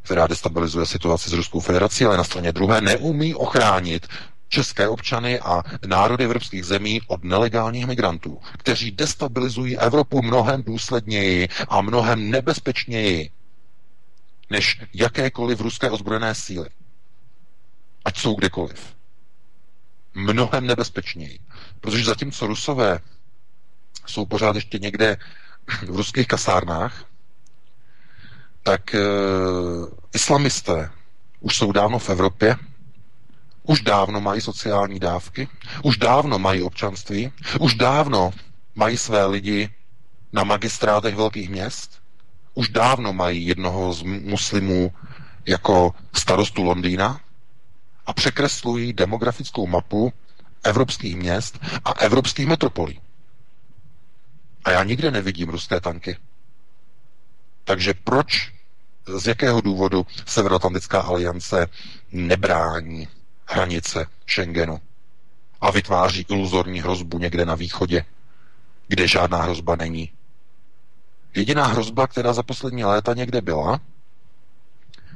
která 0.02 0.26
destabilizuje 0.26 0.86
situaci 0.86 1.30
s 1.30 1.32
Ruskou 1.32 1.60
federací, 1.60 2.04
ale 2.04 2.16
na 2.16 2.24
straně 2.24 2.52
druhé 2.52 2.80
neumí 2.80 3.34
ochránit 3.34 4.06
české 4.52 4.88
občany 4.88 5.40
a 5.40 5.62
národy 5.86 6.24
evropských 6.24 6.64
zemí 6.64 7.00
od 7.06 7.24
nelegálních 7.24 7.86
migrantů, 7.86 8.38
kteří 8.58 8.90
destabilizují 8.90 9.78
Evropu 9.78 10.22
mnohem 10.22 10.62
důsledněji 10.62 11.48
a 11.68 11.80
mnohem 11.80 12.30
nebezpečněji 12.30 13.30
než 14.50 14.80
jakékoliv 14.94 15.60
ruské 15.60 15.90
ozbrojené 15.90 16.34
síly. 16.34 16.68
Ať 18.04 18.18
jsou 18.18 18.34
kdekoliv. 18.34 18.96
Mnohem 20.14 20.66
nebezpečněji. 20.66 21.38
Protože 21.80 22.04
zatímco 22.04 22.46
rusové 22.46 23.00
jsou 24.06 24.26
pořád 24.26 24.56
ještě 24.56 24.78
někde 24.78 25.16
v 25.86 25.96
ruských 25.96 26.26
kasárnách, 26.28 27.04
tak 28.62 28.94
e, 28.94 28.98
islamisté 30.14 30.90
už 31.40 31.56
jsou 31.56 31.72
dávno 31.72 31.98
v 31.98 32.10
Evropě 32.10 32.56
už 33.62 33.80
dávno 33.82 34.20
mají 34.20 34.40
sociální 34.40 34.98
dávky, 35.00 35.48
už 35.82 35.96
dávno 35.96 36.38
mají 36.38 36.62
občanství, 36.62 37.32
už 37.60 37.74
dávno 37.74 38.30
mají 38.74 38.96
své 38.96 39.26
lidi 39.26 39.70
na 40.32 40.44
magistrátech 40.44 41.16
velkých 41.16 41.50
měst, 41.50 42.02
už 42.54 42.68
dávno 42.68 43.12
mají 43.12 43.46
jednoho 43.46 43.92
z 43.92 44.02
muslimů 44.02 44.92
jako 45.46 45.94
starostu 46.12 46.62
Londýna 46.62 47.20
a 48.06 48.12
překreslují 48.12 48.92
demografickou 48.92 49.66
mapu 49.66 50.12
evropských 50.64 51.16
měst 51.16 51.58
a 51.84 51.92
evropských 51.92 52.46
metropolí. 52.46 53.00
A 54.64 54.70
já 54.70 54.84
nikde 54.84 55.10
nevidím 55.10 55.48
ruské 55.48 55.80
tanky. 55.80 56.16
Takže 57.64 57.94
proč, 57.94 58.52
z 59.18 59.26
jakého 59.26 59.60
důvodu 59.60 60.06
Severoatlantická 60.26 61.00
aliance 61.00 61.68
nebrání 62.12 63.08
hranice 63.52 64.06
Schengenu 64.26 64.80
a 65.60 65.70
vytváří 65.70 66.26
iluzorní 66.28 66.80
hrozbu 66.80 67.18
někde 67.18 67.44
na 67.44 67.54
východě, 67.54 68.04
kde 68.88 69.08
žádná 69.08 69.42
hrozba 69.42 69.76
není. 69.76 70.10
Jediná 71.34 71.66
hrozba, 71.66 72.06
která 72.06 72.32
za 72.32 72.42
poslední 72.42 72.84
léta 72.84 73.14
někde 73.14 73.40
byla, 73.40 73.80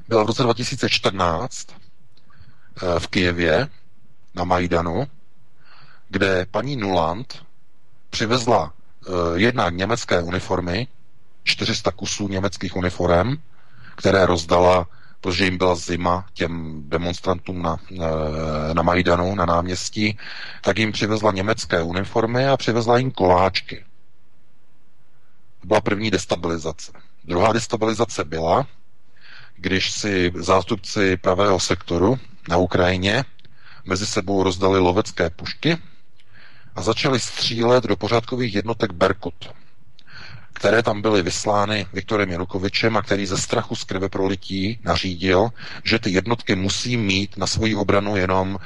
byla 0.09 0.23
v 0.23 0.27
roce 0.27 0.43
2014 0.43 1.69
eh, 1.71 3.01
v 3.01 3.09
Kijevě 3.09 3.69
na 4.35 4.45
Majdanu, 4.45 5.07
kde 6.09 6.47
paní 6.51 6.77
Nuland 6.77 7.45
přivezla 8.11 8.73
eh, 8.73 9.11
jednak 9.35 9.75
německé 9.75 10.23
uniformy, 10.23 10.87
400 11.45 11.91
kusů 11.91 12.29
německých 12.29 12.77
uniform, 12.77 13.37
které 13.97 14.27
rozdala, 14.27 14.87
protože 15.21 15.45
jim 15.45 15.59
byla 15.59 15.75
zima 15.75 16.27
těm 16.33 16.83
demonstrantům 16.89 17.63
na, 17.63 17.77
eh, 17.93 18.75
na 18.75 18.83
Majdanu, 18.83 19.35
na 19.35 19.47
náměstí, 19.47 20.19
tak 20.63 20.79
jim 20.79 20.93
přivezla 20.93 21.33
německé 21.33 21.83
uniformy 21.83 22.47
a 22.49 22.57
přivezla 22.57 22.99
jim 22.99 23.11
koláčky. 23.11 23.85
To 25.61 25.67
byla 25.67 25.81
první 25.81 26.11
destabilizace. 26.11 26.93
Druhá 27.25 27.53
destabilizace 27.53 28.25
byla, 28.25 28.67
když 29.57 29.91
si 29.91 30.33
zástupci 30.35 31.17
pravého 31.17 31.61
sektoru 31.61 32.19
na 32.49 32.57
Ukrajině 32.57 33.25
mezi 33.85 34.07
sebou 34.07 34.43
rozdali 34.43 34.79
lovecké 34.79 35.31
pušky 35.31 35.79
a 36.77 36.83
začali 36.83 37.21
střílet 37.21 37.85
do 37.85 37.97
pořádkových 37.97 38.55
jednotek 38.55 38.93
Berkut, 38.93 39.35
které 40.57 40.83
tam 40.83 41.03
byly 41.03 41.23
vyslány 41.23 41.87
Viktorem 41.93 42.31
Janukovičem 42.31 42.97
a 42.97 43.03
který 43.03 43.27
ze 43.27 43.39
strachu 43.39 43.75
z 43.75 43.85
krve 43.85 44.09
prolití 44.09 44.79
nařídil, 44.83 45.49
že 45.85 45.99
ty 45.99 46.11
jednotky 46.11 46.57
musí 46.57 46.97
mít 46.97 47.37
na 47.37 47.47
svoji 47.47 47.75
obranu 47.75 48.17
jenom, 48.17 48.59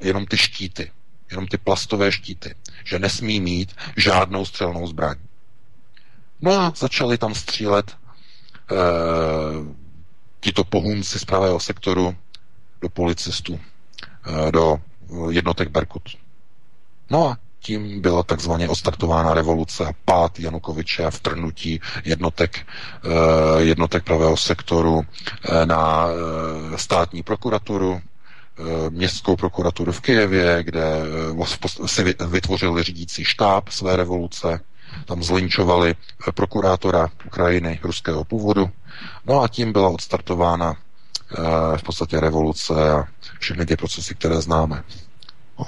jenom 0.00 0.26
ty 0.26 0.38
štíty, 0.38 0.90
jenom 1.30 1.46
ty 1.46 1.58
plastové 1.58 2.12
štíty, 2.12 2.54
že 2.84 2.98
nesmí 2.98 3.40
mít 3.40 3.72
žádnou 3.96 4.44
střelnou 4.44 4.86
zbraň. 4.86 5.16
No 6.40 6.52
a 6.52 6.72
začali 6.76 7.18
tam 7.18 7.34
střílet 7.34 7.90
e, 7.90 7.94
tito 10.40 10.64
pohunci 10.64 11.18
z 11.18 11.24
pravého 11.24 11.60
sektoru 11.60 12.16
do 12.80 12.88
policistů, 12.88 13.60
e, 14.48 14.52
do 14.52 14.80
jednotek 15.30 15.68
Berkut. 15.68 16.08
No 17.10 17.28
a 17.28 17.38
tím 17.60 18.00
byla 18.00 18.22
takzvaně 18.22 18.68
ostartována 18.68 19.34
revoluce 19.34 19.86
a 19.86 19.92
pád 20.04 20.38
Janukoviče 20.40 21.04
a 21.04 21.10
vtrnutí 21.10 21.80
jednotek, 22.04 22.58
eh, 23.04 23.62
jednotek 23.62 24.04
pravého 24.04 24.36
sektoru 24.36 25.02
eh, 25.02 25.66
na 25.66 26.06
eh, 26.74 26.78
státní 26.78 27.22
prokuraturu, 27.22 28.00
městskou 28.90 29.36
prokuraturu 29.36 29.92
v 29.92 30.00
Kijevě, 30.00 30.62
kde 30.64 30.84
si 31.86 32.14
vytvořili 32.26 32.82
řídící 32.82 33.24
štáb 33.24 33.68
své 33.68 33.96
revoluce, 33.96 34.60
tam 35.04 35.22
zlinčovali 35.22 35.94
prokurátora 36.34 37.08
Ukrajiny 37.26 37.80
ruského 37.82 38.24
původu. 38.24 38.70
No 39.26 39.40
a 39.40 39.48
tím 39.48 39.72
byla 39.72 39.88
odstartována 39.88 40.76
v 41.76 41.82
podstatě 41.82 42.20
revoluce 42.20 42.90
a 42.92 43.04
všechny 43.38 43.66
ty 43.66 43.76
procesy, 43.76 44.14
které 44.14 44.40
známe. 44.40 44.82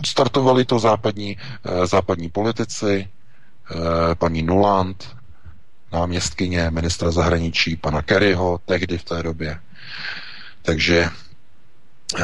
Odstartovali 0.00 0.64
to 0.64 0.78
západní, 0.78 1.36
eh, 1.64 1.86
západní 1.86 2.28
politici, 2.30 3.08
eh, 3.70 4.14
paní 4.14 4.42
Nuland, 4.42 5.16
náměstkyně 5.92 6.70
ministra 6.70 7.10
zahraničí 7.10 7.76
pana 7.76 8.02
Kerryho, 8.02 8.60
tehdy 8.64 8.98
v 8.98 9.04
té 9.04 9.22
době. 9.22 9.58
Takže 10.62 11.08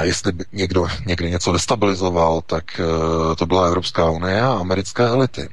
jestli 0.03 0.33
by 0.33 0.45
někdo 0.53 0.87
někdy 1.07 1.31
něco 1.31 1.53
destabilizoval, 1.53 2.41
tak 2.41 2.81
eh, 2.81 3.37
to 3.37 3.47
byla 3.47 3.67
Evropská 3.67 4.11
unie 4.11 4.41
a 4.43 4.53
americké 4.53 5.03
elity. 5.07 5.49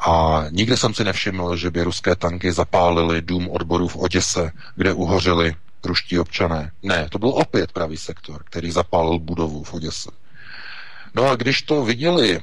A 0.00 0.44
nikdy 0.50 0.76
jsem 0.76 0.94
si 0.94 1.04
nevšiml, 1.04 1.56
že 1.56 1.70
by 1.70 1.82
ruské 1.82 2.16
tanky 2.16 2.52
zapálily 2.52 3.22
dům 3.22 3.48
odborů 3.50 3.88
v 3.88 3.96
Oděse, 3.96 4.50
kde 4.76 4.92
uhořili 4.92 5.54
ruští 5.84 6.18
občané. 6.18 6.70
Ne, 6.82 7.08
to 7.10 7.18
byl 7.18 7.28
opět 7.28 7.72
pravý 7.72 7.96
sektor, 7.96 8.42
který 8.44 8.70
zapálil 8.70 9.18
budovu 9.18 9.62
v 9.64 9.74
Oděse. 9.74 10.10
No 11.14 11.30
a 11.30 11.36
když 11.36 11.62
to 11.62 11.84
viděli 11.84 12.40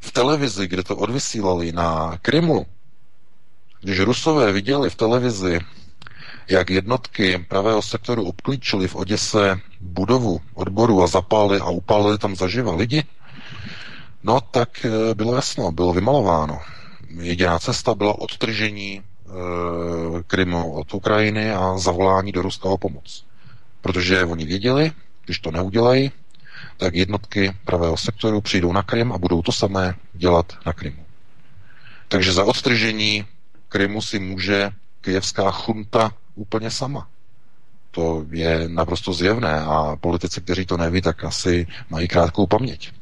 v 0.00 0.12
televizi, 0.12 0.68
kde 0.68 0.82
to 0.82 0.96
odvysílali 0.96 1.72
na 1.72 2.18
Krymu, 2.22 2.66
když 3.80 4.00
Rusové 4.00 4.52
viděli 4.52 4.90
v 4.90 4.94
televizi, 4.94 5.60
jak 6.48 6.70
jednotky 6.70 7.46
pravého 7.48 7.82
sektoru 7.82 8.24
obklíčili 8.24 8.88
v 8.88 8.96
Oděse 8.96 9.60
budovu 9.80 10.40
odboru 10.54 11.02
a 11.02 11.06
zapálili 11.06 11.60
a 11.60 11.68
upálili 11.68 12.18
tam 12.18 12.36
zaživa 12.36 12.74
lidi, 12.74 13.04
no 14.22 14.40
tak 14.40 14.84
eh, 14.84 15.14
bylo 15.14 15.34
jasno, 15.34 15.72
bylo 15.72 15.92
vymalováno. 15.92 16.60
Jediná 17.20 17.58
cesta 17.58 17.94
byla 17.94 18.18
odtržení 18.18 18.92
e, 18.96 19.02
Krymu 20.26 20.72
od 20.72 20.94
Ukrajiny 20.94 21.52
a 21.52 21.78
zavolání 21.78 22.32
do 22.32 22.42
Ruského 22.42 22.78
pomoc. 22.78 23.24
Protože 23.80 24.24
oni 24.24 24.44
věděli, 24.44 24.92
když 25.24 25.38
to 25.38 25.50
neudělají, 25.50 26.12
tak 26.76 26.94
jednotky 26.94 27.52
pravého 27.64 27.96
sektoru 27.96 28.40
přijdou 28.40 28.72
na 28.72 28.82
Krym 28.82 29.12
a 29.12 29.18
budou 29.18 29.42
to 29.42 29.52
samé 29.52 29.94
dělat 30.12 30.52
na 30.66 30.72
Krymu. 30.72 31.04
Takže 32.08 32.32
za 32.32 32.44
odstržení 32.44 33.24
Krymu 33.68 34.02
si 34.02 34.18
může 34.18 34.70
kijevská 35.00 35.50
chunta 35.50 36.12
úplně 36.34 36.70
sama. 36.70 37.08
To 37.90 38.26
je 38.30 38.68
naprosto 38.68 39.12
zjevné 39.12 39.60
a 39.60 39.96
politici, 40.00 40.40
kteří 40.40 40.66
to 40.66 40.76
neví, 40.76 41.02
tak 41.02 41.24
asi 41.24 41.66
mají 41.90 42.08
krátkou 42.08 42.46
paměť. 42.46 42.92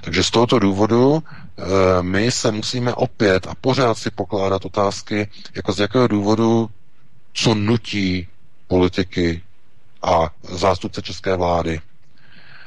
Takže 0.00 0.22
z 0.22 0.30
tohoto 0.30 0.58
důvodu 0.58 1.22
e, 1.22 2.02
my 2.02 2.30
se 2.30 2.52
musíme 2.52 2.94
opět 2.94 3.46
a 3.46 3.54
pořád 3.60 3.98
si 3.98 4.10
pokládat 4.10 4.64
otázky, 4.64 5.28
jako 5.54 5.72
z 5.72 5.78
jakého 5.78 6.08
důvodu, 6.08 6.70
co 7.32 7.54
nutí 7.54 8.28
politiky 8.68 9.42
a 10.02 10.30
zástupce 10.42 11.02
české 11.02 11.36
vlády 11.36 11.80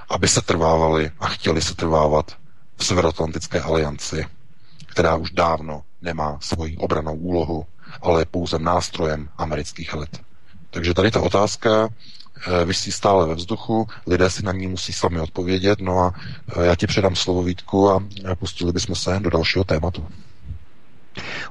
aby 0.09 0.27
se 0.27 0.41
trvávali 0.41 1.11
a 1.19 1.27
chtěli 1.27 1.61
se 1.61 1.75
trvávat 1.75 2.31
v 2.77 2.85
Severoatlantické 2.85 3.61
alianci, 3.61 4.25
která 4.85 5.15
už 5.15 5.31
dávno 5.31 5.83
nemá 6.01 6.37
svoji 6.41 6.77
obranou 6.77 7.15
úlohu, 7.15 7.65
ale 8.01 8.21
je 8.21 8.25
pouze 8.25 8.59
nástrojem 8.59 9.29
amerických 9.37 9.93
elit. 9.93 10.21
Takže 10.69 10.93
tady 10.93 11.11
ta 11.11 11.21
otázka 11.21 11.89
eh, 11.89 12.65
vysí 12.65 12.91
stále 12.91 13.27
ve 13.27 13.35
vzduchu, 13.35 13.87
lidé 14.07 14.29
si 14.29 14.43
na 14.45 14.51
ní 14.51 14.67
musí 14.67 14.93
sami 14.93 15.19
odpovědět, 15.19 15.79
no 15.81 15.99
a 15.99 16.13
eh, 16.57 16.65
já 16.65 16.75
ti 16.75 16.87
předám 16.87 17.15
slovo 17.15 17.43
Vítku 17.43 17.89
a 17.89 18.03
pustili 18.39 18.71
bychom 18.71 18.95
se 18.95 19.19
do 19.19 19.29
dalšího 19.29 19.63
tématu. 19.63 20.07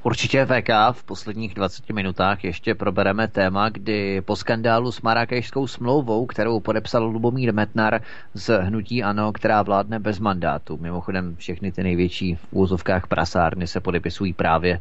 Určitě 0.02 0.47
VK 0.47 0.68
v 0.93 1.05
posledních 1.05 1.55
20 1.55 1.90
minutách 1.90 2.44
ještě 2.44 2.74
probereme 2.74 3.28
téma, 3.28 3.68
kdy 3.68 4.20
po 4.20 4.36
skandálu 4.36 4.93
s 4.93 5.02
Marrakešskou 5.02 5.66
smlouvou, 5.66 6.26
kterou 6.26 6.60
podepsal 6.60 7.05
Lubomír 7.05 7.55
Metnar 7.55 8.01
z 8.35 8.59
Hnutí 8.62 9.02
Ano, 9.02 9.32
která 9.32 9.62
vládne 9.62 9.98
bez 9.98 10.18
mandátu. 10.20 10.78
Mimochodem 10.80 11.36
všechny 11.36 11.72
ty 11.72 11.82
největší 11.82 12.35
v 12.35 12.47
úzovkách 12.51 13.06
prasárny 13.06 13.66
se 13.66 13.80
podepisují 13.80 14.32
právě 14.32 14.80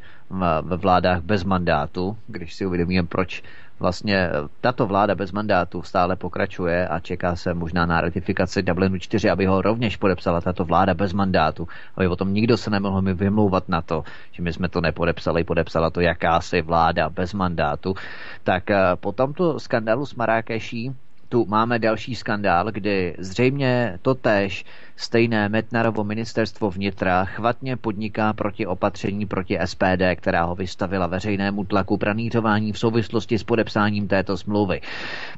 ve 0.61 0.77
vládách 0.77 1.21
bez 1.21 1.43
mandátu, 1.43 2.17
když 2.27 2.53
si 2.53 2.65
uvědomíme, 2.65 3.07
proč 3.07 3.43
vlastně 3.79 4.29
tato 4.61 4.85
vláda 4.85 5.15
bez 5.15 5.31
mandátu 5.31 5.81
stále 5.81 6.15
pokračuje 6.15 6.87
a 6.87 6.99
čeká 6.99 7.35
se 7.35 7.53
možná 7.53 7.85
na 7.85 8.01
ratifikaci 8.01 8.63
Dublinu 8.63 8.97
4, 8.97 9.29
aby 9.29 9.45
ho 9.45 9.61
rovněž 9.61 9.97
podepsala 9.97 10.41
tato 10.41 10.65
vláda 10.65 10.93
bez 10.93 11.13
mandátu, 11.13 11.67
aby 11.95 12.07
o 12.07 12.15
tom 12.15 12.33
nikdo 12.33 12.57
se 12.57 12.69
nemohl 12.69 13.01
mi 13.01 13.13
vymlouvat 13.13 13.69
na 13.69 13.81
to, 13.81 14.03
že 14.31 14.43
my 14.43 14.53
jsme 14.53 14.69
to 14.69 14.81
nepodepsali, 14.81 15.43
podepsala 15.43 15.89
to 15.89 16.01
jakási 16.01 16.61
vláda 16.61 17.09
bez 17.09 17.33
mandátu. 17.33 17.95
Tak 18.43 18.71
eh, 18.71 18.77
po 18.95 19.11
tomto 19.11 19.59
skandálu 19.59 20.05
s 20.05 20.15
Marrakeší 20.15 20.91
tu 21.29 21.45
máme 21.45 21.79
další 21.79 22.15
skandál, 22.15 22.71
kdy 22.71 23.15
zřejmě 23.19 23.99
to 24.01 24.15
tež 24.15 24.65
stejné 24.97 25.49
Metnarovo 25.49 26.03
ministerstvo 26.03 26.71
vnitra 26.71 27.25
chvatně 27.25 27.77
podniká 27.77 28.33
proti 28.33 28.65
opatření 28.65 29.25
proti 29.25 29.59
SPD, 29.65 30.03
která 30.15 30.43
ho 30.43 30.55
vystavila 30.55 31.07
veřejnému 31.07 31.63
tlaku 31.63 31.97
pranířování 31.97 32.73
v 32.73 32.79
souvislosti 32.79 33.39
s 33.39 33.43
podepsáním 33.43 34.07
této 34.07 34.37
smlouvy. 34.37 34.81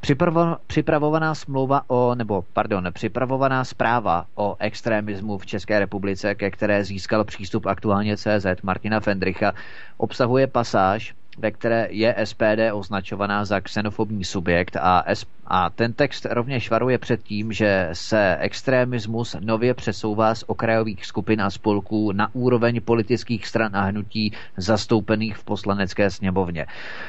Připravo, 0.01 0.57
připravovaná 0.67 1.35
smlouva 1.35 1.81
o, 1.87 2.15
nebo 2.15 2.43
pardon, 2.53 2.87
připravovaná 2.91 3.63
zpráva 3.63 4.25
o 4.35 4.55
extremismu 4.59 5.37
v 5.37 5.45
České 5.45 5.79
republice, 5.79 6.35
ke 6.35 6.51
které 6.51 6.83
získal 6.83 7.23
přístup 7.23 7.65
aktuálně 7.65 8.17
CZ 8.17 8.45
Martina 8.63 8.99
Fendricha, 8.99 9.53
obsahuje 9.97 10.47
pasáž, 10.47 11.13
ve 11.39 11.51
které 11.51 11.87
je 11.89 12.15
SPD 12.23 12.59
označovaná 12.73 13.45
za 13.45 13.59
xenofobní 13.61 14.23
subjekt 14.23 14.75
a, 14.75 15.03
a 15.47 15.69
ten 15.69 15.93
text 15.93 16.25
rovněž 16.29 16.69
varuje 16.69 16.97
před 16.97 17.23
tím, 17.23 17.51
že 17.53 17.89
se 17.93 18.37
extremismus 18.39 19.35
nově 19.39 19.73
přesouvá 19.73 20.35
z 20.35 20.43
okrajových 20.47 21.05
skupin 21.05 21.41
a 21.41 21.49
spolků 21.49 22.11
na 22.11 22.29
úroveň 22.33 22.81
politických 22.81 23.47
stran 23.47 23.75
a 23.75 23.81
hnutí 23.81 24.31
zastoupených 24.57 25.37
v 25.37 25.43
poslanecké 25.43 26.09
sněmovně. 26.11 26.65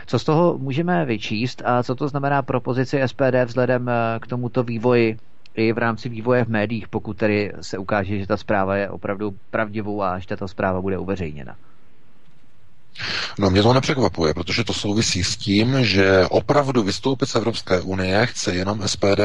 Co 0.06 0.18
z 0.18 0.24
toho 0.24 0.58
můžeme 0.58 1.04
vyčíst 1.04 1.62
a 1.64 1.82
co 1.82 1.94
to 1.94 2.08
znamená 2.08 2.42
pro 2.42 2.60
pozici 2.60 3.00
SPD 3.06 3.44
vzhledem 3.44 3.88
eh, 3.88 4.18
k 4.22 4.26
tomuto 4.26 4.62
vývoji 4.62 5.16
i 5.54 5.72
v 5.72 5.78
rámci 5.78 6.08
vývoje 6.08 6.44
v 6.44 6.48
médiích, 6.48 6.88
pokud 6.88 7.16
tedy 7.16 7.52
se 7.60 7.78
ukáže, 7.78 8.18
že 8.18 8.26
ta 8.26 8.36
zpráva 8.36 8.76
je 8.76 8.90
opravdu 8.90 9.34
pravdivou 9.50 10.02
a 10.02 10.10
až 10.10 10.26
tato 10.26 10.48
zpráva 10.48 10.80
bude 10.80 10.98
uveřejněna? 10.98 11.56
No 13.38 13.50
mě 13.50 13.62
to 13.62 13.72
nepřekvapuje, 13.72 14.34
protože 14.34 14.64
to 14.64 14.72
souvisí 14.74 15.24
s 15.24 15.36
tím, 15.36 15.84
že 15.84 16.26
opravdu 16.30 16.82
vystoupit 16.82 17.26
z 17.26 17.34
Evropské 17.34 17.80
unie 17.80 18.26
chce 18.26 18.54
jenom 18.54 18.88
SPD. 18.88 19.20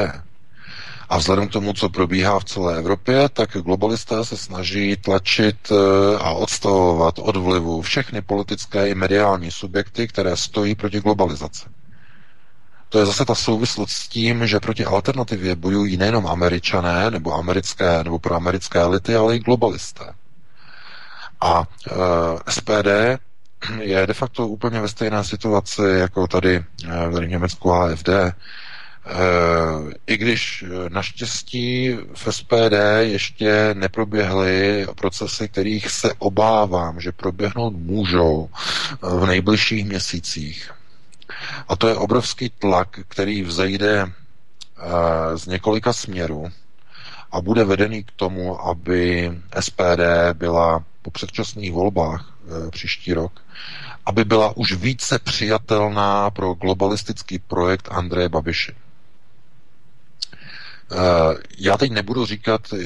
A 1.08 1.18
vzhledem 1.18 1.48
k 1.48 1.52
tomu, 1.52 1.72
co 1.72 1.88
probíhá 1.88 2.38
v 2.40 2.44
celé 2.44 2.78
Evropě, 2.78 3.28
tak 3.28 3.50
globalisté 3.56 4.24
se 4.24 4.36
snaží 4.36 4.96
tlačit 4.96 5.56
eh, 5.70 5.74
a 6.18 6.30
odstavovat 6.30 7.18
od 7.18 7.36
vlivu 7.36 7.82
všechny 7.82 8.22
politické 8.22 8.88
i 8.88 8.94
mediální 8.94 9.50
subjekty, 9.50 10.08
které 10.08 10.36
stojí 10.36 10.74
proti 10.74 11.00
globalizaci. 11.00 11.64
To 12.88 12.98
je 12.98 13.06
zase 13.06 13.24
ta 13.24 13.34
souvislost 13.34 13.90
s 13.90 14.08
tím, 14.08 14.46
že 14.46 14.60
proti 14.60 14.84
alternativě 14.84 15.56
bojují 15.56 15.96
nejenom 15.96 16.26
američané 16.26 17.10
nebo 17.10 17.34
americké 17.34 18.04
nebo 18.04 18.18
pro 18.18 18.34
americké 18.34 18.78
elity, 18.78 19.16
ale 19.16 19.36
i 19.36 19.38
globalisté. 19.38 20.04
A 21.40 21.64
e, 21.86 21.90
eh, 21.92 22.50
SPD 22.52 22.88
je 23.80 24.06
de 24.06 24.14
facto 24.14 24.48
úplně 24.48 24.80
ve 24.80 24.88
stejné 24.88 25.24
situaci 25.24 25.82
jako 25.82 26.26
tady, 26.26 26.56
eh, 26.56 27.08
v 27.08 27.26
Německu 27.26 27.72
AFD. 27.72 28.08
Eh, 28.08 28.32
I 30.06 30.16
když 30.16 30.64
eh, 30.66 30.90
naštěstí 30.90 31.96
v 32.14 32.32
SPD 32.34 32.74
ještě 33.00 33.70
neproběhly 33.74 34.86
procesy, 34.94 35.48
kterých 35.48 35.90
se 35.90 36.12
obávám, 36.18 37.00
že 37.00 37.12
proběhnout 37.12 37.74
můžou 37.76 38.48
v 39.02 39.26
nejbližších 39.26 39.84
měsících. 39.86 40.70
A 41.68 41.76
to 41.76 41.88
je 41.88 41.94
obrovský 41.94 42.50
tlak, 42.58 42.98
který 43.08 43.42
vzejde 43.42 44.06
z 45.34 45.46
několika 45.46 45.92
směrů 45.92 46.48
a 47.32 47.40
bude 47.40 47.64
vedený 47.64 48.04
k 48.04 48.10
tomu, 48.16 48.60
aby 48.60 49.32
SPD 49.60 50.00
byla 50.32 50.84
po 51.02 51.10
předčasných 51.10 51.72
volbách 51.72 52.35
příští 52.70 53.12
rok, 53.12 53.32
aby 54.06 54.24
byla 54.24 54.56
už 54.56 54.72
více 54.72 55.18
přijatelná 55.18 56.30
pro 56.30 56.54
globalistický 56.54 57.38
projekt 57.38 57.88
Andreje 57.90 58.28
Babiše. 58.28 58.72
Eh, 60.92 61.34
já 61.58 61.76
teď 61.76 61.92
nebudu 61.92 62.26
říkat, 62.26 62.60
eh, 62.72 62.78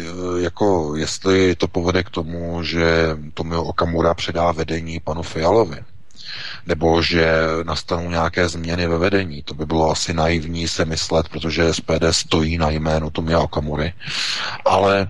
jako 0.42 0.96
jestli 0.96 1.56
to 1.56 1.68
povede 1.68 2.02
k 2.02 2.10
tomu, 2.10 2.62
že 2.62 3.16
Tomio 3.34 3.62
Okamura 3.62 4.14
předá 4.14 4.52
vedení 4.52 5.00
panu 5.00 5.22
Fialovi, 5.22 5.84
nebo 6.66 7.02
že 7.02 7.32
nastanou 7.62 8.10
nějaké 8.10 8.48
změny 8.48 8.86
ve 8.86 8.98
vedení. 8.98 9.42
To 9.42 9.54
by 9.54 9.66
bylo 9.66 9.90
asi 9.90 10.14
naivní 10.14 10.68
se 10.68 10.84
myslet, 10.84 11.28
protože 11.28 11.74
SPD 11.74 12.12
stojí 12.12 12.58
na 12.58 12.70
jménu 12.70 13.10
Tomia 13.10 13.38
Okamury. 13.38 13.92
Ale 14.64 15.08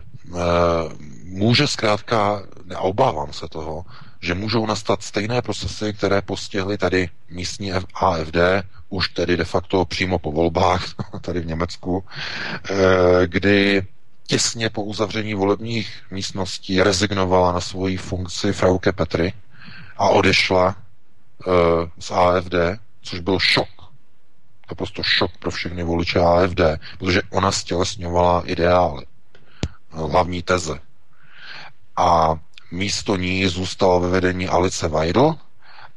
může 1.24 1.66
zkrátka, 1.66 2.43
neobávám 2.64 3.32
se 3.32 3.48
toho, 3.48 3.85
že 4.21 4.35
můžou 4.35 4.67
nastat 4.67 5.03
stejné 5.03 5.43
procesy, 5.43 5.93
které 5.93 6.23
postihly 6.23 6.79
tady 6.79 7.09
místní 7.31 7.73
AFD, 7.95 8.37
už 8.89 9.09
tedy 9.09 9.37
de 9.37 9.45
facto 9.45 9.85
přímo 9.85 10.19
po 10.19 10.33
volbách 10.33 10.85
tady 11.21 11.41
v 11.41 11.47
Německu, 11.47 12.05
eh, 12.71 12.75
kdy 13.27 13.87
těsně 14.27 14.71
po 14.71 14.83
uzavření 14.83 15.35
volebních 15.35 16.03
místností 16.11 16.83
rezignovala 16.83 17.53
na 17.53 17.61
svoji 17.61 17.97
funkci 17.97 18.53
Frauke 18.53 18.93
Petry 18.93 19.33
a 19.97 20.09
odešla 20.09 20.77
eh, 20.77 21.51
z 21.99 22.11
AFD, 22.11 22.55
což 23.03 23.21
byl 23.21 23.39
šok. 23.39 23.69
Naprosto 24.71 25.03
šok 25.03 25.31
pro 25.39 25.51
všechny 25.51 25.83
voliče 25.83 26.19
AFD, 26.21 26.61
protože 26.99 27.23
ona 27.31 27.53
stělesňovala 27.53 28.43
ideály, 28.47 29.07
hlavní 29.91 30.43
teze. 30.43 30.79
A 31.97 32.39
místo 32.71 33.17
ní 33.17 33.47
zůstala 33.49 33.99
ve 33.99 34.09
vedení 34.09 34.49
Alice 34.49 34.89
Weidl 34.89 35.35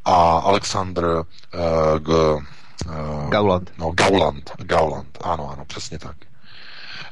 a 0.05 0.37
Alexander 0.37 1.05
uh, 1.05 1.99
G, 1.99 2.13
uh, 2.33 3.29
Gauland. 3.29 3.71
No, 3.77 3.91
Gauland, 3.91 4.51
Gauland, 4.57 5.17
ano, 5.21 5.49
ano, 5.51 5.65
přesně 5.65 5.99
tak. 5.99 6.15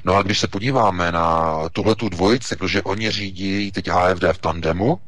No 0.05 0.15
a 0.15 0.21
když 0.21 0.39
se 0.39 0.47
podíváme 0.47 1.11
na 1.11 1.55
tuhle 1.69 1.95
tu 1.95 2.09
dvojici, 2.09 2.55
protože 2.55 2.83
oni 2.83 3.11
řídí 3.11 3.71
teď 3.71 3.87
AFD 3.87 4.23
v 4.33 4.37
tandemu, 4.37 4.99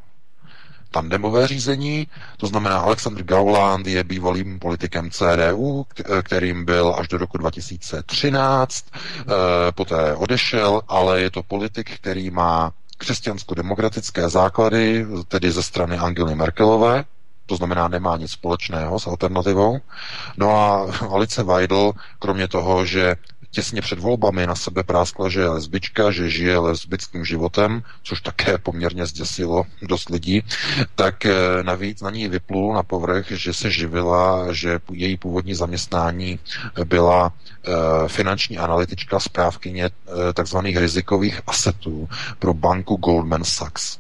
tandemové 0.94 1.48
řízení, 1.48 2.08
to 2.38 2.48
znamená 2.48 2.80
Alexander 2.80 3.24
Gauland 3.24 3.88
je 3.88 4.04
bývalým 4.04 4.60
politikem 4.60 5.10
CDU, 5.12 5.86
kterým 6.24 6.66
byl 6.66 6.96
až 6.98 7.08
do 7.08 7.18
roku 7.18 7.38
2013, 7.38 8.86
eh, 8.94 9.24
poté 9.72 10.16
odešel, 10.16 10.82
ale 10.88 11.22
je 11.22 11.32
to 11.32 11.44
politik, 11.44 11.96
který 11.96 12.30
má 12.30 12.72
křesťansko-demokratické 13.04 14.30
základy, 14.30 15.06
tedy 15.28 15.52
ze 15.52 15.64
strany 15.64 15.98
Angely 15.98 16.36
Merkelové, 16.36 17.04
to 17.46 17.56
znamená, 17.56 17.88
nemá 17.88 18.18
nic 18.18 18.32
společného 18.32 19.00
s 19.00 19.08
alternativou. 19.08 19.80
No 20.38 20.50
a 20.56 20.88
Alice 21.12 21.44
Weidel, 21.44 21.92
kromě 22.20 22.48
toho, 22.48 22.86
že 22.86 23.16
těsně 23.54 23.82
před 23.82 24.00
volbami 24.00 24.48
na 24.48 24.56
sebe 24.56 24.84
práskla, 24.84 25.30
že 25.30 25.40
je 25.40 25.48
lesbička, 25.50 26.12
že 26.12 26.30
žije 26.30 26.58
lesbickým 26.58 27.26
životem, 27.26 27.84
což 28.04 28.22
také 28.22 28.58
poměrně 28.58 29.06
zděsilo 29.06 29.66
dost 29.82 30.10
lidí, 30.10 30.44
tak 30.96 31.26
eh, 31.26 31.34
navíc 31.64 32.02
na 32.02 32.10
ní 32.12 32.28
vyplul 32.28 32.74
na 32.74 32.84
povrch, 32.84 33.32
že 33.32 33.54
se 33.54 33.72
živila, 33.72 34.54
že 34.54 34.80
její 34.92 35.18
původní 35.18 35.54
zaměstnání 35.56 36.40
byla 36.86 37.32
eh, 37.34 37.72
finanční 38.08 38.58
analytička 38.58 39.20
správkyně 39.20 39.86
eh, 39.86 40.34
takzvaných 40.34 40.78
rizikových 40.78 41.42
asetů 41.48 42.10
pro 42.40 42.54
banku 42.54 42.96
Goldman 42.96 43.44
Sachs. 43.44 43.98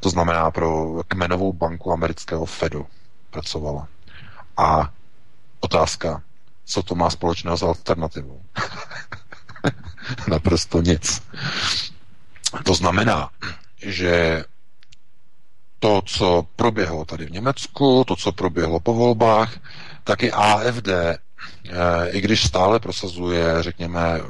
To 0.00 0.10
znamená 0.10 0.50
pro 0.50 1.00
kmenovou 1.08 1.52
banku 1.52 1.92
amerického 1.92 2.46
Fedu 2.46 2.86
pracovala. 3.30 3.88
A 4.56 4.90
otázka, 5.60 6.22
co 6.68 6.82
to 6.82 6.94
má 6.94 7.10
společného 7.10 7.56
s 7.56 7.62
alternativou? 7.62 8.42
Naprosto 10.28 10.80
nic. 10.82 11.22
To 12.64 12.74
znamená, 12.74 13.30
že 13.82 14.44
to, 15.78 16.02
co 16.06 16.46
proběhlo 16.56 17.04
tady 17.04 17.26
v 17.26 17.30
Německu, 17.30 18.04
to, 18.06 18.16
co 18.16 18.32
proběhlo 18.32 18.80
po 18.80 18.94
volbách, 18.94 19.52
tak 20.04 20.22
i 20.22 20.32
AFD, 20.32 20.88
eh, 20.88 21.18
i 22.10 22.20
když 22.20 22.44
stále 22.46 22.80
prosazuje, 22.80 23.62
řekněme, 23.62 24.20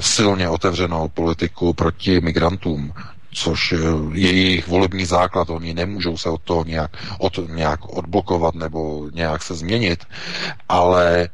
silně 0.00 0.48
otevřenou 0.48 1.08
politiku 1.08 1.72
proti 1.74 2.20
migrantům, 2.20 2.92
což 3.32 3.72
eh, 3.72 3.76
je 4.12 4.32
jejich 4.32 4.68
volební 4.68 5.04
základ, 5.04 5.50
oni 5.50 5.74
nemůžou 5.74 6.16
se 6.18 6.28
od 6.30 6.42
toho 6.42 6.64
nějak, 6.64 6.90
od, 7.18 7.38
nějak 7.48 7.80
odblokovat 7.96 8.54
nebo 8.54 9.08
nějak 9.14 9.42
se 9.42 9.54
změnit, 9.54 10.04
ale 10.68 11.28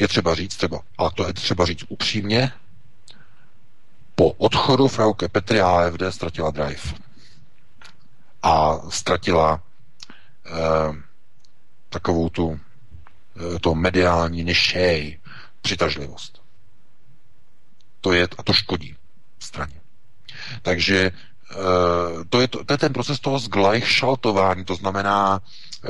je 0.00 0.08
třeba 0.08 0.34
říct 0.34 0.56
třeba, 0.56 0.80
ale 0.98 1.10
to 1.14 1.26
je 1.26 1.32
třeba 1.32 1.66
říct 1.66 1.84
upřímně, 1.88 2.52
po 4.14 4.30
odchodu 4.30 4.88
Frauke 4.88 5.28
Petry 5.28 5.60
AFD 5.60 6.02
ztratila 6.10 6.50
drive. 6.50 6.82
A 8.42 8.78
ztratila 8.90 9.60
eh, 10.46 11.02
takovou 11.88 12.28
tu 12.28 12.60
eh, 13.36 13.58
to 13.58 13.74
mediální 13.74 14.44
nešej, 14.44 15.18
přitažlivost. 15.62 16.42
To 18.00 18.12
je, 18.12 18.28
a 18.38 18.42
to 18.42 18.52
škodí 18.52 18.96
straně. 19.38 19.80
Takže 20.62 21.10
eh, 21.50 22.24
to 22.28 22.40
je, 22.40 22.48
to, 22.48 22.64
to 22.64 22.72
je 22.74 22.78
ten 22.78 22.92
proces 22.92 23.20
toho 23.20 23.38
zglajšaltování, 23.38 24.64
to 24.64 24.74
znamená 24.74 25.40
eh, 25.84 25.88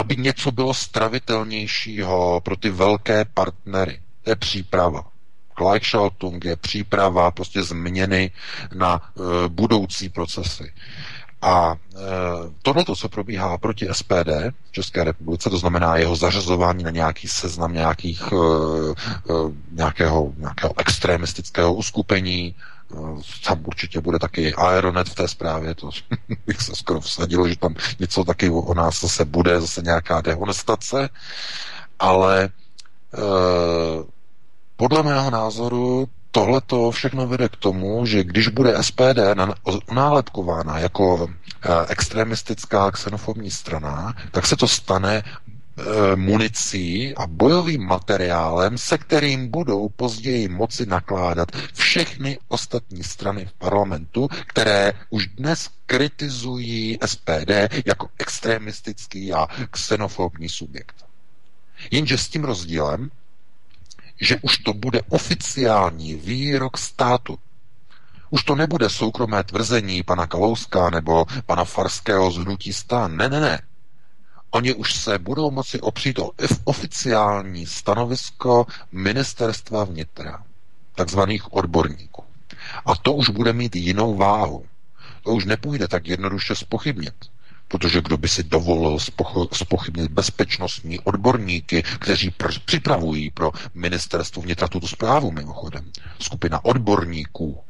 aby 0.00 0.16
něco 0.16 0.50
bylo 0.50 0.74
stravitelnějšího 0.74 2.40
pro 2.44 2.56
ty 2.56 2.70
velké 2.70 3.24
partnery. 3.24 4.00
To 4.24 4.30
je 4.30 4.36
příprava. 4.36 5.04
Gleichschaltung 5.58 6.44
je 6.44 6.56
příprava, 6.56 7.30
prostě 7.30 7.62
změny 7.62 8.30
na 8.74 9.00
e, 9.04 9.48
budoucí 9.48 10.08
procesy. 10.08 10.72
A 11.42 11.74
e, 11.74 11.98
tohle, 12.62 12.84
co 12.96 13.08
probíhá 13.08 13.58
proti 13.58 13.88
SPD 13.92 14.30
v 14.68 14.72
České 14.72 15.04
republice, 15.04 15.50
to 15.50 15.58
znamená 15.58 15.96
jeho 15.96 16.16
zařazování 16.16 16.84
na 16.84 16.90
nějaký 16.90 17.28
seznam 17.28 17.72
nějakých, 17.72 18.22
e, 18.32 18.36
e, 18.36 19.34
nějakého, 19.72 20.32
nějakého 20.36 20.72
extremistického 20.80 21.74
uskupení, 21.74 22.54
tam 23.46 23.62
určitě 23.66 24.00
bude 24.00 24.18
taky 24.18 24.54
Aeronet 24.54 25.08
v 25.08 25.14
té 25.14 25.28
zprávě, 25.28 25.74
to 25.74 25.90
bych 26.46 26.62
se 26.62 26.74
skoro 26.74 27.00
vsadil, 27.00 27.48
že 27.48 27.56
tam 27.56 27.74
něco 28.00 28.24
taky 28.24 28.50
o 28.50 28.74
nás 28.74 29.00
zase 29.00 29.24
bude, 29.24 29.60
zase 29.60 29.82
nějaká 29.82 30.20
dehonestace, 30.20 31.08
ale 31.98 32.44
e, 32.44 32.50
podle 34.76 35.02
mého 35.02 35.30
názoru 35.30 36.08
tohle 36.30 36.60
to 36.60 36.90
všechno 36.90 37.26
vede 37.26 37.48
k 37.48 37.56
tomu, 37.56 38.06
že 38.06 38.24
když 38.24 38.48
bude 38.48 38.82
SPD 38.82 39.18
nálepkována 39.92 40.78
jako 40.78 41.28
e, 41.28 41.86
extremistická 41.88 42.90
xenofobní 42.90 43.50
strana, 43.50 44.14
tak 44.30 44.46
se 44.46 44.56
to 44.56 44.68
stane 44.68 45.22
municí 46.14 47.14
a 47.16 47.26
bojovým 47.26 47.82
materiálem, 47.86 48.78
se 48.78 48.98
kterým 48.98 49.48
budou 49.50 49.88
později 49.88 50.48
moci 50.48 50.86
nakládat 50.86 51.48
všechny 51.74 52.38
ostatní 52.48 53.02
strany 53.04 53.44
v 53.46 53.52
parlamentu, 53.52 54.28
které 54.46 54.92
už 55.10 55.26
dnes 55.26 55.68
kritizují 55.86 56.98
SPD 57.06 57.50
jako 57.86 58.08
extremistický 58.18 59.32
a 59.32 59.46
xenofobní 59.70 60.48
subjekt. 60.48 61.04
Jenže 61.90 62.18
s 62.18 62.28
tím 62.28 62.44
rozdílem, 62.44 63.10
že 64.20 64.38
už 64.42 64.58
to 64.58 64.72
bude 64.72 65.02
oficiální 65.08 66.14
výrok 66.14 66.78
státu. 66.78 67.38
Už 68.30 68.44
to 68.44 68.54
nebude 68.54 68.90
soukromé 68.90 69.44
tvrzení 69.44 70.02
pana 70.02 70.26
Kalouska 70.26 70.90
nebo 70.90 71.26
pana 71.46 71.64
Farského 71.64 72.30
z 72.30 72.36
Hnutí 72.36 72.72
stan. 72.72 73.16
Ne, 73.16 73.28
ne, 73.28 73.40
ne. 73.40 73.60
Oni 74.50 74.74
už 74.74 74.94
se 74.94 75.18
budou 75.18 75.50
moci 75.50 75.80
opřít 75.80 76.18
o 76.18 76.30
oficiální 76.64 77.66
stanovisko 77.66 78.66
ministerstva 78.92 79.84
vnitra, 79.84 80.44
takzvaných 80.94 81.52
odborníků. 81.52 82.24
A 82.86 82.96
to 82.96 83.12
už 83.12 83.28
bude 83.30 83.52
mít 83.52 83.76
jinou 83.76 84.14
váhu. 84.16 84.66
To 85.22 85.30
už 85.30 85.44
nepůjde 85.44 85.88
tak 85.88 86.06
jednoduše 86.08 86.54
spochybnit. 86.54 87.14
Protože 87.68 88.00
kdo 88.00 88.16
by 88.16 88.28
si 88.28 88.42
dovolil 88.42 88.98
spochybnit 89.52 90.10
bezpečnostní 90.12 91.00
odborníky, 91.00 91.82
kteří 91.82 92.30
pr- 92.30 92.60
připravují 92.64 93.30
pro 93.30 93.52
ministerstvo 93.74 94.42
vnitra 94.42 94.68
tuto 94.68 94.88
zprávu 94.88 95.30
mimochodem. 95.30 95.90
Skupina 96.20 96.64
odborníků, 96.64 97.60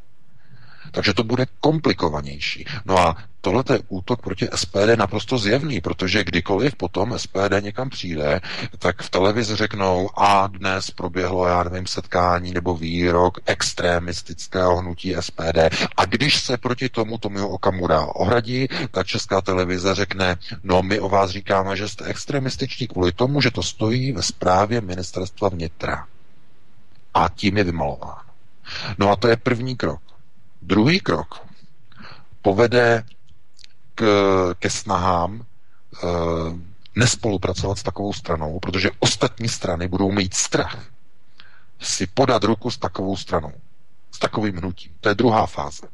takže 0.91 1.15
to 1.15 1.25
bude 1.25 1.47
komplikovanější. 1.61 2.65
No 2.85 2.99
a 2.99 3.17
tohle 3.41 3.65
je 3.73 3.81
útok 3.89 4.23
proti 4.23 4.49
SPD 4.55 4.97
naprosto 4.97 5.39
zjevný, 5.39 5.81
protože 5.81 6.25
kdykoliv 6.25 6.77
potom 6.77 7.19
SPD 7.19 7.61
někam 7.61 7.91
přijde, 7.91 8.41
tak 8.79 9.03
v 9.03 9.11
televizi 9.11 9.57
řeknou, 9.57 10.11
a 10.17 10.47
dnes 10.47 10.91
proběhlo, 10.91 11.47
já 11.47 11.65
nevím, 11.65 11.87
setkání 11.87 12.53
nebo 12.53 12.77
výrok 12.77 13.39
extremistického 13.47 14.77
hnutí 14.77 15.15
SPD. 15.21 15.59
A 15.97 16.05
když 16.05 16.43
se 16.43 16.57
proti 16.57 16.89
tomu 16.89 17.19
Tomio 17.19 17.49
Okamura 17.49 18.01
ohradí, 18.07 18.69
tak 18.91 19.07
česká 19.07 19.41
televize 19.41 19.95
řekne, 19.95 20.37
no 20.63 20.83
my 20.83 21.01
o 21.01 21.09
vás 21.09 21.31
říkáme, 21.31 21.77
že 21.77 21.89
jste 21.89 22.05
extremističní 22.05 22.87
kvůli 22.89 23.13
tomu, 23.13 23.41
že 23.41 23.51
to 23.51 23.63
stojí 23.63 24.13
ve 24.13 24.23
zprávě 24.23 24.81
ministerstva 24.81 25.49
vnitra. 25.49 26.07
A 27.15 27.29
tím 27.29 27.57
je 27.57 27.65
vymalováno. 27.65 28.31
No 28.99 29.11
a 29.11 29.17
to 29.17 29.29
je 29.29 29.37
první 29.37 29.77
krok. 29.77 30.01
Druhý 30.63 31.01
krok 31.01 31.43
povede 32.43 33.05
k, 33.95 34.05
ke 34.59 34.71
snahám 34.71 35.41
e, 35.41 35.45
nespolupracovat 36.97 37.79
s 37.79 37.83
takovou 37.83 38.13
stranou, 38.13 38.61
protože 38.61 38.91
ostatní 38.99 39.49
strany 39.49 39.89
budou 39.89 40.13
mít 40.13 40.35
strach 40.35 40.87
si 41.81 42.07
podat 42.07 42.45
ruku 42.45 42.71
s 42.71 42.79
takovou 42.79 43.17
stranou, 43.17 43.53
s 44.11 44.19
takovým 44.19 44.57
hnutím. 44.57 44.93
To 45.01 45.09
je 45.09 45.15
druhá 45.15 45.47
fáze. 45.47 45.89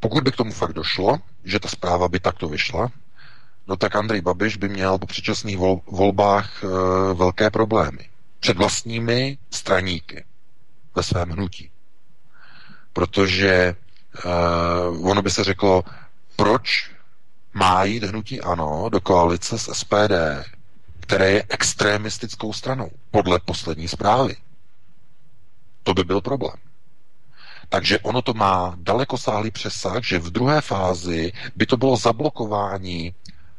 Pokud 0.00 0.24
by 0.24 0.32
k 0.32 0.36
tomu 0.36 0.52
fakt 0.52 0.72
došlo, 0.72 1.18
že 1.44 1.60
ta 1.60 1.68
zpráva 1.68 2.08
by 2.08 2.20
takto 2.20 2.48
vyšla, 2.48 2.88
no 3.66 3.76
tak 3.76 3.96
Andrej 3.96 4.20
Babiš 4.20 4.56
by 4.56 4.68
měl 4.68 4.98
po 4.98 5.06
předčasných 5.06 5.58
vol, 5.58 5.82
volbách 5.86 6.64
e, 6.64 6.66
velké 7.14 7.50
problémy. 7.50 8.10
Před 8.40 8.56
vlastními 8.56 9.38
straníky 9.50 10.24
ve 10.94 11.02
svém 11.02 11.30
hnutí 11.30 11.69
protože 12.92 13.74
uh, 14.24 15.10
ono 15.10 15.22
by 15.22 15.30
se 15.30 15.44
řeklo, 15.44 15.84
proč 16.36 16.90
má 17.54 17.84
jít 17.84 18.04
hnutí 18.04 18.40
ANO 18.40 18.88
do 18.88 19.00
koalice 19.00 19.58
s 19.58 19.72
SPD, 19.72 20.12
které 21.00 21.30
je 21.30 21.44
extremistickou 21.48 22.52
stranou, 22.52 22.90
podle 23.10 23.38
poslední 23.44 23.88
zprávy. 23.88 24.36
To 25.82 25.94
by 25.94 26.04
byl 26.04 26.20
problém. 26.20 26.56
Takže 27.68 27.98
ono 27.98 28.22
to 28.22 28.34
má 28.34 28.74
dalekosáhlý 28.78 29.50
přesah, 29.50 30.02
že 30.04 30.18
v 30.18 30.30
druhé 30.30 30.60
fázi 30.60 31.32
by 31.56 31.66
to 31.66 31.76
bylo 31.76 31.96
zablokování 31.96 33.14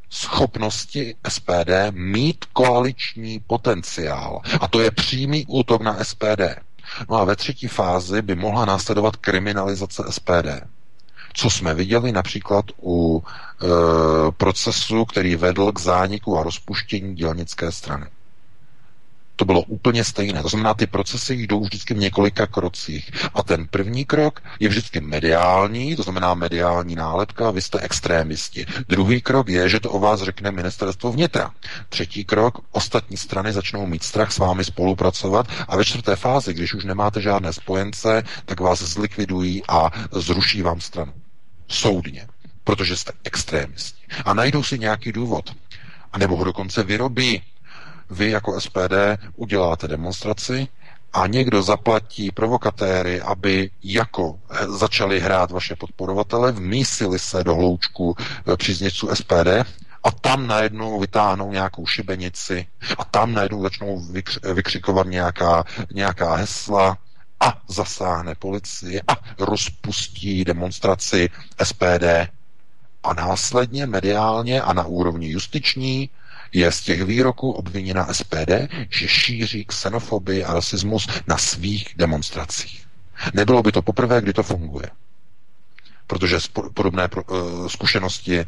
schopnosti 0.10 1.16
SPD 1.30 1.70
mít 1.92 2.46
koaliční 2.46 3.40
potenciál. 3.40 4.42
A 4.62 4.68
to 4.68 4.82
je 4.82 4.92
přímý 4.92 5.46
útok 5.48 5.82
na 5.82 6.04
SPD. 6.04 6.42
No 7.10 7.18
a 7.18 7.24
ve 7.24 7.36
třetí 7.36 7.68
fázi 7.68 8.22
by 8.22 8.36
mohla 8.36 8.66
následovat 8.66 9.16
kriminalizace 9.16 10.04
SPD. 10.10 10.48
Co 11.34 11.50
jsme 11.50 11.74
viděli 11.74 12.12
například 12.12 12.66
u 12.84 13.24
e, 13.24 13.68
procesu, 14.32 15.06
který 15.06 15.36
vedl 15.36 15.72
k 15.72 15.80
zániku 15.80 16.38
a 16.38 16.44
rozpuštění 16.44 17.16
dělnické 17.16 17.72
strany 17.72 18.06
to 19.42 19.46
bylo 19.46 19.62
úplně 19.62 20.04
stejné. 20.04 20.42
To 20.42 20.50
znamená, 20.50 20.74
ty 20.74 20.88
procesy 20.88 21.34
jdou 21.34 21.60
vždycky 21.64 21.94
v 21.94 21.98
několika 21.98 22.48
krocích. 22.48 23.12
A 23.34 23.44
ten 23.44 23.68
první 23.68 24.06
krok 24.06 24.42
je 24.60 24.70
vždycky 24.70 25.02
mediální, 25.02 25.96
to 25.96 26.04
znamená 26.04 26.34
mediální 26.34 26.96
nálepka, 26.96 27.52
vy 27.52 27.62
jste 27.62 27.80
extrémisti. 27.80 28.66
Druhý 28.90 29.22
krok 29.22 29.50
je, 29.50 29.70
že 29.70 29.80
to 29.80 29.92
o 29.92 30.00
vás 30.00 30.22
řekne 30.22 30.52
ministerstvo 30.52 31.12
vnitra. 31.12 31.52
Třetí 31.90 32.26
krok, 32.26 32.60
ostatní 32.72 33.18
strany 33.18 33.54
začnou 33.54 33.86
mít 33.86 34.04
strach 34.04 34.32
s 34.32 34.38
vámi 34.38 34.64
spolupracovat 34.64 35.48
a 35.68 35.78
ve 35.78 35.86
čtvrté 35.86 36.16
fázi, 36.16 36.54
když 36.54 36.74
už 36.74 36.84
nemáte 36.86 37.22
žádné 37.22 37.54
spojence, 37.54 38.24
tak 38.46 38.60
vás 38.60 38.82
zlikvidují 38.82 39.64
a 39.68 39.92
zruší 40.12 40.62
vám 40.62 40.82
stranu. 40.82 41.14
Soudně. 41.68 42.28
Protože 42.64 42.98
jste 42.98 43.12
extrémisti. 43.24 44.02
A 44.26 44.34
najdou 44.34 44.64
si 44.64 44.80
nějaký 44.80 45.12
důvod. 45.12 45.56
A 46.14 46.18
nebo 46.18 46.36
ho 46.38 46.44
dokonce 46.44 46.84
vyrobí 46.84 47.42
vy 48.12 48.30
jako 48.32 48.62
SPD 48.62 48.94
uděláte 49.36 49.88
demonstraci 49.88 50.68
a 51.14 51.28
někdo 51.28 51.64
zaplatí 51.64 52.32
provokatéry, 52.32 53.22
aby 53.22 53.70
jako 53.84 54.40
eh, 54.52 54.68
začali 54.68 55.20
hrát 55.20 55.52
vaše 55.52 55.76
podporovatele, 55.76 56.52
vmísili 56.52 57.20
se 57.20 57.44
do 57.44 57.56
hloučku 57.56 58.16
eh, 58.54 58.58
příznivců 58.58 59.10
SPD 59.16 59.48
a 60.04 60.12
tam 60.12 60.48
najednou 60.48 61.00
vytáhnou 61.00 61.52
nějakou 61.52 61.86
šibenici 61.86 62.68
a 62.98 63.04
tam 63.06 63.34
najednou 63.34 63.62
začnou 63.64 64.00
vykř- 64.00 64.54
vykřikovat 64.54 65.08
nějaká, 65.08 65.64
nějaká 65.94 66.36
hesla 66.36 66.98
a 67.40 67.62
zasáhne 67.68 68.36
policie 68.36 69.02
a 69.08 69.14
rozpustí 69.40 70.44
demonstraci 70.46 71.30
SPD 71.64 72.04
a 73.04 73.14
následně 73.14 73.86
mediálně 73.86 74.62
a 74.62 74.74
na 74.74 74.86
úrovni 74.86 75.28
justiční 75.30 76.10
je 76.54 76.72
z 76.72 76.82
těch 76.82 77.04
výroků 77.04 77.52
obviněna 77.52 78.14
SPD, 78.14 78.52
že 78.90 79.08
šíří 79.08 79.66
xenofobii 79.66 80.44
a 80.44 80.54
rasismus 80.54 81.08
na 81.28 81.38
svých 81.38 81.88
demonstracích. 81.98 82.86
Nebylo 83.34 83.64
by 83.64 83.72
to 83.72 83.82
poprvé, 83.82 84.22
kdy 84.22 84.34
to 84.34 84.44
funguje. 84.44 84.90
Protože 86.08 86.38
podobné 86.74 87.10
eh, 87.18 87.24
zkušenosti 87.70 88.40
eh, 88.40 88.46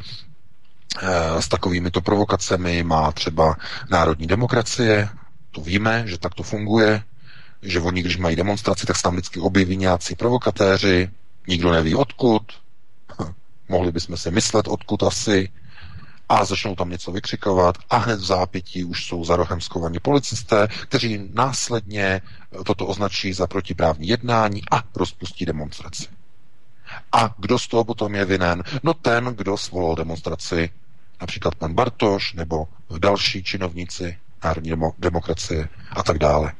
s 1.42 1.48
takovými 1.48 1.90
to 1.90 2.00
provokacemi 2.00 2.82
má 2.82 3.12
třeba 3.12 3.56
národní 3.90 4.26
demokracie, 4.26 5.08
to 5.50 5.60
víme, 5.60 6.02
že 6.06 6.18
tak 6.18 6.34
to 6.34 6.42
funguje, 6.42 7.02
že 7.62 7.80
oni, 7.80 8.00
když 8.00 8.16
mají 8.16 8.36
demonstraci, 8.36 8.86
tak 8.86 8.96
se 8.96 9.02
tam 9.02 9.12
vždycky 9.12 9.40
objeví 9.40 9.76
nějací 9.76 10.14
provokatéři, 10.14 11.10
nikdo 11.48 11.72
neví 11.72 11.94
odkud, 11.94 12.42
mohli 13.68 13.92
bychom 13.92 14.16
si 14.16 14.30
myslet, 14.30 14.68
odkud 14.68 15.02
asi, 15.02 15.48
a 16.28 16.44
začnou 16.44 16.74
tam 16.74 16.90
něco 16.90 17.12
vykřikovat 17.12 17.78
a 17.90 17.96
hned 17.96 18.20
v 18.20 18.24
zápětí 18.24 18.84
už 18.84 19.06
jsou 19.06 19.24
za 19.24 19.36
rohem 19.36 19.60
skovaní 19.60 19.98
policisté, 20.00 20.68
kteří 20.82 21.30
následně 21.34 22.20
toto 22.66 22.86
označí 22.86 23.32
za 23.32 23.46
protiprávní 23.46 24.08
jednání 24.08 24.62
a 24.72 24.82
rozpustí 24.96 25.44
demonstraci. 25.46 26.06
A 27.12 27.34
kdo 27.38 27.58
z 27.58 27.68
toho 27.68 27.84
potom 27.84 28.14
je 28.14 28.24
vinen? 28.24 28.62
No 28.82 28.94
ten, 28.94 29.24
kdo 29.24 29.56
svolal 29.56 29.94
demonstraci, 29.96 30.70
například 31.20 31.54
pan 31.54 31.74
Bartoš 31.74 32.32
nebo 32.32 32.68
další 32.98 33.42
činovníci 33.44 34.18
národní 34.44 34.72
demokracie 34.98 35.68
a 35.90 36.02
tak 36.02 36.18
dále. 36.18 36.52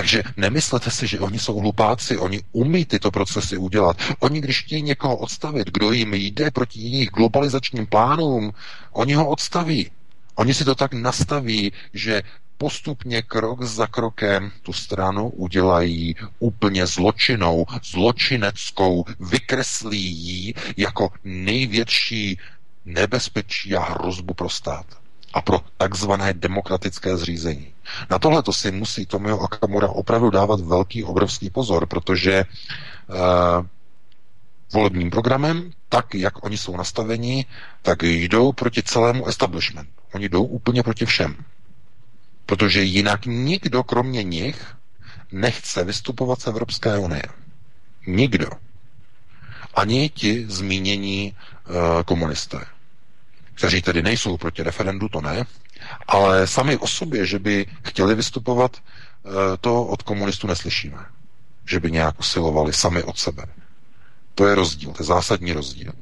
Takže 0.00 0.22
nemyslete 0.36 0.90
si, 0.90 1.06
že 1.06 1.20
oni 1.20 1.38
jsou 1.38 1.60
hlupáci, 1.60 2.18
oni 2.18 2.40
umí 2.52 2.84
tyto 2.84 3.10
procesy 3.10 3.56
udělat. 3.56 3.96
Oni, 4.18 4.40
když 4.40 4.62
chtějí 4.62 4.82
někoho 4.82 5.16
odstavit, 5.16 5.70
kdo 5.70 5.92
jim 5.92 6.14
jde 6.14 6.50
proti 6.50 6.80
jejich 6.80 7.10
globalizačním 7.10 7.86
plánům, 7.86 8.52
oni 8.92 9.14
ho 9.14 9.28
odstaví. 9.28 9.90
Oni 10.34 10.54
si 10.54 10.64
to 10.64 10.74
tak 10.74 10.92
nastaví, 10.92 11.72
že 11.92 12.22
postupně 12.58 13.22
krok 13.22 13.62
za 13.62 13.86
krokem 13.86 14.50
tu 14.62 14.72
stranu 14.72 15.28
udělají 15.28 16.16
úplně 16.38 16.86
zločinou, 16.86 17.66
zločineckou, 17.84 19.04
vykreslí 19.20 20.02
ji 20.02 20.54
jako 20.76 21.12
největší 21.24 22.38
nebezpečí 22.84 23.76
a 23.76 23.80
hrozbu 23.80 24.34
pro 24.34 24.48
stát 24.48 24.99
a 25.34 25.40
pro 25.42 25.60
takzvané 25.76 26.32
demokratické 26.34 27.16
zřízení. 27.16 27.72
Na 28.10 28.18
tohle 28.18 28.42
to 28.42 28.52
si 28.52 28.70
musí 28.70 29.06
Tomio 29.06 29.38
Akamura 29.40 29.88
opravdu 29.88 30.30
dávat 30.30 30.60
velký, 30.60 31.04
obrovský 31.04 31.50
pozor, 31.50 31.86
protože 31.86 32.44
uh, 33.08 33.66
volebním 34.72 35.10
programem, 35.10 35.70
tak 35.88 36.14
jak 36.14 36.44
oni 36.44 36.58
jsou 36.58 36.76
nastaveni, 36.76 37.46
tak 37.82 38.02
jdou 38.02 38.52
proti 38.52 38.82
celému 38.82 39.26
establishmentu. 39.26 39.92
Oni 40.14 40.28
jdou 40.28 40.44
úplně 40.44 40.82
proti 40.82 41.06
všem. 41.06 41.36
Protože 42.46 42.82
jinak 42.82 43.26
nikdo 43.26 43.82
kromě 43.82 44.22
nich 44.22 44.74
nechce 45.32 45.84
vystupovat 45.84 46.40
z 46.40 46.46
Evropské 46.46 46.98
unie. 46.98 47.22
Nikdo. 48.06 48.46
Ani 49.74 50.08
ti 50.08 50.46
zmínění 50.48 51.36
uh, 51.68 51.74
komunisté, 52.04 52.64
kteří 53.60 53.82
tedy 53.82 54.02
nejsou 54.02 54.36
proti 54.36 54.62
referendu, 54.62 55.08
to 55.08 55.20
ne, 55.20 55.44
ale 56.08 56.46
sami 56.46 56.76
o 56.76 56.86
sobě, 56.86 57.26
že 57.26 57.38
by 57.38 57.66
chtěli 57.84 58.14
vystupovat, 58.14 58.76
uh, 58.76 59.32
to 59.60 59.84
od 59.84 60.02
komunistů 60.02 60.46
neslyšíme. 60.46 60.98
Že 61.66 61.80
by 61.80 61.90
nějak 61.90 62.20
usilovali 62.20 62.72
sami 62.72 63.02
od 63.02 63.18
sebe. 63.18 63.44
To 64.34 64.46
je 64.46 64.54
rozdíl, 64.54 64.90
to 64.92 65.02
je 65.02 65.06
zásadní 65.06 65.52
rozdíl. 65.52 65.92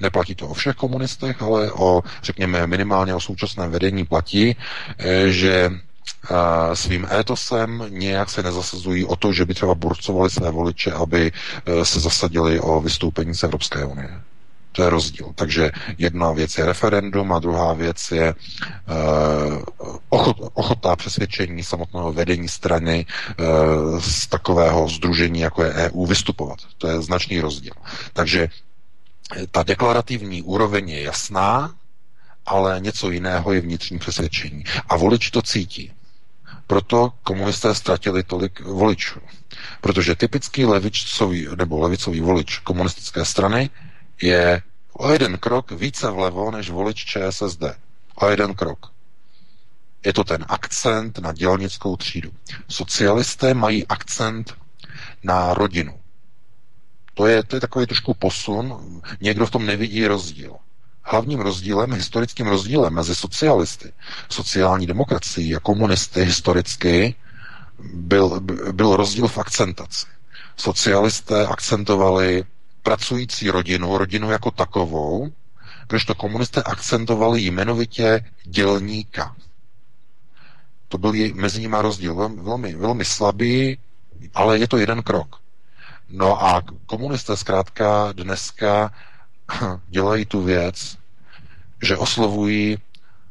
Neplatí 0.00 0.34
to 0.34 0.48
o 0.48 0.54
všech 0.54 0.76
komunistech, 0.76 1.42
ale 1.42 1.72
o, 1.72 2.02
řekněme, 2.22 2.66
minimálně 2.66 3.14
o 3.14 3.20
současném 3.20 3.70
vedení 3.70 4.04
platí, 4.06 4.56
eh, 4.98 5.28
že 5.30 5.70
svým 6.74 7.06
étosem 7.20 7.84
nějak 7.88 8.30
se 8.30 8.42
nezasazují 8.42 9.04
o 9.04 9.16
to, 9.16 9.32
že 9.32 9.44
by 9.44 9.54
třeba 9.54 9.74
burcovali 9.74 10.30
své 10.30 10.50
voliče, 10.50 10.92
aby 10.92 11.32
eh, 11.66 11.84
se 11.84 12.00
zasadili 12.00 12.60
o 12.60 12.80
vystoupení 12.80 13.34
z 13.34 13.42
Evropské 13.42 13.84
unie. 13.84 14.20
To 14.78 14.84
je 14.84 14.90
rozdíl. 14.90 15.32
Takže 15.34 15.70
jedna 15.98 16.32
věc 16.32 16.58
je 16.58 16.66
referendum 16.66 17.32
a 17.32 17.38
druhá 17.38 17.72
věc 17.72 18.10
je 18.10 18.34
ochot, 20.08 20.36
ochota 20.54 20.96
přesvědčení 20.96 21.62
samotného 21.64 22.12
vedení 22.12 22.48
strany 22.48 23.06
uh, 23.06 24.00
z 24.00 24.26
takového 24.26 24.88
združení, 24.88 25.40
jako 25.40 25.62
je 25.64 25.72
EU, 25.72 26.06
vystupovat. 26.06 26.58
To 26.78 26.88
je 26.88 27.02
značný 27.02 27.40
rozdíl. 27.40 27.72
Takže 28.12 28.48
ta 29.50 29.62
deklarativní 29.62 30.42
úroveň 30.42 30.88
je 30.88 31.02
jasná, 31.02 31.74
ale 32.46 32.80
něco 32.80 33.10
jiného 33.10 33.52
je 33.52 33.60
vnitřní 33.60 33.98
přesvědčení. 33.98 34.64
A 34.88 34.96
volič 34.96 35.30
to 35.30 35.42
cítí. 35.42 35.92
Proto 36.66 37.12
komunisté 37.22 37.74
ztratili 37.74 38.22
tolik 38.22 38.60
voličů. 38.60 39.20
Protože 39.80 40.14
typický 40.14 40.64
levicový 40.64 41.48
nebo 41.56 41.80
levicový 41.80 42.20
volič 42.20 42.58
komunistické 42.58 43.24
strany 43.24 43.70
je 44.22 44.62
o 44.92 45.12
jeden 45.12 45.38
krok 45.38 45.70
více 45.70 46.10
vlevo 46.10 46.50
než 46.50 46.70
volič 46.70 47.04
ČSSD. 47.04 47.62
O 48.14 48.28
jeden 48.28 48.54
krok. 48.54 48.92
Je 50.06 50.12
to 50.12 50.24
ten 50.24 50.44
akcent 50.48 51.18
na 51.18 51.32
dělnickou 51.32 51.96
třídu. 51.96 52.30
Socialisté 52.68 53.54
mají 53.54 53.86
akcent 53.86 54.54
na 55.22 55.54
rodinu. 55.54 56.00
To 57.14 57.26
je, 57.26 57.42
to 57.42 57.56
je 57.56 57.60
takový 57.60 57.86
trošku 57.86 58.14
posun. 58.14 59.00
Někdo 59.20 59.46
v 59.46 59.50
tom 59.50 59.66
nevidí 59.66 60.06
rozdíl. 60.06 60.56
Hlavním 61.02 61.40
rozdílem, 61.40 61.92
historickým 61.92 62.46
rozdílem 62.46 62.94
mezi 62.94 63.14
socialisty, 63.14 63.92
sociální 64.28 64.86
demokracií 64.86 65.56
a 65.56 65.60
komunisty 65.60 66.24
historicky 66.24 67.14
byl, 67.94 68.40
byl 68.72 68.96
rozdíl 68.96 69.28
v 69.28 69.38
akcentaci. 69.38 70.06
Socialisté 70.56 71.46
akcentovali 71.46 72.44
pracující 72.88 73.50
rodinu, 73.50 73.98
rodinu 73.98 74.30
jako 74.30 74.50
takovou, 74.50 75.32
když 75.88 76.04
to 76.04 76.14
komunisté 76.14 76.62
akcentovali 76.62 77.42
jmenovitě 77.42 78.24
dělníka. 78.44 79.36
To 80.88 80.98
byl 80.98 81.12
mezi 81.34 81.60
nimi 81.60 81.76
rozdíl 81.80 82.14
velmi, 82.42 82.74
velmi 82.74 83.04
slabý, 83.04 83.78
ale 84.34 84.58
je 84.58 84.68
to 84.68 84.76
jeden 84.76 85.02
krok. 85.02 85.36
No 86.08 86.44
a 86.44 86.62
komunisté 86.86 87.36
zkrátka 87.36 88.12
dneska 88.12 88.92
dělají 89.88 90.24
tu 90.24 90.42
věc, 90.42 90.96
že 91.82 91.96
oslovují 91.96 92.78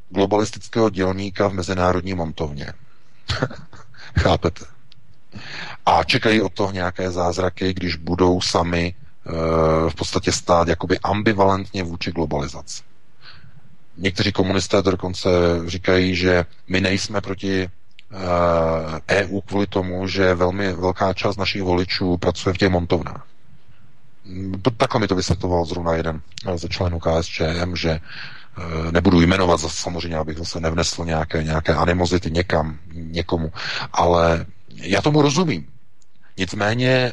globalistického 0.09 0.89
dělníka 0.89 1.47
v 1.47 1.53
mezinárodní 1.53 2.13
montovně. 2.13 2.73
Chápete? 4.19 4.65
A 5.85 6.03
čekají 6.03 6.41
od 6.41 6.53
toho 6.53 6.71
nějaké 6.71 7.11
zázraky, 7.11 7.73
když 7.73 7.95
budou 7.95 8.41
sami 8.41 8.95
v 9.89 9.95
podstatě 9.95 10.31
stát 10.31 10.67
jakoby 10.67 10.99
ambivalentně 10.99 11.83
vůči 11.83 12.11
globalizaci. 12.11 12.83
Někteří 13.97 14.31
komunisté 14.31 14.83
to 14.83 14.91
dokonce 14.91 15.29
říkají, 15.65 16.15
že 16.15 16.45
my 16.67 16.81
nejsme 16.81 17.21
proti 17.21 17.69
EU 19.09 19.37
e 19.37 19.41
kvůli 19.45 19.67
tomu, 19.67 20.07
že 20.07 20.33
velmi 20.33 20.73
velká 20.73 21.13
část 21.13 21.37
našich 21.37 21.63
voličů 21.63 22.17
pracuje 22.17 22.53
v 22.53 22.57
těch 22.57 22.69
montovnách. 22.69 23.25
Takhle 24.77 24.99
mi 25.01 25.07
to 25.07 25.15
vysvětloval 25.15 25.65
zrovna 25.65 25.93
jeden 25.93 26.21
ze 26.55 26.67
členů 26.69 26.99
KSČM, 26.99 27.75
že 27.75 27.89
e, 27.89 28.01
nebudu 28.91 29.21
jmenovat 29.21 29.59
zase 29.59 29.75
samozřejmě, 29.81 30.17
abych 30.17 30.37
zase 30.37 30.59
nevnesl 30.59 31.05
nějaké, 31.05 31.43
nějaké 31.43 31.73
animozity 31.73 32.31
někam, 32.31 32.79
někomu, 32.93 33.51
ale 33.93 34.45
já 34.75 35.01
tomu 35.01 35.21
rozumím. 35.21 35.67
Nicméně 36.37 37.11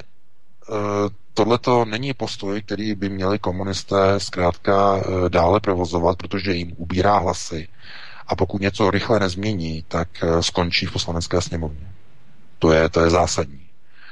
tohle 1.34 1.58
není 1.84 2.14
postoj, 2.14 2.62
který 2.62 2.94
by 2.94 3.08
měli 3.08 3.38
komunisté 3.38 4.20
zkrátka 4.20 5.02
dále 5.28 5.60
provozovat, 5.60 6.16
protože 6.16 6.52
jim 6.54 6.72
ubírá 6.76 7.18
hlasy 7.18 7.68
a 8.26 8.36
pokud 8.36 8.60
něco 8.60 8.90
rychle 8.90 9.20
nezmění, 9.20 9.84
tak 9.88 10.08
eh, 10.22 10.42
skončí 10.42 10.86
v 10.86 10.92
poslanecké 10.92 11.40
sněmovně. 11.40 11.86
To 12.58 12.72
je, 12.72 12.88
to 12.88 13.00
je 13.04 13.10
zásadní. 13.10 13.60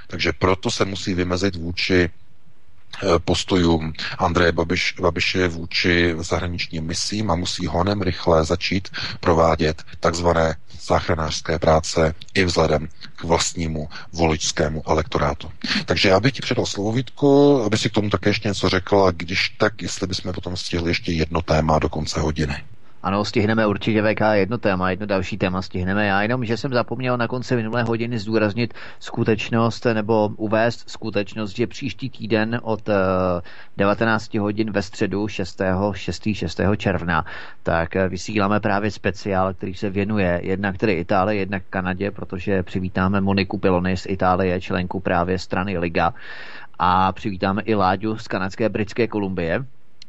Takže 0.07 0.33
proto 0.33 0.71
se 0.71 0.85
musí 0.85 1.15
vymezit 1.15 1.57
vůči 1.57 2.11
eh, 2.11 3.19
postojům 3.19 3.93
Andreje 4.19 4.53
Babiš, 4.53 4.95
Babiše 5.01 5.49
vůči 5.49 6.15
zahraničním 6.19 6.85
misím 6.85 7.31
a 7.31 7.35
musí 7.37 7.67
honem 7.67 8.03
rychle 8.03 8.45
začít 8.45 8.89
provádět 9.21 9.83
takzvané 10.01 10.57
záchranářské 10.87 11.59
práce 11.59 12.15
i 12.35 12.45
vzhledem 12.45 12.89
k 13.17 13.25
vlastnímu 13.25 13.89
voličskému 14.13 14.83
elektorátu. 14.89 15.51
Takže 15.85 16.09
já 16.09 16.21
bych 16.21 16.33
ti 16.33 16.43
předal 16.43 16.67
slovo 16.67 16.93
Vítku, 16.93 17.63
aby 17.63 17.79
si 17.79 17.91
k 17.91 17.93
tomu 17.93 18.11
také 18.11 18.31
ještě 18.31 18.49
něco 18.49 18.69
řekl 18.69 19.03
a 19.03 19.11
když 19.11 19.49
tak, 19.49 19.83
jestli 19.83 20.07
bychom 20.07 20.33
potom 20.33 20.57
stihli 20.57 20.91
ještě 20.91 21.13
jedno 21.13 21.43
téma 21.43 21.79
do 21.79 21.89
konce 21.89 22.21
hodiny. 22.21 22.65
Ano, 23.03 23.25
stihneme 23.25 23.67
určitě 23.67 24.03
VK 24.03 24.21
jedno 24.33 24.59
téma, 24.59 24.91
jedno 24.91 25.07
další 25.07 25.39
téma 25.39 25.63
stihneme. 25.63 26.07
Já 26.07 26.23
jenom, 26.23 26.45
že 26.45 26.57
jsem 26.57 26.73
zapomněl 26.73 27.17
na 27.17 27.29
konci 27.29 27.57
minulé 27.57 27.83
hodiny 27.83 28.19
zdůraznit 28.19 28.75
skutečnost 29.01 29.87
nebo 29.93 30.31
uvést 30.37 30.91
skutečnost, 30.91 31.57
že 31.57 31.67
příští 31.67 32.11
týden 32.11 32.61
od 32.63 32.89
19 33.77 34.35
eh, 34.35 34.41
hodin 34.41 34.71
ve 34.71 34.83
středu 34.83 35.29
6. 35.29 35.63
6. 35.93 36.29
6. 36.33 36.61
června, 36.77 37.25
tak 37.63 37.97
eh, 37.97 38.09
vysíláme 38.09 38.61
právě 38.61 38.91
speciál, 38.91 39.55
který 39.55 39.75
se 39.75 39.91
věnuje 39.91 40.41
jednak 40.43 40.79
tedy 40.79 40.93
Itálii, 40.93 41.39
jednak 41.39 41.63
Kanadě, 41.71 42.11
protože 42.11 42.63
přivítáme 42.63 43.21
Moniku 43.21 43.59
Pilony 43.59 43.97
z 43.97 44.07
Itálie, 44.07 44.61
členku 44.61 45.01
právě 45.01 45.39
strany 45.39 45.79
Liga 45.79 46.15
a 46.79 47.13
přivítáme 47.13 47.63
i 47.63 47.75
Láďu 47.75 48.17
z 48.17 48.29
kanadské 48.29 48.69
Britské 48.69 49.09
Kolumbie 49.09 49.65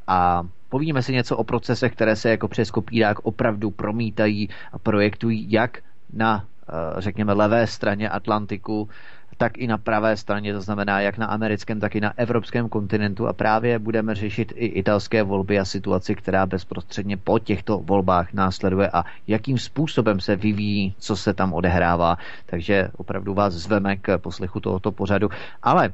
a 0.07 0.43
povíme 0.73 1.03
si 1.03 1.13
něco 1.13 1.37
o 1.37 1.43
procesech, 1.43 1.93
které 1.93 2.15
se 2.15 2.29
jako 2.29 2.47
přes 2.47 2.71
kopírák 2.71 3.19
opravdu 3.19 3.71
promítají 3.71 4.49
a 4.73 4.79
projektují 4.79 5.45
jak 5.51 5.77
na, 6.13 6.45
eh, 6.69 7.01
řekněme, 7.01 7.33
levé 7.33 7.67
straně 7.67 8.09
Atlantiku, 8.09 8.89
tak 9.37 9.57
i 9.57 9.67
na 9.67 9.77
pravé 9.77 10.17
straně, 10.17 10.53
to 10.53 10.61
znamená 10.61 11.01
jak 11.01 11.17
na 11.17 11.25
americkém, 11.25 11.79
tak 11.79 11.95
i 11.95 12.01
na 12.01 12.13
evropském 12.17 12.69
kontinentu 12.69 13.27
a 13.27 13.33
právě 13.33 13.79
budeme 13.79 14.15
řešit 14.15 14.53
i 14.55 14.65
italské 14.65 15.23
volby 15.23 15.59
a 15.59 15.65
situaci, 15.65 16.15
která 16.15 16.45
bezprostředně 16.45 17.17
po 17.17 17.39
těchto 17.39 17.77
volbách 17.77 18.33
následuje 18.33 18.89
a 18.89 19.03
jakým 19.27 19.57
způsobem 19.57 20.19
se 20.19 20.35
vyvíjí, 20.35 20.95
co 20.97 21.15
se 21.15 21.33
tam 21.33 21.53
odehrává. 21.53 22.17
Takže 22.45 22.89
opravdu 22.97 23.33
vás 23.33 23.53
zveme 23.53 23.97
k 23.97 24.17
poslechu 24.17 24.59
tohoto 24.59 24.91
pořadu. 24.91 25.29
Ale 25.63 25.93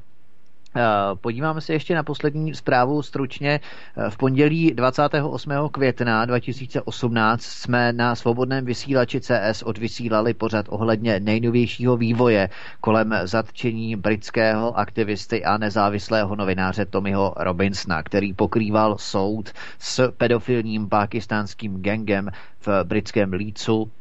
podíváme 1.22 1.62
se 1.62 1.74
ještě 1.74 1.96
na 1.96 2.04
poslední 2.04 2.56
zprávu 2.56 3.02
stručně. 3.02 3.60
Eh, 3.98 4.10
v 4.10 4.18
pondělí 4.18 4.72
28. 4.74 5.70
května 5.70 6.26
2018 6.26 7.42
jsme 7.42 7.94
na 7.94 8.16
svobodném 8.16 8.66
vysílači 8.66 9.22
CS 9.22 9.64
odvysílali 9.64 10.34
pořad 10.34 10.66
ohledně 10.70 11.20
nejnovějšího 11.20 11.98
vývoje 11.98 12.50
kolem 12.82 13.16
zatčení 13.24 13.96
britského 13.96 14.78
aktivisty 14.78 15.46
a 15.46 15.58
nezávislého 15.58 16.36
novináře 16.36 16.86
Tommyho 16.86 17.34
Robinsona, 17.38 18.04
který 18.04 18.34
pokrýval 18.34 18.98
soud 18.98 19.52
s 19.80 20.12
pedofilním 20.12 20.90
pakistánským 20.90 21.82
gangem 21.82 22.30
v 22.66 22.84
britském 22.84 23.34
Lícu 23.34 23.92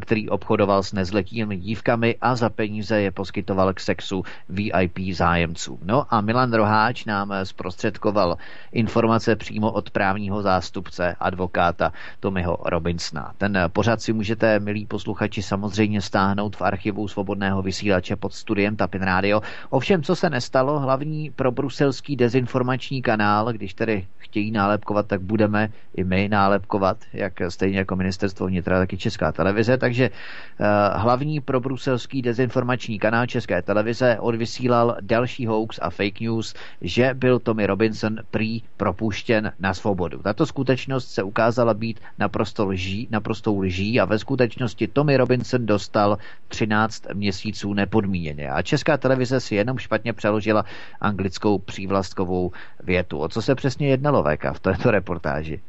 který 0.00 0.28
obchodoval 0.28 0.82
s 0.82 0.92
nezletými 0.92 1.56
dívkami 1.56 2.16
a 2.20 2.36
za 2.36 2.50
peníze 2.50 3.00
je 3.00 3.10
poskytoval 3.10 3.74
k 3.74 3.80
sexu 3.80 4.22
VIP 4.48 4.98
zájemců. 5.12 5.78
No 5.84 6.14
a 6.14 6.20
Milan 6.20 6.52
Roháč 6.52 7.04
nám 7.04 7.32
zprostředkoval 7.44 8.36
informace 8.72 9.36
přímo 9.36 9.72
od 9.72 9.90
právního 9.90 10.42
zástupce 10.42 11.16
advokáta 11.20 11.92
Tomiho 12.20 12.58
Robinsona. 12.64 13.32
Ten 13.38 13.58
pořad 13.72 14.02
si 14.02 14.12
můžete, 14.12 14.60
milí 14.60 14.86
posluchači, 14.86 15.42
samozřejmě 15.42 16.00
stáhnout 16.00 16.56
v 16.56 16.62
archivu 16.62 17.08
svobodného 17.08 17.62
vysílače 17.62 18.16
pod 18.16 18.34
studiem 18.34 18.76
Tapin 18.76 19.02
Radio. 19.02 19.40
Ovšem, 19.70 20.02
co 20.02 20.16
se 20.16 20.30
nestalo, 20.30 20.80
hlavní 20.80 21.30
pro 21.30 21.52
bruselský 21.52 22.16
dezinformační 22.16 23.02
kanál, 23.02 23.52
když 23.52 23.74
tedy 23.74 24.06
chtějí 24.18 24.50
nálepkovat, 24.50 25.06
tak 25.06 25.20
budeme 25.20 25.68
i 25.94 26.04
my 26.04 26.28
nálepkovat, 26.28 26.96
jak 27.12 27.32
stejně 27.48 27.78
jako 27.78 27.96
ministerstvo 27.96 28.46
vnitra, 28.46 28.78
tak 28.78 28.92
i 28.92 28.98
Česká 28.98 29.32
televize. 29.32 29.65
Takže 29.78 30.10
uh, 30.10 30.66
hlavní 31.00 31.40
pro 31.40 31.60
bruselský 31.60 32.22
dezinformační 32.22 32.98
kanál 32.98 33.26
České 33.26 33.62
televize 33.62 34.16
odvysílal 34.20 34.96
další 35.00 35.46
hoax 35.46 35.78
a 35.82 35.90
fake 35.90 36.20
news, 36.20 36.54
že 36.80 37.14
byl 37.14 37.38
Tommy 37.38 37.66
Robinson 37.66 38.16
prý 38.30 38.62
propuštěn 38.76 39.52
na 39.60 39.74
svobodu. 39.74 40.22
Tato 40.22 40.46
skutečnost 40.46 41.10
se 41.10 41.22
ukázala 41.22 41.74
být 41.74 42.00
naprosto 42.18 42.66
lží, 42.66 43.08
naprostou 43.10 43.60
lží 43.60 44.00
a 44.00 44.04
ve 44.04 44.18
skutečnosti 44.18 44.86
Tommy 44.88 45.16
Robinson 45.16 45.66
dostal 45.66 46.18
13 46.48 47.02
měsíců 47.14 47.74
nepodmíněně. 47.74 48.50
A 48.50 48.62
Česká 48.62 48.96
televize 48.96 49.40
si 49.40 49.54
jenom 49.54 49.78
špatně 49.78 50.12
přeložila 50.12 50.64
anglickou 51.00 51.58
přívlastkovou 51.58 52.52
větu. 52.82 53.18
O 53.18 53.28
co 53.28 53.42
se 53.42 53.54
přesně 53.54 53.88
jednalo, 53.88 54.24
VK, 54.24 54.44
v 54.52 54.60
této 54.60 54.90
reportáži? 54.90 55.60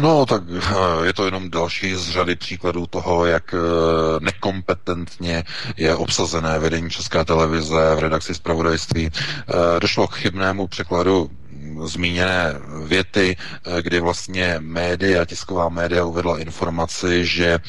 No, 0.00 0.26
tak 0.26 0.42
eh, 0.56 1.06
je 1.06 1.12
to 1.12 1.24
jenom 1.24 1.50
další 1.50 1.94
z 1.94 2.10
řady 2.10 2.36
příkladů 2.36 2.86
toho, 2.86 3.26
jak 3.26 3.54
eh, 3.54 3.58
nekompetentně 4.20 5.44
je 5.76 5.94
obsazené 5.96 6.58
vedení 6.58 6.90
České 6.90 7.24
televize 7.24 7.94
v 7.94 7.98
redakci 7.98 8.34
zpravodajství. 8.34 9.10
Eh, 9.10 9.80
došlo 9.80 10.08
k 10.08 10.14
chybnému 10.14 10.66
překladu 10.66 11.30
zmíněné 11.84 12.54
věty, 12.86 13.36
eh, 13.78 13.82
kdy 13.82 14.00
vlastně 14.00 14.56
média, 14.60 15.24
tisková 15.24 15.68
média 15.68 16.04
uvedla 16.04 16.38
informaci, 16.38 17.26
že 17.26 17.46
e, 17.46 17.60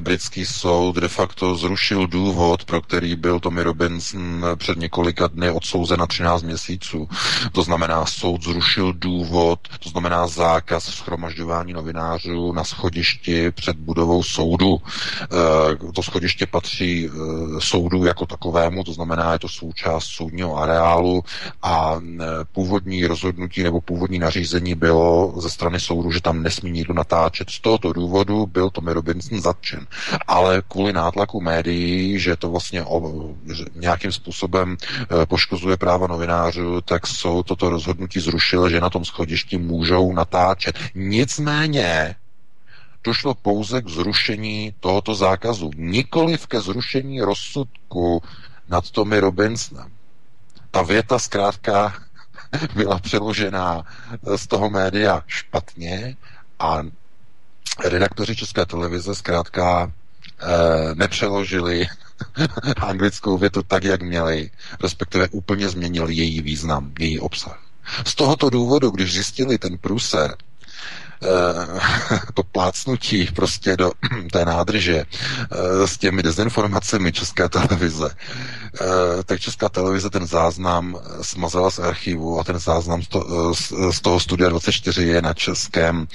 britský 0.00 0.46
soud 0.46 0.96
de 0.96 1.08
facto 1.08 1.54
zrušil 1.56 2.06
důvod, 2.06 2.64
pro 2.64 2.82
který 2.82 3.16
byl 3.16 3.40
Tommy 3.40 3.62
Robinson 3.62 4.46
před 4.56 4.78
několika 4.78 5.26
dny 5.26 5.50
odsouzen 5.50 6.00
na 6.00 6.06
13 6.06 6.42
měsíců. 6.42 7.08
To 7.52 7.62
znamená, 7.62 8.06
soud 8.06 8.44
zrušil 8.44 8.92
důvod, 8.92 9.58
to 9.80 9.88
znamená 9.88 10.26
zákaz 10.26 10.84
schromažďování 10.84 11.72
novinářů 11.72 12.52
na 12.52 12.64
schodišti 12.64 13.50
před 13.50 13.76
budovou 13.76 14.22
soudu. 14.22 14.76
E, 14.76 15.92
to 15.92 16.02
schodiště 16.02 16.46
patří 16.46 17.10
soudu 17.58 18.04
jako 18.04 18.26
takovému, 18.26 18.84
to 18.84 18.92
znamená, 18.92 19.32
je 19.32 19.38
to 19.38 19.48
součást 19.48 20.04
soudního 20.04 20.56
areálu 20.58 21.24
a 21.62 22.00
původní 22.52 23.06
rozhodnutí 23.14 23.62
nebo 23.62 23.80
původní 23.80 24.18
nařízení 24.18 24.74
bylo 24.74 25.34
ze 25.40 25.50
strany 25.50 25.80
soudu, 25.80 26.10
že 26.10 26.20
tam 26.20 26.42
nesmí 26.42 26.70
nikdo 26.70 26.94
natáčet. 26.94 27.50
Z 27.50 27.60
tohoto 27.60 27.92
důvodu 27.92 28.46
byl 28.46 28.70
Tommy 28.70 28.92
Robinson 28.92 29.40
zatčen. 29.40 29.86
Ale 30.26 30.62
kvůli 30.68 30.92
nátlaku 30.92 31.40
médií, 31.40 32.18
že 32.18 32.36
to 32.36 32.50
vlastně 32.50 32.82
o, 32.84 33.30
že 33.52 33.64
nějakým 33.74 34.12
způsobem 34.12 34.76
e, 34.76 35.26
poškozuje 35.26 35.76
práva 35.76 36.06
novinářů, 36.06 36.80
tak 36.80 37.06
soud 37.06 37.46
toto 37.46 37.70
rozhodnutí 37.70 38.20
zrušil, 38.20 38.68
že 38.68 38.80
na 38.80 38.90
tom 38.90 39.04
schodišti 39.04 39.58
můžou 39.58 40.12
natáčet. 40.12 40.78
Nicméně 40.94 42.16
došlo 43.04 43.34
pouze 43.34 43.82
k 43.82 43.88
zrušení 43.88 44.74
tohoto 44.80 45.14
zákazu, 45.14 45.70
nikoliv 45.76 46.46
ke 46.46 46.60
zrušení 46.60 47.20
rozsudku 47.20 48.22
nad 48.68 48.90
Tommy 48.90 49.20
Robinsonem. 49.20 49.90
Ta 50.70 50.82
věta 50.82 51.18
zkrátka 51.18 51.94
byla 52.74 52.98
přeložená 52.98 53.84
z 54.36 54.46
toho 54.46 54.70
média 54.70 55.22
špatně 55.26 56.16
a 56.58 56.82
redaktoři 57.84 58.36
České 58.36 58.66
televize 58.66 59.14
zkrátka 59.14 59.92
e, 60.40 60.94
nepřeložili 60.94 61.86
anglickou 62.76 63.38
větu 63.38 63.62
tak, 63.62 63.84
jak 63.84 64.02
měli, 64.02 64.50
respektive 64.82 65.28
úplně 65.28 65.68
změnili 65.68 66.14
její 66.14 66.42
význam, 66.42 66.92
její 66.98 67.20
obsah. 67.20 67.60
Z 68.06 68.14
tohoto 68.14 68.50
důvodu, 68.50 68.90
když 68.90 69.12
zjistili 69.12 69.58
ten 69.58 69.78
průser, 69.78 70.36
Eh, 70.53 70.53
to 72.34 72.42
plácnutí 72.42 73.28
prostě 73.34 73.76
do 73.76 73.92
té 74.32 74.44
nádrže 74.44 75.04
eh, 75.04 75.86
s 75.88 75.98
těmi 75.98 76.22
dezinformacemi 76.22 77.12
České 77.12 77.48
televize, 77.48 78.10
eh, 78.10 78.84
tak 79.24 79.40
Česká 79.40 79.68
televize 79.68 80.10
ten 80.10 80.26
záznam 80.26 80.98
smazala 81.22 81.70
z 81.70 81.78
archivu 81.78 82.40
a 82.40 82.44
ten 82.44 82.58
záznam 82.58 83.02
z 83.90 84.00
toho 84.00 84.20
studia 84.20 84.48
24 84.48 85.02
je 85.02 85.22
na 85.22 85.34
českém 85.34 86.06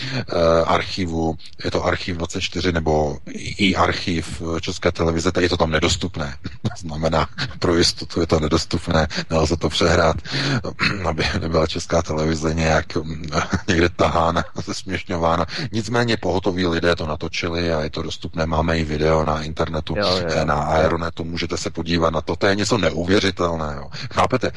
archivu. 0.66 1.38
Je 1.66 1.72
to 1.72 1.86
archiv 1.86 2.18
24 2.18 2.72
nebo 2.72 3.18
i 3.58 3.76
archiv 3.76 4.42
České 4.62 4.92
televize, 4.92 5.32
tady 5.32 5.46
je 5.46 5.50
to 5.50 5.58
tam 5.58 5.72
nedostupné. 5.72 6.38
znamená, 6.80 7.28
pro 7.60 7.78
jistotu 7.78 8.22
je 8.22 8.28
to 8.28 8.40
nedostupné, 8.40 9.08
nelze 9.30 9.58
to 9.58 9.70
přehrát, 9.70 10.16
aby 11.06 11.24
nebyla 11.40 11.68
Česká 11.68 12.02
televize 12.02 12.54
nějak 12.54 12.86
někde 13.68 13.90
tahána 13.90 14.44
ze 14.66 14.74
zesměšňována. 15.00 15.46
Nicméně 15.72 16.18
pohotoví 16.18 16.68
lidé 16.68 16.96
to 16.96 17.08
natočili 17.08 17.74
a 17.74 17.82
je 17.82 17.90
to 17.90 18.02
dostupné. 18.02 18.46
Máme 18.46 18.80
i 18.80 18.84
video 18.84 19.26
na 19.26 19.42
internetu, 19.42 19.96
jo, 19.98 20.08
jo, 20.08 20.28
eh, 20.30 20.46
na 20.46 20.56
Aeronetu, 20.56 21.24
můžete 21.24 21.58
se 21.58 21.70
podívat 21.70 22.10
na 22.10 22.22
to. 22.22 22.36
To 22.36 22.48
je 22.48 22.56
něco 22.56 22.78
neuvěřitelného. 22.78 23.90
Chápete? 24.14 24.52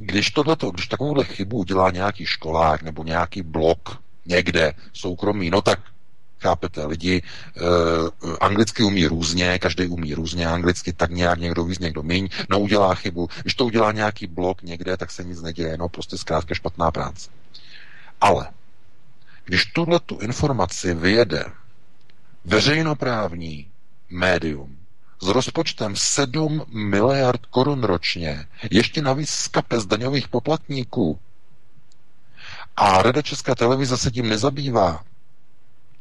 Když 0.00 0.30
tohleto, 0.30 0.70
když 0.70 0.86
takovouhle 0.86 1.24
chybu 1.24 1.56
udělá 1.56 1.90
nějaký 1.90 2.26
školák 2.26 2.82
nebo 2.82 3.04
nějaký 3.04 3.42
blok 3.42 3.98
někde 4.26 4.72
soukromý, 4.92 5.50
no 5.50 5.62
tak 5.62 5.78
Chápete, 6.40 6.86
lidi 6.86 7.18
e, 7.18 7.22
anglicky 8.40 8.82
umí 8.82 9.06
různě, 9.06 9.58
každý 9.58 9.86
umí 9.86 10.14
různě 10.14 10.46
anglicky, 10.46 10.92
tak 10.92 11.10
nějak 11.10 11.38
někdo 11.38 11.64
víc, 11.64 11.78
někdo 11.78 12.02
míň, 12.02 12.28
no 12.50 12.60
udělá 12.60 12.94
chybu. 12.94 13.28
Když 13.42 13.54
to 13.54 13.64
udělá 13.64 13.92
nějaký 13.92 14.26
blok 14.26 14.62
někde, 14.62 14.96
tak 14.96 15.10
se 15.10 15.24
nic 15.24 15.42
neděje, 15.42 15.76
no 15.78 15.88
prostě 15.88 16.18
zkrátka 16.18 16.54
špatná 16.54 16.90
práce. 16.90 17.30
Ale 18.20 18.46
když 19.48 19.64
tuhle 19.64 20.00
tu 20.00 20.18
informaci 20.18 20.94
vyjede 20.94 21.44
veřejnoprávní 22.44 23.70
médium 24.10 24.78
s 25.22 25.28
rozpočtem 25.28 25.96
7 25.96 26.64
miliard 26.68 27.46
korun 27.46 27.84
ročně, 27.84 28.46
ještě 28.70 29.02
navíc 29.02 29.30
z 29.30 29.48
kapes 29.48 29.86
daňových 29.86 30.28
poplatníků, 30.28 31.18
a 32.76 33.02
Rada 33.02 33.22
Česká 33.22 33.54
televize 33.54 33.96
se 33.96 34.10
tím 34.10 34.28
nezabývá, 34.28 35.04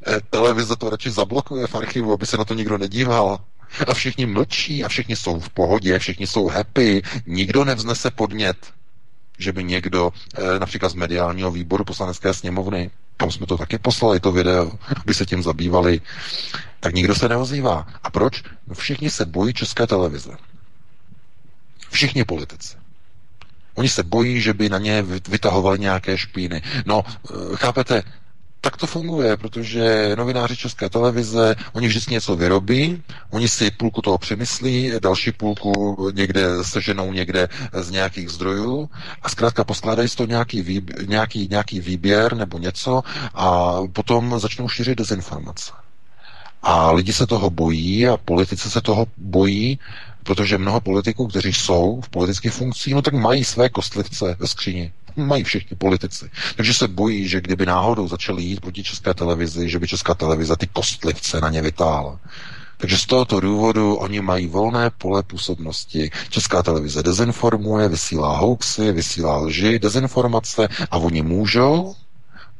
e, 0.07 0.21
televize 0.29 0.75
to 0.75 0.89
radši 0.89 1.11
zablokuje 1.11 1.67
v 1.67 1.75
archivu, 1.75 2.13
aby 2.13 2.25
se 2.25 2.37
na 2.37 2.45
to 2.45 2.53
nikdo 2.53 2.77
nedíval. 2.77 3.39
A 3.87 3.93
všichni 3.93 4.25
mlčí 4.25 4.83
a 4.83 4.87
všichni 4.87 5.15
jsou 5.15 5.39
v 5.39 5.49
pohodě, 5.49 5.99
všichni 5.99 6.27
jsou 6.27 6.47
happy, 6.47 7.01
nikdo 7.25 7.65
nevznese 7.65 8.11
podnět, 8.11 8.73
že 9.37 9.51
by 9.51 9.63
někdo, 9.63 10.11
e, 10.35 10.59
například 10.59 10.89
z 10.89 10.93
mediálního 10.93 11.51
výboru 11.51 11.83
poslanecké 11.83 12.33
sněmovny, 12.33 12.91
tam 13.17 13.31
jsme 13.31 13.45
to 13.45 13.57
taky 13.57 13.77
poslali, 13.77 14.19
to 14.19 14.31
video, 14.31 14.71
aby 15.01 15.13
se 15.13 15.25
tím 15.25 15.43
zabývali, 15.43 16.01
tak 16.79 16.93
nikdo 16.93 17.15
se 17.15 17.29
neozývá. 17.29 17.87
A 18.03 18.09
proč? 18.09 18.43
No 18.67 18.75
všichni 18.75 19.09
se 19.09 19.25
bojí 19.25 19.53
České 19.53 19.87
televize. 19.87 20.37
Všichni 21.89 22.23
politici. 22.23 22.77
Oni 23.75 23.89
se 23.89 24.03
bojí, 24.03 24.41
že 24.41 24.53
by 24.53 24.69
na 24.69 24.77
ně 24.77 25.01
vytahovali 25.29 25.79
nějaké 25.79 26.17
špíny. 26.17 26.61
No, 26.85 27.03
eh, 27.05 27.33
chápete, 27.55 28.03
tak 28.61 28.77
to 28.77 28.87
funguje, 28.87 29.37
protože 29.37 30.11
novináři 30.17 30.57
České 30.57 30.89
televize, 30.89 31.55
oni 31.73 31.87
vždycky 31.87 32.13
něco 32.13 32.35
vyrobí, 32.35 33.03
oni 33.29 33.47
si 33.49 33.71
půlku 33.71 34.01
toho 34.01 34.17
přemyslí, 34.17 34.91
další 35.01 35.31
půlku 35.31 35.97
někde 36.15 36.63
seženou 36.63 37.13
někde 37.13 37.49
z 37.73 37.89
nějakých 37.91 38.29
zdrojů 38.29 38.89
a 39.21 39.29
zkrátka 39.29 39.63
poskládají 39.63 40.09
z 40.09 40.15
toho 40.15 40.27
nějaký, 40.27 40.61
výběr, 40.61 41.09
nějaký, 41.09 41.47
nějaký 41.51 41.79
výběr 41.79 42.35
nebo 42.35 42.57
něco 42.57 43.03
a 43.33 43.75
potom 43.93 44.39
začnou 44.39 44.69
šířit 44.69 44.97
dezinformace. 44.97 45.71
A 46.63 46.91
lidi 46.91 47.13
se 47.13 47.27
toho 47.27 47.49
bojí 47.49 48.07
a 48.07 48.17
politici 48.17 48.69
se 48.69 48.81
toho 48.81 49.07
bojí, 49.17 49.79
protože 50.23 50.57
mnoho 50.57 50.81
politiků, 50.81 51.27
kteří 51.27 51.53
jsou 51.53 52.01
v 52.01 52.09
politických 52.09 52.53
funkcích, 52.53 52.93
no 52.93 53.01
tak 53.01 53.13
mají 53.13 53.43
své 53.43 53.69
kostlivce 53.69 54.35
ve 54.39 54.47
skříni 54.47 54.91
mají 55.25 55.43
všichni 55.43 55.77
politici. 55.77 56.29
Takže 56.55 56.73
se 56.73 56.87
bojí, 56.87 57.27
že 57.27 57.41
kdyby 57.41 57.65
náhodou 57.65 58.07
začali 58.07 58.43
jít 58.43 58.61
proti 58.61 58.83
české 58.83 59.13
televizi, 59.13 59.69
že 59.69 59.79
by 59.79 59.87
česká 59.87 60.13
televize 60.13 60.55
ty 60.57 60.67
kostlivce 60.67 61.41
na 61.41 61.49
ně 61.49 61.61
vytáhla. 61.61 62.19
Takže 62.77 62.97
z 62.97 63.05
tohoto 63.05 63.39
důvodu 63.39 63.95
oni 63.95 64.21
mají 64.21 64.47
volné 64.47 64.89
pole 64.89 65.23
působnosti. 65.23 66.11
Česká 66.29 66.63
televize 66.63 67.03
dezinformuje, 67.03 67.89
vysílá 67.89 68.37
hoaxy, 68.37 68.91
vysílá 68.91 69.37
lži, 69.37 69.79
dezinformace 69.79 70.67
a 70.91 70.97
oni 70.97 71.21
můžou, 71.21 71.95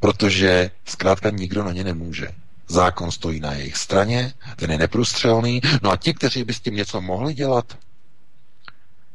protože 0.00 0.70
zkrátka 0.84 1.30
nikdo 1.30 1.64
na 1.64 1.72
ně 1.72 1.84
nemůže. 1.84 2.28
Zákon 2.68 3.10
stojí 3.10 3.40
na 3.40 3.52
jejich 3.52 3.76
straně, 3.76 4.32
ten 4.56 4.70
je 4.70 4.78
neprůstřelný. 4.78 5.60
No 5.82 5.90
a 5.90 5.96
ti, 5.96 6.14
kteří 6.14 6.44
by 6.44 6.54
s 6.54 6.60
tím 6.60 6.74
něco 6.74 7.00
mohli 7.00 7.34
dělat, 7.34 7.78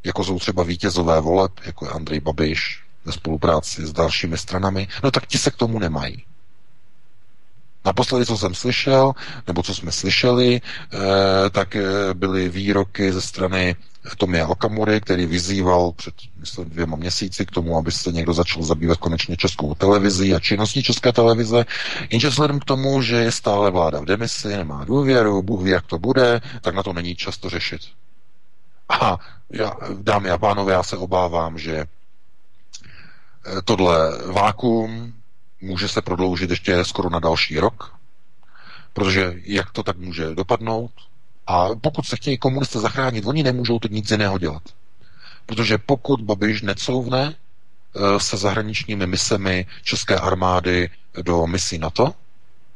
jako 0.04 0.24
jsou 0.24 0.38
třeba 0.38 0.62
vítězové 0.62 1.20
voleb, 1.20 1.52
jako 1.64 1.86
je 1.86 1.90
Andrej 1.90 2.20
Babiš, 2.20 2.83
ve 3.04 3.12
spolupráci 3.12 3.86
s 3.86 3.92
dalšími 3.92 4.38
stranami, 4.38 4.88
no 5.02 5.10
tak 5.10 5.26
ti 5.26 5.38
se 5.38 5.50
k 5.50 5.56
tomu 5.56 5.78
nemají. 5.78 6.24
Naposledy, 7.84 8.26
co 8.26 8.38
jsem 8.38 8.54
slyšel, 8.54 9.12
nebo 9.46 9.62
co 9.62 9.74
jsme 9.74 9.92
slyšeli, 9.92 10.60
eh, 10.60 10.98
tak 11.50 11.76
eh, 11.76 11.84
byly 12.14 12.48
výroky 12.48 13.12
ze 13.12 13.20
strany 13.20 13.76
Tomia 14.18 14.46
Okamury, 14.46 15.00
který 15.00 15.26
vyzýval 15.26 15.92
před 15.92 16.14
myslím, 16.36 16.64
dvěma 16.70 16.96
měsíci 16.96 17.46
k 17.46 17.50
tomu, 17.50 17.76
aby 17.78 17.92
se 17.92 18.12
někdo 18.12 18.32
začal 18.32 18.62
zabývat 18.62 18.98
konečně 18.98 19.36
českou 19.36 19.74
televizi 19.74 20.34
a 20.34 20.40
činností 20.40 20.82
české 20.82 21.12
televize. 21.12 21.64
Jenže 22.10 22.28
vzhledem 22.28 22.60
k 22.60 22.64
tomu, 22.64 23.02
že 23.02 23.16
je 23.16 23.32
stále 23.32 23.70
vláda 23.70 24.00
v 24.00 24.04
demisi, 24.04 24.48
nemá 24.48 24.84
důvěru, 24.84 25.42
Bůh 25.42 25.62
ví, 25.62 25.70
jak 25.70 25.86
to 25.86 25.98
bude, 25.98 26.40
tak 26.60 26.74
na 26.74 26.82
to 26.82 26.92
není 26.92 27.16
často 27.16 27.50
řešit. 27.50 27.80
A 28.88 29.18
já, 29.50 29.72
dámy 30.02 30.30
a 30.30 30.38
pánové, 30.38 30.72
já 30.72 30.82
se 30.82 30.96
obávám, 30.96 31.58
že 31.58 31.84
tohle 33.64 34.18
vákuum 34.32 35.14
může 35.60 35.88
se 35.88 36.02
prodloužit 36.02 36.50
ještě 36.50 36.84
skoro 36.84 37.10
na 37.10 37.18
další 37.18 37.58
rok, 37.60 37.94
protože 38.92 39.34
jak 39.44 39.70
to 39.72 39.82
tak 39.82 39.96
může 39.96 40.34
dopadnout? 40.34 40.90
A 41.46 41.68
pokud 41.80 42.06
se 42.06 42.16
chtějí 42.16 42.38
komunisté 42.38 42.80
zachránit, 42.80 43.26
oni 43.26 43.42
nemůžou 43.42 43.78
to 43.78 43.88
nic 43.88 44.10
jiného 44.10 44.38
dělat. 44.38 44.62
Protože 45.46 45.78
pokud 45.78 46.20
Babiš 46.20 46.62
necouvne 46.62 47.34
eh, 47.36 48.20
se 48.20 48.36
zahraničními 48.36 49.06
misemi 49.06 49.66
české 49.82 50.16
armády 50.18 50.90
do 51.22 51.46
misí 51.46 51.78
NATO, 51.78 52.14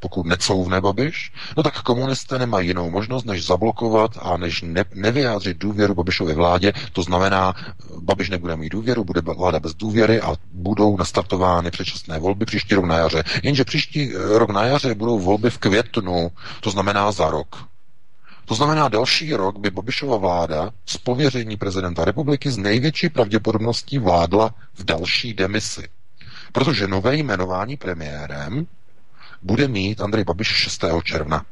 pokud 0.01 0.27
necouvne 0.27 0.81
Babiš, 0.81 1.33
no 1.57 1.63
tak 1.63 1.83
komunisté 1.83 2.39
nemají 2.39 2.69
jinou 2.69 2.91
možnost, 2.91 3.25
než 3.25 3.47
zablokovat 3.47 4.11
a 4.23 4.37
než 4.37 4.63
ne, 4.63 4.85
nevyjádřit 4.95 5.59
důvěru 5.59 5.95
Babišově 5.95 6.35
vládě. 6.35 6.73
To 6.93 7.03
znamená, 7.03 7.55
Babiš 8.01 8.31
nebude 8.31 8.57
mít 8.57 8.69
důvěru, 8.73 9.05
bude 9.05 9.21
vláda 9.21 9.61
bez 9.61 9.75
důvěry 9.75 10.21
a 10.21 10.35
budou 10.53 10.97
nastartovány 10.97 11.71
předčasné 11.71 12.19
volby 12.19 12.45
příští 12.45 12.75
rok 12.75 12.85
na 12.85 12.97
jaře. 12.99 13.25
Jenže 13.43 13.65
příští 13.65 14.13
eh, 14.15 14.39
rok 14.39 14.51
na 14.51 14.65
jaře 14.65 14.95
budou 14.95 15.19
volby 15.19 15.51
v 15.51 15.59
květnu, 15.59 16.31
to 16.61 16.71
znamená 16.71 17.13
za 17.13 17.31
rok. 17.31 17.65
To 18.49 18.55
znamená, 18.55 18.89
další 18.89 19.35
rok 19.35 19.59
by 19.59 19.71
Babišova 19.71 20.17
vláda 20.17 20.71
z 20.87 20.97
pověření 20.97 21.57
prezidenta 21.57 22.05
republiky 22.05 22.51
s 22.51 22.57
největší 22.59 23.09
pravděpodobností 23.09 23.99
vládla 23.99 24.55
v 24.75 24.85
další 24.85 25.35
demisi. 25.35 25.89
Protože 26.53 26.87
nové 26.89 27.17
jmenování 27.17 27.77
premiérem 27.77 28.67
bude 29.43 29.69
mít 29.69 30.01
Andrej 30.01 30.25
Babiš 30.25 30.49
6. 30.49 30.85
června. 31.05 31.45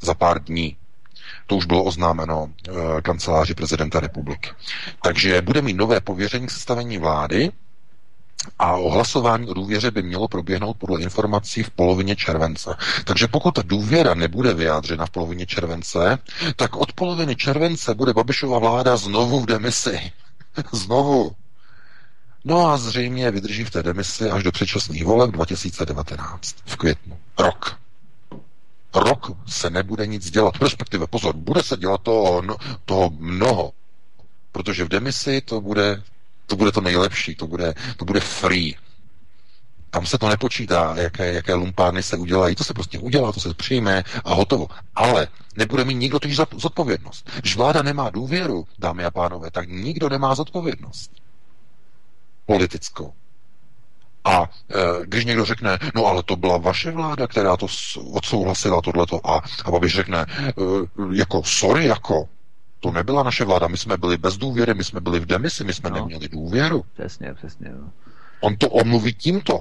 Za 0.00 0.14
pár 0.14 0.42
dní. 0.44 0.76
To 1.46 1.56
už 1.56 1.66
bylo 1.66 1.84
oznámeno 1.84 2.50
e, 2.68 3.02
kanceláři 3.02 3.54
prezidenta 3.54 4.00
republiky. 4.00 4.50
Takže 5.02 5.42
bude 5.42 5.62
mít 5.62 5.76
nové 5.76 6.00
pověření 6.00 6.48
sestavení 6.48 6.98
vlády 6.98 7.50
a 8.58 8.72
o 8.76 8.90
hlasování 8.90 9.48
o 9.48 9.54
důvěře 9.54 9.90
by 9.90 10.02
mělo 10.02 10.28
proběhnout 10.28 10.76
podle 10.76 11.00
informací 11.00 11.62
v 11.62 11.70
polovině 11.70 12.16
července. 12.16 12.74
Takže 13.04 13.28
pokud 13.28 13.54
ta 13.54 13.62
důvěra 13.64 14.14
nebude 14.14 14.54
vyjádřena 14.54 15.06
v 15.06 15.10
polovině 15.10 15.46
července, 15.46 16.18
tak 16.56 16.76
od 16.76 16.92
poloviny 16.92 17.36
července 17.36 17.94
bude 17.94 18.12
Babišova 18.12 18.58
vláda 18.58 18.96
znovu 18.96 19.40
v 19.40 19.46
demisi. 19.46 19.98
znovu. 20.72 21.32
No 22.48 22.66
a 22.66 22.76
zřejmě 22.76 23.30
vydrží 23.30 23.64
v 23.64 23.70
té 23.70 23.82
demisi 23.82 24.30
až 24.30 24.42
do 24.42 24.52
předčasných 24.52 25.04
voleb 25.04 25.30
2019 25.30 26.56
v 26.64 26.76
květnu. 26.76 27.18
Rok. 27.38 27.78
Rok 28.94 29.30
se 29.46 29.70
nebude 29.70 30.06
nic 30.06 30.30
dělat. 30.30 30.54
Respektive, 30.62 31.06
pozor, 31.06 31.36
bude 31.36 31.62
se 31.62 31.76
dělat 31.76 32.00
toho, 32.02 32.42
no, 32.42 32.56
toho 32.84 33.10
mnoho. 33.18 33.72
Protože 34.52 34.84
v 34.84 34.88
demisi 34.88 35.40
to 35.40 35.60
bude 35.60 36.02
to 36.46 36.56
bude 36.56 36.72
to 36.72 36.80
nejlepší, 36.80 37.34
to 37.34 37.46
bude, 37.46 37.74
to 37.96 38.04
bude 38.04 38.20
free. 38.20 38.76
Tam 39.90 40.06
se 40.06 40.18
to 40.18 40.28
nepočítá, 40.28 40.94
jaké, 40.96 41.32
jaké 41.32 41.54
lumpárny 41.54 42.02
se 42.02 42.16
udělají. 42.16 42.54
To 42.54 42.64
se 42.64 42.74
prostě 42.74 42.98
udělá, 42.98 43.32
to 43.32 43.40
se 43.40 43.54
přijme 43.54 44.04
a 44.24 44.34
hotovo. 44.34 44.66
Ale 44.94 45.28
nebude 45.56 45.84
mít 45.84 45.94
nikdo 45.94 46.20
totiž 46.20 46.36
zodpovědnost. 46.56 47.30
Když 47.40 47.56
vláda 47.56 47.82
nemá 47.82 48.10
důvěru, 48.10 48.66
dámy 48.78 49.04
a 49.04 49.10
pánové, 49.10 49.50
tak 49.50 49.68
nikdo 49.68 50.08
nemá 50.08 50.34
zodpovědnost 50.34 51.10
politickou. 52.46 53.12
A 54.24 54.42
e, 54.42 55.06
když 55.06 55.24
někdo 55.24 55.44
řekne, 55.44 55.78
no 55.94 56.06
ale 56.06 56.22
to 56.22 56.36
byla 56.36 56.56
vaše 56.56 56.90
vláda, 56.90 57.26
která 57.26 57.56
to 57.56 57.66
odsouhlasila 58.12 58.82
tohleto 58.82 59.20
a, 59.30 59.42
a 59.64 59.70
Babiš 59.70 59.94
řekne, 59.94 60.26
e, 60.28 60.52
jako 61.12 61.42
sorry, 61.44 61.86
jako 61.86 62.28
to 62.80 62.90
nebyla 62.92 63.22
naše 63.22 63.44
vláda, 63.44 63.68
my 63.68 63.76
jsme 63.76 63.96
byli 63.96 64.16
bez 64.16 64.36
důvěry, 64.36 64.74
my 64.74 64.84
jsme 64.84 65.00
byli 65.00 65.20
v 65.20 65.26
demisi, 65.26 65.64
my 65.64 65.74
jsme 65.74 65.90
no. 65.90 65.96
neměli 65.96 66.28
důvěru. 66.28 66.84
Přesně, 66.94 67.34
přesně. 67.34 67.68
No. 67.68 67.90
On 68.40 68.56
to 68.56 68.68
omluví 68.68 69.14
tímto. 69.14 69.60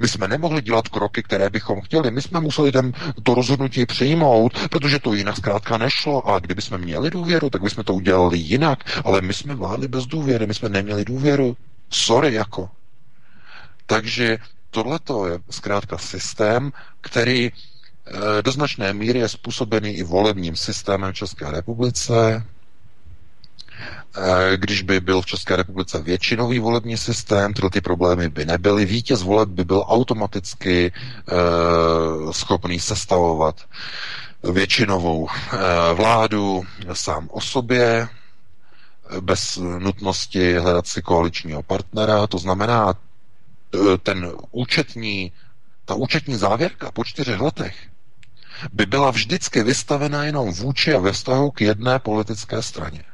My 0.00 0.08
jsme 0.08 0.28
nemohli 0.28 0.62
dělat 0.62 0.88
kroky, 0.88 1.22
které 1.22 1.50
bychom 1.50 1.80
chtěli. 1.80 2.10
My 2.10 2.22
jsme 2.22 2.40
museli 2.40 2.72
ten, 2.72 2.92
to 3.22 3.34
rozhodnutí 3.34 3.86
přijmout, 3.86 4.68
protože 4.70 4.98
to 4.98 5.14
jinak 5.14 5.36
zkrátka 5.36 5.78
nešlo. 5.78 6.28
A 6.28 6.38
kdyby 6.38 6.62
jsme 6.62 6.78
měli 6.78 7.10
důvěru, 7.10 7.50
tak 7.50 7.62
bychom 7.62 7.84
to 7.84 7.94
udělali 7.94 8.38
jinak. 8.38 9.02
Ale 9.04 9.20
my 9.20 9.34
jsme 9.34 9.54
vládli 9.54 9.88
bez 9.88 10.06
důvěry, 10.06 10.46
my 10.46 10.54
jsme 10.54 10.68
neměli 10.68 11.04
důvěru. 11.04 11.56
Sorry, 11.90 12.34
jako. 12.34 12.70
Takže 13.86 14.38
tohle 14.70 15.00
je 15.32 15.38
zkrátka 15.50 15.98
systém, 15.98 16.72
který 17.00 17.50
eh, 17.50 18.42
do 18.42 18.52
značné 18.52 18.92
míry 18.92 19.18
je 19.18 19.28
způsobený 19.28 19.90
i 19.90 20.02
volebním 20.02 20.56
systémem 20.56 21.12
České 21.12 21.50
republice. 21.50 22.44
Eh, 24.16 24.56
když 24.56 24.82
by 24.82 25.00
byl 25.00 25.22
v 25.22 25.26
České 25.26 25.56
republice 25.56 26.02
většinový 26.02 26.58
volební 26.58 26.96
systém, 26.96 27.54
tyhle 27.54 27.70
ty 27.70 27.80
problémy 27.80 28.28
by 28.28 28.44
nebyly. 28.44 28.84
Vítěz 28.84 29.22
voleb 29.22 29.48
by 29.48 29.64
byl 29.64 29.84
automaticky 29.86 30.92
uh, 30.92 32.32
schopný 32.32 32.80
sestavovat 32.80 33.60
většinovou 34.52 35.28
vládu 35.94 36.62
sám 36.92 37.28
o 37.32 37.40
sobě, 37.40 38.08
bez 39.20 39.56
nutnosti 39.56 40.58
hledat 40.58 40.86
si 40.86 41.02
koaličního 41.02 41.62
partnera. 41.62 42.26
To 42.26 42.38
znamená, 42.38 42.94
ten 44.02 44.32
účetní, 44.50 45.32
ta 45.84 45.94
účetní 45.94 46.36
závěrka 46.36 46.90
po 46.90 47.04
čtyřech 47.04 47.40
letech 47.40 47.76
by 48.72 48.86
byla 48.86 49.10
vždycky 49.10 49.62
vystavena 49.62 50.24
jenom 50.24 50.52
vůči 50.52 50.94
a 50.94 50.98
ve 50.98 51.12
vztahu 51.12 51.50
k 51.50 51.60
jedné 51.60 51.98
politické 51.98 52.62
straně. 52.62 53.04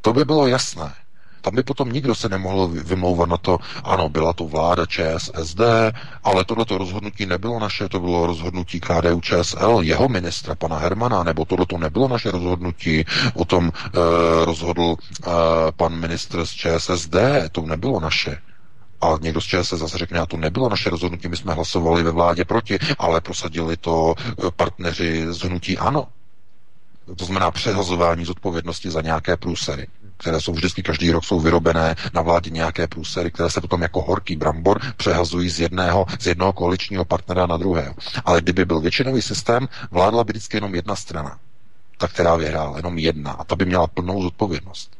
To 0.00 0.12
by 0.12 0.24
bylo 0.24 0.46
jasné. 0.46 0.94
Tam 1.44 1.54
by 1.54 1.62
potom 1.62 1.92
nikdo 1.92 2.14
se 2.14 2.28
nemohl 2.28 2.68
vymlouvat 2.68 3.28
na 3.28 3.36
to, 3.36 3.58
ano, 3.84 4.08
byla 4.08 4.32
to 4.32 4.44
vláda 4.48 4.86
ČSSD, 4.86 5.60
ale 6.24 6.44
tohleto 6.44 6.78
rozhodnutí 6.78 7.26
nebylo 7.26 7.58
naše, 7.58 7.88
to 7.88 8.00
bylo 8.00 8.26
rozhodnutí 8.26 8.80
KDU 8.80 9.20
ČSL, 9.20 9.78
jeho 9.82 10.08
ministra, 10.08 10.54
pana 10.54 10.78
Hermana, 10.78 11.22
nebo 11.22 11.44
tohleto 11.44 11.78
nebylo 11.78 12.08
naše 12.08 12.30
rozhodnutí, 12.30 13.04
o 13.34 13.44
tom 13.44 13.68
e, 13.68 13.90
rozhodl 14.44 14.96
e, 14.96 15.30
pan 15.76 16.00
ministr 16.00 16.46
z 16.46 16.50
ČSSD, 16.50 17.16
to 17.52 17.60
nebylo 17.62 18.00
naše. 18.00 18.38
A 19.00 19.18
někdo 19.20 19.40
z 19.40 19.44
ČSSD 19.44 19.72
zase 19.72 19.98
řekne, 19.98 20.20
a 20.20 20.26
to 20.26 20.36
nebylo 20.36 20.68
naše 20.68 20.90
rozhodnutí, 20.90 21.28
my 21.28 21.36
jsme 21.36 21.54
hlasovali 21.54 22.02
ve 22.02 22.10
vládě 22.10 22.44
proti, 22.44 22.78
ale 22.98 23.20
prosadili 23.20 23.76
to 23.76 24.14
eh, 24.18 24.32
partneři 24.56 25.26
z 25.28 25.40
hnutí 25.40 25.78
ANO. 25.78 26.08
To 27.16 27.24
znamená 27.24 27.50
přehazování 27.50 28.24
zodpovědnosti 28.24 28.90
za 28.90 29.00
nějaké 29.00 29.36
průsery, 29.36 29.86
které 30.16 30.40
jsou 30.40 30.52
vždycky 30.52 30.82
každý 30.82 31.10
rok 31.10 31.24
jsou 31.24 31.40
vyrobené 31.40 31.96
na 32.14 32.22
vládě 32.22 32.50
nějaké 32.50 32.86
průsery, 32.86 33.30
které 33.30 33.50
se 33.50 33.60
potom 33.60 33.82
jako 33.82 34.02
horký 34.02 34.36
brambor 34.36 34.80
přehazují 34.96 35.50
z 35.50 35.60
jedného, 35.60 36.06
z 36.20 36.26
jednoho 36.26 36.52
koaličního 36.52 37.04
partnera 37.04 37.46
na 37.46 37.56
druhého. 37.56 37.94
Ale 38.24 38.40
kdyby 38.40 38.64
byl 38.64 38.80
většinový 38.80 39.22
systém, 39.22 39.68
vládla 39.90 40.24
by 40.24 40.32
vždycky 40.32 40.56
jenom 40.56 40.74
jedna 40.74 40.96
strana, 40.96 41.38
ta, 41.98 42.08
která 42.08 42.36
vyhrála, 42.36 42.76
jenom 42.76 42.98
jedna, 42.98 43.32
a 43.32 43.44
ta 43.44 43.56
by 43.56 43.64
měla 43.64 43.86
plnou 43.86 44.22
zodpovědnost. 44.22 44.90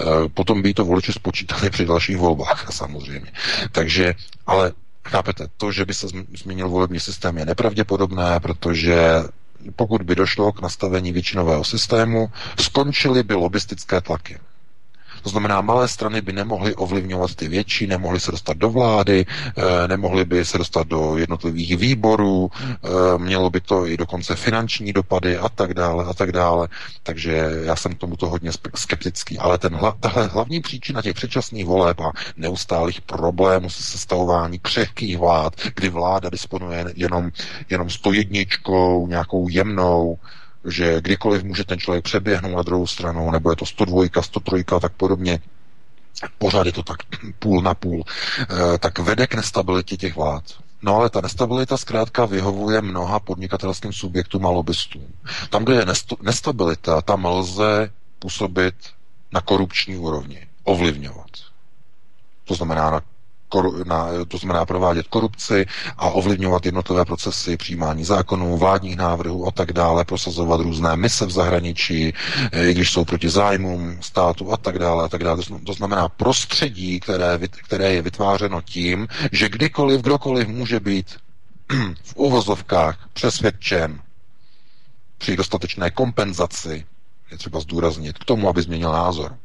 E, 0.00 0.28
potom 0.28 0.62
by 0.62 0.74
to 0.74 0.84
voliči 0.84 1.12
spočítali 1.12 1.70
při 1.70 1.86
dalších 1.86 2.16
volbách, 2.16 2.66
samozřejmě. 2.72 3.32
Takže, 3.72 4.14
ale 4.46 4.72
chápete, 5.08 5.46
to, 5.56 5.72
že 5.72 5.84
by 5.84 5.94
se 5.94 6.06
změnil 6.36 6.68
volební 6.68 7.00
systém, 7.00 7.38
je 7.38 7.46
nepravděpodobné, 7.46 8.40
protože 8.40 8.98
pokud 9.76 10.02
by 10.02 10.14
došlo 10.14 10.52
k 10.52 10.60
nastavení 10.60 11.12
většinového 11.12 11.64
systému, 11.64 12.30
skončily 12.60 13.22
by 13.22 13.34
lobistické 13.34 14.00
tlaky. 14.00 14.38
To 15.24 15.30
znamená, 15.30 15.60
malé 15.60 15.88
strany 15.88 16.20
by 16.20 16.32
nemohly 16.32 16.74
ovlivňovat 16.74 17.34
ty 17.34 17.48
větší, 17.48 17.86
nemohly 17.86 18.20
se 18.20 18.30
dostat 18.30 18.56
do 18.56 18.70
vlády, 18.70 19.26
eh, 19.56 19.88
nemohly 19.88 20.24
by 20.24 20.44
se 20.44 20.58
dostat 20.58 20.86
do 20.86 21.16
jednotlivých 21.16 21.76
výborů, 21.76 22.50
eh, 22.54 22.88
mělo 23.18 23.50
by 23.50 23.60
to 23.60 23.86
i 23.86 23.96
dokonce 23.96 24.36
finanční 24.36 24.92
dopady 24.92 25.38
a 25.38 25.48
tak 25.48 25.74
dále 25.74 26.04
a 26.04 26.14
tak 26.14 26.32
dále. 26.32 26.68
Takže 27.02 27.50
já 27.64 27.76
jsem 27.76 27.94
k 27.94 27.98
tomuto 27.98 28.28
hodně 28.28 28.50
skeptický. 28.74 29.38
Ale 29.38 29.58
ten, 29.58 29.80
tahle 30.00 30.26
hlavní 30.26 30.60
příčina 30.60 31.02
těch 31.02 31.14
předčasných 31.14 31.64
voleb 31.66 32.00
a 32.00 32.12
neustálých 32.36 33.00
problémů 33.00 33.70
se 33.70 33.82
sestavování 33.82 34.58
křehkých 34.58 35.18
vlád, 35.18 35.54
kdy 35.74 35.88
vláda 35.88 36.30
disponuje 36.30 36.84
jenom, 36.96 37.30
jenom 37.70 37.90
101, 37.90 38.40
nějakou 39.08 39.48
jemnou, 39.48 40.18
že 40.68 41.00
kdykoliv 41.00 41.42
může 41.42 41.64
ten 41.64 41.78
člověk 41.78 42.04
přeběhnout 42.04 42.56
na 42.56 42.62
druhou 42.62 42.86
stranu, 42.86 43.30
nebo 43.30 43.50
je 43.50 43.56
to 43.56 43.66
102, 43.66 44.22
103 44.22 44.64
a 44.76 44.80
tak 44.80 44.92
podobně, 44.92 45.40
pořád 46.38 46.66
je 46.66 46.72
to 46.72 46.82
tak 46.82 46.96
půl 47.38 47.62
na 47.62 47.74
půl, 47.74 48.04
eh, 48.40 48.78
tak 48.78 48.98
vede 48.98 49.26
k 49.26 49.34
nestabilitě 49.34 49.96
těch 49.96 50.16
vlád. 50.16 50.44
No 50.82 50.96
ale 50.96 51.10
ta 51.10 51.20
nestabilita 51.20 51.76
zkrátka 51.76 52.24
vyhovuje 52.26 52.80
mnoha 52.80 53.20
podnikatelským 53.20 53.92
subjektům 53.92 54.46
a 54.46 54.50
lobbystům. 54.50 55.06
Tam, 55.50 55.64
kde 55.64 55.74
je 55.74 55.86
nestabilita, 56.22 57.02
tam 57.02 57.24
lze 57.24 57.90
působit 58.18 58.74
na 59.32 59.40
korupční 59.40 59.96
úrovni, 59.96 60.46
ovlivňovat. 60.64 61.30
To 62.44 62.54
znamená 62.54 62.90
na 62.90 63.00
na, 63.84 64.06
to 64.28 64.38
znamená 64.38 64.64
provádět 64.66 65.06
korupci 65.08 65.66
a 65.98 66.10
ovlivňovat 66.10 66.66
jednotlivé 66.66 67.04
procesy 67.04 67.56
přijímání 67.56 68.04
zákonů, 68.04 68.56
vládních 68.56 68.96
návrhů 68.96 69.46
a 69.46 69.50
tak 69.50 69.72
dále, 69.72 70.04
prosazovat 70.04 70.60
různé 70.60 70.96
mise 70.96 71.26
v 71.26 71.30
zahraničí, 71.30 72.12
eh, 72.52 72.70
i 72.70 72.74
když 72.74 72.90
jsou 72.92 73.04
proti 73.04 73.28
zájmům 73.30 73.98
státu 74.00 74.52
a 74.52 74.56
tak 74.56 74.78
dále 74.78 75.04
a 75.04 75.08
tak 75.08 75.24
dále. 75.24 75.42
To 75.66 75.72
znamená 75.72 76.08
prostředí, 76.08 77.00
které, 77.00 77.38
které 77.64 77.92
je 77.92 78.02
vytvářeno 78.02 78.62
tím, 78.62 79.08
že 79.32 79.48
kdykoliv, 79.48 80.00
kdokoliv 80.00 80.48
může 80.48 80.80
být 80.80 81.16
v 82.04 82.16
uvozovkách 82.16 83.08
přesvědčen 83.12 84.00
při 85.18 85.36
dostatečné 85.36 85.90
kompenzaci, 85.90 86.86
je 87.30 87.38
třeba 87.38 87.60
zdůraznit, 87.60 88.18
k 88.18 88.24
tomu, 88.24 88.48
aby 88.48 88.62
změnil 88.62 88.92
názor. 88.92 89.36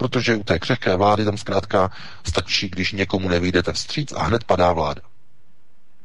Protože 0.00 0.36
u 0.36 0.42
té 0.42 0.58
křehké 0.58 0.96
vlády 0.96 1.24
tam 1.24 1.38
zkrátka 1.38 1.90
stačí, 2.26 2.68
když 2.68 2.92
někomu 2.92 3.28
nevídete 3.28 3.72
vstříc 3.72 4.12
a 4.12 4.22
hned 4.22 4.44
padá 4.44 4.72
vláda. 4.72 5.02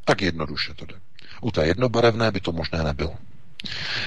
Tak 0.05 0.21
jednoduše 0.21 0.73
to 0.73 0.85
jde. 0.85 0.95
U 1.41 1.51
té 1.51 1.67
jednobarevné 1.67 2.31
by 2.31 2.39
to 2.39 2.51
možné 2.51 2.83
nebylo. 2.83 3.15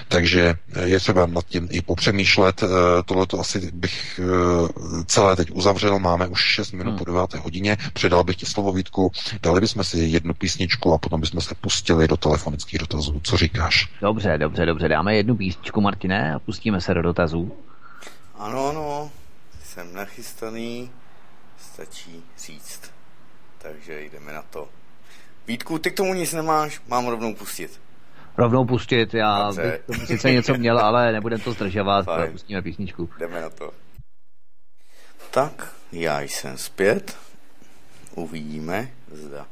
Takže 0.09 0.55
je 0.85 1.01
třeba 1.01 1.27
nad 1.27 1.47
tím 1.47 1.69
i 1.71 1.83
popřemýšlet. 1.83 2.63
Eh, 2.63 2.69
Tohle 3.05 3.27
to 3.27 3.41
asi 3.41 3.71
bych 3.73 4.21
eh, 4.23 5.05
celé 5.07 5.37
teď 5.37 5.51
uzavřel. 5.51 5.99
Máme 5.99 6.27
už 6.27 6.41
6 6.41 6.73
minut 6.73 6.91
hmm. 6.91 6.99
po 6.99 7.05
9. 7.05 7.35
hodině. 7.35 7.77
Předal 7.93 8.25
bych 8.25 8.37
ti 8.37 8.47
slovo 8.47 8.73
Vítku. 8.73 9.13
Dali 9.43 9.61
bychom 9.61 9.85
si 9.85 9.99
jednu 9.99 10.35
písničku 10.35 10.95
a 10.95 10.99
potom 10.99 11.21
bychom 11.21 11.41
se 11.41 11.55
pustili 11.55 12.09
do 12.09 12.17
telefonických 12.17 12.81
dotazů. 12.81 13.21
Co 13.25 13.37
říkáš? 13.37 13.89
Dobře, 14.01 14.39
dobře, 14.39 14.67
dobře. 14.67 14.89
Dáme 14.89 15.17
jednu 15.17 15.37
písničku, 15.37 15.81
Martine, 15.81 16.35
a 16.35 16.39
pustíme 16.39 16.81
se 16.81 16.95
do 16.95 17.03
dotazů. 17.03 17.53
Ano, 18.39 18.69
ano 18.69 19.11
jsem 19.79 19.95
nachystaný, 19.95 20.91
stačí 21.59 22.25
říct. 22.39 22.91
Takže 23.59 24.01
jdeme 24.03 24.33
na 24.33 24.43
to. 24.43 24.69
Vítku, 25.47 25.79
ty 25.79 25.91
k 25.91 25.97
tomu 25.97 26.15
nic 26.15 26.33
nemáš, 26.33 26.81
mám 26.87 27.07
rovnou 27.07 27.35
pustit. 27.35 27.81
Rovnou 28.37 28.65
pustit, 28.65 29.15
já 29.15 29.47
Dobře. 29.47 29.81
bych 29.89 30.07
sice 30.07 30.31
něco 30.31 30.55
měl, 30.55 30.79
ale 30.79 31.13
nebudem 31.13 31.41
to 31.41 31.53
zdržovat, 31.53 32.05
Fajn. 32.05 32.33
pustíme 32.33 32.63
písničku. 32.63 33.11
Jdeme 33.19 33.41
na 33.41 33.51
to. 33.51 33.71
Tak, 35.31 35.75
já 35.93 36.21
jsem 36.21 36.59
zpět. 36.59 37.17
Uvidíme, 38.15 38.91
zda 39.13 39.47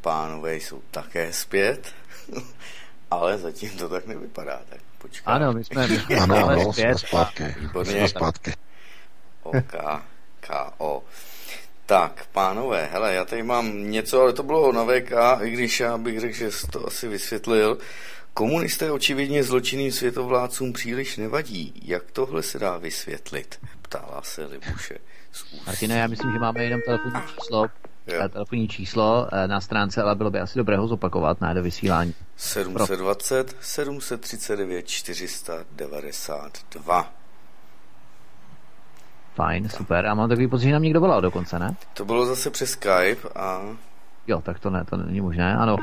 pánové 0.00 0.56
jsou 0.56 0.82
také 0.90 1.32
zpět, 1.32 1.94
ale 3.10 3.38
zatím 3.38 3.70
to 3.70 3.88
tak 3.88 4.06
nevypadá. 4.06 4.60
Tak 4.68 4.80
počkám. 4.98 5.34
Ano, 5.34 5.52
my 5.52 5.64
jsme, 5.64 5.88
my 5.88 5.98
jsme 5.98 6.16
ano, 6.16 6.48
ano, 6.48 6.72
zpět. 6.72 6.98
jsme 6.98 7.08
zpátky. 7.08 7.54
Výborně. 7.60 7.92
Jsme 7.92 8.08
zpátky. 8.08 8.52
OK, 9.42 10.02
KO. 10.46 11.02
Tak, 11.86 12.26
pánové, 12.32 12.88
hele, 12.92 13.14
já 13.14 13.24
tady 13.24 13.42
mám 13.42 13.90
něco, 13.90 14.20
ale 14.20 14.32
to 14.32 14.42
bylo 14.42 14.72
na 14.72 14.84
VK, 14.84 15.12
i 15.40 15.50
když 15.50 15.80
já 15.80 15.98
bych 15.98 16.20
řekl, 16.20 16.34
že 16.34 16.50
to 16.72 16.86
asi 16.86 17.08
vysvětlil. 17.08 17.78
Komunisté 18.34 18.90
očividně 18.90 19.44
zločinným 19.44 19.92
světovládcům 19.92 20.72
příliš 20.72 21.16
nevadí. 21.16 21.82
Jak 21.84 22.10
tohle 22.10 22.42
se 22.42 22.58
dá 22.58 22.78
vysvětlit? 22.78 23.58
Ptala 23.82 24.22
se 24.22 24.44
Libuše. 24.44 24.98
Martine, 25.66 25.98
já 25.98 26.06
myslím, 26.06 26.32
že 26.32 26.38
máme 26.38 26.64
jenom 26.64 26.80
telefonní 26.86 27.22
číslo, 27.34 27.66
jo. 28.06 28.28
telefonní 28.28 28.68
číslo 28.68 29.28
eh, 29.32 29.48
na 29.48 29.60
stránce, 29.60 30.02
ale 30.02 30.14
bylo 30.14 30.30
by 30.30 30.40
asi 30.40 30.58
dobré 30.58 30.76
ho 30.76 30.88
zopakovat 30.88 31.40
na 31.40 31.54
do 31.54 31.62
vysílání. 31.62 32.14
720 32.36 33.56
739 33.60 34.88
492. 34.88 37.19
Fajn, 39.34 39.68
super. 39.68 40.06
A 40.06 40.14
mám 40.14 40.28
takový 40.28 40.48
pocit, 40.48 40.64
že 40.64 40.72
nám 40.72 40.82
někdo 40.82 41.00
volal 41.00 41.20
dokonce, 41.20 41.58
ne? 41.58 41.76
To 41.94 42.04
bylo 42.04 42.26
zase 42.26 42.50
přes 42.50 42.70
Skype 42.70 43.28
a... 43.34 43.62
Jo, 44.26 44.40
tak 44.40 44.58
to 44.58 44.70
ne, 44.70 44.84
to 44.90 44.96
není 44.96 45.20
možné, 45.20 45.56
ano. 45.56 45.76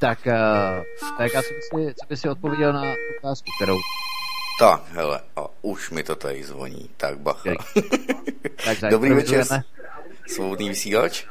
Tak, 0.00 0.18
uh, 0.26 0.82
tak 1.18 1.34
asi 1.34 1.54
by 1.54 1.62
si, 1.62 1.94
co 1.94 2.06
by 2.08 2.16
si 2.16 2.28
odpověděl 2.28 2.72
na 2.72 2.82
otázku, 3.18 3.46
kterou... 3.58 3.76
Tak, 4.60 4.82
hele, 4.92 5.20
a 5.36 5.42
už 5.62 5.90
mi 5.90 6.02
to 6.02 6.16
tady 6.16 6.44
zvoní, 6.44 6.90
tak 6.96 7.18
bacha. 7.18 7.50
tak, 8.64 8.78
Dobrý 8.90 9.10
večer, 9.10 9.44
svobodný 10.26 10.68
vysílač. 10.68 11.24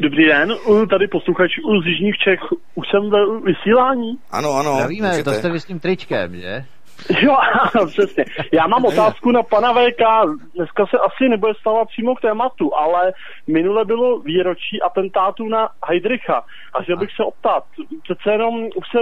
Dobrý 0.00 0.26
den, 0.26 0.54
tady 0.90 1.08
posluchač 1.08 1.50
z 1.82 1.86
Jižních 1.86 2.16
Čech. 2.16 2.40
Už 2.74 2.86
jsem 2.90 3.10
ve 3.10 3.40
vysílání? 3.40 4.18
Ano, 4.30 4.52
ano. 4.52 4.88
Můžete. 4.88 5.22
to 5.22 5.32
jste 5.32 5.50
vy 5.50 5.60
s 5.60 5.64
tím 5.64 5.80
tričkem, 5.80 6.36
že? 6.36 6.64
Jo, 7.22 7.36
přesně. 7.86 8.24
Já 8.52 8.66
mám 8.66 8.84
otázku 8.84 9.30
na 9.30 9.42
pana 9.42 9.72
VK. 9.72 10.02
Dneska 10.54 10.86
se 10.86 10.98
asi 10.98 11.28
nebude 11.28 11.54
stávat 11.54 11.88
přímo 11.88 12.14
k 12.14 12.20
tématu, 12.20 12.76
ale 12.76 13.12
minule 13.46 13.84
bylo 13.84 14.18
výročí 14.18 14.82
atentátu 14.82 15.48
na 15.48 15.68
Heidricha. 15.88 16.44
A 16.74 16.82
chtěl 16.82 16.96
bych 16.96 17.10
se 17.16 17.22
optat, 17.22 17.64
přece 18.02 18.32
jenom 18.32 18.54
už 18.76 18.88
se 18.90 18.98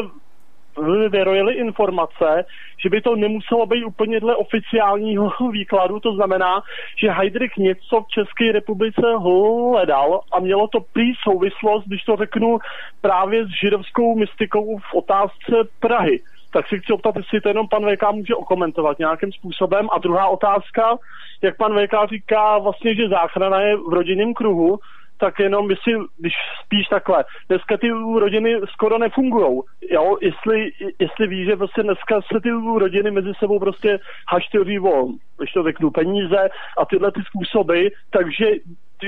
vyrojily 1.08 1.54
informace, 1.54 2.44
že 2.82 2.90
by 2.90 3.00
to 3.00 3.16
nemuselo 3.16 3.66
být 3.66 3.84
úplně 3.84 4.20
dle 4.20 4.36
oficiálního 4.36 5.30
výkladu, 5.52 6.00
to 6.00 6.14
znamená, 6.14 6.62
že 6.98 7.10
Heidrich 7.10 7.56
něco 7.56 8.00
v 8.00 8.08
České 8.08 8.52
republice 8.52 9.02
hledal 9.18 10.20
a 10.32 10.40
mělo 10.40 10.68
to 10.68 10.80
prý 10.92 11.12
souvislost, 11.22 11.84
když 11.86 12.02
to 12.02 12.16
řeknu, 12.16 12.58
právě 13.00 13.46
s 13.46 13.50
židovskou 13.60 14.18
mystikou 14.18 14.78
v 14.78 14.94
otázce 14.94 15.52
Prahy 15.80 16.20
tak 16.54 16.68
si 16.68 16.78
chci 16.78 16.92
optat, 16.92 17.16
jestli 17.16 17.40
to 17.40 17.48
jenom 17.48 17.68
pan 17.68 17.82
VK 17.82 18.02
může 18.12 18.34
okomentovat 18.34 18.98
nějakým 18.98 19.32
způsobem. 19.32 19.88
A 19.92 19.98
druhá 19.98 20.28
otázka, 20.28 20.96
jak 21.42 21.56
pan 21.56 21.72
VK 21.78 21.94
říká 22.10 22.58
vlastně, 22.58 22.94
že 22.94 23.08
záchrana 23.08 23.60
je 23.60 23.76
v 23.76 23.92
rodinném 23.92 24.34
kruhu, 24.34 24.78
tak 25.18 25.38
jenom 25.38 25.70
jestli, 25.70 25.92
když 26.18 26.32
spíš 26.64 26.86
takhle, 26.86 27.24
dneska 27.48 27.76
ty 27.76 27.88
rodiny 28.18 28.56
skoro 28.72 28.98
nefungují. 28.98 29.60
Jo, 29.90 30.16
jestli, 30.20 30.70
jestli 30.98 31.26
ví, 31.26 31.44
že 31.44 31.56
prostě 31.56 31.82
dneska 31.82 32.20
se 32.32 32.40
ty 32.40 32.50
rodiny 32.78 33.10
mezi 33.10 33.32
sebou 33.38 33.58
prostě 33.58 33.98
haštěří 34.28 34.80
o, 34.80 35.06
když 35.38 35.52
to 35.52 35.62
řeknu, 35.62 35.90
peníze 35.90 36.48
a 36.78 36.84
tyhle 36.84 37.12
ty 37.12 37.20
způsoby, 37.22 37.86
takže 38.10 38.46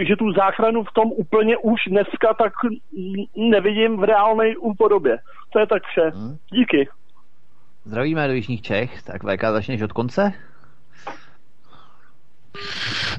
že 0.00 0.16
tu 0.16 0.32
záchranu 0.32 0.84
v 0.84 0.92
tom 0.92 1.12
úplně 1.12 1.56
už 1.56 1.80
dneska 1.88 2.34
tak 2.34 2.52
nevidím 3.36 3.96
v 3.96 4.04
reálné 4.04 4.54
podobě. 4.78 5.18
To 5.52 5.58
je 5.58 5.66
tak 5.66 5.82
vše. 5.82 6.10
Hmm. 6.14 6.36
Díky. 6.52 6.88
Zdravíme 7.86 8.26
do 8.28 8.34
Jižních 8.34 8.62
Čech, 8.62 9.02
tak 9.02 9.22
VK 9.22 9.42
začneš 9.52 9.82
od 9.82 9.92
konce? 9.92 10.32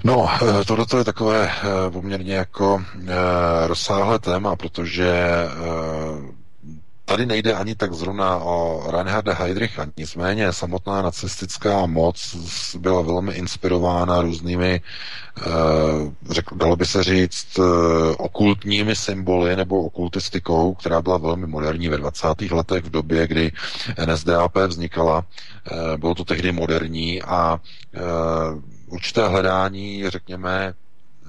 No, 0.03 0.29
eh, 0.61 0.65
tohle 0.65 0.85
je 0.97 1.03
takové 1.03 1.49
eh, 1.49 1.91
poměrně 1.91 2.35
jako 2.35 2.83
eh, 3.07 3.67
rozsáhlé 3.67 4.19
téma, 4.19 4.55
protože 4.55 5.13
Tady 7.09 7.25
nejde 7.25 7.53
ani 7.53 7.75
tak 7.75 7.93
zrovna 7.93 8.37
o 8.37 8.83
Reinharda 8.91 9.33
Heydricha, 9.33 9.85
nicméně 9.97 10.53
samotná 10.53 11.01
nacistická 11.01 11.85
moc 11.85 12.35
byla 12.79 13.01
velmi 13.01 13.33
inspirována 13.33 14.21
různými, 14.21 14.81
eh, 15.37 15.43
řekl, 16.29 16.55
dalo 16.55 16.75
by 16.75 16.85
se 16.85 17.03
říct, 17.03 17.59
eh, 17.59 17.61
okultními 18.17 18.95
symboly 18.95 19.55
nebo 19.55 19.81
okultistikou, 19.85 20.73
která 20.73 21.01
byla 21.01 21.17
velmi 21.17 21.47
moderní 21.47 21.87
ve 21.89 21.97
20. 21.97 22.51
letech 22.51 22.83
v 22.83 22.89
době, 22.89 23.27
kdy 23.27 23.51
NSDAP 24.05 24.55
vznikala. 24.67 25.25
Eh, 25.71 25.97
bylo 25.97 26.15
to 26.15 26.25
tehdy 26.25 26.51
moderní 26.51 27.21
a 27.23 27.59
určité 28.89 29.27
hledání, 29.27 30.09
řekněme, 30.09 30.73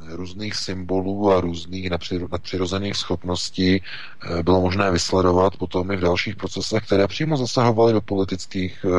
různých 0.06 0.54
symbolů 0.54 1.32
a 1.32 1.40
různých 1.40 1.90
nadpřirozených 2.30 2.96
schopností 2.96 3.82
eh, 3.82 4.42
bylo 4.42 4.60
možné 4.60 4.90
vysledovat 4.90 5.56
potom 5.56 5.90
i 5.90 5.96
v 5.96 6.00
dalších 6.00 6.36
procesech, 6.36 6.82
které 6.86 7.06
přímo 7.06 7.36
zasahovaly 7.36 7.92
do 7.92 8.00
politických 8.00 8.84
uh, 8.84 8.92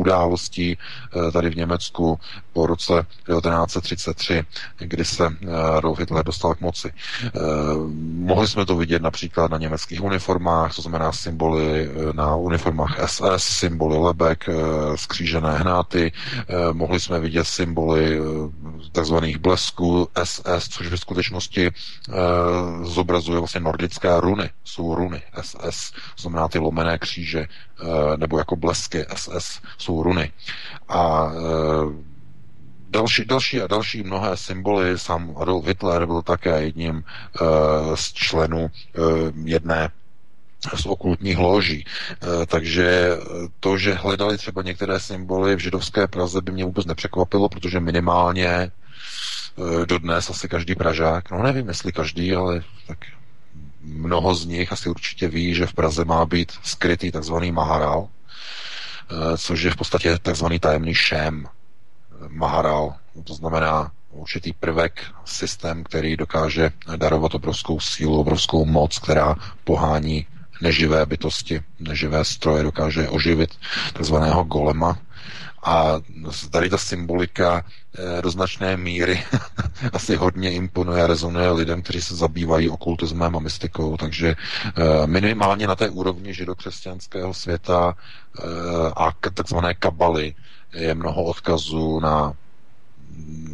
událostí 0.00 0.76
uh, 1.16 1.30
tady 1.30 1.50
v 1.50 1.56
Německu 1.56 2.18
po 2.52 2.66
roce 2.66 3.06
1933, 3.26 4.42
kdy 4.78 5.04
se 5.04 5.24
Adolf 5.76 5.98
Hitler 5.98 6.24
dostal 6.24 6.54
k 6.54 6.60
moci. 6.60 6.92
Mohli 8.02 8.48
jsme 8.48 8.66
to 8.66 8.76
vidět 8.76 9.02
například 9.02 9.50
na 9.50 9.58
německých 9.58 10.02
uniformách, 10.02 10.76
to 10.76 10.82
znamená 10.82 11.12
symboly 11.12 11.90
na 12.12 12.36
uniformách 12.36 13.10
SS, 13.10 13.36
symboly 13.36 13.98
lebek, 13.98 14.48
skřížené 14.94 15.58
hnáty, 15.58 16.12
mohli 16.72 17.00
jsme 17.00 17.20
vidět 17.20 17.44
symboly 17.44 18.20
takzvaných 18.92 19.38
blesků 19.38 20.08
což 20.68 20.86
ve 20.86 20.96
skutečnosti 20.96 21.66
e, 21.66 21.72
zobrazuje 22.82 23.38
vlastně 23.38 23.60
nordické 23.60 24.20
runy. 24.20 24.50
Jsou 24.64 24.94
runy 24.94 25.22
SS, 25.42 25.92
znamená 26.18 26.48
ty 26.48 26.58
lomené 26.58 26.98
kříže, 26.98 27.40
e, 27.40 27.46
nebo 28.16 28.38
jako 28.38 28.56
blesky 28.56 29.04
SS 29.14 29.60
jsou 29.78 30.02
runy. 30.02 30.32
A 30.88 31.32
e, 31.34 32.12
Další, 32.92 33.24
další 33.24 33.60
a 33.60 33.66
další 33.66 34.02
mnohé 34.02 34.36
symboly, 34.36 34.98
sám 34.98 35.34
Adolf 35.36 35.66
Hitler 35.66 36.06
byl 36.06 36.22
také 36.22 36.62
jedním 36.62 36.94
uh, 36.96 37.46
z 37.94 38.12
členů 38.12 38.60
uh, 38.60 39.30
jedné 39.44 39.90
z 40.74 40.86
okultních 40.86 41.38
loží. 41.38 41.84
Takže 42.46 43.16
to, 43.60 43.78
že 43.78 43.94
hledali 43.94 44.38
třeba 44.38 44.62
některé 44.62 45.00
symboly 45.00 45.56
v 45.56 45.58
židovské 45.58 46.06
Praze, 46.06 46.40
by 46.40 46.52
mě 46.52 46.64
vůbec 46.64 46.86
nepřekvapilo, 46.86 47.48
protože 47.48 47.80
minimálně 47.80 48.48
Eh, 48.48 48.70
dodnes 49.86 50.30
asi 50.30 50.48
každý 50.48 50.74
Pražák, 50.74 51.30
no 51.30 51.42
nevím, 51.42 51.68
jestli 51.68 51.92
každý, 51.92 52.34
ale 52.34 52.62
tak 52.86 52.98
mnoho 53.82 54.34
z 54.34 54.46
nich 54.46 54.72
asi 54.72 54.88
určitě 54.88 55.28
ví, 55.28 55.54
že 55.54 55.66
v 55.66 55.74
Praze 55.74 56.04
má 56.04 56.24
být 56.24 56.52
skrytý 56.62 57.10
takzvaný 57.10 57.52
Maharal, 57.52 58.08
eh, 58.08 59.38
což 59.38 59.62
je 59.62 59.70
v 59.70 59.76
podstatě 59.76 60.18
takzvaný 60.18 60.58
tajemný 60.58 60.94
šém 60.94 61.46
eh, 61.46 62.28
Maharal. 62.28 62.94
To 63.24 63.34
znamená 63.34 63.92
určitý 64.10 64.52
prvek, 64.52 65.04
systém, 65.24 65.84
který 65.84 66.16
dokáže 66.16 66.70
darovat 66.96 67.34
obrovskou 67.34 67.80
sílu, 67.80 68.20
obrovskou 68.20 68.64
moc, 68.64 68.98
která 68.98 69.36
pohání 69.64 70.26
neživé 70.60 71.06
bytosti, 71.06 71.62
neživé 71.80 72.24
stroje, 72.24 72.62
dokáže 72.62 73.08
oživit 73.08 73.50
takzvaného 73.92 74.44
golema, 74.44 74.98
a 75.62 75.94
tady 76.50 76.70
ta 76.70 76.78
symbolika 76.78 77.64
eh, 77.66 77.81
do 78.20 78.30
značné 78.30 78.76
míry 78.76 79.24
asi 79.92 80.16
hodně 80.16 80.52
imponuje 80.52 81.02
a 81.02 81.06
rezonuje 81.06 81.50
lidem, 81.50 81.82
kteří 81.82 82.00
se 82.00 82.16
zabývají 82.16 82.68
okultismem 82.70 83.36
a 83.36 83.40
mystikou, 83.40 83.96
takže 83.96 84.34
eh, 84.36 85.06
minimálně 85.06 85.66
na 85.66 85.76
té 85.76 85.90
úrovni 85.90 86.34
židokřesťanského 86.34 87.34
světa 87.34 87.94
eh, 88.38 88.42
a 88.96 89.12
takzvané 89.34 89.74
kabaly 89.74 90.34
je 90.74 90.94
mnoho 90.94 91.24
odkazů 91.24 92.00
na 92.00 92.32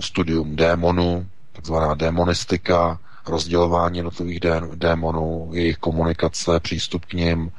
studium 0.01 0.57
démonů, 0.57 1.27
takzvaná 1.53 1.95
démonistika, 1.95 2.99
rozdělování 3.27 3.99
jednotlivých 3.99 4.41
dé, 4.41 4.61
démonů, 4.75 5.51
jejich 5.53 5.77
komunikace, 5.77 6.61
přístup 6.61 7.05
k 7.05 7.13
ním, 7.13 7.53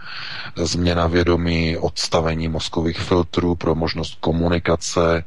změna 0.56 1.08
vědomí, 1.08 1.78
odstavení 1.78 2.48
mozkových 2.48 3.00
filtrů 3.00 3.56
pro 3.56 3.76
možnost 3.76 4.18
komunikace 4.20 5.24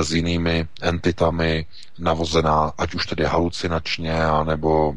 s 0.00 0.12
jinými 0.12 0.66
entitami, 0.82 1.66
navozená 1.98 2.72
ať 2.78 2.94
už 2.94 3.06
tedy 3.06 3.24
halucinačně, 3.24 4.24
anebo 4.24 4.94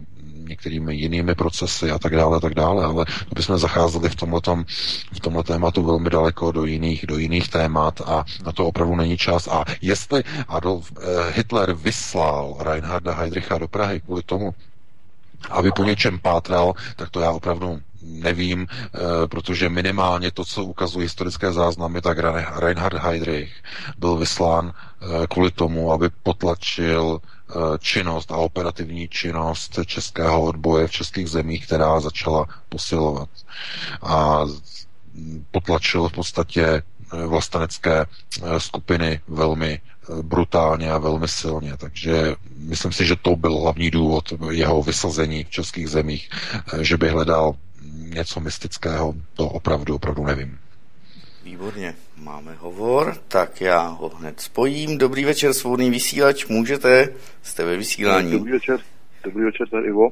některými 0.47 0.95
jinými 0.95 1.35
procesy 1.35 1.91
a 1.91 1.99
tak 1.99 2.15
dále, 2.15 2.37
a 2.37 2.39
tak 2.39 2.53
dále, 2.53 2.85
ale 2.85 3.05
to 3.05 3.35
bychom 3.35 3.57
zacházeli 3.57 4.09
v 4.09 4.15
tomhletom, 4.15 4.65
v 5.13 5.19
tomhle 5.19 5.43
tématu 5.43 5.83
velmi 5.83 6.09
daleko 6.09 6.51
do 6.51 6.65
jiných, 6.65 7.05
do 7.07 7.17
jiných 7.17 7.49
témat 7.49 8.01
a 8.05 8.25
na 8.45 8.51
to 8.51 8.65
opravdu 8.67 8.95
není 8.95 9.17
čas. 9.17 9.47
A 9.47 9.65
jestli 9.81 10.23
Adolf 10.47 10.91
eh, 10.97 11.31
Hitler 11.35 11.73
vyslal 11.73 12.55
Reinharda 12.59 13.13
Heydricha 13.13 13.57
do 13.57 13.67
Prahy 13.67 13.99
kvůli 14.01 14.23
tomu, 14.23 14.53
aby 15.49 15.71
po 15.71 15.83
něčem 15.83 16.19
pátral, 16.19 16.73
tak 16.95 17.09
to 17.09 17.19
já 17.19 17.31
opravdu 17.31 17.79
nevím, 18.05 18.67
eh, 18.69 18.99
protože 19.27 19.69
minimálně 19.69 20.31
to, 20.31 20.45
co 20.45 20.63
ukazují 20.63 21.03
historické 21.05 21.51
záznamy, 21.51 22.01
tak 22.01 22.17
Reinhard 22.55 22.97
Heydrich 22.97 23.53
byl 23.97 24.15
vyslán 24.17 24.71
eh, 24.73 25.27
kvůli 25.27 25.51
tomu, 25.51 25.91
aby 25.91 26.09
potlačil 26.23 27.19
eh, 27.19 27.53
činnost 27.79 28.31
a 28.31 28.37
operativní 28.37 29.07
činnost 29.07 29.79
českého 29.85 30.41
odboje 30.43 30.87
v 30.87 30.91
českých 30.91 31.29
zemích, 31.29 31.65
která 31.65 31.99
začala 31.99 32.45
posilovat. 32.69 33.29
A 34.01 34.39
potlačil 35.51 36.09
v 36.09 36.13
podstatě 36.13 36.83
vlastenecké 37.27 38.05
skupiny 38.57 39.19
velmi 39.27 39.79
brutálně 40.21 40.91
a 40.91 40.97
velmi 40.97 41.27
silně. 41.27 41.77
Takže 41.77 42.35
myslím 42.57 42.91
si, 42.91 43.05
že 43.05 43.15
to 43.15 43.35
byl 43.35 43.57
hlavní 43.57 43.91
důvod 43.91 44.33
jeho 44.51 44.83
vysazení 44.83 45.43
v 45.43 45.49
českých 45.49 45.89
zemích, 45.89 46.29
že 46.81 46.97
by 46.97 47.09
hledal 47.09 47.55
něco 47.95 48.39
mystického, 48.39 49.13
to 49.33 49.49
opravdu, 49.49 49.95
opravdu 49.95 50.23
nevím. 50.25 50.59
Výborně, 51.43 51.95
máme 52.17 52.55
hovor, 52.55 53.15
tak 53.27 53.61
já 53.61 53.87
ho 53.87 54.09
hned 54.09 54.39
spojím. 54.39 54.97
Dobrý 54.97 55.25
večer, 55.25 55.53
svobodný 55.53 55.89
vysílač, 55.89 56.47
můžete, 56.47 57.09
jste 57.41 57.65
ve 57.65 57.77
vysílání. 57.77 58.31
Dobrý 58.31 58.51
večer, 58.51 58.79
dobrý 59.23 59.43
večer, 59.43 59.69
tady 59.69 59.87
Ivo. 59.87 60.09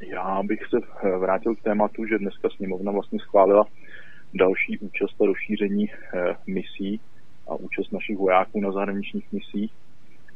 Já 0.00 0.42
bych 0.42 0.60
se 0.70 0.76
vrátil 1.18 1.54
k 1.54 1.62
tématu, 1.62 2.06
že 2.06 2.18
dneska 2.18 2.48
sněmovna 2.56 2.92
vlastně 2.92 3.18
schválila 3.20 3.64
další 4.34 4.78
účast 4.78 5.22
a 5.22 5.26
rozšíření 5.26 5.86
eh, 5.90 6.36
misí 6.46 7.00
a 7.48 7.54
účast 7.54 7.92
našich 7.92 8.18
vojáků 8.18 8.60
na 8.60 8.72
zahraničních 8.72 9.32
misích. 9.32 9.72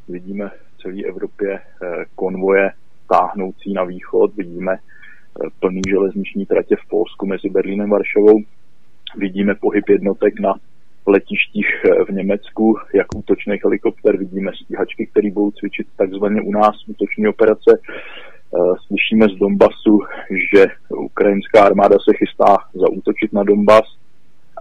Vidíme 0.08 0.48
v 0.48 0.82
celé 0.82 1.02
Evropě 1.08 1.58
eh, 1.58 2.04
konvoje 2.14 2.70
táhnoucí 3.08 3.72
na 3.72 3.84
východ, 3.84 4.34
vidíme 4.36 4.76
plný 5.60 5.80
železniční 5.88 6.46
tratě 6.46 6.76
v 6.76 6.88
Polsku 6.88 7.26
mezi 7.26 7.48
Berlínem 7.50 7.92
a 7.92 7.96
Varšavou, 7.96 8.38
vidíme 9.16 9.54
pohyb 9.54 9.88
jednotek 9.88 10.40
na 10.40 10.54
letištích 11.06 11.68
eh, 11.84 12.04
v 12.04 12.08
Německu, 12.08 12.76
jak 12.94 13.06
útočný 13.16 13.56
helikopter, 13.64 14.16
vidíme 14.16 14.50
stíhačky, 14.64 15.06
které 15.06 15.30
budou 15.30 15.50
cvičit 15.50 15.86
takzvaně 15.96 16.40
u 16.42 16.52
nás 16.52 16.74
útoční 16.88 17.28
operace. 17.28 17.80
Slyšíme 18.86 19.26
z 19.28 19.38
Donbasu, 19.38 19.98
že 20.30 20.66
ukrajinská 20.88 21.64
armáda 21.64 21.96
se 21.98 22.16
chystá 22.16 22.56
zaútočit 22.74 23.32
na 23.32 23.42
Donbas. 23.42 23.84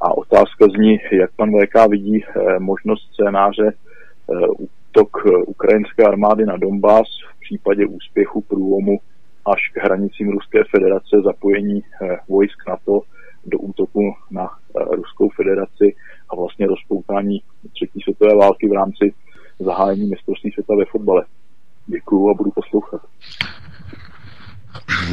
A 0.01 0.17
otázka 0.17 0.65
zní, 0.75 0.97
jak 1.11 1.31
pan 1.35 1.51
VK 1.51 1.89
vidí 1.89 2.23
eh, 2.23 2.59
možnost 2.59 3.13
scénáře 3.13 3.67
eh, 3.71 4.47
útok 4.47 5.09
eh, 5.27 5.43
ukrajinské 5.47 6.03
armády 6.03 6.45
na 6.45 6.57
Donbass 6.57 7.07
v 7.35 7.39
případě 7.39 7.85
úspěchu 7.85 8.41
průlomu 8.41 8.99
až 9.45 9.59
k 9.73 9.83
hranicím 9.83 10.29
Ruské 10.29 10.59
federace 10.71 11.15
zapojení 11.25 11.81
vojsk 12.29 12.67
NATO 12.67 13.01
do 13.45 13.59
útoku 13.59 14.15
na 14.31 14.49
Ruskou 14.91 15.29
federaci 15.29 15.95
a 16.29 16.35
vlastně 16.35 16.67
rozpoutání 16.67 17.41
třetí 17.75 17.99
světové 18.03 18.35
války 18.35 18.69
v 18.69 18.73
rámci 18.73 19.13
zahájení 19.59 20.09
mistrovství 20.09 20.51
světa 20.51 20.73
ve 20.75 20.85
fotbale. 20.85 21.25
Děkuju 21.87 22.29
a 22.29 22.33
budu 22.33 22.51
poslouchat. 22.51 23.01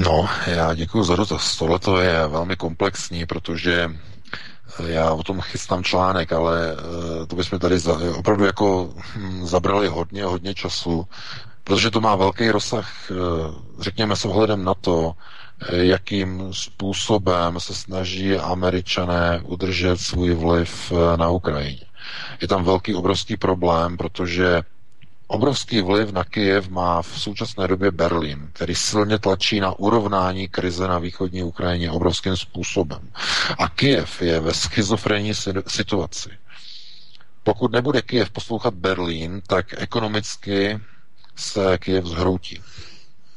No, 0.05 0.27
já 0.47 0.75
děkuji 0.75 1.05
za 1.05 1.17
dotaz. 1.17 1.59
Tohle 1.59 2.05
je 2.05 2.29
velmi 2.29 2.57
komplexní, 2.57 3.27
protože 3.27 3.91
já 4.87 5.13
o 5.13 5.23
tom 5.23 5.41
chystám 5.41 5.85
článek, 5.85 6.33
ale 6.33 6.73
eh, 6.73 7.27
to 7.27 7.37
bychom 7.37 7.59
tady 7.59 7.77
opravdu 8.19 8.45
jako 8.45 8.95
hm, 9.17 9.47
zabrali 9.47 9.89
hodně, 9.89 10.25
hodně 10.25 10.55
času, 10.55 11.07
protože 11.65 11.91
to 11.91 12.01
má 12.01 12.17
velký 12.17 12.51
rozsah, 12.51 13.11
eh, 13.11 13.15
řekněme 13.81 14.17
s 14.17 14.25
ohledem 14.25 14.65
na 14.65 14.75
to, 14.75 15.13
eh, 15.69 15.77
jakým 15.85 16.49
způsobem 16.53 17.61
se 17.61 17.75
snaží 17.75 18.37
američané 18.37 19.41
udržet 19.45 20.01
svůj 20.01 20.35
vliv 20.35 20.93
na 21.17 21.29
Ukrajině. 21.31 21.85
Je 22.41 22.49
tam 22.49 22.65
velký 22.65 22.95
obrovský 22.95 23.37
problém, 23.37 23.97
protože 23.97 24.63
Obrovský 25.31 25.81
vliv 25.81 26.13
na 26.13 26.25
Kyjev 26.25 26.69
má 26.69 27.03
v 27.03 27.21
současné 27.21 27.69
době 27.69 27.91
Berlín, 27.91 28.51
který 28.53 28.75
silně 28.75 29.19
tlačí 29.19 29.61
na 29.61 29.79
urovnání 29.79 30.49
krize 30.49 30.89
na 30.89 30.99
východní 30.99 31.43
Ukrajině 31.43 31.91
obrovským 31.91 32.37
způsobem. 32.37 33.11
A 33.59 33.69
Kyjev 33.69 34.23
je 34.23 34.41
ve 34.41 34.55
schizofrenní 34.55 35.33
situaci. 35.67 36.31
Pokud 37.43 37.73
nebude 37.73 38.03
Kyjev 38.03 38.31
poslouchat 38.31 38.75
Berlín, 38.75 39.43
tak 39.47 39.67
ekonomicky 39.77 40.81
se 41.41 41.79
Kyjev 41.79 42.05
zhroutí. 42.05 42.61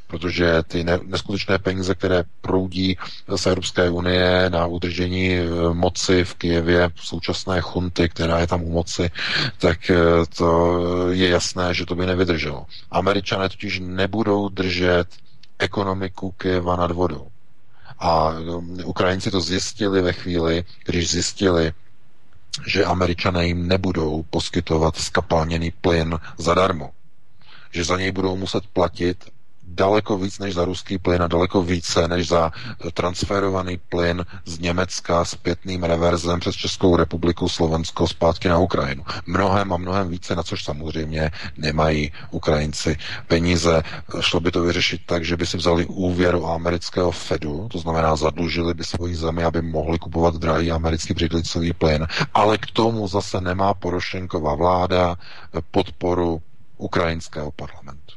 protože 0.07 0.63
ty 0.67 0.83
ne, 0.83 0.99
neskutečné 1.03 1.57
peníze, 1.57 1.95
které 1.95 2.23
proudí 2.41 2.97
z 3.35 3.45
Evropské 3.45 3.89
unie 3.89 4.49
na 4.49 4.65
udržení 4.65 5.33
eh, 5.33 5.45
moci 5.73 6.23
v 6.23 6.33
Kijevě, 6.35 6.89
současné 6.95 7.61
chunty, 7.61 8.09
která 8.09 8.39
je 8.39 8.47
tam 8.47 8.63
u 8.63 8.71
moci, 8.71 9.09
tak 9.57 9.89
eh, 9.89 9.95
to 10.37 10.77
je 11.09 11.29
jasné, 11.29 11.73
že 11.73 11.85
to 11.85 11.95
by 11.95 12.05
nevydrželo. 12.05 12.65
Američané 12.91 13.49
totiž 13.49 13.79
nebudou 13.83 14.49
držet 14.49 15.07
ekonomiku 15.59 16.31
Kyjeva 16.31 16.75
nad 16.75 16.91
vodou. 16.91 17.27
A 17.99 18.29
um, 18.29 18.77
Ukrajinci 18.85 19.31
to 19.31 19.41
zjistili 19.41 20.01
ve 20.01 20.13
chvíli, 20.13 20.63
když 20.85 21.11
zjistili, 21.11 21.71
že 22.67 22.85
američané 22.85 23.47
jim 23.47 23.67
nebudou 23.67 24.23
poskytovat 24.29 24.95
skapalněný 24.97 25.71
plyn 25.71 26.19
zadarmo. 26.37 26.89
Že 27.73 27.83
za 27.83 27.97
něj 27.97 28.11
budou 28.11 28.35
muset 28.35 28.63
platit 28.73 29.17
daleko 29.67 30.17
víc 30.17 30.39
než 30.39 30.53
za 30.53 30.65
ruský 30.65 30.97
plyn 30.97 31.21
a 31.23 31.27
daleko 31.27 31.61
více 31.61 32.07
než 32.07 32.27
za 32.27 32.51
transferovaný 32.93 33.77
plyn 33.89 34.25
z 34.45 34.59
Německa 34.59 35.25
s 35.25 35.35
pětným 35.35 35.83
reverzem 35.83 36.39
přes 36.39 36.55
Českou 36.55 36.95
republiku, 36.95 37.49
Slovensko 37.49 38.07
zpátky 38.07 38.47
na 38.47 38.57
Ukrajinu. 38.57 39.03
Mnohem 39.25 39.73
a 39.73 39.77
mnohem 39.77 40.09
více, 40.09 40.35
na 40.35 40.43
což 40.43 40.63
samozřejmě 40.63 41.31
nemají 41.57 42.11
Ukrajinci 42.31 42.97
peníze. 43.27 43.83
Šlo 44.19 44.39
by 44.39 44.51
to 44.51 44.61
vyřešit 44.61 45.01
tak, 45.05 45.25
že 45.25 45.37
by 45.37 45.45
si 45.45 45.57
vzali 45.57 45.85
úvěr 45.85 46.35
u 46.35 46.47
amerického 46.47 47.11
Fedu, 47.11 47.67
to 47.71 47.79
znamená 47.79 48.15
zadlužili 48.15 48.73
by 48.73 48.83
svoji 48.83 49.15
zemi, 49.15 49.43
aby 49.43 49.61
mohli 49.61 49.99
kupovat 49.99 50.35
drahý 50.35 50.71
americký 50.71 51.13
břidlicový 51.13 51.73
plyn, 51.73 52.07
ale 52.33 52.57
k 52.57 52.65
tomu 52.73 53.07
zase 53.07 53.41
nemá 53.41 53.73
Porošenková 53.73 54.55
vláda 54.55 55.15
podporu 55.71 56.41
ukrajinského 56.77 57.51
parlamentu. 57.51 58.13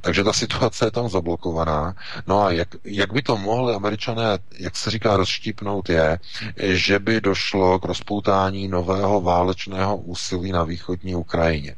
Takže 0.00 0.24
ta 0.24 0.32
situace 0.32 0.84
je 0.86 0.90
tam 0.90 1.08
zablokovaná. 1.08 1.94
No 2.26 2.42
a 2.42 2.50
jak, 2.50 2.68
jak 2.84 3.12
by 3.12 3.22
to 3.22 3.36
mohli 3.36 3.74
američané, 3.74 4.38
jak 4.58 4.76
se 4.76 4.90
říká, 4.90 5.16
rozštípnout 5.16 5.88
je, 5.88 6.18
že 6.56 6.98
by 6.98 7.20
došlo 7.20 7.78
k 7.78 7.84
rozpoutání 7.84 8.68
nového 8.68 9.20
válečného 9.20 9.96
úsilí 9.96 10.52
na 10.52 10.62
východní 10.64 11.14
Ukrajině. 11.14 11.76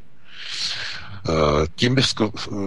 Eh, 1.29 1.33
tím 1.77 1.95
by 1.95 2.03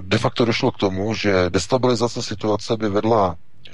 de 0.02 0.18
facto 0.18 0.46
došlo 0.46 0.72
k 0.72 0.78
tomu, 0.78 1.14
že 1.14 1.50
destabilizace 1.50 2.24
situace 2.24 2.78
by 2.78 2.90
vedla 2.90 3.36
eh, 3.68 3.72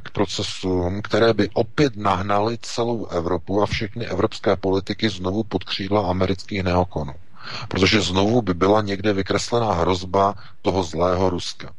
k 0.00 0.10
procesům, 0.10 1.02
které 1.02 1.34
by 1.34 1.50
opět 1.54 1.96
nahnaly 1.96 2.58
celou 2.62 3.06
Evropu 3.06 3.62
a 3.62 3.66
všechny 3.66 4.06
evropské 4.06 4.56
politiky 4.56 5.08
znovu 5.10 5.42
pod 5.44 5.64
křídla 5.64 6.10
amerických 6.10 6.62
neokonů. 6.62 7.12
Protože 7.68 8.00
znovu 8.00 8.42
by 8.42 8.54
byla 8.54 8.82
někde 8.82 9.12
vykreslená 9.12 9.72
hrozba 9.72 10.34
toho 10.62 10.82
zlého 10.82 11.30
Ruska. 11.30 11.70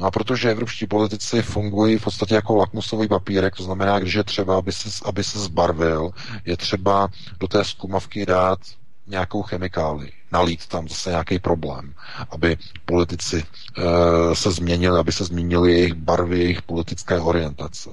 No 0.00 0.06
a 0.06 0.10
protože 0.10 0.50
evropští 0.50 0.86
politici 0.86 1.42
fungují 1.42 1.98
v 1.98 2.04
podstatě 2.04 2.34
jako 2.34 2.56
lakmusový 2.56 3.08
papírek, 3.08 3.56
to 3.56 3.62
znamená, 3.62 3.98
když 3.98 4.14
je 4.14 4.24
třeba, 4.24 4.58
aby 4.58 4.72
se, 4.72 4.88
aby 5.04 5.24
se 5.24 5.38
zbarvil, 5.38 6.10
je 6.44 6.56
třeba 6.56 7.08
do 7.40 7.48
té 7.48 7.64
zkumavky 7.64 8.26
dát 8.26 8.58
nějakou 9.06 9.42
chemikáli, 9.42 10.12
nalít 10.32 10.66
tam 10.66 10.88
zase 10.88 11.10
nějaký 11.10 11.38
problém, 11.38 11.94
aby 12.30 12.56
politici 12.84 13.44
e, 13.78 14.34
se 14.36 14.50
změnili, 14.50 14.98
aby 14.98 15.12
se 15.12 15.24
změnily 15.24 15.72
jejich 15.72 15.94
barvy, 15.94 16.38
jejich 16.38 16.62
politické 16.62 17.20
orientace. 17.20 17.90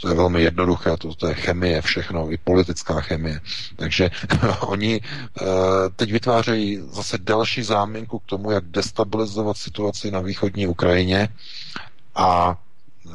To 0.00 0.08
je 0.08 0.14
velmi 0.14 0.42
jednoduché, 0.42 0.96
to, 0.96 1.14
to 1.14 1.26
je 1.26 1.34
chemie, 1.34 1.82
všechno, 1.82 2.32
i 2.32 2.38
politická 2.38 3.00
chemie. 3.00 3.40
Takže 3.76 4.10
oni 4.60 5.00
uh, 5.00 5.46
teď 5.96 6.12
vytvářejí 6.12 6.78
zase 6.92 7.18
další 7.18 7.62
záminku 7.62 8.18
k 8.18 8.26
tomu, 8.26 8.50
jak 8.50 8.64
destabilizovat 8.64 9.56
situaci 9.56 10.10
na 10.10 10.20
východní 10.20 10.66
Ukrajině 10.66 11.28
a 12.14 12.56
uh, 13.04 13.12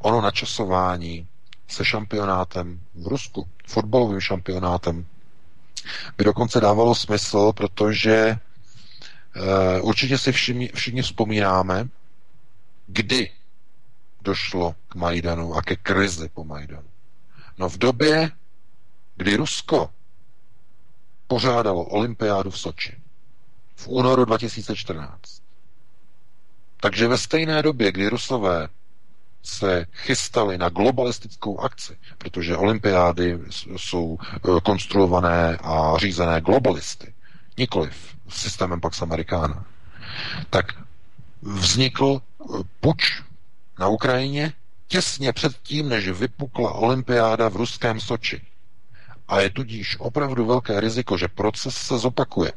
ono 0.00 0.20
načasování 0.20 1.26
se 1.68 1.84
šampionátem 1.84 2.80
v 2.94 3.06
Rusku, 3.06 3.46
fotbalovým 3.66 4.20
šampionátem, 4.20 5.06
by 6.18 6.24
dokonce 6.24 6.60
dávalo 6.60 6.94
smysl, 6.94 7.52
protože 7.52 8.38
uh, 9.36 9.88
určitě 9.88 10.18
si 10.18 10.32
všichni, 10.32 10.70
všichni 10.74 11.02
vzpomínáme, 11.02 11.88
kdy 12.86 13.30
došlo 14.26 14.74
k 14.90 14.94
Majdanu 14.98 15.54
a 15.54 15.62
ke 15.62 15.76
krizi 15.78 16.26
po 16.34 16.42
Majdanu? 16.44 16.88
No 17.58 17.68
v 17.68 17.78
době, 17.78 18.30
kdy 19.16 19.36
Rusko 19.36 19.90
pořádalo 21.26 21.84
olympiádu 21.84 22.50
v 22.50 22.58
Soči 22.58 22.94
v 23.76 23.88
únoru 23.88 24.24
2014. 24.24 25.42
Takže 26.80 27.08
ve 27.08 27.18
stejné 27.18 27.62
době, 27.62 27.92
kdy 27.92 28.08
Rusové 28.08 28.68
se 29.42 29.86
chystali 29.92 30.58
na 30.58 30.68
globalistickou 30.68 31.58
akci, 31.60 31.96
protože 32.18 32.56
olympiády 32.56 33.38
jsou 33.76 34.18
e, 34.20 34.60
konstruované 34.60 35.56
a 35.56 35.98
řízené 35.98 36.40
globalisty, 36.40 37.14
nikoliv 37.58 38.16
systémem 38.28 38.80
Pax 38.80 39.02
Americana, 39.02 39.64
tak 40.50 40.66
vznikl 41.42 42.20
e, 42.20 42.44
puč 42.80 43.22
na 43.78 43.88
Ukrajině 43.88 44.52
těsně 44.88 45.32
před 45.32 45.56
tím, 45.62 45.88
než 45.88 46.08
vypukla 46.08 46.72
olympiáda 46.72 47.48
v 47.48 47.56
ruském 47.56 48.00
Soči. 48.00 48.40
A 49.28 49.40
je 49.40 49.50
tudíž 49.50 49.96
opravdu 50.00 50.46
velké 50.46 50.80
riziko, 50.80 51.18
že 51.18 51.28
proces 51.28 51.76
se 51.76 51.98
zopakuje. 51.98 52.52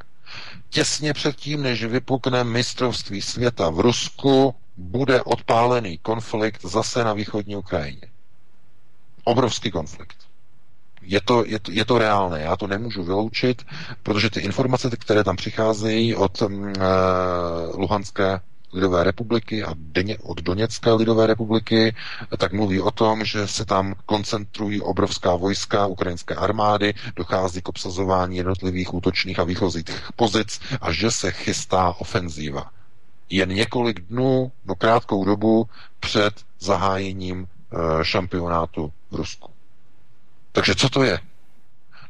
Těsně 0.69 1.13
před 1.13 1.35
tím, 1.35 1.63
než 1.63 1.83
vypukne 1.83 2.43
mistrovství 2.43 3.21
světa 3.21 3.69
v 3.69 3.79
Rusku, 3.79 4.55
bude 4.77 5.21
odpálený 5.23 5.97
konflikt 5.97 6.61
zase 6.65 7.03
na 7.03 7.13
východní 7.13 7.55
Ukrajině. 7.55 8.01
Obrovský 9.23 9.71
konflikt. 9.71 10.17
Je 11.01 11.21
to, 11.21 11.45
je, 11.45 11.59
to, 11.59 11.71
je 11.71 11.85
to 11.85 11.97
reálné, 11.97 12.41
já 12.41 12.55
to 12.55 12.67
nemůžu 12.67 13.03
vyloučit, 13.03 13.65
protože 14.03 14.29
ty 14.29 14.39
informace, 14.39 14.89
které 14.89 15.23
tam 15.23 15.35
přicházejí 15.35 16.15
od 16.15 16.41
uh, 16.41 16.49
Luhanské 17.75 18.39
lidové 18.73 19.03
republiky 19.03 19.63
a 19.63 19.73
deně, 19.77 20.17
od 20.17 20.41
Doněcké 20.41 20.93
lidové 20.93 21.27
republiky, 21.27 21.95
tak 22.37 22.53
mluví 22.53 22.81
o 22.81 22.91
tom, 22.91 23.25
že 23.25 23.47
se 23.47 23.65
tam 23.65 23.95
koncentrují 24.05 24.81
obrovská 24.81 25.35
vojska 25.35 25.85
ukrajinské 25.85 26.35
armády, 26.35 26.93
dochází 27.15 27.61
k 27.61 27.69
obsazování 27.69 28.37
jednotlivých 28.37 28.93
útočných 28.93 29.39
a 29.39 29.43
výchozích 29.43 29.85
pozic 30.15 30.59
a 30.81 30.91
že 30.91 31.11
se 31.11 31.31
chystá 31.31 31.93
ofenzíva. 31.99 32.71
Jen 33.29 33.49
několik 33.49 33.99
dnů, 33.99 34.51
no 34.65 34.75
krátkou 34.75 35.25
dobu 35.25 35.67
před 35.99 36.33
zahájením 36.59 37.47
e, 37.47 38.05
šampionátu 38.05 38.91
v 39.11 39.15
Rusku. 39.15 39.49
Takže 40.51 40.75
co 40.75 40.89
to 40.89 41.03
je? 41.03 41.19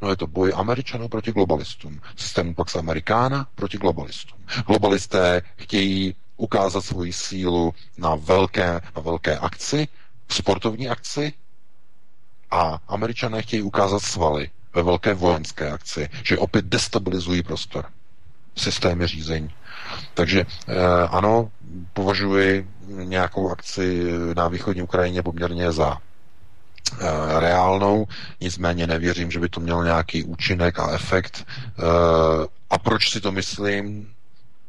No 0.01 0.09
je 0.09 0.15
to 0.15 0.27
boj 0.27 0.53
Američanů 0.55 1.07
proti 1.07 1.31
globalistům. 1.31 2.01
Systému 2.15 2.53
Pax 2.53 2.75
Americana 2.75 3.47
proti 3.55 3.77
globalistům. 3.77 4.39
Globalisté 4.67 5.41
chtějí 5.55 6.15
ukázat 6.39 6.81
svoji 6.85 7.13
sílu 7.13 7.73
na 7.97 8.15
velké, 8.15 8.81
na 8.95 9.01
velké 9.01 9.37
akci, 9.37 9.87
sportovní 10.31 10.89
akci 10.89 11.33
a 12.51 12.79
američané 12.87 13.41
chtějí 13.41 13.61
ukázat 13.61 13.99
svaly 13.99 14.49
ve 14.73 14.83
velké 14.83 15.13
vojenské 15.13 15.71
akci, 15.71 16.09
že 16.23 16.37
opět 16.37 16.65
destabilizují 16.65 17.43
prostor, 17.43 17.85
systémy 18.55 19.07
řízení. 19.07 19.49
Takže 20.13 20.41
eh, 20.67 20.75
ano, 21.09 21.51
považuji 21.93 22.67
nějakou 22.87 23.49
akci 23.51 24.03
na 24.33 24.47
východní 24.47 24.81
Ukrajině 24.81 25.23
poměrně 25.23 25.71
za 25.71 25.97
eh, 25.97 27.39
reálnou, 27.39 28.07
nicméně 28.41 28.87
nevěřím, 28.87 29.31
že 29.31 29.39
by 29.39 29.49
to 29.49 29.59
mělo 29.59 29.83
nějaký 29.83 30.23
účinek 30.23 30.79
a 30.79 30.91
efekt. 30.91 31.45
Eh, 31.79 32.47
a 32.69 32.77
proč 32.77 33.11
si 33.11 33.21
to 33.21 33.31
myslím? 33.31 34.13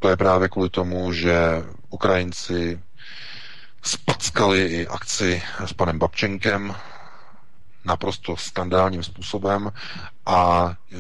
To 0.01 0.09
je 0.09 0.17
právě 0.17 0.49
kvůli 0.49 0.71
tomu, 0.71 1.13
že 1.13 1.65
Ukrajinci 1.91 2.81
spackali 3.83 4.65
i 4.67 4.87
akci 4.87 5.43
s 5.67 5.73
panem 5.73 5.99
Babčenkem 5.99 6.75
naprosto 7.85 8.37
skandálním 8.37 9.03
způsobem 9.03 9.73
a 10.27 10.71
e, 10.93 10.97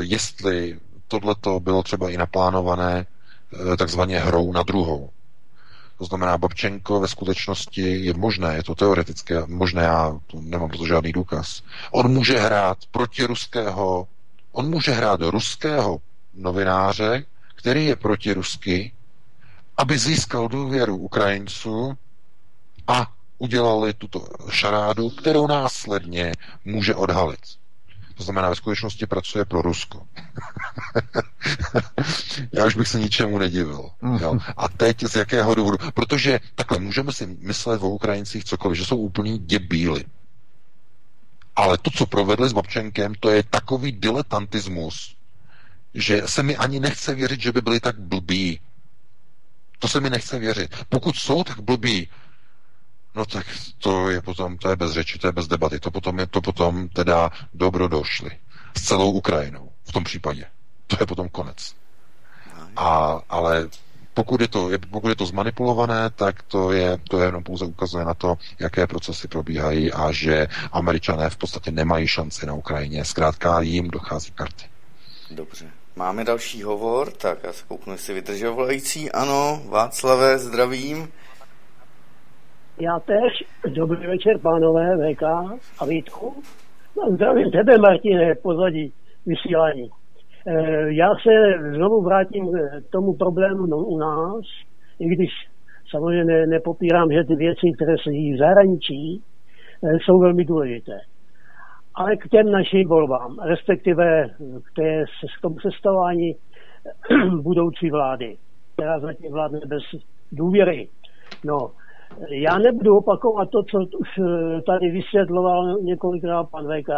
jestli 0.00 0.80
tohleto 1.08 1.60
bylo 1.60 1.82
třeba 1.82 2.10
i 2.10 2.16
naplánované 2.16 3.06
e, 3.72 3.76
takzvaně 3.76 4.18
hrou 4.20 4.52
na 4.52 4.62
druhou. 4.62 5.10
To 5.98 6.04
znamená, 6.04 6.38
Babčenko 6.38 7.00
ve 7.00 7.08
skutečnosti 7.08 7.80
je 8.04 8.14
možné, 8.14 8.54
je 8.56 8.62
to 8.62 8.74
teoreticky 8.74 9.34
možné, 9.46 9.82
já 9.82 10.18
to 10.26 10.40
nemám 10.40 10.68
proto 10.68 10.86
žádný 10.86 11.12
důkaz. 11.12 11.62
On 11.90 12.08
může 12.12 12.38
hrát 12.38 12.78
proti 12.90 13.24
ruského, 13.24 14.08
on 14.52 14.70
může 14.70 14.92
hrát 14.92 15.20
ruského 15.20 15.98
novináře, 16.34 17.24
který 17.64 17.86
je 17.86 17.96
protirusky, 17.96 18.92
aby 19.76 19.98
získal 19.98 20.48
důvěru 20.48 20.96
Ukrajinců 20.96 21.98
a 22.86 23.12
udělali 23.38 23.94
tuto 23.94 24.26
šarádu, 24.50 25.10
kterou 25.10 25.46
následně 25.46 26.32
může 26.64 26.94
odhalit. 26.94 27.40
To 28.14 28.22
znamená, 28.22 28.48
ve 28.48 28.56
skutečnosti 28.56 29.06
pracuje 29.06 29.44
pro 29.44 29.62
Rusko. 29.62 30.06
Já 32.52 32.66
už 32.66 32.76
bych 32.76 32.88
se 32.88 33.00
ničemu 33.00 33.38
nedivil. 33.38 33.90
Jo. 34.20 34.38
A 34.56 34.68
teď 34.68 35.04
z 35.04 35.16
jakého 35.16 35.54
důvodu? 35.54 35.78
Protože 35.94 36.40
takhle 36.54 36.78
můžeme 36.78 37.12
si 37.12 37.26
myslet 37.26 37.82
o 37.82 37.88
Ukrajincích 37.88 38.44
cokoliv, 38.44 38.78
že 38.78 38.84
jsou 38.84 38.96
úplný 38.96 39.38
děbíly. 39.38 40.04
Ale 41.56 41.78
to, 41.78 41.90
co 41.90 42.06
provedli 42.06 42.48
s 42.48 42.52
Babčenkem, 42.52 43.14
to 43.20 43.30
je 43.30 43.42
takový 43.42 43.92
diletantismus, 43.92 45.16
že 45.94 46.22
se 46.26 46.42
mi 46.42 46.56
ani 46.56 46.80
nechce 46.80 47.14
věřit, 47.14 47.40
že 47.40 47.52
by 47.52 47.60
byli 47.60 47.80
tak 47.80 47.98
blbí. 47.98 48.60
To 49.78 49.88
se 49.88 50.00
mi 50.00 50.10
nechce 50.10 50.38
věřit. 50.38 50.74
Pokud 50.88 51.16
jsou 51.16 51.44
tak 51.44 51.60
blbí, 51.60 52.08
no 53.14 53.24
tak 53.26 53.46
to 53.78 54.10
je 54.10 54.22
potom, 54.22 54.58
to 54.58 54.68
je 54.70 54.76
bez 54.76 54.92
řeči, 54.92 55.18
to 55.18 55.26
je 55.26 55.32
bez 55.32 55.46
debaty. 55.48 55.80
To 55.80 55.90
potom, 55.90 56.18
je, 56.18 56.26
to 56.26 56.40
potom 56.40 56.88
teda 56.88 57.30
dobro 57.54 57.88
došli. 57.88 58.30
S 58.76 58.82
celou 58.82 59.12
Ukrajinou 59.12 59.70
v 59.84 59.92
tom 59.92 60.04
případě. 60.04 60.44
To 60.86 60.96
je 61.00 61.06
potom 61.06 61.28
konec. 61.28 61.74
A, 62.76 63.20
ale 63.28 63.68
pokud 64.14 64.40
je, 64.40 64.48
to, 64.48 64.70
pokud 64.90 65.08
je 65.08 65.16
to 65.16 65.26
zmanipulované, 65.26 66.10
tak 66.10 66.42
to 66.42 66.72
je, 66.72 66.98
to 67.10 67.18
je 67.18 67.26
jenom 67.26 67.42
pouze 67.42 67.64
ukazuje 67.64 68.04
na 68.04 68.14
to, 68.14 68.34
jaké 68.58 68.86
procesy 68.86 69.28
probíhají 69.28 69.92
a 69.92 70.12
že 70.12 70.48
američané 70.72 71.30
v 71.30 71.36
podstatě 71.36 71.70
nemají 71.70 72.06
šanci 72.08 72.46
na 72.46 72.52
Ukrajině. 72.54 73.04
Zkrátka 73.04 73.60
jim 73.60 73.88
dochází 73.90 74.30
karty. 74.32 74.64
Dobře. 75.30 75.70
Máme 75.96 76.24
další 76.24 76.62
hovor, 76.62 77.10
tak 77.10 77.38
já 77.44 77.52
se 77.52 77.66
kouknu, 77.68 77.92
jestli 77.92 78.14
vydržel 78.14 78.54
volající. 78.54 79.12
Ano, 79.12 79.62
Václave, 79.70 80.38
zdravím. 80.38 81.08
Já 82.80 82.98
tež. 83.00 83.44
Dobrý 83.74 84.06
večer, 84.06 84.38
pánové, 84.38 84.96
VK 84.96 85.22
a 85.78 85.86
Vítku. 85.86 86.34
No, 86.96 87.14
zdravím 87.14 87.50
tebe, 87.50 87.78
Martine, 87.78 88.34
pozadí 88.34 88.92
vysílání. 89.26 89.90
Eh, 90.46 90.94
já 90.94 91.08
se 91.08 91.32
znovu 91.76 92.02
vrátím 92.02 92.52
k 92.52 92.90
tomu 92.90 93.14
problému 93.14 93.66
no, 93.66 93.76
u 93.76 93.98
nás, 93.98 94.44
i 94.98 95.06
když 95.06 95.30
samozřejmě 95.90 96.24
ne, 96.24 96.46
nepopírám, 96.46 97.12
že 97.12 97.24
ty 97.24 97.34
věci, 97.34 97.66
které 97.76 97.94
se 98.04 98.10
jí 98.10 98.34
v 98.34 98.38
zahraničí, 98.38 99.22
eh, 99.84 99.98
jsou 100.04 100.18
velmi 100.18 100.44
důležité. 100.44 101.00
Ale 101.94 102.16
k 102.16 102.28
těm 102.28 102.50
našim 102.50 102.88
volbám, 102.88 103.38
respektive 103.38 104.28
k, 104.62 104.74
té, 104.76 105.04
k 105.38 105.40
tomu 105.42 105.60
sestavování 105.60 106.32
budoucí 107.42 107.90
vlády, 107.90 108.36
která 108.74 109.00
zatím 109.00 109.32
vládne 109.32 109.60
bez 109.66 109.82
důvěry. 110.32 110.88
No, 111.44 111.70
já 112.30 112.58
nebudu 112.58 112.96
opakovat 112.96 113.50
to, 113.50 113.62
co 113.62 113.78
už 113.98 114.08
eh, 114.18 114.62
tady 114.62 114.90
vysvětloval 114.90 115.78
několikrát 115.80 116.50
pan 116.50 116.64
VK, 116.64 116.90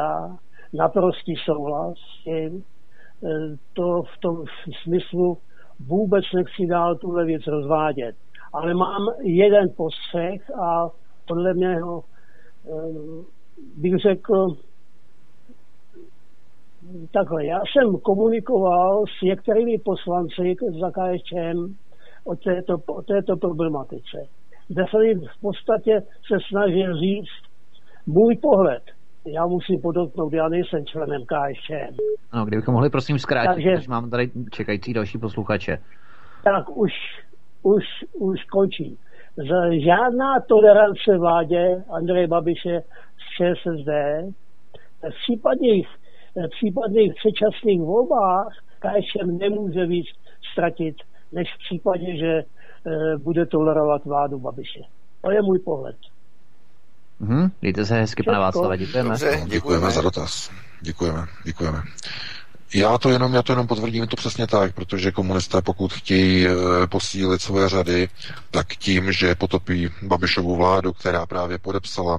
naprostý 0.72 1.34
souhlas 1.36 1.94
s 1.98 2.24
tím, 2.24 2.64
Eh, 3.24 3.56
to 3.72 4.02
v 4.02 4.20
tom 4.20 4.44
smyslu 4.82 5.38
vůbec 5.86 6.24
nechci 6.34 6.66
dál 6.66 6.96
tuhle 6.96 7.24
věc 7.24 7.46
rozvádět. 7.46 8.16
Ale 8.52 8.74
mám 8.74 9.02
jeden 9.22 9.68
postřeh 9.76 10.50
a 10.50 10.90
podle 11.28 11.54
něho 11.54 12.02
eh, 12.02 12.70
bych 13.76 13.98
řekl 13.98 14.46
takhle. 17.12 17.46
Já 17.46 17.60
jsem 17.60 17.96
komunikoval 18.02 19.04
s 19.18 19.22
některými 19.22 19.78
poslanci 19.78 20.54
za 20.80 20.90
KSČM 20.90 21.74
o 22.24 22.36
této, 22.36 22.74
o 22.88 23.02
této 23.02 23.36
problematice, 23.36 24.18
kde 24.68 24.84
jsem 24.90 25.20
v 25.36 25.40
podstatě 25.40 26.00
se 26.00 26.36
snažil 26.50 26.96
říct 26.96 27.42
můj 28.06 28.36
pohled 28.42 28.82
já 29.26 29.46
musím 29.46 29.80
podotknout, 29.80 30.32
já 30.32 30.48
nejsem 30.48 30.86
členem 30.86 31.22
KSČM. 31.22 31.96
No, 32.34 32.44
kdybychom 32.44 32.74
mohli 32.74 32.90
prosím 32.90 33.18
zkrátit, 33.18 33.54
Takže, 33.54 33.70
protože 33.70 33.90
mám 33.90 34.10
tady 34.10 34.30
čekající 34.52 34.92
další 34.92 35.18
posluchače. 35.18 35.78
Tak 36.44 36.76
už, 36.76 36.92
už, 37.62 37.84
už 38.18 38.44
končí. 38.44 38.98
Žádná 39.84 40.40
tolerance 40.48 41.18
vládě 41.18 41.84
Andreje 41.90 42.28
Babiše 42.28 42.80
z 43.16 43.24
ČSSD 43.36 43.88
v 45.02 45.14
případných, 45.24 45.88
v 45.88 46.05
případných 46.50 47.12
předčasných 47.14 47.80
volbách 47.80 48.48
KSČM 48.78 49.38
nemůže 49.38 49.86
víc 49.86 50.06
ztratit, 50.52 50.96
než 51.32 51.48
v 51.54 51.58
případě, 51.58 52.16
že 52.16 52.32
e, 52.32 52.44
bude 53.18 53.46
tolerovat 53.46 54.04
vládu 54.04 54.38
Babiše. 54.38 54.80
To 55.20 55.30
je 55.30 55.42
můj 55.42 55.58
pohled. 55.58 55.96
Mhm, 57.20 57.50
dejte 57.62 57.84
se 57.84 57.94
hezky, 57.94 58.22
pane 58.22 58.38
Václava, 58.38 58.76
děkujeme. 58.76 59.10
Dobře, 59.10 59.26
děkujeme. 59.26 59.50
děkujeme 59.50 59.90
za 59.90 60.00
dotaz. 60.00 60.50
Děkujeme, 60.80 61.24
děkujeme. 61.44 61.82
Já 62.74 62.98
to 62.98 63.10
jenom, 63.10 63.34
já 63.34 63.42
to 63.42 63.52
jenom 63.52 63.66
potvrdím 63.66 64.06
to 64.06 64.16
přesně 64.16 64.46
tak, 64.46 64.74
protože 64.74 65.12
komunisté, 65.12 65.62
pokud 65.62 65.92
chtějí 65.92 66.46
e, 66.46 66.50
posílit 66.86 67.40
své 67.40 67.68
řady, 67.68 68.08
tak 68.50 68.66
tím, 68.66 69.12
že 69.12 69.34
potopí 69.34 69.88
Babišovu 70.02 70.56
vládu, 70.56 70.92
která 70.92 71.26
právě 71.26 71.58
podepsala 71.58 72.18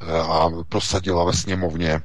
e, 0.00 0.20
a 0.20 0.50
prosadila 0.68 1.24
ve 1.24 1.32
sněmovně 1.32 2.00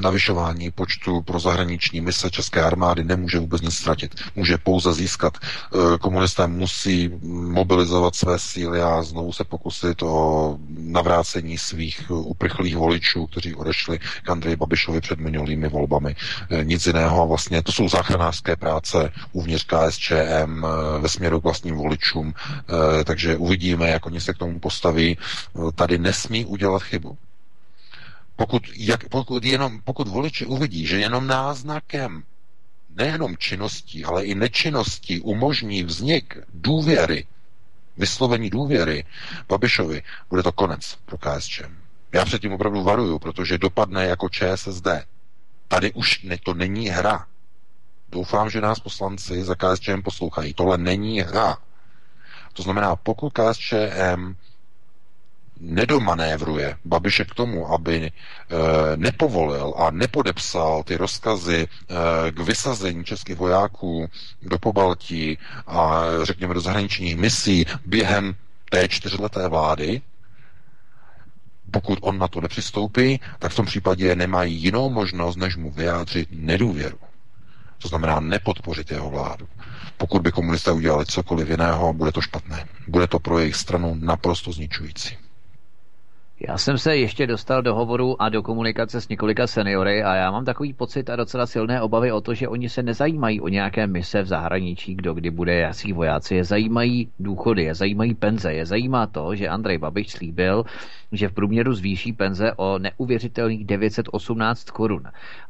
navyšování 0.00 0.70
počtu 0.70 1.22
pro 1.22 1.38
zahraniční 1.38 2.00
mise 2.00 2.30
České 2.30 2.62
armády 2.62 3.04
nemůže 3.04 3.38
vůbec 3.38 3.62
nic 3.62 3.74
ztratit. 3.74 4.14
Může 4.36 4.58
pouze 4.58 4.94
získat. 4.94 5.36
E, 5.36 5.98
komunisté 5.98 6.46
musí 6.46 7.10
mobilizovat 7.22 8.16
své 8.16 8.38
síly 8.38 8.82
a 8.82 9.02
znovu 9.02 9.32
se 9.32 9.44
pokusit 9.44 10.02
o 10.02 10.56
navrácení 10.78 11.58
svých 11.58 12.10
uprchlých 12.10 12.76
voličů, 12.76 13.26
kteří 13.26 13.54
odešli 13.54 13.98
k 13.98 14.30
Andreji 14.30 14.56
Babišovi 14.56 15.00
před 15.00 15.18
minulými 15.18 15.68
volbami. 15.68 16.16
E, 16.50 16.64
nic 16.64 16.86
jiného. 16.86 17.26
Vlastně 17.26 17.62
to 17.62 17.72
jsou 17.72 17.88
záchranářské 17.88 18.56
práce 18.56 19.12
uvnitř 19.32 19.64
KSČM 19.64 20.64
e, 20.64 20.98
ve 20.98 21.08
směru 21.08 21.40
k 21.40 21.44
vlastním 21.44 21.74
voličům. 21.74 22.34
Takže 23.04 23.36
uvidíme, 23.36 23.88
jak 23.90 24.06
oni 24.06 24.20
se 24.20 24.34
k 24.34 24.38
tomu 24.38 24.58
postaví. 24.60 25.18
Tady 25.74 25.98
nesmí 25.98 26.44
udělat 26.44 26.82
chybu. 26.82 27.18
Pokud, 28.38 28.62
jak, 28.76 29.08
pokud, 29.08 29.44
jenom, 29.44 29.80
pokud 29.84 30.08
voliči 30.08 30.46
uvidí, 30.46 30.86
že 30.86 30.98
jenom 31.00 31.26
náznakem 31.26 32.22
nejenom 32.96 33.36
činností, 33.36 34.04
ale 34.04 34.24
i 34.24 34.34
nečinností 34.34 35.20
umožní 35.20 35.82
vznik 35.82 36.38
důvěry, 36.54 37.26
vyslovení 37.96 38.50
důvěry 38.50 39.04
Babišovi, 39.48 40.02
bude 40.30 40.42
to 40.42 40.52
konec 40.52 40.98
pro 41.04 41.18
KSČM. 41.18 41.76
Já 42.12 42.24
předtím 42.24 42.52
opravdu 42.52 42.82
varuju, 42.82 43.18
protože 43.18 43.58
dopadne 43.58 44.04
jako 44.06 44.28
ČSSD. 44.28 44.86
Tady 45.68 45.92
už 45.92 46.22
ne, 46.22 46.38
to 46.44 46.54
není 46.54 46.88
hra. 46.88 47.26
Doufám, 48.08 48.50
že 48.50 48.60
nás 48.60 48.80
poslanci 48.80 49.44
za 49.44 49.54
KSČM 49.54 50.02
poslouchají. 50.02 50.54
Tohle 50.54 50.78
není 50.78 51.20
hra. 51.20 51.56
To 52.52 52.62
znamená, 52.62 52.96
pokud 52.96 53.32
KSČM 53.32 54.34
nedomanévruje 55.60 56.76
Babiše 56.84 57.24
k 57.24 57.34
tomu, 57.34 57.72
aby 57.72 57.96
e, 58.06 58.10
nepovolil 58.96 59.74
a 59.76 59.90
nepodepsal 59.90 60.82
ty 60.82 60.96
rozkazy 60.96 61.68
e, 61.68 62.32
k 62.32 62.40
vysazení 62.40 63.04
českých 63.04 63.36
vojáků 63.36 64.08
do 64.42 64.58
Pobaltí 64.58 65.38
a 65.66 66.02
řekněme 66.22 66.54
do 66.54 66.60
zahraničních 66.60 67.16
misí 67.16 67.64
během 67.86 68.34
té 68.70 68.88
čtyřleté 68.88 69.48
vlády, 69.48 70.00
pokud 71.70 71.98
on 72.02 72.18
na 72.18 72.28
to 72.28 72.40
nepřistoupí, 72.40 73.20
tak 73.38 73.52
v 73.52 73.56
tom 73.56 73.66
případě 73.66 74.16
nemají 74.16 74.54
jinou 74.62 74.90
možnost, 74.90 75.36
než 75.36 75.56
mu 75.56 75.70
vyjádřit 75.70 76.28
nedůvěru. 76.32 76.98
To 77.82 77.88
znamená 77.88 78.20
nepodpořit 78.20 78.90
jeho 78.90 79.10
vládu. 79.10 79.48
Pokud 79.96 80.22
by 80.22 80.32
komunisté 80.32 80.72
udělali 80.72 81.06
cokoliv 81.06 81.48
jiného, 81.50 81.92
bude 81.92 82.12
to 82.12 82.20
špatné. 82.20 82.66
Bude 82.88 83.06
to 83.06 83.18
pro 83.18 83.38
jejich 83.38 83.56
stranu 83.56 83.96
naprosto 84.00 84.52
zničující. 84.52 85.16
Já 86.40 86.58
jsem 86.58 86.78
se 86.78 86.96
ještě 86.96 87.26
dostal 87.26 87.62
do 87.62 87.74
hovoru 87.74 88.22
a 88.22 88.28
do 88.28 88.42
komunikace 88.42 89.00
s 89.00 89.08
několika 89.08 89.46
seniory 89.46 90.02
a 90.02 90.14
já 90.14 90.30
mám 90.30 90.44
takový 90.44 90.72
pocit 90.72 91.10
a 91.10 91.16
docela 91.16 91.46
silné 91.46 91.82
obavy 91.82 92.12
o 92.12 92.20
to, 92.20 92.34
že 92.34 92.48
oni 92.48 92.68
se 92.68 92.82
nezajímají 92.82 93.40
o 93.40 93.48
nějaké 93.48 93.86
mise 93.86 94.22
v 94.22 94.26
zahraničí, 94.26 94.94
kdo 94.94 95.14
kdy 95.14 95.30
bude 95.30 95.54
jasí 95.54 95.92
vojáci, 95.92 96.34
je 96.34 96.44
zajímají 96.44 97.08
důchody, 97.18 97.62
je 97.62 97.74
zajímají 97.74 98.14
penze, 98.14 98.52
je 98.52 98.66
zajímá 98.66 99.06
to, 99.06 99.34
že 99.34 99.48
Andrej 99.48 99.78
Babiš 99.78 100.10
slíbil, 100.10 100.64
že 101.12 101.28
v 101.28 101.32
průměru 101.32 101.74
zvýší 101.74 102.12
penze 102.12 102.52
o 102.56 102.78
neuvěřitelných 102.78 103.64
918 103.64 104.70
korun. 104.70 105.02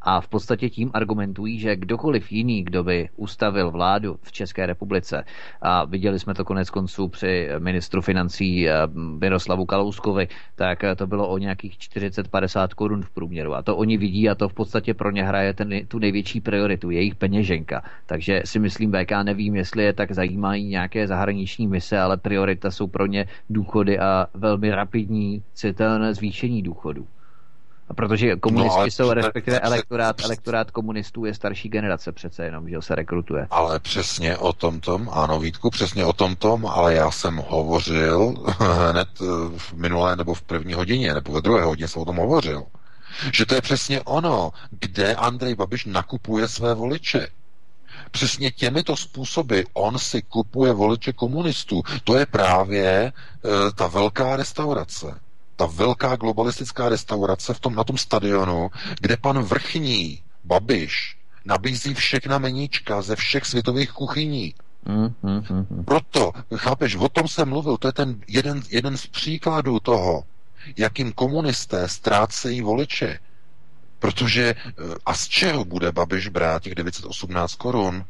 A 0.03 0.21
v 0.21 0.29
podstatě 0.29 0.71
tím 0.71 0.91
argumentují, 0.95 1.59
že 1.59 1.77
kdokoliv 1.77 2.33
jiný, 2.33 2.63
kdo 2.65 2.85
by 2.85 3.09
ustavil 3.17 3.71
vládu 3.71 4.17
v 4.23 4.33
České 4.33 4.67
republice, 4.67 5.25
a 5.63 5.85
viděli 5.85 6.19
jsme 6.19 6.35
to 6.35 6.45
konec 6.45 6.71
konců 6.71 7.09
při 7.09 7.49
ministru 7.59 8.03
financí 8.03 8.69
eh, 8.69 8.73
Miroslavu 8.95 9.65
Kalouskovi, 9.65 10.29
tak 10.55 10.85
to 10.97 11.07
bylo 11.07 11.29
o 11.29 11.39
nějakých 11.39 11.73
40-50 11.73 12.69
korun 12.69 13.03
v 13.03 13.11
průměru. 13.11 13.55
A 13.55 13.63
to 13.63 13.77
oni 13.77 13.97
vidí 13.97 14.29
a 14.29 14.35
to 14.35 14.49
v 14.49 14.55
podstatě 14.55 14.95
pro 14.95 15.11
ně 15.11 15.25
hraje 15.25 15.55
ten, 15.55 15.87
tu 15.89 15.99
největší 15.99 16.41
prioritu, 16.41 16.91
jejich 16.91 17.15
peněženka. 17.15 17.83
Takže 18.07 18.43
si 18.45 18.59
myslím, 18.59 18.91
BK 18.91 19.11
nevím, 19.23 19.57
jestli 19.57 19.85
je 19.85 19.93
tak 19.93 20.13
zajímají 20.13 20.69
nějaké 20.69 21.07
zahraniční 21.07 21.67
mise, 21.67 21.99
ale 21.99 22.17
priorita 22.17 22.71
jsou 22.71 22.87
pro 22.87 23.07
ně 23.07 23.27
důchody 23.51 23.99
a 23.99 24.27
velmi 24.35 24.71
rapidní 24.71 25.43
citelné 25.59 26.15
zvýšení 26.15 26.63
důchodů. 26.63 27.07
Protože 27.95 28.37
komunisti 28.37 28.81
no, 28.81 28.87
jsou, 28.87 29.13
respektive 29.13 29.61
elektorát, 29.61 30.21
elektorát 30.25 30.71
komunistů 30.71 31.25
je 31.25 31.35
starší 31.35 31.69
generace 31.69 32.13
přece 32.13 32.45
jenom, 32.45 32.69
že 32.69 32.77
se 32.81 32.95
rekrutuje. 32.95 33.47
Ale 33.51 33.81
přesně 33.81 34.37
o 34.37 34.53
tom 34.53 34.81
tom, 34.81 35.11
ano 35.13 35.41
Vítku, 35.41 35.71
přesně 35.71 36.05
o 36.05 36.13
tom 36.13 36.37
tom, 36.37 36.67
ale 36.67 36.95
já 36.95 37.11
jsem 37.11 37.37
hovořil 37.37 38.35
hned 38.91 39.09
v 39.57 39.73
minulé 39.73 40.17
nebo 40.17 40.35
v 40.35 40.43
první 40.43 40.75
hodině, 40.75 41.15
nebo 41.15 41.33
ve 41.33 41.41
druhé 41.41 41.65
hodině 41.65 41.89
jsem 41.89 42.03
o 42.03 42.05
tom 42.05 42.17
hovořil. 42.17 42.63
Že 43.33 43.47
to 43.47 43.55
je 43.55 43.61
přesně 43.61 44.03
ono, 44.03 44.51
kde 44.71 45.15
Andrej 45.15 45.55
Babiš 45.55 45.85
nakupuje 45.85 46.49
své 46.49 46.75
voliče. 46.75 47.29
Přesně 48.11 48.51
těmito 48.51 48.97
způsoby 48.97 49.61
on 49.73 49.99
si 49.99 50.23
kupuje 50.23 50.73
voliče 50.73 51.13
komunistů. 51.13 51.83
To 52.05 52.17
je 52.17 52.27
právě 52.27 52.89
e, 52.89 53.13
ta 53.75 53.87
velká 53.87 54.37
restaurace 54.37 55.21
ta 55.59 55.67
velká 55.67 56.17
globalistická 56.17 56.89
restaurace 56.89 57.55
v 57.55 57.61
tom, 57.61 57.75
na 57.75 57.85
tom 57.85 57.99
stadionu, 57.99 58.71
kde 59.01 59.17
pan 59.17 59.43
vrchní 59.43 60.23
Babiš 60.45 61.17
nabízí 61.45 61.95
všechna 61.95 62.39
meníčka 62.39 63.03
ze 63.03 63.17
všech 63.17 63.45
světových 63.45 63.93
kuchyní. 63.93 64.55
Mm, 64.87 65.15
mm, 65.23 65.45
mm, 65.51 65.85
Proto, 65.85 66.33
chápeš, 66.57 66.97
o 66.97 67.09
tom 67.09 67.29
jsem 67.29 67.49
mluvil, 67.49 67.77
to 67.77 67.89
je 67.89 67.93
ten 67.93 68.21
jeden, 68.29 68.63
jeden 68.71 68.97
z 68.97 69.07
příkladů 69.07 69.81
toho, 69.81 70.25
jakým 70.77 71.13
komunisté 71.13 71.89
ztrácejí 71.89 72.63
voliče. 72.63 73.19
Protože, 73.99 74.55
eh, 74.55 74.73
a 75.07 75.15
z 75.15 75.29
čeho 75.29 75.65
bude 75.65 75.93
Babiš 75.93 76.29
brát 76.29 76.63
těch 76.63 76.75
918 76.75 77.55
korun? 77.55 78.05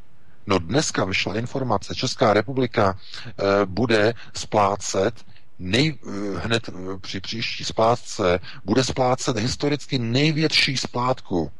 No 0.49 0.59
dneska 0.59 1.05
vyšla 1.05 1.39
informace, 1.39 1.95
Česká 1.95 2.33
republika 2.33 2.99
e, 3.27 3.67
bude 3.67 4.15
splácet 4.35 5.15
nej, 5.59 5.95
hned 6.37 6.71
při 7.01 7.21
příští 7.21 7.65
splátce 7.65 8.41
bude 8.65 8.85
splácet 8.85 9.39
historicky 9.39 9.99
největší 9.99 10.77
splátku. 10.77 11.51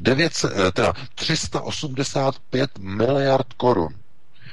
900, 0.00 0.52
eh, 0.56 0.72
teda 0.72 0.92
385 1.14 2.70
miliard 2.78 3.52
korun. 3.56 3.94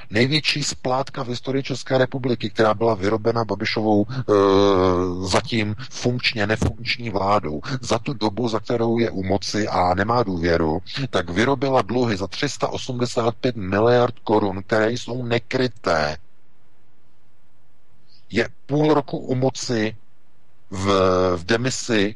Největší 0.10 0.64
splátka 0.64 1.24
v 1.24 1.28
historii 1.28 1.64
České 1.64 1.98
republiky, 1.98 2.50
která 2.50 2.74
byla 2.74 2.94
vyrobena 2.94 3.46
Babišovou 3.46 4.06
e, 4.10 4.14
zatím 5.28 5.76
funkčně 5.90 6.48
nefunkční 6.48 7.10
vládou. 7.10 7.62
Za 7.82 8.00
tu 8.00 8.14
dobu, 8.14 8.50
za 8.50 8.60
kterou 8.60 8.98
je 8.98 9.12
u 9.12 9.24
moci 9.24 9.68
a 9.68 9.94
nemá 9.94 10.24
důvěru, 10.24 10.80
tak 11.10 11.30
vyrobila 11.30 11.82
dluhy 11.82 12.18
za 12.18 12.28
385 12.28 13.56
miliard 13.56 14.20
korun, 14.24 14.64
které 14.64 14.92
jsou 14.92 15.24
nekryté 15.24 16.18
je 18.34 18.50
půl 18.66 18.94
roku 18.94 19.18
u 19.18 19.36
moci 19.36 19.96
v, 20.72 20.86
v 21.38 21.44
demisi, 21.46 22.16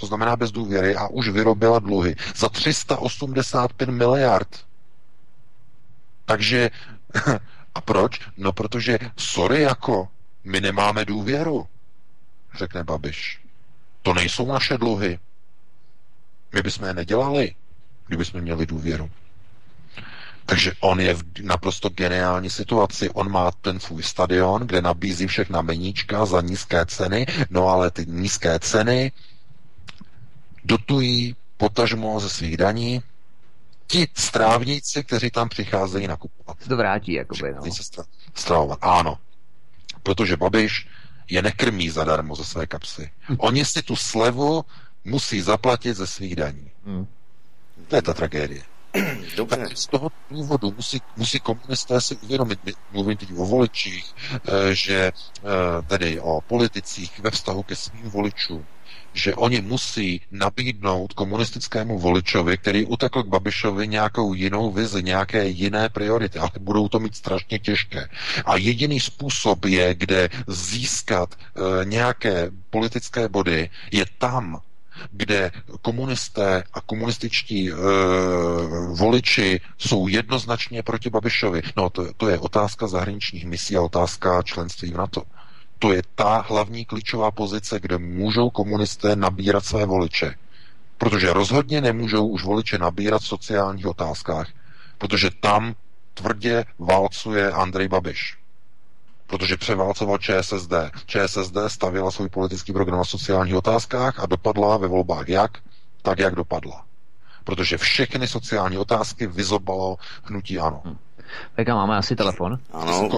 to 0.00 0.06
znamená 0.06 0.36
bez 0.36 0.52
důvěry, 0.52 0.96
a 0.96 1.08
už 1.08 1.28
vyrobila 1.28 1.78
dluhy 1.78 2.16
za 2.36 2.48
385 2.48 3.88
miliard. 3.88 4.66
Takže, 6.24 6.70
a 7.74 7.80
proč? 7.80 8.20
No 8.36 8.52
protože, 8.52 8.98
sorry 9.16 9.60
jako, 9.62 10.08
my 10.44 10.60
nemáme 10.60 11.04
důvěru, 11.04 11.68
řekne 12.58 12.84
Babiš. 12.84 13.40
To 14.02 14.14
nejsou 14.14 14.46
naše 14.46 14.78
dluhy. 14.78 15.18
My 16.54 16.62
bychom 16.62 16.86
je 16.88 16.94
nedělali, 16.94 17.54
kdybychom 18.06 18.40
měli 18.40 18.66
důvěru. 18.66 19.10
Takže 20.46 20.72
on 20.80 21.00
je 21.00 21.14
v 21.14 21.22
naprosto 21.42 21.88
geniální 21.88 22.50
situaci. 22.50 23.10
On 23.10 23.30
má 23.30 23.50
ten 23.50 23.80
svůj 23.80 24.02
stadion, 24.02 24.62
kde 24.62 24.82
nabízí 24.82 25.26
všechna 25.26 25.62
meníčka 25.62 26.26
za 26.26 26.40
nízké 26.40 26.86
ceny, 26.86 27.26
no 27.50 27.68
ale 27.68 27.90
ty 27.90 28.06
nízké 28.06 28.58
ceny 28.58 29.12
dotují 30.64 31.36
potažmo 31.56 32.20
ze 32.20 32.28
svých 32.28 32.56
daní 32.56 33.02
ti 33.86 34.08
strávníci, 34.14 35.04
kteří 35.04 35.30
tam 35.30 35.48
přicházejí 35.48 36.06
nakupovat. 36.06 36.56
To 36.68 36.76
vrátí, 36.76 37.12
jakoby, 37.12 37.54
no. 37.54 37.74
Se 37.74 38.02
stravovat. 38.34 38.78
Ano. 38.82 39.18
Protože 40.02 40.36
Babiš 40.36 40.88
je 41.30 41.42
nekrmí 41.42 41.90
zadarmo 41.90 42.36
ze 42.36 42.44
své 42.44 42.66
kapsy. 42.66 43.10
Oni 43.38 43.64
si 43.64 43.82
tu 43.82 43.96
slevu 43.96 44.64
musí 45.04 45.40
zaplatit 45.40 45.94
ze 45.94 46.06
svých 46.06 46.36
daní. 46.36 46.70
Hmm. 46.86 47.06
To 47.88 47.96
je 47.96 48.02
ta 48.02 48.14
tragédie. 48.14 48.62
Dobře. 49.36 49.56
Tak 49.56 49.76
z 49.76 49.86
toho 49.86 50.10
důvodu 50.30 50.74
musí, 50.76 51.00
musí 51.16 51.40
komunisté 51.40 52.00
si 52.00 52.16
uvědomit, 52.16 52.58
mluvím 52.92 53.16
teď 53.16 53.28
o 53.36 53.46
voličích, 53.46 54.14
eh, 54.32 54.74
že 54.74 54.94
eh, 55.04 55.42
tedy 55.86 56.20
o 56.20 56.40
politicích 56.40 57.18
ve 57.20 57.30
vztahu 57.30 57.62
ke 57.62 57.76
svým 57.76 58.10
voličům, 58.10 58.66
že 59.14 59.34
oni 59.34 59.60
musí 59.60 60.20
nabídnout 60.30 61.12
komunistickému 61.12 61.98
voličovi, 61.98 62.58
který 62.58 62.86
utekl 62.86 63.22
k 63.22 63.26
Babišovi 63.26 63.88
nějakou 63.88 64.34
jinou 64.34 64.70
vizi, 64.70 65.02
nějaké 65.02 65.46
jiné 65.46 65.88
priority, 65.88 66.38
ale 66.38 66.50
budou 66.60 66.88
to 66.88 66.98
mít 66.98 67.16
strašně 67.16 67.58
těžké. 67.58 68.08
A 68.44 68.56
jediný 68.56 69.00
způsob 69.00 69.64
je, 69.64 69.94
kde 69.94 70.28
získat 70.46 71.34
e, 71.34 71.84
nějaké 71.84 72.50
politické 72.70 73.28
body, 73.28 73.70
je 73.92 74.04
tam, 74.18 74.60
kde 75.10 75.50
komunisté 75.82 76.64
a 76.72 76.80
komunističtí 76.80 77.70
e, 77.70 77.74
voliči 78.86 79.60
jsou 79.78 80.08
jednoznačně 80.08 80.82
proti 80.82 81.10
Babišovi. 81.10 81.62
No, 81.76 81.90
to, 81.90 82.14
to 82.16 82.28
je 82.28 82.38
otázka 82.38 82.86
zahraničních 82.86 83.46
misí 83.46 83.76
a 83.76 83.82
otázka 83.82 84.42
členství 84.42 84.92
v 84.92 84.96
NATO. 84.96 85.22
To 85.78 85.92
je 85.92 86.02
ta 86.14 86.44
hlavní 86.48 86.84
klíčová 86.84 87.30
pozice, 87.30 87.80
kde 87.80 87.98
můžou 87.98 88.50
komunisté 88.50 89.16
nabírat 89.16 89.64
své 89.64 89.86
voliče. 89.86 90.34
Protože 90.98 91.32
rozhodně 91.32 91.80
nemůžou 91.80 92.26
už 92.26 92.44
voliče 92.44 92.78
nabírat 92.78 93.22
v 93.22 93.26
sociálních 93.26 93.86
otázkách, 93.86 94.48
protože 94.98 95.30
tam 95.40 95.74
tvrdě 96.14 96.64
válcuje 96.78 97.50
Andrej 97.50 97.88
Babiš 97.88 98.43
protože 99.38 99.56
převálcoval 99.56 100.18
ČSSD. 100.18 100.72
ČSSD 101.06 101.56
stavila 101.66 102.10
svůj 102.10 102.28
politický 102.28 102.72
program 102.72 102.98
na 102.98 103.04
sociálních 103.04 103.54
otázkách 103.54 104.20
a 104.20 104.26
dopadla 104.26 104.76
ve 104.76 104.88
volbách 104.88 105.28
jak? 105.28 105.58
Tak, 106.02 106.18
jak 106.18 106.34
dopadla. 106.34 106.84
Protože 107.44 107.78
všechny 107.78 108.28
sociální 108.28 108.78
otázky 108.78 109.26
vyzobalo 109.26 109.96
hnutí 110.22 110.58
ANO. 110.58 110.82
Hmm. 110.84 110.98
Máme 111.68 111.96
asi 111.96 112.16
telefon? 112.16 112.58
Ano. 112.72 113.08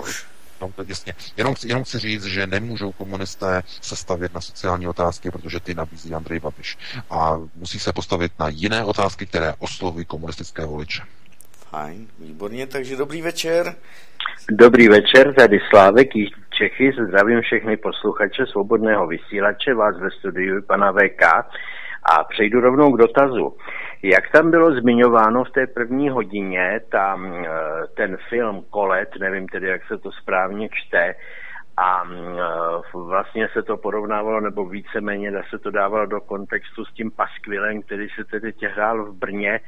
No, 0.60 0.72
tak 0.76 0.88
jasně. 0.88 1.14
Jenom, 1.36 1.55
jenom 1.66 1.84
chci 1.84 1.98
říct, 1.98 2.24
že 2.24 2.47
nemůžou 2.47 2.93
komunisté 2.93 3.62
se 3.80 3.97
stavět 3.97 4.34
na 4.34 4.40
sociální 4.40 4.88
otázky, 4.88 5.30
protože 5.30 5.60
ty 5.60 5.74
nabízí 5.74 6.14
Andrej 6.14 6.40
Babiš. 6.40 6.78
A 7.10 7.36
musí 7.55 7.78
se 7.78 7.93
postavit 7.93 8.32
na 8.38 8.48
jiné 8.48 8.84
otázky, 8.84 9.26
které 9.26 9.55
oslovují 9.59 10.05
komunistické 10.05 10.64
voliče. 10.64 11.02
Fajn, 11.77 12.07
výborně, 12.19 12.66
takže 12.66 12.97
dobrý 12.97 13.23
večer. 13.23 13.74
Dobrý 14.51 14.89
večer, 14.89 15.35
tady 15.35 15.59
Slávek, 15.70 16.16
Jižní 16.16 16.43
Čechy, 16.59 16.93
zdravím 17.09 17.40
všechny 17.40 17.77
posluchače 17.77 18.47
Svobodného 18.47 19.07
vysílače, 19.07 19.74
vás 19.74 19.98
ve 19.98 20.11
studiu 20.11 20.62
pana 20.62 20.93
VK 20.93 21.23
a 22.03 22.24
přejdu 22.24 22.61
rovnou 22.61 22.93
k 22.93 22.98
dotazu. 22.98 23.57
Jak 24.03 24.31
tam 24.32 24.51
bylo 24.51 24.81
zmiňováno 24.81 25.44
v 25.44 25.51
té 25.51 25.66
první 25.66 26.09
hodině, 26.09 26.81
tam 26.90 27.35
eh, 27.35 27.48
ten 27.97 28.16
film 28.28 28.65
Kolet, 28.70 29.09
nevím 29.20 29.48
tedy, 29.48 29.69
jak 29.69 29.86
se 29.86 29.98
to 29.98 30.12
správně 30.12 30.69
čte, 30.73 31.15
a 31.77 32.03
eh, 32.05 32.98
vlastně 32.98 33.48
se 33.53 33.62
to 33.62 33.77
porovnávalo, 33.77 34.40
nebo 34.40 34.66
víceméně 34.66 35.32
se 35.51 35.59
to 35.59 35.70
dávalo 35.70 36.07
do 36.07 36.20
kontextu 36.20 36.85
s 36.85 36.93
tím 36.93 37.11
paskvilem, 37.11 37.82
který 37.82 38.09
se 38.09 38.24
tedy 38.24 38.53
hrál 38.74 39.05
v 39.05 39.15
Brně, 39.15 39.61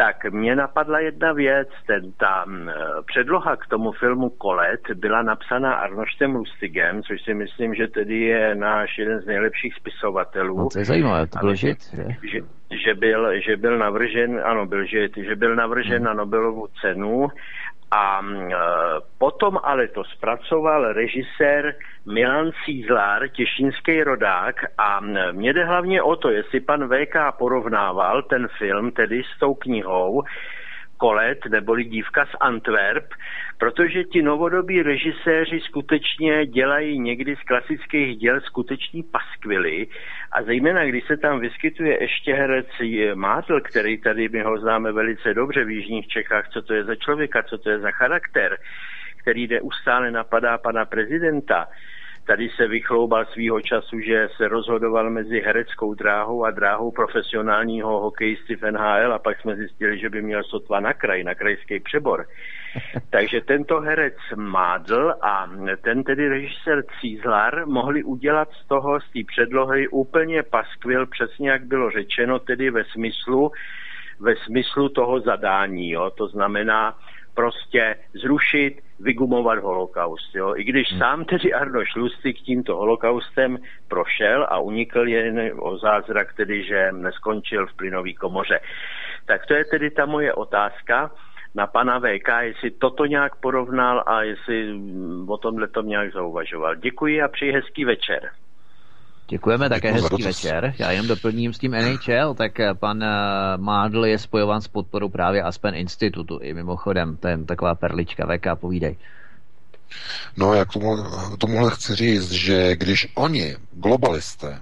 tak 0.00 0.32
mě 0.32 0.56
napadla 0.56 1.00
jedna 1.00 1.32
věc, 1.32 1.68
ten, 1.86 2.12
ta 2.12 2.44
eh, 2.48 2.72
předloha 3.06 3.56
k 3.56 3.66
tomu 3.66 3.92
filmu 3.92 4.30
Kolet 4.30 4.80
byla 4.94 5.22
napsaná 5.22 5.74
Arnoštem 5.74 6.34
Lustigem, 6.34 7.02
což 7.02 7.22
si 7.22 7.34
myslím, 7.34 7.74
že 7.74 7.88
tedy 7.88 8.20
je 8.20 8.54
náš 8.54 8.98
jeden 8.98 9.20
z 9.20 9.26
nejlepších 9.26 9.74
spisovatelů. 9.74 10.58
No, 10.58 10.68
to 10.72 10.78
je 10.78 10.84
zajímavé, 10.84 11.26
to 11.26 11.38
byl 11.38 11.54
žit, 11.54 11.78
že? 11.96 12.04
že? 12.32 12.38
Že 12.84 12.94
byl, 12.94 13.40
že 13.40 13.56
byl 13.56 13.78
navržen, 13.78 14.40
ano, 14.44 14.66
byl 14.66 14.86
žit, 14.86 15.12
že 15.16 15.36
byl 15.36 15.56
navržen 15.56 15.96
hmm. 15.96 16.04
na 16.04 16.12
Nobelovu 16.12 16.66
cenu 16.80 17.28
a 17.90 18.20
e, 18.22 18.54
potom 19.18 19.58
ale 19.62 19.88
to 19.88 20.04
zpracoval 20.04 20.92
režisér 20.92 21.74
Milan 22.06 22.50
Cízlár, 22.64 23.28
těšínský 23.28 24.02
rodák. 24.02 24.56
A 24.78 25.00
mě 25.32 25.52
jde 25.52 25.64
hlavně 25.64 26.02
o 26.02 26.16
to, 26.16 26.30
jestli 26.30 26.60
pan 26.60 26.88
VK 26.88 27.16
porovnával 27.38 28.22
ten 28.22 28.48
film 28.58 28.90
tedy 28.92 29.22
s 29.22 29.38
tou 29.38 29.54
knihou, 29.54 30.22
Kolet 31.00 31.46
neboli 31.48 31.84
dívka 31.84 32.26
z 32.26 32.36
Antwerp, 32.40 33.08
protože 33.60 34.04
ti 34.04 34.22
novodobí 34.22 34.82
režiséři 34.82 35.60
skutečně 35.60 36.46
dělají 36.46 36.98
někdy 36.98 37.36
z 37.36 37.40
klasických 37.40 38.16
děl 38.16 38.40
skuteční 38.40 39.02
paskvily 39.02 39.86
a 40.32 40.42
zejména 40.42 40.84
když 40.84 41.04
se 41.06 41.16
tam 41.16 41.40
vyskytuje 41.40 42.02
ještě 42.02 42.34
herec 42.34 42.66
Mátl, 43.14 43.60
který 43.60 43.98
tady 43.98 44.28
my 44.28 44.42
ho 44.42 44.60
známe 44.60 44.92
velice 44.92 45.34
dobře 45.34 45.64
v 45.64 45.70
Jižních 45.70 46.06
Čechách, 46.06 46.48
co 46.48 46.62
to 46.62 46.74
je 46.74 46.84
za 46.84 46.94
člověka, 46.94 47.42
co 47.42 47.58
to 47.58 47.70
je 47.70 47.78
za 47.78 47.90
charakter, 47.90 48.58
který 49.22 49.46
neustále 49.46 50.10
napadá 50.10 50.58
pana 50.58 50.84
prezidenta, 50.84 51.66
tady 52.26 52.48
se 52.48 52.68
vychloubal 52.68 53.24
svýho 53.24 53.60
času, 53.60 54.00
že 54.00 54.28
se 54.36 54.48
rozhodoval 54.48 55.10
mezi 55.10 55.40
hereckou 55.40 55.94
dráhou 55.94 56.44
a 56.44 56.50
dráhou 56.50 56.90
profesionálního 56.90 58.00
hokejisty 58.00 58.56
v 58.56 58.70
NHL 58.70 59.12
a 59.12 59.18
pak 59.18 59.40
jsme 59.40 59.56
zjistili, 59.56 59.98
že 59.98 60.10
by 60.10 60.22
měl 60.22 60.42
sotva 60.44 60.80
na 60.80 60.92
kraj, 60.92 61.24
na 61.24 61.34
krajský 61.34 61.80
přebor. 61.80 62.26
Takže 63.10 63.40
tento 63.40 63.80
herec 63.80 64.14
Mádl 64.34 65.14
a 65.22 65.50
ten 65.82 66.04
tedy 66.04 66.28
režisér 66.28 66.84
Cízlar 67.00 67.66
mohli 67.66 68.02
udělat 68.02 68.48
z 68.52 68.68
toho, 68.68 69.00
z 69.00 69.10
té 69.12 69.18
předlohy 69.26 69.88
úplně 69.88 70.42
paskvil, 70.42 71.06
přesně 71.06 71.50
jak 71.50 71.64
bylo 71.64 71.90
řečeno, 71.90 72.38
tedy 72.38 72.70
ve 72.70 72.84
smyslu, 72.84 73.52
ve 74.20 74.36
smyslu 74.36 74.88
toho 74.88 75.20
zadání. 75.20 75.90
Jo? 75.90 76.10
To 76.10 76.28
znamená 76.28 76.98
prostě 77.34 77.96
zrušit, 78.14 78.80
vygumovat 79.00 79.58
holokaust. 79.58 80.34
Jo? 80.34 80.54
I 80.56 80.64
když 80.64 80.90
hmm. 80.90 80.98
sám 80.98 81.24
tedy 81.24 81.52
Arno 81.52 81.84
Šlustik 81.84 82.36
tímto 82.36 82.76
holokaustem 82.76 83.58
prošel 83.88 84.46
a 84.50 84.58
unikl 84.58 85.08
jen 85.08 85.52
o 85.58 85.78
zázrak, 85.78 86.32
tedy 86.34 86.64
že 86.64 86.92
neskončil 86.92 87.66
v 87.66 87.76
plynové 87.76 88.12
komoře. 88.12 88.60
Tak 89.26 89.46
to 89.46 89.54
je 89.54 89.64
tedy 89.64 89.90
ta 89.90 90.06
moje 90.06 90.34
otázka 90.34 91.10
na 91.54 91.66
pana 91.66 92.00
VK, 92.00 92.28
jestli 92.40 92.70
toto 92.70 93.06
nějak 93.06 93.36
porovnal 93.36 94.04
a 94.06 94.22
jestli 94.22 94.80
o 95.26 95.36
tomhle 95.36 95.68
to 95.68 95.82
nějak 95.82 96.12
zauvažoval. 96.12 96.76
Děkuji 96.76 97.22
a 97.22 97.28
přeji 97.28 97.52
hezký 97.52 97.84
večer. 97.84 98.30
Děkujeme, 99.30 99.68
také 99.68 99.92
hezký 99.92 100.22
večer. 100.22 100.74
Já 100.78 100.90
jen 100.90 101.06
doplním 101.06 101.52
s 101.52 101.58
tím 101.58 101.72
NHL, 101.72 102.34
tak 102.34 102.60
eh, 102.60 102.74
pan 102.74 103.02
eh, 103.02 103.08
Mádl 103.56 104.06
je 104.06 104.18
spojován 104.18 104.60
s 104.60 104.68
podporou 104.68 105.08
právě 105.08 105.42
Aspen 105.42 105.74
Institutu. 105.74 106.38
I 106.42 106.54
mimochodem, 106.54 107.16
to 107.16 107.28
je 107.28 107.38
taková 107.38 107.74
perlička, 107.74 108.26
VK, 108.26 108.60
povídej. 108.60 108.96
No, 110.36 110.54
jak 110.54 110.72
tomu, 110.72 110.96
tomuhle 111.38 111.70
chci 111.70 111.94
říct, 111.94 112.30
že 112.30 112.76
když 112.76 113.12
oni, 113.14 113.56
globalisté, 113.72 114.60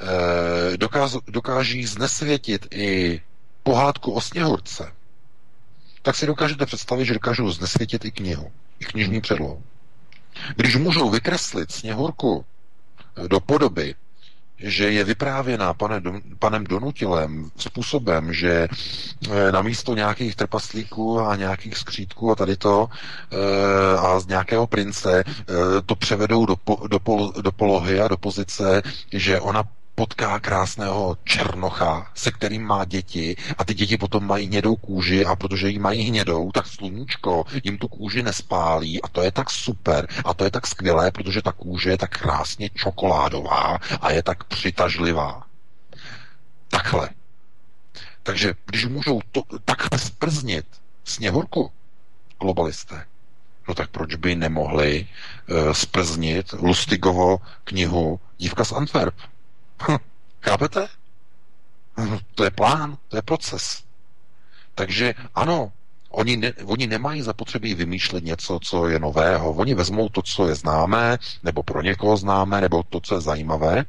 eh, 0.00 0.76
dokáž, 0.76 1.12
dokáží 1.28 1.86
znesvětit 1.86 2.66
i 2.70 3.20
pohádku 3.62 4.12
o 4.12 4.20
sněhurce, 4.20 4.92
tak 6.04 6.16
si 6.16 6.26
dokážete 6.26 6.66
představit, 6.66 7.04
že 7.04 7.14
dokážou 7.14 7.50
znesvětit 7.50 8.04
i 8.04 8.10
knihu, 8.10 8.52
i 8.80 8.84
knižní 8.84 9.20
předlohu. 9.20 9.62
Když 10.56 10.76
můžou 10.76 11.10
vykreslit 11.10 11.72
sněhurku 11.72 12.44
do 13.28 13.40
podoby, 13.40 13.94
že 14.58 14.90
je 14.90 15.04
vyprávěná 15.04 15.74
pane, 15.74 16.00
panem 16.38 16.64
Donutilem 16.64 17.50
způsobem, 17.56 18.32
že 18.32 18.68
e, 19.30 19.52
na 19.52 19.62
místo 19.62 19.94
nějakých 19.94 20.36
trpaslíků 20.36 21.20
a 21.20 21.36
nějakých 21.36 21.76
skřítků 21.76 22.30
a 22.30 22.34
tady 22.34 22.56
to 22.56 22.88
e, 23.32 23.98
a 23.98 24.20
z 24.20 24.26
nějakého 24.26 24.66
prince 24.66 25.24
to 25.86 25.94
převedou 25.94 26.46
do, 26.46 26.56
do, 26.88 26.98
do 27.42 27.52
polohy 27.52 28.00
a 28.00 28.08
do 28.08 28.16
pozice, 28.16 28.82
že 29.12 29.40
ona 29.40 29.64
potká 29.94 30.40
krásného 30.40 31.16
černocha, 31.24 32.10
se 32.14 32.30
kterým 32.30 32.62
má 32.62 32.84
děti 32.84 33.36
a 33.58 33.64
ty 33.64 33.74
děti 33.74 33.96
potom 33.96 34.26
mají 34.26 34.46
hnědou 34.46 34.76
kůži 34.76 35.24
a 35.24 35.36
protože 35.36 35.68
jí 35.68 35.78
mají 35.78 36.02
hnědou, 36.02 36.50
tak 36.52 36.66
sluníčko 36.66 37.44
jim 37.64 37.78
tu 37.78 37.88
kůži 37.88 38.22
nespálí 38.22 39.02
a 39.02 39.08
to 39.08 39.22
je 39.22 39.32
tak 39.32 39.50
super 39.50 40.08
a 40.24 40.34
to 40.34 40.44
je 40.44 40.50
tak 40.50 40.66
skvělé, 40.66 41.10
protože 41.10 41.42
ta 41.42 41.52
kůže 41.52 41.90
je 41.90 41.98
tak 41.98 42.18
krásně 42.18 42.70
čokoládová 42.74 43.78
a 44.00 44.10
je 44.10 44.22
tak 44.22 44.44
přitažlivá. 44.44 45.42
Takhle. 46.68 47.10
Takže 48.22 48.54
když 48.66 48.86
můžou 48.86 49.20
to, 49.32 49.42
takhle 49.64 49.98
sprznit 49.98 50.66
sněhurku 51.04 51.70
globalisté, 52.40 53.04
no 53.68 53.74
tak 53.74 53.90
proč 53.90 54.14
by 54.14 54.36
nemohli 54.36 55.06
uh, 55.48 55.72
sprznit 55.72 56.52
Lustigovo 56.52 57.38
knihu 57.64 58.20
Dívka 58.38 58.64
z 58.64 58.72
Antwerp? 58.72 59.14
Hm, 59.88 59.96
chápete? 60.42 60.88
Hm, 61.96 62.18
to 62.34 62.44
je 62.44 62.50
plán, 62.50 62.98
to 63.08 63.16
je 63.16 63.22
proces. 63.22 63.84
Takže 64.74 65.14
ano, 65.34 65.72
oni, 66.10 66.36
ne, 66.36 66.52
oni 66.64 66.86
nemají 66.86 67.22
zapotřebí 67.22 67.74
vymýšlet 67.74 68.24
něco, 68.24 68.58
co 68.62 68.88
je 68.88 68.98
nového. 68.98 69.52
Oni 69.52 69.74
vezmou 69.74 70.08
to, 70.08 70.22
co 70.22 70.48
je 70.48 70.54
známé, 70.54 71.18
nebo 71.42 71.62
pro 71.62 71.82
někoho 71.82 72.16
známé, 72.16 72.60
nebo 72.60 72.82
to, 72.82 73.00
co 73.00 73.14
je 73.14 73.20
zajímavé, 73.20 73.84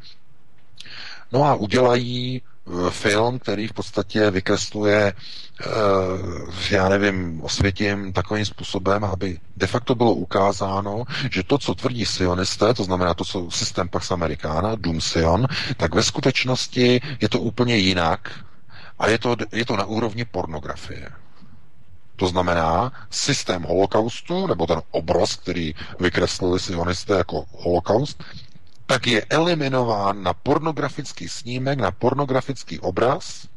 no 1.32 1.44
a 1.44 1.56
udělají 1.56 2.42
film, 2.90 3.40
který 3.40 3.68
v 3.68 3.74
podstatě 3.74 4.32
vykresluje, 4.32 5.14
eh, 5.62 5.66
já 6.72 6.90
nevím, 6.90 7.42
osvětím 7.42 8.14
takovým 8.14 8.46
způsobem, 8.46 9.04
aby 9.04 9.40
de 9.58 9.68
facto 9.68 9.96
bylo 9.96 10.14
ukázáno, 10.14 11.04
že 11.32 11.44
to, 11.44 11.58
co 11.58 11.76
tvrdí 11.76 12.06
sionisté, 12.06 12.74
to 12.74 12.84
znamená 12.84 13.14
to, 13.14 13.26
co 13.26 13.52
systém 13.52 13.90
Pax 13.90 14.12
Americana, 14.12 14.76
Doom 14.76 15.02
Sion, 15.02 15.48
tak 15.78 15.96
ve 15.96 16.04
skutečnosti 16.04 17.02
je 17.22 17.30
to 17.30 17.40
úplně 17.40 17.78
jinak 17.78 18.32
a 19.00 19.08
je 19.08 19.18
to, 19.18 19.36
je 19.52 19.66
to 19.66 19.78
na 19.78 19.86
úrovni 19.86 20.26
pornografie. 20.26 21.10
To 22.16 22.28
znamená, 22.28 22.92
systém 23.10 23.64
holokaustu, 23.64 24.48
nebo 24.48 24.68
ten 24.68 24.82
obraz, 24.92 25.36
který 25.36 25.74
vykreslili 26.00 26.60
sionisté 26.60 27.14
jako 27.14 27.46
holokaust, 27.52 28.24
tak 28.86 29.08
je 29.08 29.26
eliminován 29.30 30.24
na 30.24 30.34
pornografický 30.34 31.30
snímek, 31.30 31.80
na 31.80 31.92
pornografický 31.92 32.80
obraz, 32.80 33.48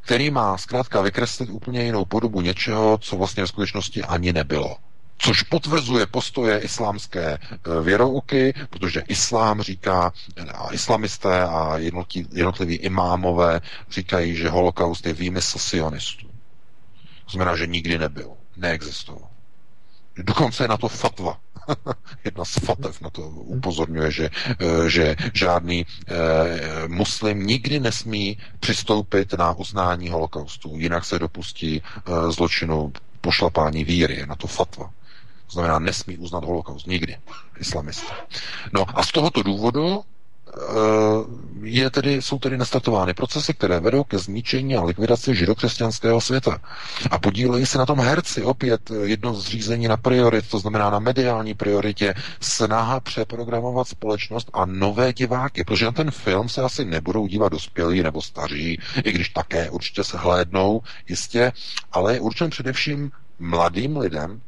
který 0.00 0.30
má 0.30 0.58
zkrátka 0.58 1.00
vykreslit 1.00 1.50
úplně 1.50 1.82
jinou 1.84 2.04
podobu 2.04 2.40
něčeho, 2.40 2.98
co 2.98 3.16
vlastně 3.16 3.44
v 3.44 3.48
skutečnosti 3.48 4.02
ani 4.02 4.32
nebylo. 4.32 4.76
Což 5.18 5.42
potvrzuje 5.42 6.06
postoje 6.06 6.58
islámské 6.58 7.24
e, 7.32 7.38
věrouky, 7.82 8.54
protože 8.70 9.00
islám 9.08 9.62
říká, 9.62 10.12
a 10.54 10.72
islamisté 10.72 11.42
a 11.44 11.78
jednotliví 12.32 12.74
imámové 12.76 13.60
říkají, 13.90 14.36
že 14.36 14.48
holokaust 14.48 15.06
je 15.06 15.12
výmysl 15.12 15.58
sionistů. 15.58 16.26
To 17.24 17.30
znamená, 17.32 17.56
že 17.56 17.66
nikdy 17.66 17.98
nebyl, 17.98 18.30
neexistoval. 18.56 19.28
Dokonce 20.16 20.64
je 20.64 20.68
na 20.68 20.76
to 20.76 20.88
fatva 20.88 21.38
Jedna 22.24 22.44
z 22.44 22.52
fatev 22.52 23.00
na 23.00 23.10
to 23.10 23.22
upozorňuje, 23.28 24.10
že, 24.12 24.26
eh, 24.30 24.90
že 24.90 25.16
žádný 25.34 25.86
eh, 25.86 26.14
muslim 26.88 27.46
nikdy 27.46 27.80
nesmí 27.80 28.38
přistoupit 28.60 29.32
na 29.32 29.52
uznání 29.52 30.08
holokaustu, 30.08 30.76
jinak 30.76 31.04
se 31.04 31.18
dopustí 31.18 31.82
eh, 31.82 32.32
zločinu 32.32 32.92
pošlapání 33.20 33.84
víry, 33.84 34.26
na 34.26 34.36
to 34.36 34.46
fatva. 34.46 34.90
To 35.46 35.52
znamená, 35.52 35.78
nesmí 35.78 36.18
uznat 36.18 36.44
holokaust 36.44 36.86
nikdy, 36.86 37.16
islamista. 37.58 38.14
No 38.72 38.84
a 38.98 39.02
z 39.02 39.12
tohoto 39.12 39.42
důvodu 39.42 40.04
je 41.62 41.90
tedy, 41.90 42.22
jsou 42.22 42.38
tedy 42.38 42.56
nastartovány 42.58 43.14
procesy, 43.14 43.54
které 43.54 43.80
vedou 43.80 44.04
ke 44.04 44.18
zničení 44.18 44.76
a 44.76 44.82
likvidaci 44.84 45.34
židokřesťanského 45.34 46.20
světa. 46.20 46.58
A 47.10 47.18
podílejí 47.18 47.66
se 47.66 47.78
na 47.78 47.86
tom 47.86 48.00
herci, 48.00 48.42
opět 48.42 48.90
jedno 49.04 49.34
zřízení 49.34 49.88
na 49.88 49.96
priorit, 49.96 50.48
to 50.50 50.58
znamená 50.58 50.90
na 50.90 50.98
mediální 50.98 51.54
prioritě, 51.54 52.14
snaha 52.40 53.00
přeprogramovat 53.00 53.88
společnost 53.88 54.50
a 54.52 54.66
nové 54.66 55.12
diváky, 55.12 55.64
protože 55.64 55.84
na 55.84 55.92
ten 55.92 56.10
film 56.10 56.48
se 56.48 56.62
asi 56.62 56.84
nebudou 56.84 57.26
dívat 57.26 57.52
dospělí 57.52 58.02
nebo 58.02 58.22
staří, 58.22 58.78
i 59.04 59.12
když 59.12 59.28
také 59.28 59.70
určitě 59.70 60.04
se 60.04 60.18
hlédnou, 60.18 60.80
jistě, 61.08 61.52
ale 61.92 62.14
je 62.14 62.20
určen 62.20 62.50
především 62.50 63.10
mladým 63.38 63.96
lidem, 63.96 64.40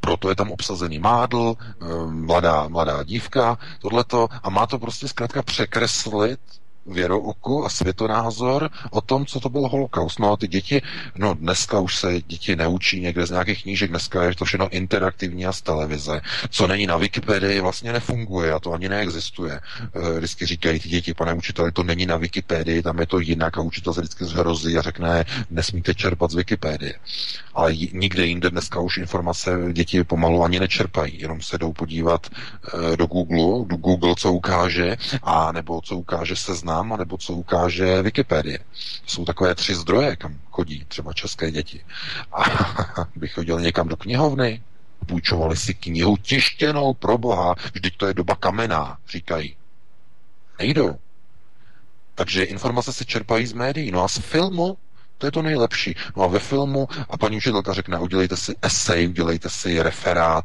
proto 0.00 0.28
je 0.28 0.36
tam 0.36 0.50
obsazený 0.50 0.98
mádl, 0.98 1.54
eh, 1.60 1.84
mladá, 2.06 2.68
mladá 2.68 3.02
dívka, 3.02 3.58
tohleto, 3.78 4.28
a 4.42 4.50
má 4.50 4.66
to 4.66 4.78
prostě 4.78 5.08
zkrátka 5.08 5.42
překreslit 5.42 6.40
věrouku 6.88 7.64
a 7.64 7.68
světonázor 7.68 8.70
o 8.90 9.00
tom, 9.00 9.26
co 9.26 9.40
to 9.40 9.48
byl 9.48 9.68
holokaust. 9.68 10.18
No 10.18 10.32
a 10.32 10.36
ty 10.36 10.48
děti, 10.48 10.82
no 11.16 11.34
dneska 11.34 11.80
už 11.80 11.96
se 11.96 12.20
děti 12.26 12.56
neučí 12.56 13.00
někde 13.00 13.26
z 13.26 13.30
nějakých 13.30 13.62
knížek, 13.62 13.90
dneska 13.90 14.22
je 14.22 14.34
to 14.34 14.44
všechno 14.44 14.68
interaktivní 14.68 15.46
a 15.46 15.52
z 15.52 15.62
televize. 15.62 16.20
Co 16.50 16.66
není 16.66 16.86
na 16.86 16.96
Wikipedii, 16.96 17.60
vlastně 17.60 17.92
nefunguje 17.92 18.52
a 18.52 18.60
to 18.60 18.72
ani 18.72 18.88
neexistuje. 18.88 19.60
Eh, 19.80 20.18
vždycky 20.18 20.46
říkají 20.46 20.80
ty 20.80 20.88
děti, 20.88 21.14
pane 21.14 21.34
učiteli, 21.34 21.72
to 21.72 21.82
není 21.82 22.06
na 22.06 22.16
Wikipedii, 22.16 22.82
tam 22.82 22.98
je 22.98 23.06
to 23.06 23.18
jinak 23.18 23.58
a 23.58 23.60
učitel 23.60 23.94
se 23.94 24.00
vždycky 24.00 24.24
zhrozí 24.24 24.78
a 24.78 24.82
řekne, 24.82 25.24
nesmíte 25.50 25.94
čerpat 25.94 26.30
z 26.30 26.34
Wikipedie. 26.34 26.94
Ale 27.54 27.76
nikde 27.76 28.26
jinde 28.26 28.50
dneska 28.50 28.80
už 28.80 28.96
informace 28.96 29.58
děti 29.72 30.04
pomalu 30.04 30.42
ani 30.42 30.60
nečerpají, 30.60 31.20
jenom 31.20 31.42
se 31.42 31.58
jdou 31.58 31.72
podívat 31.72 32.26
eh, 32.26 32.96
do 32.96 33.06
Google, 33.06 33.64
do 33.68 33.76
Google, 33.76 34.14
co 34.18 34.32
ukáže, 34.32 34.96
a 35.22 35.52
nebo 35.52 35.80
co 35.80 35.96
ukáže 35.96 36.36
seznam 36.36 36.75
seznam, 36.76 36.98
nebo 36.98 37.16
co 37.18 37.32
ukáže 37.32 38.02
Wikipedie. 38.02 38.58
Jsou 39.06 39.24
takové 39.24 39.54
tři 39.54 39.74
zdroje, 39.74 40.16
kam 40.16 40.38
chodí 40.50 40.84
třeba 40.88 41.12
české 41.12 41.50
děti. 41.50 41.84
A 42.32 42.42
bych 43.16 43.32
chodil 43.32 43.60
někam 43.60 43.88
do 43.88 43.96
knihovny, 43.96 44.62
půjčovali 45.06 45.56
si 45.56 45.74
knihu 45.74 46.16
tištěnou 46.16 46.94
pro 46.94 47.18
boha, 47.18 47.54
vždyť 47.74 47.96
to 47.96 48.06
je 48.06 48.14
doba 48.14 48.36
kamená, 48.36 48.98
říkají. 49.08 49.56
Nejdou. 50.58 50.98
Takže 52.14 52.44
informace 52.44 52.92
se 52.92 53.04
čerpají 53.04 53.46
z 53.46 53.52
médií. 53.52 53.90
No 53.90 54.04
a 54.04 54.08
z 54.08 54.18
filmu 54.18 54.76
To 55.18 55.26
je 55.26 55.32
to 55.32 55.42
nejlepší. 55.42 55.94
No 56.16 56.22
a 56.22 56.26
ve 56.26 56.38
filmu, 56.38 56.88
a 57.10 57.16
paní 57.16 57.36
učitelka 57.36 57.72
řekne, 57.72 57.98
udělejte 57.98 58.36
si 58.36 58.54
esej, 58.62 59.08
udělejte 59.08 59.50
si 59.50 59.82
referát 59.82 60.44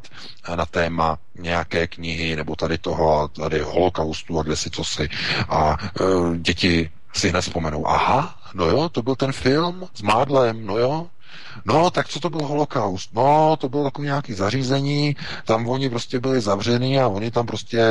na 0.56 0.66
téma 0.66 1.18
nějaké 1.38 1.86
knihy, 1.86 2.36
nebo 2.36 2.56
tady 2.56 2.78
toho, 2.78 3.20
a 3.20 3.28
tady 3.28 3.60
holokaustu, 3.60 4.40
a 4.40 4.42
kde 4.42 4.56
si 4.56 4.70
co 4.70 4.84
si. 4.84 5.08
A 5.48 5.76
e, 5.80 6.38
děti 6.38 6.90
si 7.12 7.28
hned 7.28 7.40
vzpomenou, 7.40 7.86
aha, 7.88 8.38
no 8.54 8.64
jo, 8.64 8.88
to 8.88 9.02
byl 9.02 9.14
ten 9.16 9.32
film 9.32 9.88
s 9.94 10.02
Mádlem, 10.02 10.66
no 10.66 10.78
jo, 10.78 11.06
No, 11.64 11.90
tak 11.90 12.08
co 12.08 12.20
to 12.20 12.30
byl 12.30 12.46
holokaust? 12.46 13.14
No, 13.14 13.56
to 13.60 13.68
bylo 13.68 13.84
takové 13.84 14.04
nějaké 14.04 14.34
zařízení, 14.34 15.16
tam 15.44 15.68
oni 15.68 15.90
prostě 15.90 16.20
byli 16.20 16.40
zavření 16.40 16.98
a 16.98 17.08
oni 17.08 17.30
tam 17.30 17.46
prostě, 17.46 17.82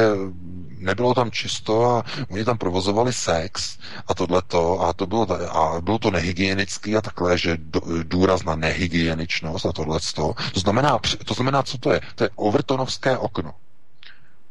nebylo 0.77 1.13
tam 1.13 1.31
čisto 1.31 1.85
a 1.85 2.03
oni 2.29 2.45
tam 2.45 2.57
provozovali 2.57 3.13
sex 3.13 3.77
a 4.07 4.13
tohleto 4.13 4.81
a 4.81 4.93
to 4.93 5.07
bylo, 5.07 5.27
a 5.57 5.81
bylo 5.81 5.99
to 5.99 6.11
nehygienický 6.11 6.95
a 6.97 7.01
takhle, 7.01 7.37
že 7.37 7.57
důraz 8.03 8.43
na 8.43 8.55
nehygieničnost 8.55 9.65
a 9.65 9.71
tohleto. 9.71 10.33
To 10.53 10.59
znamená, 10.59 10.99
to 11.25 11.33
znamená, 11.33 11.63
co 11.63 11.77
to 11.77 11.91
je? 11.93 12.01
To 12.15 12.23
je 12.23 12.29
Overtonovské 12.35 13.17
okno. 13.17 13.53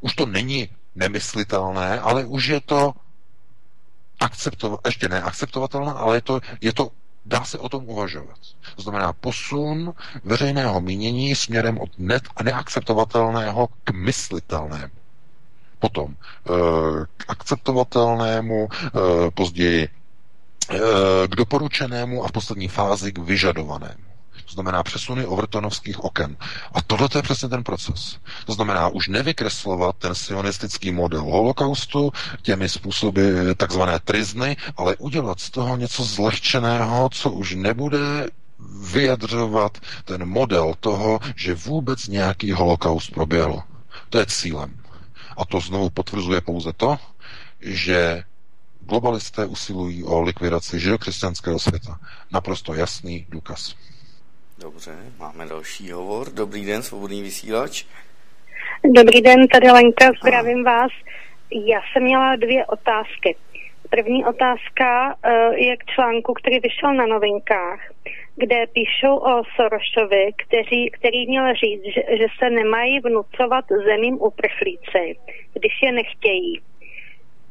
Už 0.00 0.14
to 0.14 0.26
není 0.26 0.68
nemyslitelné, 0.94 2.00
ale 2.00 2.24
už 2.24 2.46
je 2.46 2.60
to 2.60 2.92
akceptovat, 4.20 4.80
ještě 4.86 5.08
neakceptovatelné, 5.08 5.92
ale 5.92 6.16
je 6.16 6.22
to, 6.22 6.40
je 6.60 6.72
to 6.72 6.88
Dá 7.26 7.44
se 7.44 7.58
o 7.58 7.68
tom 7.68 7.88
uvažovat. 7.88 8.38
To 8.76 8.82
znamená 8.82 9.12
posun 9.12 9.92
veřejného 10.24 10.80
mínění 10.80 11.34
směrem 11.34 11.78
od 11.78 11.90
ne- 11.98 12.20
neakceptovatelného 12.42 13.68
k 13.84 13.90
myslitelnému. 13.90 14.92
Potom 15.78 16.14
eh, 16.14 16.50
k 17.16 17.24
akceptovatelnému, 17.28 18.68
eh, 18.74 19.30
později 19.34 19.88
eh, 20.70 20.78
k 21.28 21.36
doporučenému 21.36 22.24
a 22.24 22.28
v 22.28 22.32
poslední 22.32 22.68
fázi 22.68 23.12
k 23.12 23.18
vyžadovanému. 23.18 24.09
To 24.50 24.54
znamená 24.54 24.82
přesuny 24.82 25.26
overtonovských 25.26 26.04
oken. 26.04 26.36
A 26.74 26.82
tohle 26.82 27.08
je 27.14 27.22
přesně 27.22 27.48
ten 27.48 27.64
proces. 27.64 28.16
To 28.46 28.52
znamená 28.52 28.88
už 28.88 29.08
nevykreslovat 29.08 29.96
ten 29.96 30.14
sionistický 30.14 30.92
model 30.92 31.22
holokaustu 31.22 32.12
těmi 32.42 32.68
způsoby 32.68 33.50
takzvané 33.56 34.00
trizny, 34.00 34.56
ale 34.76 34.96
udělat 34.96 35.40
z 35.40 35.50
toho 35.50 35.76
něco 35.76 36.04
zlehčeného, 36.04 37.08
co 37.12 37.30
už 37.30 37.54
nebude 37.54 38.26
vyjadřovat 38.92 39.78
ten 40.04 40.26
model 40.28 40.74
toho, 40.80 41.20
že 41.36 41.54
vůbec 41.54 42.06
nějaký 42.08 42.52
holokaust 42.52 43.10
proběhl. 43.14 43.62
To 44.08 44.18
je 44.18 44.26
cílem. 44.26 44.76
A 45.36 45.44
to 45.44 45.60
znovu 45.60 45.90
potvrzuje 45.90 46.40
pouze 46.40 46.72
to, 46.72 46.98
že 47.60 48.22
globalisté 48.80 49.46
usilují 49.46 50.04
o 50.04 50.20
likvidaci 50.22 50.80
židokřesťanského 50.80 51.58
světa. 51.58 52.00
Naprosto 52.32 52.74
jasný 52.74 53.26
důkaz. 53.28 53.74
Dobře, 54.60 54.92
máme 55.18 55.46
další 55.46 55.90
hovor. 55.90 56.32
Dobrý 56.32 56.64
den, 56.66 56.82
svobodný 56.82 57.22
vysílač. 57.22 57.84
Dobrý 58.84 59.20
den, 59.20 59.48
tady 59.48 59.70
Lenka, 59.70 60.10
zdravím 60.22 60.66
a. 60.68 60.70
vás. 60.70 60.92
Já 61.68 61.80
jsem 61.92 62.02
měla 62.02 62.36
dvě 62.36 62.66
otázky. 62.66 63.36
První 63.90 64.24
otázka 64.24 65.14
uh, 65.14 65.54
je 65.54 65.76
k 65.76 65.84
článku, 65.84 66.34
který 66.34 66.60
vyšel 66.60 66.94
na 66.94 67.06
novinkách, 67.06 67.80
kde 68.36 68.66
píšou 68.66 69.16
o 69.16 69.42
Sorošovi, 69.56 70.30
který, 70.36 70.90
který 70.90 71.26
měl 71.26 71.54
říct, 71.54 71.84
že, 71.94 72.16
že 72.18 72.26
se 72.38 72.50
nemají 72.50 73.00
vnucovat 73.00 73.64
zemím 73.84 74.14
uprchlíci, 74.20 75.16
když 75.52 75.72
je 75.82 75.92
nechtějí. 75.92 76.60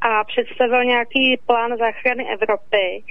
A 0.02 0.24
představil 0.24 0.84
nějaký 0.84 1.40
plán 1.46 1.78
záchrany 1.78 2.34
Evropy. 2.34 3.04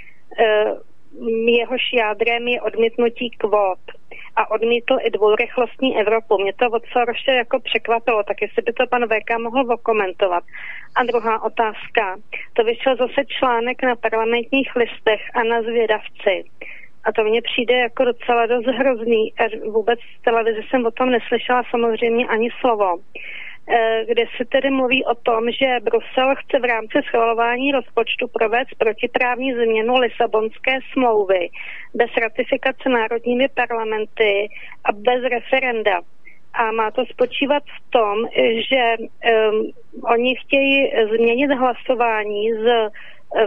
Jehož 1.46 1.82
jádrem 1.92 2.48
je 2.48 2.62
odmítnutí 2.62 3.30
kvót 3.30 3.78
a 4.36 4.50
odmítl 4.50 4.96
i 5.02 5.10
dvourychlostní 5.10 6.00
Evropu. 6.00 6.38
Mě 6.38 6.52
to 6.52 6.70
od 6.70 6.82
Soroše 6.92 7.32
jako 7.32 7.60
překvapilo, 7.60 8.22
tak 8.22 8.42
jestli 8.42 8.62
by 8.62 8.72
to 8.72 8.86
pan 8.86 9.04
VK 9.04 9.38
mohl 9.38 9.72
okomentovat. 9.72 10.44
A 10.96 11.04
druhá 11.04 11.42
otázka. 11.42 12.16
To 12.52 12.64
vyšel 12.64 12.96
zase 12.96 13.24
článek 13.38 13.82
na 13.82 13.96
parlamentních 13.96 14.76
listech 14.76 15.20
a 15.34 15.42
na 15.42 15.62
zvědavci. 15.62 16.44
A 17.04 17.12
to 17.12 17.24
mně 17.24 17.42
přijde 17.42 17.74
jako 17.74 18.04
docela 18.04 18.46
dost 18.46 18.66
hrozný. 18.66 19.32
Vůbec 19.70 20.00
v 20.00 20.24
televizi 20.24 20.60
jsem 20.68 20.86
o 20.86 20.90
tom 20.90 21.10
neslyšela 21.10 21.62
samozřejmě 21.70 22.26
ani 22.26 22.48
slovo. 22.60 22.98
Eh, 23.70 24.04
kde 24.08 24.24
se 24.36 24.44
tedy 24.44 24.70
mluví 24.70 25.04
o 25.04 25.14
tom, 25.14 25.50
že 25.50 25.80
Brusel 25.82 26.34
chce 26.34 26.58
v 26.58 26.64
rámci 26.64 26.98
schvalování 27.08 27.72
rozpočtu 27.72 28.28
provést 28.28 28.74
protiprávní 28.78 29.54
změnu 29.54 29.94
Lisabonské 29.94 30.78
smlouvy 30.92 31.48
bez 31.94 32.10
ratifikace 32.20 32.88
národními 32.88 33.48
parlamenty 33.48 34.48
a 34.84 34.92
bez 34.92 35.22
referenda. 35.22 36.00
A 36.54 36.72
má 36.72 36.90
to 36.90 37.06
spočívat 37.06 37.62
v 37.62 37.90
tom, 37.90 38.16
že 38.70 38.96
um, 38.98 39.70
oni 40.12 40.36
chtějí 40.36 40.92
změnit 41.14 41.50
hlasování 41.50 42.52
z 42.52 42.90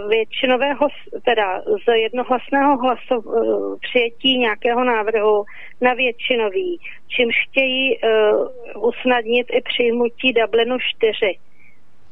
většinového, 0.10 0.88
teda 1.26 1.61
z 1.61 1.95
jednohlasného 1.95 2.77
hlasu, 2.77 3.18
eh, 3.18 3.77
přijetí 3.82 4.38
nějakého 4.38 4.84
návrhu 4.84 5.45
na 5.82 5.93
většinový, 5.93 6.80
čímž 7.08 7.35
chtějí 7.50 7.98
uh, 7.98 8.88
usnadnit 8.88 9.48
i 9.51 9.61
přijmutí 9.61 10.34
Dublinu 10.34 10.77
4. 10.80 11.38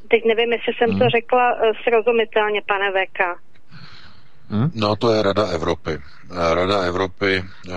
Teď 0.07 0.25
nevím, 0.25 0.53
jestli 0.53 0.73
jsem 0.73 0.89
hmm. 0.89 0.99
to 0.99 1.09
řekla 1.09 1.53
uh, 1.53 1.72
srozumitelně, 1.83 2.61
pane 2.67 2.91
VK. 2.91 3.19
Hmm? 4.49 4.71
No 4.75 4.95
to 4.95 5.13
je 5.13 5.21
Rada 5.23 5.47
Evropy. 5.47 5.91
Eh, 6.31 6.53
Rada 6.53 6.81
Evropy 6.81 7.43
uh, 7.67 7.73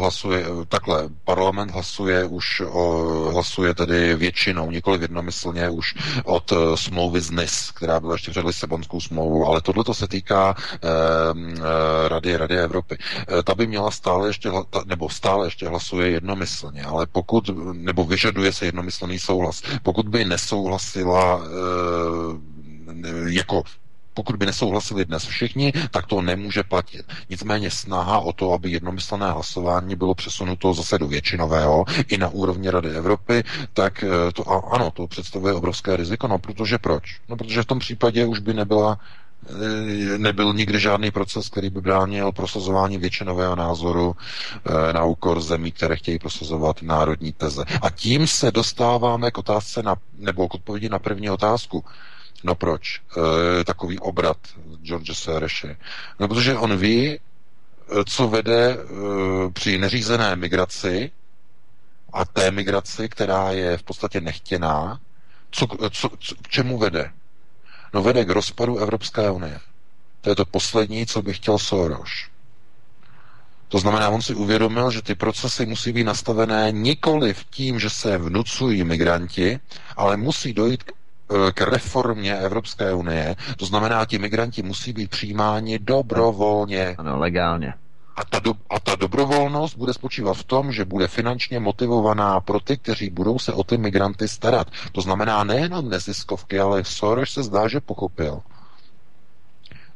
hlasuje, 0.00 0.44
takhle, 0.68 1.08
parlament 1.24 1.70
hlasuje 1.70 2.24
už, 2.24 2.60
o, 2.68 2.84
hlasuje 3.32 3.74
tedy 3.74 4.14
většinou, 4.14 4.70
nikoli 4.70 4.98
jednomyslně 5.00 5.68
už 5.70 5.94
od 6.24 6.52
uh, 6.52 6.74
smlouvy 6.74 7.20
z 7.20 7.30
NIS, 7.30 7.70
která 7.70 8.00
byla 8.00 8.12
ještě 8.14 8.30
před 8.30 8.44
Lisabonskou 8.44 9.00
smlouvou, 9.00 9.46
ale 9.46 9.60
tohle 9.60 9.84
to 9.84 9.94
se 9.94 10.08
týká 10.08 10.54
uh, 10.56 10.88
Rady, 12.08 12.36
Rady 12.36 12.58
Evropy. 12.58 12.98
Ta 13.44 13.54
by 13.54 13.66
měla 13.66 13.90
stále 13.90 14.28
ještě, 14.28 14.50
nebo 14.84 15.08
stále 15.08 15.46
ještě 15.46 15.68
hlasuje 15.68 16.10
jednomyslně, 16.10 16.82
ale 16.84 17.06
pokud, 17.06 17.50
nebo 17.72 18.04
vyžaduje 18.04 18.52
se 18.52 18.64
jednomyslný 18.66 19.18
souhlas. 19.18 19.62
Pokud 19.82 20.08
by 20.08 20.24
nesouhlasila 20.24 21.36
uh, 21.36 21.42
jako 23.28 23.62
pokud 24.20 24.36
by 24.36 24.46
nesouhlasili 24.46 25.04
dnes 25.04 25.24
všichni, 25.24 25.72
tak 25.90 26.06
to 26.06 26.22
nemůže 26.22 26.62
platit. 26.62 27.06
Nicméně 27.30 27.70
snaha 27.70 28.18
o 28.18 28.32
to, 28.32 28.52
aby 28.52 28.70
jednomyslné 28.70 29.30
hlasování 29.32 29.96
bylo 29.96 30.14
přesunuto 30.14 30.74
zase 30.74 30.98
do 30.98 31.08
většinového 31.08 31.84
i 32.08 32.18
na 32.18 32.28
úrovni 32.28 32.70
Rady 32.70 32.90
Evropy, 32.90 33.44
tak 33.72 34.04
eh, 34.04 34.32
to 34.32 34.44
ano, 34.74 34.90
to 34.90 35.06
představuje 35.06 35.54
obrovské 35.54 35.96
riziko. 35.96 36.28
No 36.28 36.38
protože 36.38 36.78
proč? 36.78 37.20
No 37.28 37.36
protože 37.36 37.62
v 37.62 37.66
tom 37.66 37.78
případě 37.78 38.26
už 38.26 38.38
by 38.38 38.54
nebyla 38.54 39.00
eh, 39.48 40.18
nebyl 40.18 40.52
nikdy 40.54 40.80
žádný 40.80 41.10
proces, 41.10 41.48
který 41.48 41.70
by 41.70 41.80
bránil 41.80 42.32
prosazování 42.32 42.98
většinového 42.98 43.56
názoru 43.56 44.16
eh, 44.16 44.92
na 44.92 45.04
úkor 45.04 45.40
zemí, 45.40 45.72
které 45.72 45.96
chtějí 45.96 46.18
prosazovat 46.18 46.82
národní 46.82 47.32
teze. 47.32 47.64
A 47.82 47.90
tím 47.90 48.26
se 48.26 48.50
dostáváme 48.52 49.30
k 49.30 49.38
otázce 49.38 49.82
na, 49.82 49.96
nebo 50.18 50.48
k 50.48 50.54
odpovědi 50.54 50.88
na 50.88 50.98
první 50.98 51.30
otázku. 51.30 51.84
No 52.44 52.54
proč? 52.54 53.00
E, 53.60 53.64
takový 53.64 53.98
obrat 53.98 54.36
George 54.82 55.10
Soreše. 55.16 55.76
No 56.20 56.28
protože 56.28 56.56
on 56.58 56.76
ví, 56.76 57.08
e, 57.10 57.18
co 58.06 58.28
vede 58.28 58.70
e, 58.72 58.76
při 59.52 59.78
neřízené 59.78 60.36
migraci 60.36 61.10
a 62.12 62.24
té 62.24 62.50
migraci, 62.50 63.08
která 63.08 63.50
je 63.50 63.76
v 63.76 63.82
podstatě 63.82 64.20
nechtěná, 64.20 65.00
co, 65.50 65.66
co, 65.90 66.08
co, 66.18 66.34
k 66.42 66.48
čemu 66.48 66.78
vede? 66.78 67.12
No 67.94 68.02
vede 68.02 68.24
k 68.24 68.30
rozpadu 68.30 68.78
Evropské 68.78 69.30
unie. 69.30 69.60
To 70.20 70.30
je 70.30 70.36
to 70.36 70.44
poslední, 70.44 71.06
co 71.06 71.22
by 71.22 71.34
chtěl 71.34 71.58
Soros. 71.58 72.10
To 73.68 73.78
znamená, 73.78 74.08
on 74.08 74.22
si 74.22 74.34
uvědomil, 74.34 74.90
že 74.90 75.02
ty 75.02 75.14
procesy 75.14 75.66
musí 75.66 75.92
být 75.92 76.04
nastavené 76.04 76.72
nikoli 76.72 77.34
v 77.34 77.44
tím, 77.44 77.78
že 77.80 77.90
se 77.90 78.18
vnucují 78.18 78.84
migranti, 78.84 79.60
ale 79.96 80.16
musí 80.16 80.52
dojít 80.52 80.82
k 80.82 80.92
k 81.54 81.60
reformě 81.60 82.36
Evropské 82.38 82.92
unie. 82.94 83.36
To 83.56 83.66
znamená, 83.66 84.06
ti 84.06 84.18
migranti 84.18 84.62
musí 84.62 84.92
být 84.92 85.10
přijímáni 85.10 85.78
dobrovolně. 85.78 86.94
Ano, 86.98 87.18
legálně. 87.18 87.74
A 88.16 88.24
ta, 88.24 88.38
do, 88.38 88.54
a 88.70 88.80
ta 88.80 88.94
dobrovolnost 88.96 89.76
bude 89.76 89.92
spočívat 89.94 90.34
v 90.36 90.44
tom, 90.44 90.72
že 90.72 90.84
bude 90.84 91.08
finančně 91.08 91.60
motivovaná 91.60 92.40
pro 92.40 92.60
ty, 92.60 92.76
kteří 92.76 93.10
budou 93.10 93.38
se 93.38 93.52
o 93.52 93.64
ty 93.64 93.78
migranty 93.78 94.28
starat. 94.28 94.66
To 94.92 95.00
znamená 95.00 95.44
nejenom 95.44 95.88
neziskovky, 95.88 96.60
ale 96.60 96.84
Soros 96.84 97.32
se 97.32 97.42
zdá, 97.42 97.68
že 97.68 97.80
pochopil, 97.80 98.40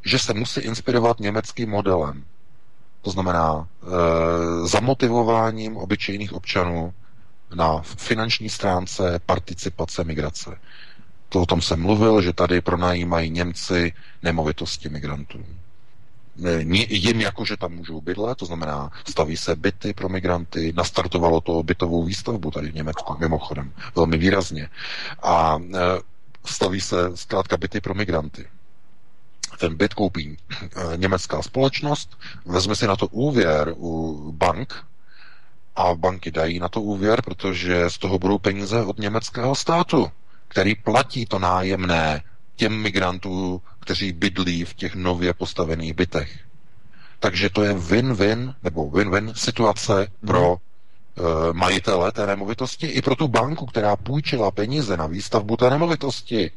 že 0.04 0.18
se 0.18 0.34
musí 0.34 0.60
inspirovat 0.60 1.20
německým 1.20 1.70
modelem. 1.70 2.24
To 3.02 3.10
znamená 3.10 3.68
e, 3.82 3.86
zamotivováním 4.68 5.76
obyčejných 5.76 6.32
občanů 6.32 6.94
na 7.54 7.80
finanční 7.82 8.48
stránce 8.50 9.20
participace 9.26 10.04
migrace. 10.04 10.58
To 11.34 11.40
o 11.42 11.46
tom 11.46 11.62
jsem 11.62 11.80
mluvil, 11.82 12.22
že 12.22 12.32
tady 12.32 12.60
pronajímají 12.60 13.30
Němci 13.30 13.92
nemovitosti 14.22 14.88
migrantů. 14.88 15.44
jim 16.88 17.20
jako, 17.20 17.44
že 17.44 17.56
tam 17.56 17.72
můžou 17.72 18.00
bydlet, 18.00 18.38
to 18.38 18.46
znamená, 18.46 18.90
staví 19.10 19.36
se 19.36 19.56
byty 19.56 19.94
pro 19.94 20.08
migranty, 20.08 20.72
nastartovalo 20.76 21.40
to 21.40 21.62
bytovou 21.62 22.04
výstavbu 22.04 22.50
tady 22.50 22.70
v 22.70 22.74
Německu, 22.74 23.16
mimochodem, 23.18 23.72
velmi 23.96 24.16
výrazně. 24.18 24.68
A 25.22 25.58
e, 25.58 25.78
staví 26.44 26.80
se 26.80 27.16
zkrátka 27.16 27.56
byty 27.56 27.80
pro 27.80 27.94
migranty. 27.94 28.46
Ten 29.58 29.76
byt 29.76 29.94
koupí 29.94 30.36
e, 30.36 30.96
německá 30.96 31.42
společnost, 31.42 32.18
vezme 32.44 32.76
si 32.76 32.86
na 32.86 32.96
to 32.96 33.06
úvěr 33.06 33.74
u 33.76 34.32
bank, 34.32 34.84
a 35.76 35.94
banky 35.94 36.30
dají 36.30 36.58
na 36.58 36.68
to 36.68 36.82
úvěr, 36.82 37.22
protože 37.22 37.90
z 37.90 37.98
toho 37.98 38.18
budou 38.18 38.38
peníze 38.38 38.82
od 38.82 38.98
německého 38.98 39.54
státu, 39.54 40.10
který 40.54 40.74
platí 40.74 41.26
to 41.26 41.38
nájemné 41.38 42.22
těm 42.56 42.72
migrantů, 42.82 43.62
kteří 43.80 44.12
bydlí 44.12 44.64
v 44.64 44.74
těch 44.74 44.94
nově 44.94 45.34
postavených 45.34 45.94
bytech. 45.94 46.38
Takže 47.18 47.50
to 47.50 47.62
je 47.62 47.74
win-win 47.74 48.54
nebo 48.62 48.90
win-win 48.90 49.32
situace 49.34 50.06
pro 50.26 50.52
uh, 50.52 50.56
majitele 51.52 52.12
té 52.12 52.26
nemovitosti 52.26 52.86
i 52.86 53.02
pro 53.02 53.16
tu 53.16 53.28
banku, 53.28 53.66
která 53.66 53.96
půjčila 53.96 54.50
peníze 54.50 54.96
na 54.96 55.06
výstavbu 55.06 55.56
té 55.56 55.70
nemovitosti. 55.70 56.50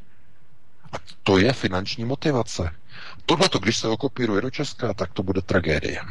A 0.93 0.98
to 1.24 1.38
je 1.38 1.53
finanční 1.53 2.06
motivace. 2.06 2.69
Tohle, 3.26 3.50
když 3.61 3.77
se 3.77 3.88
okopíruje 3.88 4.42
do 4.42 4.50
Česka, 4.50 4.93
tak 4.93 5.14
to 5.14 5.24
bude 5.24 5.42
tragédie. 5.42 6.01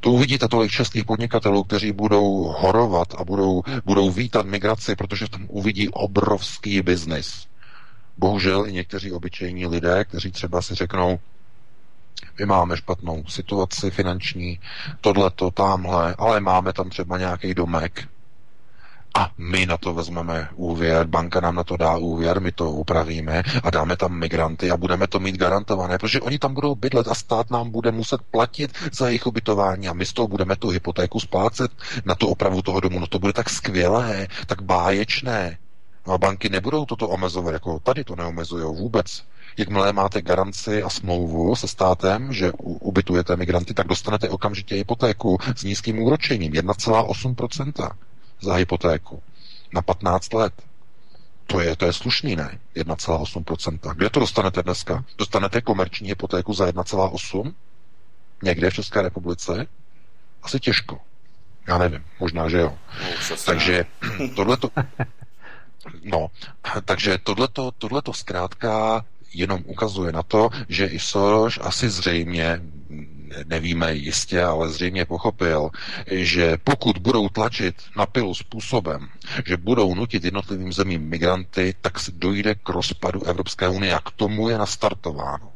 To 0.00 0.10
uvidíte 0.10 0.48
tolik 0.48 0.70
českých 0.70 1.04
podnikatelů, 1.04 1.64
kteří 1.64 1.92
budou 1.92 2.54
horovat 2.58 3.14
a 3.18 3.24
budou, 3.24 3.62
budou 3.84 4.10
vítat 4.10 4.46
migraci, 4.46 4.96
protože 4.96 5.28
tam 5.28 5.46
uvidí 5.48 5.88
obrovský 5.88 6.82
biznis. 6.82 7.46
Bohužel 8.18 8.66
i 8.66 8.72
někteří 8.72 9.12
obyčejní 9.12 9.66
lidé, 9.66 10.04
kteří 10.04 10.30
třeba 10.30 10.62
si 10.62 10.74
řeknou, 10.74 11.18
my 12.38 12.46
máme 12.46 12.76
špatnou 12.76 13.24
situaci 13.28 13.90
finanční, 13.90 14.60
tohleto, 15.00 15.50
tamhle, 15.50 16.14
ale 16.18 16.40
máme 16.40 16.72
tam 16.72 16.90
třeba 16.90 17.18
nějaký 17.18 17.54
domek, 17.54 18.08
a 19.14 19.30
my 19.38 19.66
na 19.66 19.76
to 19.76 19.94
vezmeme 19.94 20.48
úvěr, 20.54 21.06
banka 21.06 21.40
nám 21.40 21.54
na 21.54 21.64
to 21.64 21.76
dá 21.76 21.96
úvěr, 21.96 22.40
my 22.40 22.52
to 22.52 22.70
upravíme 22.70 23.42
a 23.62 23.70
dáme 23.70 23.96
tam 23.96 24.18
migranty 24.18 24.70
a 24.70 24.76
budeme 24.76 25.06
to 25.06 25.20
mít 25.20 25.36
garantované, 25.36 25.98
protože 25.98 26.20
oni 26.20 26.38
tam 26.38 26.54
budou 26.54 26.74
bydlet 26.74 27.08
a 27.08 27.14
stát 27.14 27.50
nám 27.50 27.70
bude 27.70 27.92
muset 27.92 28.20
platit 28.30 28.70
za 28.92 29.06
jejich 29.06 29.26
ubytování 29.26 29.88
a 29.88 29.92
my 29.92 30.06
z 30.06 30.12
toho 30.12 30.28
budeme 30.28 30.56
tu 30.56 30.68
hypotéku 30.68 31.20
splácet 31.20 31.70
na 32.04 32.14
tu 32.14 32.26
opravu 32.26 32.62
toho 32.62 32.80
domu. 32.80 32.98
No 33.00 33.06
to 33.06 33.18
bude 33.18 33.32
tak 33.32 33.50
skvělé, 33.50 34.28
tak 34.46 34.62
báječné. 34.62 35.58
No 36.06 36.12
a 36.14 36.18
banky 36.18 36.48
nebudou 36.48 36.84
toto 36.84 37.08
omezovat, 37.08 37.52
jako 37.52 37.80
tady 37.80 38.04
to 38.04 38.16
neomezují 38.16 38.64
vůbec. 38.64 39.24
Jakmile 39.56 39.92
máte 39.92 40.22
garanci 40.22 40.82
a 40.82 40.88
smlouvu 40.90 41.56
se 41.56 41.68
státem, 41.68 42.32
že 42.32 42.52
ubytujete 42.62 43.36
migranty, 43.36 43.74
tak 43.74 43.86
dostanete 43.86 44.28
okamžitě 44.28 44.74
hypotéku 44.74 45.38
s 45.56 45.62
nízkým 45.64 45.98
úročením 45.98 46.52
1,8% 46.52 47.90
za 48.40 48.54
hypotéku 48.54 49.22
na 49.72 49.82
15 49.82 50.32
let. 50.32 50.52
To 51.46 51.60
je, 51.60 51.76
to 51.76 51.86
je 51.86 51.92
slušný, 51.92 52.36
ne? 52.36 52.58
1,8%. 52.76 53.94
Kde 53.94 54.10
to 54.10 54.20
dostanete 54.20 54.62
dneska? 54.62 55.04
Dostanete 55.18 55.60
komerční 55.60 56.08
hypotéku 56.08 56.54
za 56.54 56.66
1,8? 56.66 57.54
Někde 58.42 58.70
v 58.70 58.74
České 58.74 59.02
republice? 59.02 59.66
Asi 60.42 60.60
těžko. 60.60 60.98
Já 61.68 61.78
nevím, 61.78 62.04
možná, 62.20 62.48
že 62.48 62.58
jo. 62.58 62.78
No, 63.02 63.36
takže 63.46 63.84
tohleto... 64.36 64.70
No, 66.04 66.28
takže 66.84 67.18
tohleto, 67.18 67.70
tohleto 67.78 68.12
zkrátka 68.12 69.04
jenom 69.34 69.62
ukazuje 69.66 70.12
na 70.12 70.22
to, 70.22 70.50
že 70.68 70.86
i 70.86 70.98
Soros 70.98 71.58
asi 71.62 71.88
zřejmě 71.90 72.60
nevíme 73.44 73.94
jistě, 73.94 74.42
ale 74.42 74.68
zřejmě 74.68 75.04
pochopil, 75.04 75.70
že 76.10 76.58
pokud 76.64 76.98
budou 76.98 77.28
tlačit 77.28 77.74
na 77.96 78.06
pilu 78.06 78.34
způsobem, 78.34 79.08
že 79.46 79.56
budou 79.56 79.94
nutit 79.94 80.24
jednotlivým 80.24 80.72
zemím 80.72 81.02
migranty, 81.08 81.74
tak 81.80 82.00
se 82.00 82.12
dojde 82.12 82.54
k 82.54 82.68
rozpadu 82.68 83.24
Evropské 83.24 83.68
unie 83.68 83.94
a 83.94 84.00
k 84.00 84.10
tomu 84.10 84.48
je 84.48 84.58
nastartováno. 84.58 85.52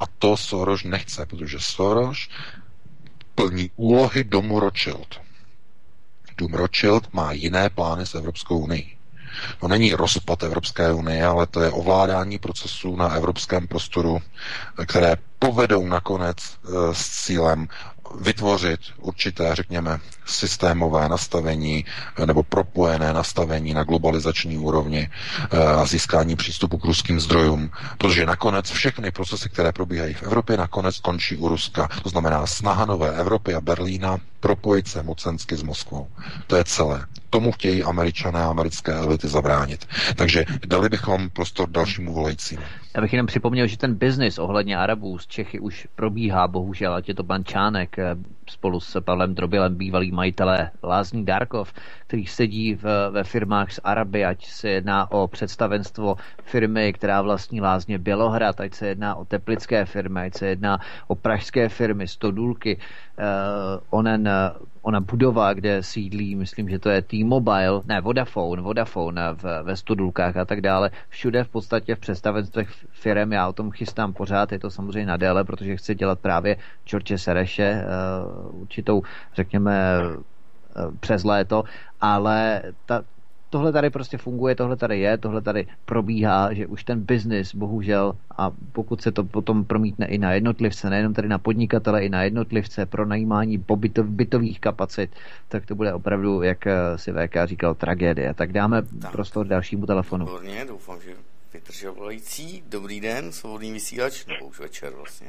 A 0.00 0.04
to 0.18 0.36
Soros 0.36 0.84
nechce, 0.84 1.26
protože 1.26 1.60
Soros 1.60 2.28
plní 3.34 3.70
úlohy 3.76 4.24
domu 4.24 4.60
Rothschild. 4.60 5.20
Dům 6.38 6.54
Rothschild 6.54 7.12
má 7.14 7.32
jiné 7.32 7.70
plány 7.70 8.06
s 8.06 8.14
Evropskou 8.14 8.58
unii. 8.58 8.96
To 9.60 9.68
není 9.68 9.94
rozpad 9.94 10.42
Evropské 10.42 10.92
unie, 10.92 11.26
ale 11.26 11.46
to 11.46 11.60
je 11.60 11.70
ovládání 11.70 12.38
procesů 12.38 12.96
na 12.96 13.08
evropském 13.14 13.66
prostoru, 13.68 14.18
které 14.86 15.16
povedou 15.38 15.86
nakonec 15.86 16.36
eh, 16.38 16.68
s 16.92 17.08
cílem 17.24 17.68
vytvořit 18.20 18.80
určité, 18.98 19.54
řekněme, 19.54 19.98
systémové 20.26 21.08
nastavení 21.08 21.84
nebo 22.26 22.42
propojené 22.42 23.12
nastavení 23.12 23.74
na 23.74 23.84
globalizační 23.84 24.58
úrovni 24.58 25.10
eh, 25.50 25.58
a 25.66 25.86
získání 25.86 26.36
přístupu 26.36 26.78
k 26.78 26.84
ruským 26.84 27.20
zdrojům, 27.20 27.70
protože 27.98 28.26
nakonec 28.26 28.70
všechny 28.70 29.10
procesy, 29.10 29.48
které 29.48 29.72
probíhají 29.72 30.14
v 30.14 30.22
Evropě, 30.22 30.56
nakonec 30.56 30.98
končí 31.00 31.36
u 31.36 31.48
Ruska. 31.48 31.88
To 32.02 32.08
znamená 32.08 32.46
snaha 32.46 32.84
nové 32.84 33.10
Evropy 33.16 33.54
a 33.54 33.60
Berlína 33.60 34.18
propojit 34.46 34.88
se 34.88 35.02
mocensky 35.02 35.56
s 35.56 35.62
Moskvou. 35.62 36.06
To 36.46 36.56
je 36.56 36.64
celé. 36.64 37.06
Tomu 37.30 37.52
chtějí 37.52 37.82
američané 37.82 38.40
a 38.40 38.48
americké 38.50 38.92
elity 38.92 39.28
zabránit. 39.28 39.86
Takže 40.16 40.44
dali 40.66 40.88
bychom 40.88 41.30
prostor 41.30 41.70
dalšímu 41.70 42.12
volajícímu. 42.12 42.62
Já 42.94 43.00
bych 43.02 43.12
jenom 43.12 43.26
připomněl, 43.26 43.66
že 43.66 43.78
ten 43.78 43.94
biznis 43.94 44.38
ohledně 44.38 44.76
Arabů 44.76 45.18
z 45.18 45.26
Čechy 45.26 45.60
už 45.60 45.88
probíhá, 45.94 46.48
bohužel, 46.48 46.94
ať 46.94 47.08
je 47.08 47.14
to 47.14 47.24
pan 47.24 47.44
Čánek 47.44 47.98
eh, 47.98 48.16
spolu 48.50 48.80
s 48.80 49.00
Pavlem 49.00 49.34
Drobilem, 49.34 49.74
bývalý 49.74 50.12
majitelé 50.12 50.70
Lázní 50.82 51.24
Darkov, 51.24 51.72
který 52.06 52.26
sedí 52.26 52.74
v, 52.74 53.10
ve 53.10 53.24
firmách 53.24 53.72
z 53.72 53.80
Araby, 53.84 54.24
ať 54.24 54.46
se 54.46 54.68
jedná 54.68 55.10
o 55.10 55.28
představenstvo 55.28 56.16
firmy, 56.42 56.92
která 56.92 57.22
vlastní 57.22 57.60
Lázně 57.60 57.98
Bělohrad, 57.98 58.60
ať 58.60 58.74
se 58.74 58.86
jedná 58.88 59.14
o 59.14 59.24
teplické 59.24 59.84
firmy, 59.84 60.20
ať 60.20 60.34
se 60.34 60.46
jedná 60.46 60.78
o 61.06 61.14
pražské 61.14 61.68
firmy, 61.68 62.08
Stodůlky, 62.08 62.76
uh, 62.76 63.80
onen 63.90 64.28
ona 64.86 65.00
budova, 65.00 65.52
kde 65.52 65.82
sídlí, 65.82 66.34
myslím, 66.34 66.68
že 66.68 66.78
to 66.78 66.90
je 66.90 67.02
T-Mobile, 67.02 67.82
ne, 67.86 68.00
Vodafone, 68.00 68.62
Vodafone 68.62 69.34
v, 69.34 69.42
ve 69.62 69.76
Studulkách 69.76 70.36
a 70.36 70.44
tak 70.44 70.60
dále. 70.60 70.90
Všude 71.08 71.44
v 71.44 71.48
podstatě 71.48 71.94
v 71.94 71.98
představenstvech 71.98 72.68
firm, 72.90 73.32
já 73.32 73.48
o 73.48 73.52
tom 73.52 73.70
chystám 73.70 74.12
pořád, 74.12 74.52
je 74.52 74.58
to 74.58 74.70
samozřejmě 74.70 75.06
na 75.06 75.16
déle, 75.16 75.44
protože 75.44 75.76
chci 75.76 75.94
dělat 75.94 76.20
právě 76.20 76.56
Čorče 76.84 77.18
Sereše, 77.18 77.82
uh, 77.82 78.62
určitou, 78.62 79.02
řekněme, 79.34 79.98
uh, 80.06 80.94
přes 81.00 81.24
léto, 81.24 81.64
ale 82.00 82.62
ta, 82.86 83.02
tohle 83.56 83.72
tady 83.72 83.90
prostě 83.90 84.18
funguje, 84.18 84.54
tohle 84.54 84.76
tady 84.76 85.00
je, 85.00 85.18
tohle 85.18 85.40
tady 85.42 85.66
probíhá, 85.84 86.52
že 86.52 86.66
už 86.66 86.84
ten 86.84 87.00
biznis, 87.00 87.54
bohužel, 87.54 88.12
a 88.38 88.50
pokud 88.72 89.02
se 89.02 89.12
to 89.12 89.24
potom 89.24 89.64
promítne 89.64 90.06
i 90.06 90.18
na 90.18 90.32
jednotlivce, 90.32 90.90
nejenom 90.90 91.14
tady 91.14 91.28
na 91.28 91.38
podnikatele, 91.38 92.04
i 92.04 92.08
na 92.08 92.22
jednotlivce 92.22 92.86
pro 92.86 93.06
najímání 93.06 93.58
pobytov, 93.58 94.06
bytových 94.06 94.60
kapacit, 94.60 95.10
tak 95.48 95.66
to 95.66 95.74
bude 95.74 95.92
opravdu, 95.92 96.42
jak 96.42 96.66
eh, 96.66 96.98
si 96.98 97.12
VK 97.12 97.36
říkal, 97.44 97.74
tragédie. 97.74 98.34
Tak 98.34 98.52
dáme 98.52 98.82
tak. 99.02 99.12
prostor 99.12 99.46
dalšímu 99.46 99.86
telefonu. 99.86 100.26
Výborně, 100.26 100.64
doufám, 100.68 101.00
že 101.00 101.10
vydržel 101.54 101.94
volající. 101.94 102.62
Dobrý 102.68 103.00
den, 103.00 103.32
svobodný 103.32 103.72
vysílač, 103.72 104.26
nebo 104.26 104.46
už 104.46 104.60
večer 104.60 104.92
vlastně. 104.96 105.26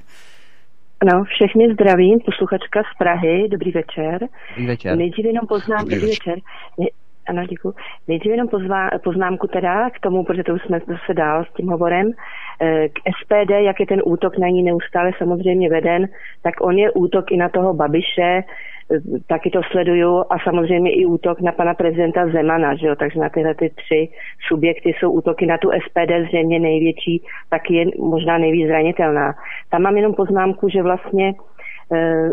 Ano, 1.02 1.24
všechny 1.24 1.74
zdravím, 1.74 2.20
posluchačka 2.26 2.80
z 2.94 2.98
Prahy, 2.98 3.48
dobrý 3.50 3.72
večer. 3.72 4.28
Dobrý 4.50 4.68
večer. 4.68 4.98
Nejdřív 4.98 5.26
jenom 5.26 5.48
poznám, 5.48 5.80
dobrý, 5.80 5.96
dobrý 5.96 6.10
večer. 6.10 6.36
večer. 6.78 7.07
Ano, 7.28 7.46
děkuji. 7.46 7.74
Nejdřív 8.08 8.32
jenom 8.32 8.48
pozvá, 8.48 8.90
poznámku 9.04 9.48
teda 9.48 9.90
k 9.90 10.00
tomu, 10.00 10.24
protože 10.24 10.44
to 10.44 10.54
už 10.54 10.62
jsme 10.62 10.80
zase 10.80 11.14
dál 11.14 11.46
s 11.46 11.54
tím 11.54 11.68
hovorem. 11.68 12.12
Eh, 12.62 12.90
k 12.90 13.00
SPD, 13.20 13.52
jak 13.52 13.80
je 13.80 13.86
ten 13.86 14.02
útok 14.06 14.38
na 14.38 14.48
ní 14.48 14.64
neustále 14.64 15.12
samozřejmě 15.18 15.70
veden, 15.70 16.08
tak 16.44 16.54
on 16.62 16.78
je 16.78 16.92
útok 16.92 17.32
i 17.32 17.38
na 17.38 17.50
toho 17.50 17.74
Babiše, 17.74 18.22
eh, 18.22 18.44
taky 19.28 19.50
to 19.50 19.62
sleduju 19.72 20.24
a 20.30 20.40
samozřejmě 20.44 20.92
i 20.92 21.06
útok 21.06 21.42
na 21.42 21.52
pana 21.52 21.74
prezidenta 21.74 22.28
Zemana, 22.28 22.76
že 22.76 22.88
jo? 22.88 22.96
takže 22.96 23.20
na 23.20 23.30
tyhle 23.30 23.56
ty 23.56 23.70
tři 23.70 24.10
subjekty 24.48 24.90
jsou 24.90 25.12
útoky 25.12 25.46
na 25.46 25.58
tu 25.58 25.70
SPD 25.72 26.12
zřejmě 26.28 26.60
největší, 26.60 27.22
taky 27.50 27.76
je 27.76 27.86
možná 28.00 28.38
nejvíc 28.38 28.68
zranitelná. 28.68 29.34
Tam 29.70 29.82
mám 29.82 29.98
jenom 29.98 30.14
poznámku, 30.14 30.70
že 30.70 30.84
vlastně, 30.84 31.34
eh, 31.94 32.30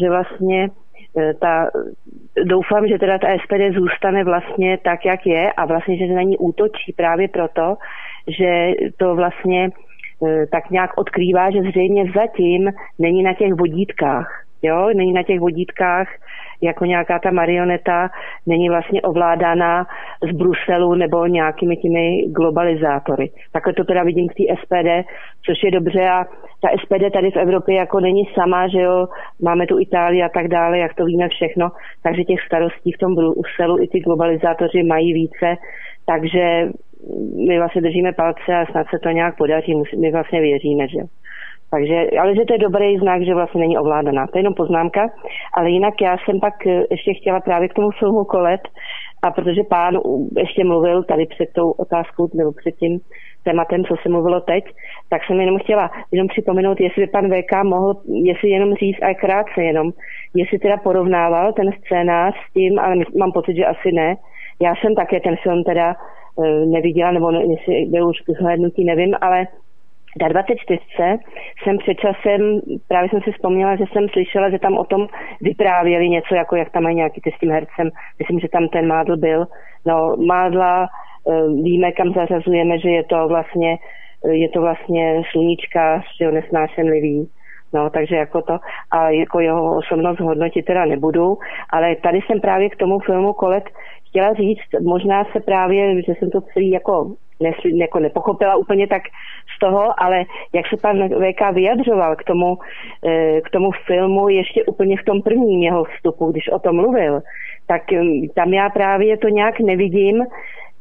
že 0.00 0.08
vlastně 0.08 0.68
ta, 1.40 1.70
doufám, 2.44 2.88
že 2.88 2.98
teda 2.98 3.18
ta 3.18 3.28
SPD 3.44 3.74
zůstane 3.78 4.24
vlastně 4.24 4.78
tak, 4.78 5.04
jak 5.04 5.26
je 5.26 5.52
a 5.52 5.64
vlastně, 5.66 5.96
že 5.96 6.14
na 6.14 6.22
ní 6.22 6.38
útočí 6.38 6.92
právě 6.96 7.28
proto, 7.28 7.76
že 8.38 8.72
to 8.96 9.14
vlastně 9.14 9.68
eh, 10.26 10.46
tak 10.46 10.70
nějak 10.70 10.90
odkrývá, 10.96 11.50
že 11.50 11.62
zřejmě 11.62 12.12
zatím 12.16 12.72
není 12.98 13.22
na 13.22 13.34
těch 13.34 13.52
vodítkách. 13.54 14.44
Jo, 14.62 14.90
není 14.96 15.12
na 15.12 15.22
těch 15.22 15.40
vodítkách 15.40 16.08
jako 16.62 16.84
nějaká 16.84 17.18
ta 17.18 17.30
marioneta, 17.30 18.10
není 18.46 18.68
vlastně 18.68 19.02
ovládána 19.02 19.86
z 20.22 20.36
Bruselu 20.36 20.94
nebo 20.94 21.26
nějakými 21.26 21.76
těmi 21.76 22.22
globalizátory. 22.26 23.30
Takhle 23.52 23.72
to 23.72 23.84
teda 23.84 24.02
vidím 24.02 24.28
v 24.28 24.34
té 24.34 24.56
SPD, 24.62 25.08
což 25.46 25.62
je 25.64 25.70
dobře 25.70 26.08
a 26.08 26.24
ta 26.62 26.68
SPD 26.84 27.12
tady 27.12 27.30
v 27.30 27.36
Evropě 27.36 27.74
jako 27.76 28.00
není 28.00 28.22
sama, 28.34 28.68
že 28.68 28.80
jo, 28.80 29.06
máme 29.42 29.66
tu 29.66 29.80
Itálii 29.80 30.22
a 30.22 30.28
tak 30.28 30.48
dále, 30.48 30.78
jak 30.78 30.94
to 30.94 31.04
víme 31.04 31.28
všechno, 31.28 31.68
takže 32.02 32.24
těch 32.24 32.40
starostí 32.46 32.92
v 32.92 32.98
tom 32.98 33.14
Bruselu 33.14 33.82
i 33.82 33.88
ty 33.88 34.00
globalizátoři 34.00 34.82
mají 34.82 35.12
více, 35.12 35.56
takže 36.06 36.68
my 37.48 37.58
vlastně 37.58 37.82
držíme 37.82 38.12
palce 38.12 38.54
a 38.54 38.66
snad 38.66 38.86
se 38.90 38.98
to 39.02 39.08
nějak 39.08 39.36
podaří, 39.36 39.82
my 40.00 40.12
vlastně 40.12 40.40
věříme, 40.40 40.88
že 40.88 40.98
takže, 41.74 42.06
ale 42.20 42.34
že 42.34 42.44
to 42.44 42.52
je 42.52 42.58
dobrý 42.58 42.98
znak, 42.98 43.22
že 43.22 43.34
vlastně 43.34 43.60
není 43.60 43.78
ovládaná. 43.78 44.26
To 44.26 44.38
je 44.38 44.40
jenom 44.40 44.54
poznámka. 44.54 45.02
Ale 45.54 45.70
jinak 45.70 45.94
já 46.00 46.16
jsem 46.18 46.40
pak 46.40 46.66
eh, 46.66 46.82
ještě 46.90 47.14
chtěla 47.14 47.40
právě 47.40 47.68
k 47.68 47.74
tomu 47.74 47.90
filmu 47.90 48.24
Kolet, 48.24 48.60
a 49.22 49.30
protože 49.30 49.62
pán 49.70 49.94
ještě 50.36 50.64
mluvil 50.64 51.02
tady 51.02 51.26
před 51.26 51.48
tou 51.54 51.70
otázkou 51.70 52.28
nebo 52.34 52.52
před 52.52 52.74
tím 52.76 53.00
tématem, 53.44 53.84
co 53.84 53.94
se 54.02 54.08
mluvilo 54.08 54.40
teď, 54.40 54.64
tak 55.10 55.20
jsem 55.24 55.40
jenom 55.40 55.58
chtěla 55.58 55.90
jenom 56.12 56.28
připomenout, 56.28 56.80
jestli 56.80 57.02
by 57.02 57.06
pan 57.06 57.26
VK 57.30 57.52
mohl, 57.64 57.94
jestli 58.08 58.48
jenom 58.50 58.74
říct, 58.74 59.02
a 59.02 59.14
krátce 59.14 59.62
jenom, 59.62 59.90
jestli 60.34 60.58
teda 60.58 60.76
porovnával 60.76 61.52
ten 61.52 61.70
scénář 61.72 62.34
s 62.34 62.52
tím, 62.52 62.78
ale 62.78 62.94
mám 63.18 63.32
pocit, 63.32 63.56
že 63.56 63.64
asi 63.66 63.92
ne. 63.92 64.14
Já 64.62 64.74
jsem 64.74 64.94
také 64.94 65.20
ten 65.20 65.36
film 65.42 65.64
teda 65.64 65.94
eh, 65.94 66.66
neviděla, 66.66 67.10
nebo 67.10 67.30
jestli 67.30 67.86
byl 67.86 68.08
už 68.08 68.20
k 68.20 68.30
zhlédnutí, 68.40 68.84
nevím, 68.84 69.14
ale 69.20 69.46
na 70.20 70.28
24 70.28 70.80
jsem 71.62 71.78
před 71.78 71.94
časem, 71.94 72.60
právě 72.88 73.10
jsem 73.10 73.20
si 73.20 73.32
vzpomněla, 73.32 73.76
že 73.76 73.84
jsem 73.92 74.08
slyšela, 74.08 74.50
že 74.50 74.58
tam 74.58 74.78
o 74.78 74.84
tom 74.84 75.06
vyprávěli 75.40 76.08
něco, 76.08 76.34
jako 76.34 76.56
jak 76.56 76.70
tam 76.70 76.82
mají 76.82 76.96
nějaký 76.96 77.20
ty 77.20 77.30
s 77.36 77.38
tím 77.40 77.50
hercem. 77.50 77.90
Myslím, 78.18 78.40
že 78.40 78.48
tam 78.48 78.68
ten 78.68 78.86
Mádl 78.86 79.16
byl. 79.16 79.46
No, 79.86 80.16
Mádla 80.16 80.86
eh, 80.86 81.48
víme, 81.62 81.92
kam 81.92 82.12
zařazujeme, 82.12 82.78
že 82.78 82.90
je 82.90 83.04
to 83.04 83.28
vlastně, 83.28 83.76
eh, 84.26 84.34
je 84.34 84.48
to 84.48 84.60
vlastně 84.60 85.22
sluníčka, 85.30 86.02
že 86.20 86.26
ho 86.26 86.32
nesnášenlivý. 86.32 87.28
No, 87.72 87.90
takže 87.90 88.16
jako 88.16 88.42
to, 88.42 88.58
a 88.90 89.10
jako 89.10 89.40
jeho 89.40 89.76
osobnost 89.76 90.20
hodnotit 90.20 90.64
teda 90.64 90.84
nebudu, 90.84 91.38
ale 91.70 91.96
tady 91.96 92.20
jsem 92.20 92.40
právě 92.40 92.70
k 92.70 92.76
tomu 92.76 92.98
filmu 92.98 93.32
Kolet 93.32 93.64
chtěla 94.14 94.34
říct, 94.34 94.82
možná 94.82 95.24
se 95.24 95.40
právě, 95.40 96.02
že 96.02 96.12
jsem 96.14 96.30
to 96.30 96.40
celý 96.40 96.70
jako, 96.70 97.10
nesli, 97.40 97.78
jako 97.78 97.98
nepochopila 97.98 98.56
úplně 98.56 98.86
tak 98.86 99.02
z 99.56 99.58
toho, 99.58 100.02
ale 100.02 100.24
jak 100.52 100.66
se 100.68 100.76
pan 100.76 101.08
VK 101.08 101.52
vyjadřoval 101.52 102.16
k 102.16 102.24
tomu, 102.24 102.58
eh, 103.06 103.40
k 103.40 103.50
tomu 103.50 103.70
filmu 103.86 104.28
ještě 104.28 104.64
úplně 104.64 104.96
v 104.96 105.04
tom 105.04 105.22
prvním 105.22 105.62
jeho 105.62 105.84
vstupu, 105.84 106.30
když 106.30 106.48
o 106.48 106.58
tom 106.58 106.76
mluvil, 106.76 107.20
tak 107.66 107.82
hm, 107.92 108.28
tam 108.34 108.54
já 108.54 108.70
právě 108.70 109.16
to 109.16 109.28
nějak 109.28 109.60
nevidím, 109.60 110.24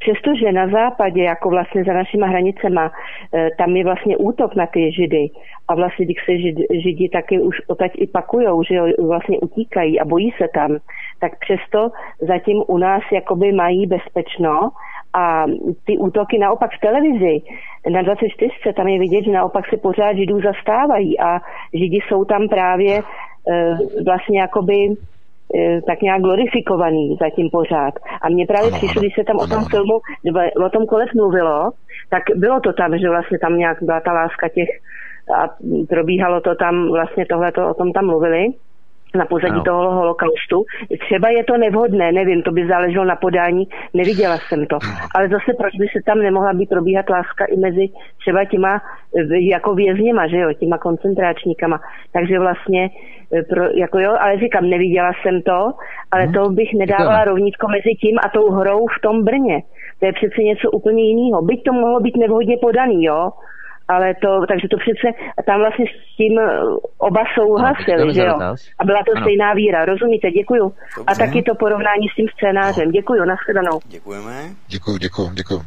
Přestože 0.04 0.52
na 0.52 0.68
západě, 0.68 1.24
jako 1.24 1.50
vlastně 1.50 1.84
za 1.84 1.94
našima 1.94 2.28
hranicema, 2.28 2.92
eh, 3.34 3.50
tam 3.58 3.76
je 3.76 3.84
vlastně 3.84 4.18
útok 4.18 4.56
na 4.56 4.66
ty 4.66 4.92
židy. 4.92 5.30
A 5.68 5.76
vlastně 5.76 6.06
když 6.06 6.18
se 6.26 6.38
žid, 6.38 6.56
židi 6.84 7.10
taky 7.10 7.40
už 7.40 7.56
otať 7.68 7.92
i 7.96 8.08
pakujou, 8.08 8.64
že 8.64 8.76
vlastně 9.00 9.40
utíkají 9.40 10.00
a 10.00 10.06
bojí 10.06 10.32
se 10.38 10.48
tam, 10.54 10.78
tak 11.20 11.40
přesto 11.40 11.90
zatím 12.20 12.64
u 12.68 12.78
nás 12.78 13.04
jakoby 13.14 13.52
mají 13.52 13.88
bezpečno. 13.88 14.70
A 15.14 15.46
ty 15.86 15.98
útoky 15.98 16.40
naopak 16.40 16.72
v 16.72 16.80
televizi 16.80 17.42
na 17.90 18.02
24 18.02 18.52
tam 18.76 18.88
je 18.88 19.00
vidět, 19.00 19.24
že 19.24 19.32
naopak 19.32 19.70
se 19.70 19.78
pořád 19.78 20.14
židů 20.14 20.42
zastávají 20.42 21.20
a 21.20 21.40
židi 21.74 22.00
jsou 22.08 22.26
tam 22.26 22.48
právě 22.50 22.98
e, 22.98 23.04
vlastně 24.06 24.40
jakoby 24.40 24.76
tak 25.88 26.02
nějak 26.02 26.22
glorifikovaný 26.22 27.18
zatím 27.22 27.50
pořád. 27.50 27.94
A 28.22 28.30
mně 28.30 28.46
právě 28.46 28.70
ano, 28.70 28.78
přišlo, 28.78 29.02
když 29.02 29.16
se 29.16 29.24
tam 29.24 29.38
ano, 29.40 29.44
o 29.44 29.48
tom 29.48 29.58
ano. 29.58 29.68
filmu, 29.70 29.96
o 30.66 30.70
tom 30.70 30.86
kolec 30.86 31.10
mluvilo, 31.16 31.72
tak 32.10 32.24
bylo 32.36 32.60
to 32.60 32.74
tam, 32.74 32.98
že 32.98 33.10
vlastně 33.10 33.40
tam 33.40 33.58
nějak 33.58 33.78
byla 33.84 34.00
ta 34.00 34.14
láska 34.14 34.48
těch 34.48 34.70
a 35.38 35.50
probíhalo 35.90 36.42
to 36.42 36.56
tam, 36.56 36.88
vlastně 36.92 37.26
tohle 37.26 37.52
o 37.70 37.74
tom 37.74 37.92
tam 37.92 38.06
mluvili 38.06 38.48
na 39.18 39.26
pozadí 39.26 39.56
no. 39.56 39.64
toho 39.64 39.92
holokaustu. 39.92 40.66
Třeba 41.00 41.30
je 41.30 41.44
to 41.44 41.58
nevhodné, 41.58 42.12
nevím, 42.12 42.42
to 42.42 42.52
by 42.52 42.68
záleželo 42.68 43.06
na 43.06 43.16
podání, 43.16 43.68
neviděla 43.94 44.38
jsem 44.38 44.66
to. 44.66 44.78
No. 44.84 44.90
Ale 45.16 45.30
zase 45.30 45.54
proč 45.58 45.74
by 45.80 45.88
se 45.88 46.00
tam 46.06 46.20
nemohla 46.20 46.54
být 46.54 46.70
probíhat 46.70 47.10
láska 47.10 47.46
i 47.46 47.58
mezi 47.58 47.86
třeba 48.20 48.46
těma 48.46 48.82
jako 49.52 49.76
vězněma, 49.76 50.28
že 50.28 50.38
jo, 50.38 50.54
těma 50.54 50.78
koncentráčníkama. 50.78 51.80
Takže 52.14 52.40
vlastně, 52.40 52.90
e, 53.34 53.44
pro, 53.44 53.64
jako 53.64 54.00
jo, 54.00 54.16
ale 54.20 54.40
říkám, 54.40 54.70
neviděla 54.70 55.12
jsem 55.22 55.42
to, 55.42 55.74
ale 56.12 56.24
hmm. 56.24 56.34
to 56.34 56.50
bych 56.50 56.74
nedávala 56.74 57.24
rovnítko 57.24 57.68
mezi 57.68 57.96
tím 58.02 58.18
a 58.24 58.30
tou 58.30 58.52
hrou 58.52 58.88
v 58.88 59.02
tom 59.02 59.24
Brně. 59.24 59.62
To 60.00 60.06
je 60.06 60.14
přece 60.14 60.42
něco 60.42 60.72
úplně 60.72 61.04
jiného. 61.04 61.42
Byť 61.42 61.64
to 61.64 61.74
mohlo 61.74 62.00
být 62.00 62.18
nevhodně 62.18 62.58
podaný, 62.62 63.04
jo, 63.04 63.30
ale 63.88 64.14
to, 64.22 64.46
takže 64.48 64.68
to 64.68 64.78
přece, 64.78 65.08
tam 65.48 65.60
vlastně 65.60 65.86
s 65.86 66.16
tím 66.18 66.40
eh, 66.40 66.60
oba 66.98 67.24
souhlasili, 67.36 68.06
no, 68.06 68.14
že 68.14 68.22
jo? 68.22 68.36
A 68.80 68.86
byla 68.86 69.00
to 69.06 69.12
ano. 69.16 69.26
stejná 69.26 69.54
víra, 69.54 69.86
rozumíte, 69.86 70.32
děkuju. 70.32 70.64
Dobře. 70.98 71.04
A 71.08 71.16
taky 71.16 71.42
to 71.44 71.56
porovnání 71.56 72.08
s 72.12 72.16
tím 72.16 72.28
scénářem. 72.38 72.86
No. 72.86 72.92
Děkuju, 72.92 73.26
nashledanou. 73.26 73.80
Děkujeme. 73.86 74.50
Děkuju, 74.68 74.98
děkuju, 74.98 75.32
děkuju. 75.34 75.62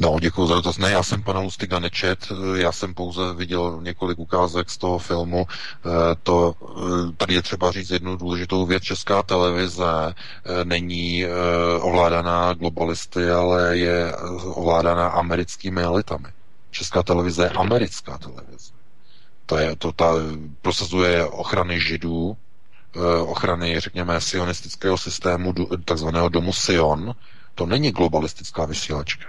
No, 0.00 0.16
děkuji 0.20 0.46
za 0.46 0.54
dotaz. 0.54 0.78
Ne, 0.78 0.90
já 0.90 1.02
jsem 1.02 1.22
pana 1.22 1.40
Lustiga 1.40 1.78
nečet, 1.78 2.18
já 2.56 2.72
jsem 2.72 2.94
pouze 2.94 3.34
viděl 3.34 3.78
několik 3.82 4.18
ukázek 4.18 4.70
z 4.70 4.78
toho 4.78 4.98
filmu. 4.98 5.46
Eh, 5.50 5.90
to, 6.22 6.54
eh, 6.62 7.12
tady 7.16 7.34
je 7.34 7.42
třeba 7.42 7.70
říct 7.70 7.90
jednu 7.90 8.16
důležitou 8.16 8.66
věc. 8.66 8.82
Česká 8.82 9.22
televize 9.22 9.84
není 10.64 11.24
ovládaná 11.80 12.52
globalisty, 12.52 13.30
ale 13.30 13.76
je 13.76 14.12
ovládaná 14.44 15.08
americkými 15.08 15.82
elitami. 15.82 16.35
Česká 16.76 17.02
televize 17.02 17.44
je 17.44 17.50
americká 17.50 18.18
televize. 18.18 18.72
To 19.46 19.58
je, 19.58 19.76
to 19.76 19.92
ta, 19.92 20.12
prosazuje 20.62 21.24
ochrany 21.24 21.80
židů, 21.80 22.36
eh, 22.96 23.00
ochrany, 23.20 23.80
řekněme, 23.80 24.20
sionistického 24.20 24.98
systému, 24.98 25.54
takzvaného 25.84 26.28
domu 26.28 26.52
Sion. 26.52 27.14
To 27.54 27.66
není 27.66 27.90
globalistická 27.90 28.64
vysílačka. 28.64 29.24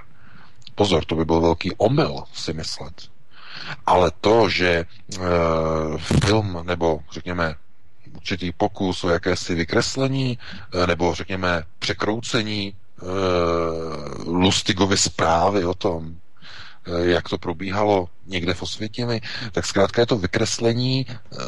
Pozor, 0.76 1.06
to 1.06 1.16
by 1.16 1.26
byl 1.26 1.42
velký 1.42 1.72
omyl 1.78 2.24
si 2.34 2.54
myslet. 2.54 2.94
Ale 3.86 4.12
to, 4.22 4.50
že 4.50 4.70
e, 4.70 4.86
film 5.98 6.60
nebo 6.64 7.00
řekněme 7.12 7.56
určitý 8.16 8.52
pokus 8.52 9.04
o 9.04 9.10
jakési 9.10 9.56
vykreslení 9.56 10.40
e, 10.84 10.88
nebo 10.88 11.16
řekněme 11.16 11.64
překroucení 11.80 12.68
e, 12.68 12.74
Lustigovy 14.26 14.98
zprávy 14.98 15.66
o 15.66 15.74
tom, 15.74 16.16
jak 17.04 17.30
to 17.30 17.38
probíhalo 17.38 18.10
někde 18.26 18.54
v 18.54 18.62
Osvětimi, 18.64 19.22
tak 19.52 19.66
zkrátka 19.66 20.02
je 20.02 20.06
to 20.06 20.18
vykreslení 20.18 21.06
uh, 21.10 21.40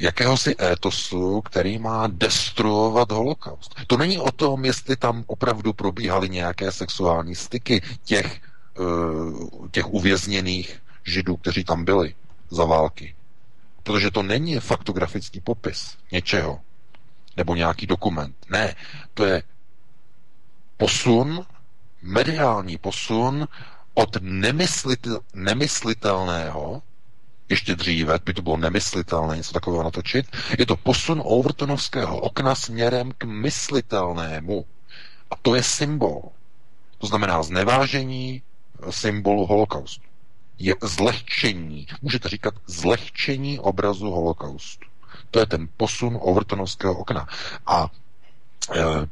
jakéhosi 0.00 0.54
étosu, 0.62 1.40
který 1.40 1.78
má 1.78 2.06
destruovat 2.06 3.12
holokaust. 3.12 3.74
To 3.86 3.96
není 3.96 4.18
o 4.18 4.32
tom, 4.32 4.64
jestli 4.64 4.96
tam 4.96 5.24
opravdu 5.26 5.72
probíhaly 5.72 6.28
nějaké 6.28 6.72
sexuální 6.72 7.34
styky 7.34 7.82
těch, 8.04 8.40
uh, 8.78 9.68
těch 9.70 9.92
uvězněných 9.92 10.82
židů, 11.04 11.36
kteří 11.36 11.64
tam 11.64 11.84
byli 11.84 12.14
za 12.50 12.64
války. 12.64 13.14
Protože 13.82 14.10
to 14.10 14.22
není 14.22 14.60
faktografický 14.60 15.40
popis 15.40 15.96
něčeho, 16.12 16.60
nebo 17.36 17.54
nějaký 17.54 17.86
dokument. 17.86 18.36
Ne, 18.50 18.74
to 19.14 19.24
je 19.24 19.42
posun, 20.76 21.46
mediální 22.02 22.78
posun 22.78 23.48
od 23.94 24.16
nemyslitel, 24.20 25.20
nemyslitelného, 25.34 26.82
ještě 27.48 27.74
dříve 27.76 28.18
by 28.24 28.34
to 28.34 28.42
bylo 28.42 28.56
nemyslitelné 28.56 29.36
něco 29.36 29.52
takového 29.52 29.82
natočit, 29.84 30.26
je 30.58 30.66
to 30.66 30.76
posun 30.76 31.22
Overtonovského 31.24 32.18
okna 32.20 32.54
směrem 32.54 33.12
k 33.18 33.24
myslitelnému. 33.24 34.64
A 35.30 35.36
to 35.42 35.54
je 35.54 35.62
symbol. 35.62 36.22
To 36.98 37.06
znamená 37.06 37.42
znevážení 37.42 38.42
symbolu 38.90 39.46
holokaustu. 39.46 40.02
Je 40.58 40.74
zlehčení, 40.82 41.86
můžete 42.02 42.28
říkat 42.28 42.54
zlehčení 42.66 43.58
obrazu 43.58 44.10
holokaustu. 44.10 44.86
To 45.30 45.38
je 45.40 45.46
ten 45.46 45.68
posun 45.76 46.18
Overtonovského 46.20 46.94
okna. 46.94 47.26
A 47.66 47.88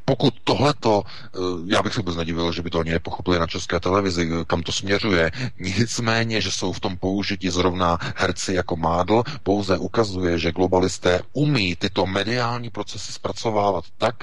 pokud 0.05 0.35
tohleto, 0.45 1.03
eh, 1.07 1.39
já 1.67 1.83
bych 1.83 1.95
se 1.95 2.01
vůbec 2.01 2.17
nedivil, 2.17 2.53
že 2.53 2.62
by 2.62 2.70
to 2.70 2.79
oni 2.79 2.91
nepochopili 2.91 3.39
na 3.39 3.47
české 3.47 3.81
televizi, 3.81 4.31
kam 4.47 4.62
to 4.62 4.73
směřuje, 4.73 5.31
nicméně, 5.59 6.41
že 6.41 6.51
jsou 6.51 6.73
v 6.73 6.81
tom 6.81 6.97
použití 6.97 7.51
zrovna 7.51 7.99
herci 8.17 8.55
jako 8.55 8.77
Mádl, 8.77 9.23
pouze 9.43 9.79
ukazuje, 9.79 10.39
že 10.39 10.53
globalisté 10.53 11.20
umí 11.33 11.77
tyto 11.77 12.07
mediální 12.07 12.70
procesy 12.70 13.12
zpracovávat 13.12 13.85
tak, 13.99 14.15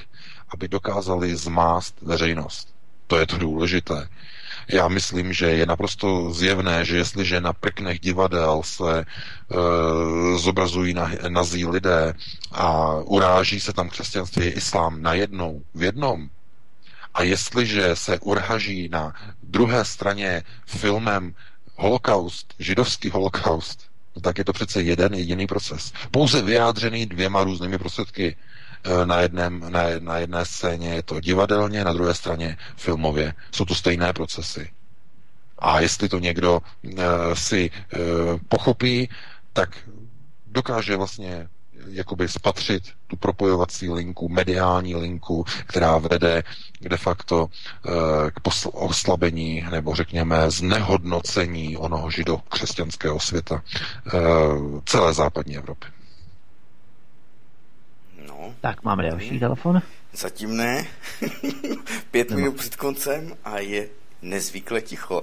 aby 0.48 0.68
dokázali 0.68 1.36
zmást 1.36 1.94
veřejnost. 2.02 2.68
To 3.06 3.16
je 3.18 3.26
to 3.26 3.38
důležité. 3.38 4.08
Já 4.68 4.88
myslím, 4.88 5.32
že 5.32 5.46
je 5.46 5.66
naprosto 5.66 6.32
zjevné, 6.32 6.84
že 6.84 6.96
jestliže 6.96 7.40
na 7.40 7.52
prknech 7.52 8.00
divadel 8.00 8.62
se 8.64 9.00
e, 9.00 9.04
zobrazují 10.38 10.94
na, 10.94 11.10
nazí 11.28 11.66
lidé 11.66 12.14
a 12.52 12.94
uráží 12.94 13.60
se 13.60 13.72
tam 13.72 13.88
křesťanství 13.88 14.44
i 14.44 14.48
islám 14.48 15.02
najednou, 15.02 15.62
v 15.74 15.82
jednom, 15.82 16.28
a 17.14 17.22
jestliže 17.22 17.96
se 17.96 18.18
urhaží 18.18 18.88
na 18.88 19.14
druhé 19.42 19.84
straně 19.84 20.42
filmem 20.66 21.34
holokaust, 21.76 22.54
židovský 22.58 23.10
holokaust, 23.10 23.88
no 24.16 24.22
tak 24.22 24.38
je 24.38 24.44
to 24.44 24.52
přece 24.52 24.82
jeden 24.82 25.14
jediný 25.14 25.46
proces. 25.46 25.92
Pouze 26.10 26.42
vyjádřený 26.42 27.06
dvěma 27.06 27.44
různými 27.44 27.78
prostředky. 27.78 28.36
E, 28.84 29.06
na, 29.06 29.20
jedném, 29.20 29.64
na, 29.72 29.82
na 29.98 30.18
jedné 30.18 30.44
scéně 30.44 30.88
je 30.94 31.02
to 31.02 31.20
divadelně, 31.20 31.84
na 31.84 31.92
druhé 31.92 32.14
straně 32.14 32.56
filmově. 32.76 33.34
Jsou 33.52 33.64
to 33.64 33.74
stejné 33.74 34.12
procesy. 34.12 34.70
A 35.58 35.80
jestli 35.80 36.08
to 36.08 36.18
někdo 36.18 36.60
e, 36.84 37.02
si 37.36 37.70
e, 37.70 37.98
pochopí, 38.48 39.08
tak 39.52 39.76
dokáže 40.46 40.96
vlastně 40.96 41.48
jakoby 41.86 42.28
spatřit 42.28 42.82
tu 43.06 43.16
propojovací 43.16 43.90
linku, 43.90 44.28
mediální 44.28 44.94
linku, 44.96 45.44
která 45.66 45.98
vede 45.98 46.42
de 46.80 46.96
facto 46.96 47.46
eh, 47.86 47.90
k 48.30 48.40
oslabení 48.72 49.64
nebo 49.70 49.94
řekněme 49.94 50.50
znehodnocení 50.50 51.76
onoho 51.76 52.08
žido-křesťanského 52.08 53.20
světa 53.20 53.62
eh, 54.06 54.10
celé 54.84 55.14
západní 55.14 55.56
Evropy. 55.56 55.86
No. 58.48 58.54
Tak 58.60 58.82
máme 58.82 59.02
další 59.02 59.40
telefon. 59.40 59.82
Zatím 60.12 60.56
ne. 60.56 60.86
Pět 62.10 62.30
minut 62.30 62.56
před 62.56 62.76
koncem 62.76 63.34
a 63.44 63.58
je 63.58 63.88
nezvykle 64.22 64.80
ticho. 64.80 65.22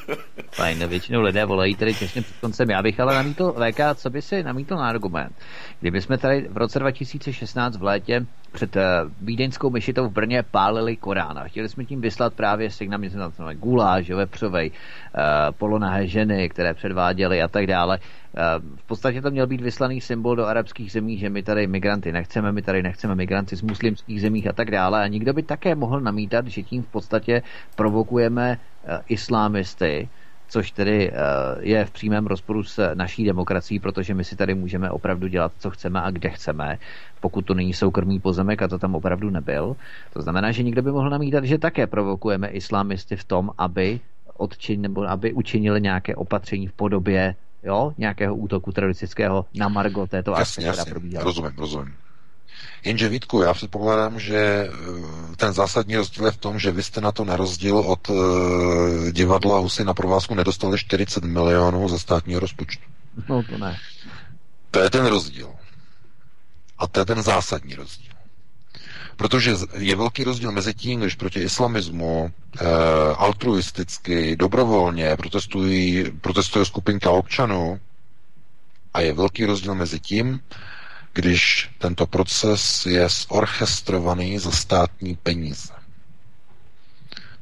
Fajn, 0.52 0.78
no, 0.78 0.88
většinou 0.88 1.20
lidé 1.20 1.44
volají 1.44 1.76
tady 1.76 1.94
těsně 1.94 2.22
před 2.22 2.36
koncem. 2.40 2.70
Já 2.70 2.82
bych 2.82 3.00
ale 3.00 3.14
namítl, 3.14 3.52
VK, 3.52 3.80
co 3.94 4.10
by 4.10 4.22
si 4.22 4.42
namítl 4.42 4.76
na 4.76 4.88
argument? 4.88 5.36
Kdyby 5.80 6.00
jsme 6.00 6.18
tady 6.18 6.48
v 6.50 6.56
roce 6.56 6.78
2016 6.78 7.76
v 7.76 7.82
létě 7.82 8.26
před 8.52 8.76
uh, 8.76 8.82
vídeňskou 9.20 9.70
myšitou 9.70 10.08
v 10.08 10.12
Brně 10.12 10.42
pálili 10.42 10.96
Korán 10.96 11.38
a 11.38 11.44
chtěli 11.44 11.68
jsme 11.68 11.84
tím 11.84 12.00
vyslat 12.00 12.34
právě 12.34 12.70
signál, 12.70 13.02
že 13.02 13.10
jsme 13.10 13.54
guláš, 13.54 14.10
vepřovej, 14.10 14.70
uh, 14.70 15.22
polonahé 15.50 16.06
ženy, 16.06 16.48
které 16.48 16.74
předváděly 16.74 17.42
a 17.42 17.48
tak 17.48 17.66
dále. 17.66 17.98
Uh, 17.98 18.76
v 18.76 18.86
podstatě 18.86 19.22
to 19.22 19.30
měl 19.30 19.46
být 19.46 19.60
vyslaný 19.60 20.00
symbol 20.00 20.36
do 20.36 20.46
arabských 20.46 20.92
zemí, 20.92 21.18
že 21.18 21.30
my 21.30 21.42
tady 21.42 21.66
migranty 21.66 22.12
nechceme, 22.12 22.52
my 22.52 22.62
tady 22.62 22.82
nechceme 22.82 23.14
migranty 23.14 23.56
z 23.56 23.62
muslimských 23.62 24.20
zemích 24.20 24.46
a 24.46 24.52
tak 24.52 24.70
dále. 24.70 25.02
A 25.02 25.06
nikdo 25.06 25.32
by 25.32 25.42
také 25.42 25.74
mohl 25.74 26.00
namítat, 26.00 26.46
že 26.46 26.62
tím 26.62 26.82
v 26.82 26.88
podstatě 26.88 27.42
provokujeme 27.76 28.58
islámisty, 29.08 30.08
což 30.52 30.70
tedy 30.70 31.10
eh, 31.10 31.14
je 31.60 31.84
v 31.84 31.90
přímém 31.90 32.26
rozporu 32.26 32.62
s 32.62 32.94
naší 32.94 33.24
demokracií, 33.24 33.78
protože 33.78 34.14
my 34.14 34.24
si 34.24 34.36
tady 34.36 34.54
můžeme 34.54 34.90
opravdu 34.90 35.28
dělat, 35.28 35.52
co 35.58 35.70
chceme 35.70 36.00
a 36.02 36.10
kde 36.10 36.28
chceme, 36.28 36.78
pokud 37.20 37.42
to 37.42 37.54
není 37.54 37.72
soukromý 37.72 38.20
pozemek 38.20 38.62
a 38.62 38.68
to 38.68 38.78
tam 38.78 38.94
opravdu 38.94 39.30
nebyl. 39.30 39.76
To 40.12 40.22
znamená, 40.22 40.52
že 40.52 40.62
někdo 40.62 40.82
by 40.82 40.92
mohl 40.92 41.10
namítat, 41.10 41.44
že 41.44 41.58
také 41.58 41.86
provokujeme 41.86 42.48
islamisty 42.48 43.16
v 43.16 43.24
tom, 43.24 43.50
aby 43.58 44.00
odčin, 44.36 44.80
nebo 44.80 45.08
aby 45.08 45.32
učinili 45.32 45.80
nějaké 45.80 46.16
opatření 46.16 46.66
v 46.66 46.72
podobě 46.72 47.34
jo, 47.62 47.92
nějakého 47.98 48.36
útoku 48.36 48.72
teroristického 48.72 49.44
na 49.54 49.68
Margo 49.68 50.06
této 50.06 50.34
akce, 50.34 50.60
která 50.60 50.84
probíhala. 50.84 51.24
Rozumím, 51.24 51.52
rozumím. 51.58 51.94
Jenže 52.84 53.08
Vítku, 53.08 53.42
já 53.42 53.54
předpokládám, 53.54 54.20
že 54.20 54.36
eh, 54.36 55.36
ten 55.36 55.52
zásadní 55.52 55.96
rozdíl 55.96 56.24
je 56.24 56.30
v 56.32 56.36
tom, 56.36 56.58
že 56.58 56.70
vy 56.70 56.82
jste 56.82 57.00
na 57.00 57.12
to 57.12 57.24
na 57.24 57.36
rozdíl 57.36 57.78
od 57.78 58.10
uh, 58.10 58.16
divadla 59.10 59.58
Husy 59.58 59.84
na 59.84 59.94
provázku 59.94 60.34
nedostali 60.34 60.78
40 60.78 61.24
milionů 61.24 61.88
ze 61.88 61.98
státního 61.98 62.40
rozpočtu. 62.40 62.82
No 63.28 63.42
to 63.42 63.58
ne. 63.58 63.78
To 64.70 64.80
je 64.80 64.90
ten 64.90 65.06
rozdíl. 65.06 65.50
A 66.78 66.86
to 66.86 67.00
je 67.00 67.06
ten 67.06 67.22
zásadní 67.22 67.74
rozdíl. 67.74 68.12
Protože 69.16 69.54
je 69.78 69.96
velký 69.96 70.24
rozdíl 70.24 70.52
mezi 70.52 70.74
tím, 70.74 71.00
když 71.00 71.14
proti 71.14 71.40
islamismu 71.40 72.30
e, 72.60 72.64
altruisticky, 73.14 74.36
dobrovolně 74.36 75.16
protestují, 75.16 76.04
protestuje 76.20 76.64
skupinka 76.64 77.10
občanů 77.10 77.80
a 78.94 79.00
je 79.00 79.12
velký 79.12 79.44
rozdíl 79.44 79.74
mezi 79.74 80.00
tím, 80.00 80.40
když 81.12 81.70
tento 81.78 82.06
proces 82.06 82.86
je 82.86 83.08
zorchestrovaný 83.08 84.38
za 84.38 84.50
státní 84.50 85.16
peníze. 85.16 85.72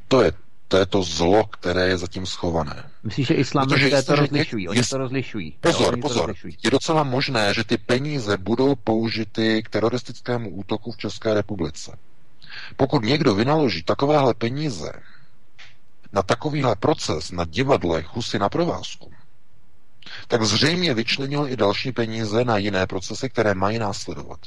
To 0.09 0.23
je, 0.23 0.33
to 0.69 0.77
je 0.77 0.87
to 0.87 1.03
zlo, 1.03 1.45
které 1.45 1.89
je 1.89 1.99
zatím 1.99 2.27
schované. 2.27 2.85
Myslíš, 3.03 3.27
že 3.27 3.35
islamisté 3.35 4.03
to 4.03 4.17
rozlišují? 4.17 4.69
Oni 4.69 4.83
to 4.83 4.99
rozlišují. 4.99 5.57
Pozor, 5.61 5.95
jo, 5.95 6.01
pozor. 6.03 6.27
Rozlišují. 6.27 6.57
Je 6.65 6.71
docela 6.71 7.03
možné, 7.03 7.55
že 7.55 7.65
ty 7.65 7.77
peníze 7.79 8.37
budou 8.37 8.75
použity 8.75 9.63
k 9.63 9.69
teroristickému 9.69 10.51
útoku 10.51 10.93
v 10.93 10.97
České 10.97 11.35
republice. 11.35 11.99
Pokud 12.77 13.05
někdo 13.05 13.35
vynaloží 13.35 13.83
takovéhle 13.83 14.35
peníze 14.35 14.93
na 16.13 16.23
takovýhle 16.23 16.77
proces 16.77 17.31
na 17.31 17.45
divadlech 17.45 18.07
Husy 18.15 18.39
na 18.39 18.49
provázku, 18.49 19.13
tak 20.29 20.43
zřejmě 20.43 20.95
vyčlenil 20.95 21.49
i 21.49 21.57
další 21.57 21.93
peníze 21.93 22.45
na 22.45 22.57
jiné 22.57 22.87
procesy, 22.87 23.29
které 23.29 23.55
mají 23.55 23.79
následovat. 23.79 24.39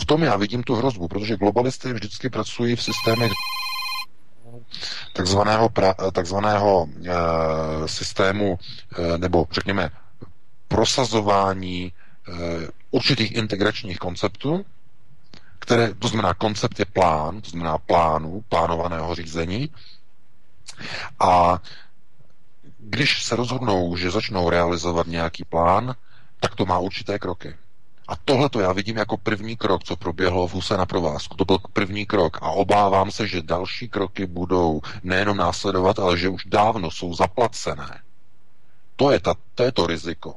V 0.00 0.04
tom 0.04 0.22
já 0.22 0.36
vidím 0.36 0.62
tu 0.62 0.74
hrozbu, 0.74 1.08
protože 1.08 1.36
globalisty 1.36 1.92
vždycky 1.92 2.30
pracují 2.30 2.76
v 2.76 2.82
systémech 2.82 3.32
takzvaného, 5.12 5.68
pra, 5.68 5.94
takzvaného 6.12 6.88
e, 7.04 7.08
systému, 7.88 8.58
e, 9.14 9.18
nebo 9.18 9.46
řekněme 9.50 9.90
prosazování 10.68 11.84
e, 11.84 11.92
určitých 12.90 13.32
integračních 13.32 13.98
konceptů, 13.98 14.64
které, 15.58 15.94
to 15.94 16.08
znamená 16.08 16.34
koncept 16.34 16.78
je 16.78 16.84
plán, 16.84 17.40
to 17.40 17.50
znamená 17.50 17.78
plánu, 17.78 18.44
plánovaného 18.48 19.14
řízení. 19.14 19.70
A 21.20 21.58
když 22.86 23.22
se 23.22 23.36
rozhodnou, 23.36 23.96
že 23.96 24.10
začnou 24.10 24.50
realizovat 24.50 25.06
nějaký 25.06 25.44
plán, 25.44 25.94
tak 26.40 26.54
to 26.54 26.66
má 26.66 26.78
určité 26.78 27.18
kroky. 27.18 27.54
A 28.08 28.16
tohle 28.24 28.48
to 28.48 28.60
já 28.60 28.72
vidím 28.72 28.96
jako 28.96 29.16
první 29.16 29.56
krok, 29.56 29.84
co 29.84 29.96
proběhlo 29.96 30.48
v 30.48 30.54
Huse 30.54 30.76
na 30.76 30.86
provázku. 30.86 31.36
To 31.36 31.44
byl 31.44 31.58
první 31.72 32.06
krok 32.06 32.38
a 32.42 32.50
obávám 32.50 33.10
se, 33.10 33.26
že 33.26 33.42
další 33.42 33.88
kroky 33.88 34.26
budou 34.26 34.80
nejenom 35.02 35.36
následovat, 35.36 35.98
ale 35.98 36.18
že 36.18 36.28
už 36.28 36.44
dávno 36.44 36.90
jsou 36.90 37.14
zaplacené. 37.14 38.00
To 38.96 39.10
je, 39.10 39.20
ta, 39.20 39.34
to, 39.54 39.62
je 39.62 39.72
to 39.72 39.86
riziko. 39.86 40.34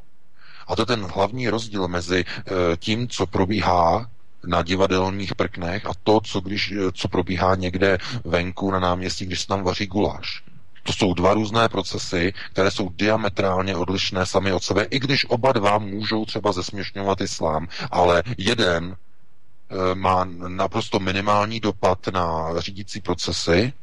A 0.68 0.76
to 0.76 0.82
je 0.82 0.86
ten 0.86 1.06
hlavní 1.06 1.50
rozdíl 1.50 1.88
mezi 1.88 2.26
e, 2.26 2.54
tím, 2.78 3.08
co 3.08 3.28
probíhá 3.28 4.10
na 4.46 4.64
divadelních 4.64 5.36
prknech 5.36 5.86
a 5.86 5.92
to, 6.04 6.20
co, 6.22 6.40
když, 6.40 6.74
co 6.94 7.08
probíhá 7.08 7.56
někde 7.56 7.98
venku 8.26 8.72
na 8.72 8.80
náměstí, 8.80 9.26
když 9.26 9.42
se 9.42 9.48
tam 9.48 9.64
vaří 9.64 9.86
guláš. 9.86 10.44
To 10.88 10.94
jsou 10.94 11.14
dva 11.14 11.34
různé 11.34 11.70
procesy, 11.70 12.34
které 12.52 12.72
jsou 12.72 12.90
diametrálně 12.90 13.76
odlišné 13.76 14.26
sami 14.26 14.54
od 14.54 14.64
sebe, 14.64 14.84
i 14.84 15.00
když 15.00 15.26
oba 15.30 15.52
dva 15.52 15.78
můžou 15.78 16.26
třeba 16.26 16.52
zesměšňovat 16.52 17.22
islám, 17.22 17.68
ale 17.92 18.24
jeden 18.38 18.96
e, 19.92 19.96
má 19.96 20.24
naprosto 20.48 21.00
minimální 21.00 21.60
dopad 21.60 22.08
na 22.08 22.50
řídící 22.62 23.02
procesy, 23.02 23.74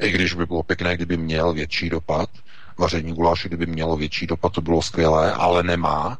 i 0.00 0.10
když 0.10 0.34
by 0.34 0.46
bylo 0.46 0.62
pěkné, 0.62 0.96
kdyby 0.96 1.16
měl 1.16 1.52
větší 1.52 1.90
dopad. 1.90 2.30
Vaření 2.78 3.12
guláše, 3.14 3.48
kdyby 3.48 3.66
mělo 3.66 3.96
větší 3.96 4.26
dopad, 4.26 4.52
to 4.52 4.60
bylo 4.60 4.82
skvělé, 4.82 5.32
ale 5.32 5.62
nemá. 5.62 6.18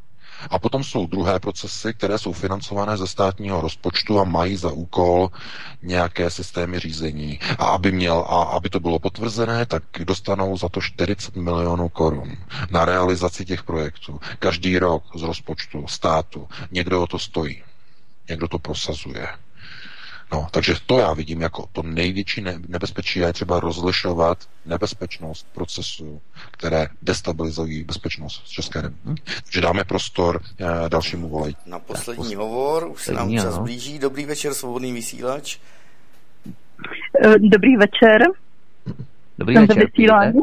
A 0.50 0.58
potom 0.58 0.84
jsou 0.84 1.06
druhé 1.06 1.40
procesy, 1.40 1.94
které 1.94 2.18
jsou 2.18 2.32
financované 2.32 2.96
ze 2.96 3.06
státního 3.06 3.60
rozpočtu 3.60 4.20
a 4.20 4.24
mají 4.24 4.56
za 4.56 4.70
úkol 4.72 5.30
nějaké 5.82 6.30
systémy 6.30 6.78
řízení. 6.78 7.40
A 7.58 7.64
aby, 7.64 7.92
měl, 7.92 8.18
a 8.28 8.42
aby 8.42 8.70
to 8.70 8.80
bylo 8.80 8.98
potvrzené, 8.98 9.66
tak 9.66 9.82
dostanou 10.04 10.56
za 10.56 10.68
to 10.68 10.80
40 10.80 11.36
milionů 11.36 11.88
korun 11.88 12.36
na 12.70 12.84
realizaci 12.84 13.44
těch 13.44 13.62
projektů. 13.62 14.20
Každý 14.38 14.78
rok 14.78 15.02
z 15.14 15.22
rozpočtu 15.22 15.86
státu 15.88 16.48
někdo 16.70 17.02
o 17.02 17.06
to 17.06 17.18
stojí. 17.18 17.62
Někdo 18.28 18.48
to 18.48 18.58
prosazuje. 18.58 19.28
No, 20.32 20.46
takže 20.50 20.74
to 20.86 20.98
já 20.98 21.12
vidím 21.12 21.40
jako 21.40 21.66
to 21.72 21.82
největší 21.82 22.44
nebezpečí 22.68 23.24
a 23.24 23.26
je 23.26 23.32
třeba 23.32 23.60
rozlišovat 23.60 24.38
nebezpečnost 24.66 25.46
procesů, 25.54 26.20
které 26.50 26.86
destabilizují 27.02 27.84
bezpečnost 27.84 28.48
České 28.48 28.80
republiky. 28.80 29.22
Takže 29.44 29.60
dáme 29.60 29.84
prostor 29.84 30.40
eh, 30.60 30.88
dalšímu 30.88 31.28
volej. 31.28 31.54
Na 31.66 31.78
poslední 31.78 32.34
hovor, 32.34 32.88
už 32.88 33.04
se 33.04 33.12
nám 33.12 33.32
čas 33.32 33.58
blíží. 33.58 33.98
Dobrý 33.98 34.26
večer, 34.26 34.54
svobodný 34.54 34.92
vysílač. 34.92 35.58
Eh, 37.24 37.38
dobrý 37.38 37.76
večer. 37.76 38.22
Dobrý 39.38 39.54
Jsem 39.54 39.66
večer. 39.66 39.86
Vysílání. 39.86 40.40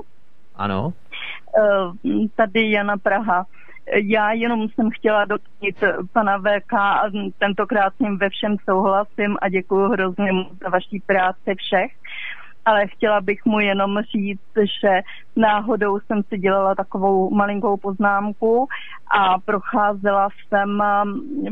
Ano. 0.55 0.93
Eh, 1.57 2.27
tady 2.35 2.71
Jana 2.71 2.97
Praha. 2.97 3.45
Já 3.93 4.31
jenom 4.31 4.67
jsem 4.69 4.89
chtěla 4.91 5.25
dotknit 5.25 5.83
pana 6.13 6.37
VK 6.39 6.73
a 6.73 7.03
tentokrát 7.39 7.93
s 7.95 7.99
ním 7.99 8.17
ve 8.17 8.29
všem 8.29 8.55
souhlasím 8.69 9.37
a 9.41 9.49
děkuji 9.49 9.89
hrozně 9.89 10.31
za 10.63 10.69
vaší 10.69 10.99
práci 11.05 11.55
všech. 11.57 11.91
ale 12.67 12.87
chtěla 12.87 13.21
bych 13.21 13.45
mu 13.45 13.59
jenom 13.59 14.01
říct, 14.01 14.53
že 14.81 15.01
náhodou 15.35 15.99
jsem 15.99 16.23
si 16.23 16.37
dělala 16.37 16.75
takovou 16.75 17.29
malinkou 17.29 17.77
poznámku 17.77 18.67
a 19.19 19.39
procházela 19.39 20.29
jsem, 20.29 20.83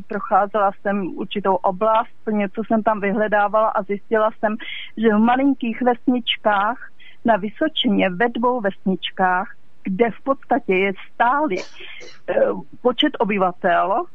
procházela 0.07 0.71
jsem 0.81 1.07
určitou 1.07 1.55
oblast, 1.55 2.31
něco 2.31 2.61
jsem 2.67 2.83
tam 2.83 2.99
vyhledávala 2.99 3.67
a 3.67 3.83
zjistila 3.83 4.29
jsem, 4.39 4.55
že 4.97 5.09
v 5.15 5.19
malinkých 5.19 5.81
vesničkách 5.81 6.77
na 7.25 7.37
Vysočině 7.37 8.09
ve 8.09 8.29
dvou 8.29 8.61
vesničkách, 8.61 9.47
kde 9.85 10.11
v 10.11 10.23
podstatě 10.23 10.73
je 10.73 10.93
stály 11.13 11.55
eh, 11.57 12.33
počet 12.81 13.13
obyvatel, 13.19 14.05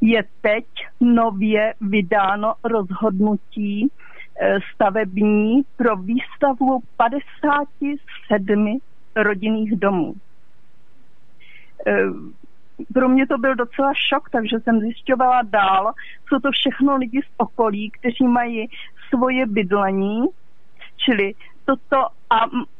je 0.00 0.24
teď 0.40 0.64
nově 1.00 1.74
vydáno 1.80 2.54
rozhodnutí 2.64 3.88
eh, 3.88 4.58
stavební 4.74 5.62
pro 5.76 5.96
výstavbu 5.96 6.82
57 6.96 8.80
rodinných 9.16 9.76
domů. 9.76 10.14
Eh, 11.86 11.92
pro 12.94 13.08
mě 13.08 13.26
to 13.26 13.38
byl 13.38 13.54
docela 13.54 13.92
šok, 13.94 14.30
takže 14.30 14.60
jsem 14.60 14.80
zjišťovala 14.80 15.42
dál, 15.42 15.92
co 16.28 16.40
to 16.40 16.50
všechno 16.50 16.96
lidi 16.96 17.20
z 17.22 17.30
okolí, 17.36 17.90
kteří 17.90 18.24
mají 18.24 18.68
svoje 19.08 19.46
bydlení, 19.46 20.22
čili 20.96 21.34
toto 21.64 22.06
a 22.30 22.36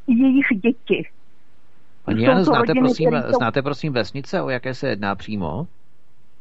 jejich 0.06 0.46
děti. 0.62 1.08
Paní 2.04 2.22
Jano, 2.22 2.44
znáte, 2.44 2.72
prosím, 2.74 3.10
jsou... 3.10 3.32
znáte 3.38 3.62
prosím 3.62 3.92
vesnice, 3.92 4.42
o 4.42 4.48
jaké 4.48 4.74
se 4.74 4.88
jedná 4.88 5.14
přímo? 5.14 5.66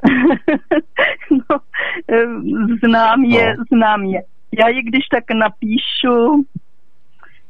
no, 1.31 1.59
znám 2.87 3.23
je, 3.23 3.57
no. 3.57 3.63
znám 3.71 4.03
je. 4.03 4.23
Já 4.59 4.67
je 4.67 4.83
když 4.83 5.07
tak 5.07 5.23
napíšu, 5.39 6.45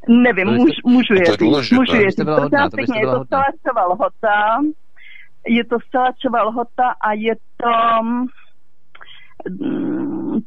nevím, 0.07 0.47
můžu, 0.47 0.73
můžu 0.85 1.13
je 1.13 1.25
říct, 1.25 1.71
můžu 1.71 1.95
je 1.95 2.11
říct. 2.11 2.19
Je 2.19 2.25
to 3.05 3.25
Stalačová 3.25 3.85
lhota, 3.85 4.61
je 5.47 5.63
to 5.63 5.77
Stalačová 5.87 6.43
lhota 6.43 6.89
a 7.01 7.13
je 7.13 7.35
to 7.35 7.69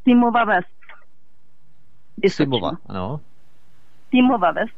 Týmová 0.05 0.45
ves. 0.45 0.65
Týmová, 2.37 2.71
ano. 2.89 3.21
Týmová 4.11 4.51
ves. 4.51 4.71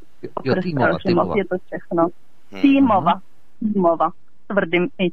Jo, 0.44 0.54
týmová, 0.62 0.98
týmová. 1.06 1.34
Je 1.36 1.44
to 1.44 1.56
všechno. 1.66 2.08
Týmova. 2.50 3.20
Týmova. 3.60 4.10
Tvrdým 4.46 4.88
i. 4.98 5.10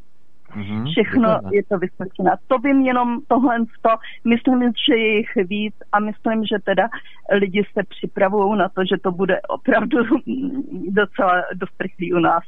Mm-hmm, 0.55 0.91
Všechno 0.91 1.29
děkujeme. 1.29 1.55
je 1.55 1.63
to 1.63 1.77
vysočina. 1.77 2.31
To 2.47 2.57
vím 2.57 2.81
jenom 2.81 3.19
tohle 3.27 3.57
to. 3.81 3.89
Myslím, 4.25 4.71
že 4.87 4.95
je 4.95 5.17
jich 5.17 5.35
víc 5.35 5.75
a 5.91 5.99
myslím, 5.99 6.45
že 6.45 6.55
teda 6.63 6.87
lidi 7.31 7.63
se 7.73 7.83
připravují 7.89 8.59
na 8.59 8.69
to, 8.69 8.81
že 8.85 8.97
to 9.03 9.11
bude 9.11 9.41
opravdu 9.41 9.97
docela 10.89 11.43
dost 11.53 11.73
rychlý 11.79 12.13
u 12.13 12.19
nás. 12.19 12.43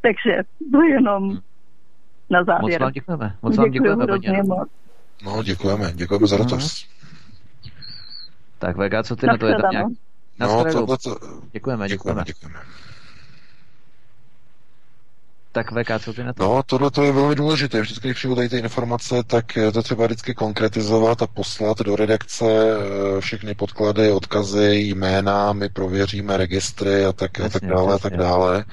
Takže 0.00 0.42
to 0.72 0.82
jenom 0.82 1.24
mhm. 1.24 1.38
na 2.30 2.44
závěr. 2.44 2.80
Moc 2.80 2.80
vám 2.80 2.92
děkujeme. 2.92 3.36
Moc 3.42 3.56
vám 3.56 3.70
děkujeme, 3.70 4.06
děkujeme 4.06 4.42
moc. 4.42 4.68
No, 5.24 5.42
děkujeme. 5.42 5.92
Děkujeme 5.94 6.26
za 6.26 6.36
dotaz. 6.36 6.62
Mm-hmm. 6.62 6.98
Tak 8.58 8.76
Vega, 8.76 9.02
co 9.02 9.16
ty 9.16 9.26
na, 9.26 9.32
na 9.32 9.38
to 9.38 9.46
je 9.46 9.54
tam 9.54 9.70
nějak? 9.70 9.86
No, 10.40 10.64
tohle 10.72 10.98
to... 10.98 11.16
Děkujeme, 11.52 11.88
děkujeme. 11.88 12.24
děkujeme. 12.24 12.24
děkujeme. 12.24 12.87
Tak 15.58 15.72
VK, 15.72 16.04
co 16.04 16.12
ty 16.12 16.24
na 16.24 16.32
to? 16.32 16.42
No, 16.42 16.62
tohle 16.66 16.90
to 16.90 17.02
je 17.04 17.12
velmi 17.12 17.34
důležité. 17.34 17.80
Vždycky, 17.80 18.08
když 18.08 18.16
přijdu 18.16 18.34
tady 18.34 18.48
ty 18.48 18.58
informace, 18.58 19.22
tak 19.26 19.58
to 19.72 19.82
třeba 19.82 20.06
vždycky 20.06 20.34
konkretizovat 20.34 21.22
a 21.22 21.26
poslat 21.26 21.78
do 21.80 21.96
redakce 21.96 22.44
eh, 22.44 23.20
všechny 23.20 23.54
podklady, 23.54 24.12
odkazy, 24.12 24.74
jména, 24.74 25.52
my 25.52 25.68
prověříme 25.68 26.36
registry 26.36 27.04
a 27.04 27.12
tak, 27.12 27.38
jasně, 27.38 27.46
a 27.46 27.60
tak 27.60 27.70
dále, 27.70 27.92
jasně. 27.92 27.94
a 27.94 28.10
tak 28.10 28.16
dále. 28.18 28.64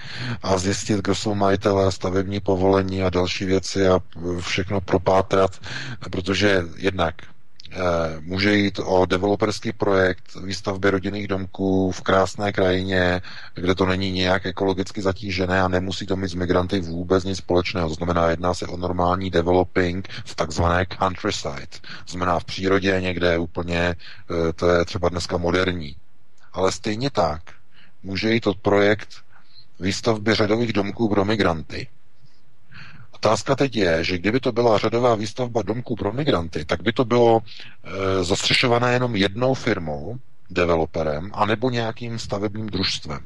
A 0.44 0.58
zjistit, 0.58 1.00
kdo 1.02 1.16
jsou 1.16 1.36
majitelé, 1.36 1.92
stavební 1.92 2.40
povolení 2.40 3.04
a 3.04 3.10
další 3.10 3.46
věci 3.46 3.88
a 3.88 4.00
všechno 4.40 4.82
propátrat, 4.82 5.52
protože 6.12 6.64
jednak 6.78 7.16
Eh, 7.18 7.35
může 8.20 8.54
jít 8.54 8.80
o 8.84 9.06
developerský 9.06 9.72
projekt 9.74 10.24
výstavby 10.44 10.90
rodinných 10.90 11.28
domků 11.28 11.92
v 11.92 12.02
krásné 12.02 12.52
krajině, 12.54 13.22
kde 13.54 13.76
to 13.76 13.86
není 13.86 14.12
nějak 14.12 14.46
ekologicky 14.46 15.02
zatížené 15.02 15.62
a 15.62 15.68
nemusí 15.68 16.06
to 16.06 16.16
mít 16.16 16.28
s 16.28 16.34
migranty 16.34 16.80
vůbec 16.80 17.24
nic 17.24 17.38
společného. 17.38 17.88
To 17.90 17.94
znamená, 17.96 18.30
jedná 18.30 18.54
se 18.54 18.68
o 18.68 18.78
normální 18.78 19.30
developing 19.30 20.08
v 20.26 20.36
takzvané 20.36 20.86
countryside. 21.00 21.68
To 21.82 22.12
znamená 22.12 22.40
v 22.40 22.46
přírodě 22.46 23.02
někde 23.02 23.38
úplně, 23.38 23.80
eh, 24.50 24.54
to 24.54 24.70
je 24.70 24.86
třeba 24.86 25.10
dneska 25.10 25.38
moderní. 25.38 25.96
Ale 26.54 26.72
stejně 26.72 27.10
tak 27.10 27.42
může 28.04 28.34
jít 28.34 28.48
o 28.48 28.54
projekt 28.54 29.10
výstavby 29.80 30.36
řadových 30.36 30.74
domků 30.74 31.10
pro 31.10 31.26
migranty 31.26 31.88
Otázka 33.26 33.56
teď 33.56 33.76
je, 33.76 34.04
že 34.04 34.18
kdyby 34.18 34.40
to 34.40 34.52
byla 34.52 34.78
řadová 34.78 35.16
výstavba 35.16 35.62
domků 35.62 35.96
pro 35.96 36.12
migranty, 36.14 36.66
tak 36.66 36.84
by 36.84 36.94
to 36.94 37.06
bylo 37.06 37.42
e, 37.42 38.24
zastřešované 38.24 38.94
jenom 38.94 39.16
jednou 39.16 39.54
firmou, 39.54 40.18
developerem, 40.50 41.32
anebo 41.34 41.70
nějakým 41.70 42.20
stavebním 42.20 42.68
družstvem. 42.70 43.20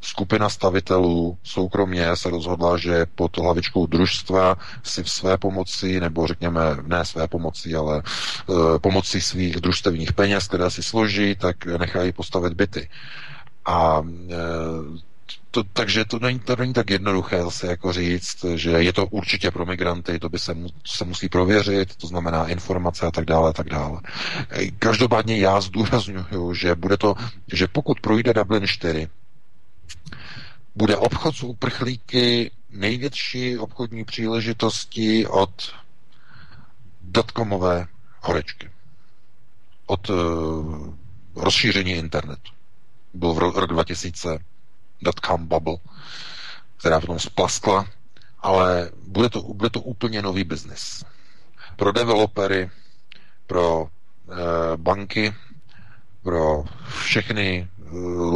Skupina 0.00 0.48
stavitelů 0.48 1.38
soukromně 1.42 2.16
se 2.16 2.30
rozhodla, 2.30 2.76
že 2.76 3.06
pod 3.14 3.38
hlavičkou 3.38 3.86
družstva 3.86 4.56
si 4.82 5.02
v 5.02 5.10
své 5.10 5.38
pomoci, 5.38 6.00
nebo 6.00 6.26
řekněme 6.26 6.60
ne 6.86 7.04
své 7.04 7.28
pomoci, 7.28 7.74
ale 7.74 7.98
e, 7.98 8.78
pomocí 8.78 9.20
svých 9.20 9.56
družstevních 9.56 10.12
peněz, 10.12 10.48
které 10.48 10.70
si 10.70 10.82
složí, 10.82 11.36
tak 11.36 11.66
nechají 11.66 12.12
postavit 12.12 12.52
byty. 12.52 12.88
A 13.66 14.02
e, 14.30 14.34
to, 15.50 15.64
takže 15.64 16.04
to 16.04 16.18
není, 16.18 16.38
to 16.38 16.56
není 16.56 16.72
tak 16.72 16.90
jednoduché 16.90 17.42
zase 17.42 17.66
jako 17.66 17.92
říct, 17.92 18.44
že 18.54 18.70
je 18.70 18.92
to 18.92 19.06
určitě 19.06 19.50
pro 19.50 19.66
migranty, 19.66 20.18
to 20.18 20.28
by 20.28 20.38
se, 20.38 20.54
mu, 20.54 20.68
se 20.86 21.04
musí 21.04 21.28
prověřit, 21.28 21.96
to 21.96 22.06
znamená 22.06 22.46
informace 22.48 23.06
a 23.06 23.10
tak 23.10 23.24
dále, 23.24 23.50
a 23.50 23.52
tak 23.52 23.68
dále. 23.68 24.00
Každopádně 24.78 25.38
já 25.38 25.60
zdůraznuju, 25.60 26.54
že 26.54 26.74
bude 26.74 26.96
to, 26.96 27.14
že 27.52 27.66
pokud 27.68 28.00
projde 28.00 28.34
Dublin 28.34 28.66
4, 28.66 29.08
bude 30.74 30.96
obchod 30.96 31.36
s 31.36 31.42
uprchlíky 31.42 32.50
největší 32.70 33.58
obchodní 33.58 34.04
příležitosti 34.04 35.26
od 35.26 35.74
dotcomové 37.02 37.86
horečky. 38.20 38.70
Od 39.86 40.10
uh, 40.10 40.94
rozšíření 41.34 41.92
internetu. 41.92 42.52
Byl 43.14 43.32
v 43.34 43.38
rok 43.38 43.66
2000 43.70 44.38
dotcom 45.02 45.46
bubble, 45.46 45.76
která 46.76 47.00
potom 47.00 47.18
splaskla, 47.18 47.86
ale 48.40 48.90
bude 49.06 49.28
to, 49.28 49.42
bude 49.42 49.70
to 49.70 49.80
úplně 49.80 50.22
nový 50.22 50.44
biznis. 50.44 51.04
Pro 51.76 51.92
developery, 51.92 52.70
pro 53.46 53.88
e, 54.32 54.76
banky, 54.76 55.34
pro 56.22 56.64
všechny 57.00 57.58
e, 57.58 57.66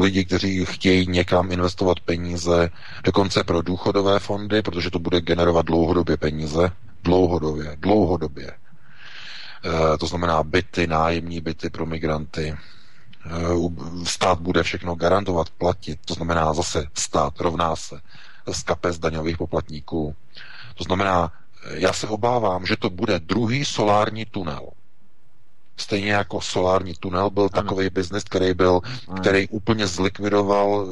lidi, 0.01 0.25
kteří 0.25 0.65
chtějí 0.65 1.07
někam 1.07 1.52
investovat 1.52 2.01
peníze, 2.01 2.70
dokonce 3.05 3.44
pro 3.44 3.62
důchodové 3.62 4.18
fondy, 4.18 4.62
protože 4.62 4.91
to 4.91 4.99
bude 4.99 5.20
generovat 5.20 5.67
dlouhodobě 5.67 6.17
peníze. 6.17 6.70
Dlouhodobě, 7.05 7.76
dlouhodobě. 7.81 8.47
E, 8.51 9.99
to 9.99 10.07
znamená 10.07 10.43
byty, 10.43 10.86
nájemní 10.86 11.41
byty 11.41 11.70
pro 11.70 11.86
migranty, 11.86 12.55
Eh, 12.55 12.74
stát 14.05 14.41
bude 14.41 14.62
všechno 14.62 14.94
garantovat, 14.94 15.51
platit, 15.51 15.99
to 16.05 16.15
znamená 16.15 16.55
zase 16.55 16.86
stát 16.94 17.41
rovná 17.41 17.77
se 17.77 18.01
z 18.53 18.62
kapes 18.62 18.99
daňových 18.99 19.36
poplatníků. 19.39 20.17
To 20.75 20.85
znamená, 20.85 21.33
eh, 21.65 21.78
já 21.81 21.93
se 21.93 22.07
obávám, 22.09 22.67
že 22.67 22.77
to 22.77 22.91
bude 22.91 23.19
druhý 23.19 23.65
solární 23.65 24.25
tunel. 24.25 24.69
Stejně 25.77 26.12
jako 26.12 26.41
solární 26.41 26.94
tunel 26.94 27.31
byl 27.31 27.49
takový 27.49 27.91
biznis, 27.91 28.25
který 28.25 28.55
byl, 28.55 28.81
který 29.20 29.49
úplně 29.49 29.86
zlikvidoval, 29.86 30.86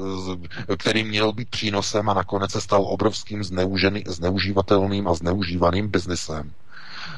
který 0.79 1.05
měl 1.05 1.33
být 1.33 1.49
přínosem 1.49 2.09
a 2.09 2.15
nakonec 2.15 2.51
se 2.53 2.61
stal 2.61 2.83
obrovským 2.87 3.45
zneužený, 3.45 4.05
zneužívatelným 4.07 5.09
a 5.09 5.15
zneužívaným 5.15 5.89
biznisem. 5.89 6.53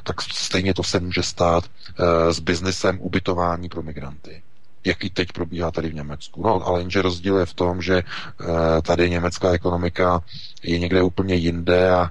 Tak 0.02 0.23
stejně 0.23 0.75
to 0.75 0.83
se 0.83 1.01
může 1.01 1.23
stát 1.23 1.65
e, 1.65 2.33
s 2.34 2.41
biznisem 2.41 2.99
ubytování 3.01 3.68
pro 3.68 3.83
migranty 3.83 4.43
jaký 4.84 5.10
teď 5.10 5.32
probíhá 5.32 5.70
tady 5.70 5.88
v 5.88 5.94
Německu. 5.94 6.42
No, 6.42 6.66
ale 6.66 6.80
jenže 6.80 7.02
rozdíl 7.02 7.36
je 7.38 7.46
v 7.46 7.54
tom, 7.54 7.82
že 7.82 7.98
e, 7.98 8.02
tady 8.82 9.10
německá 9.10 9.52
ekonomika 9.52 10.22
je 10.62 10.78
někde 10.78 11.02
úplně 11.02 11.34
jinde 11.34 11.90
a 11.90 12.10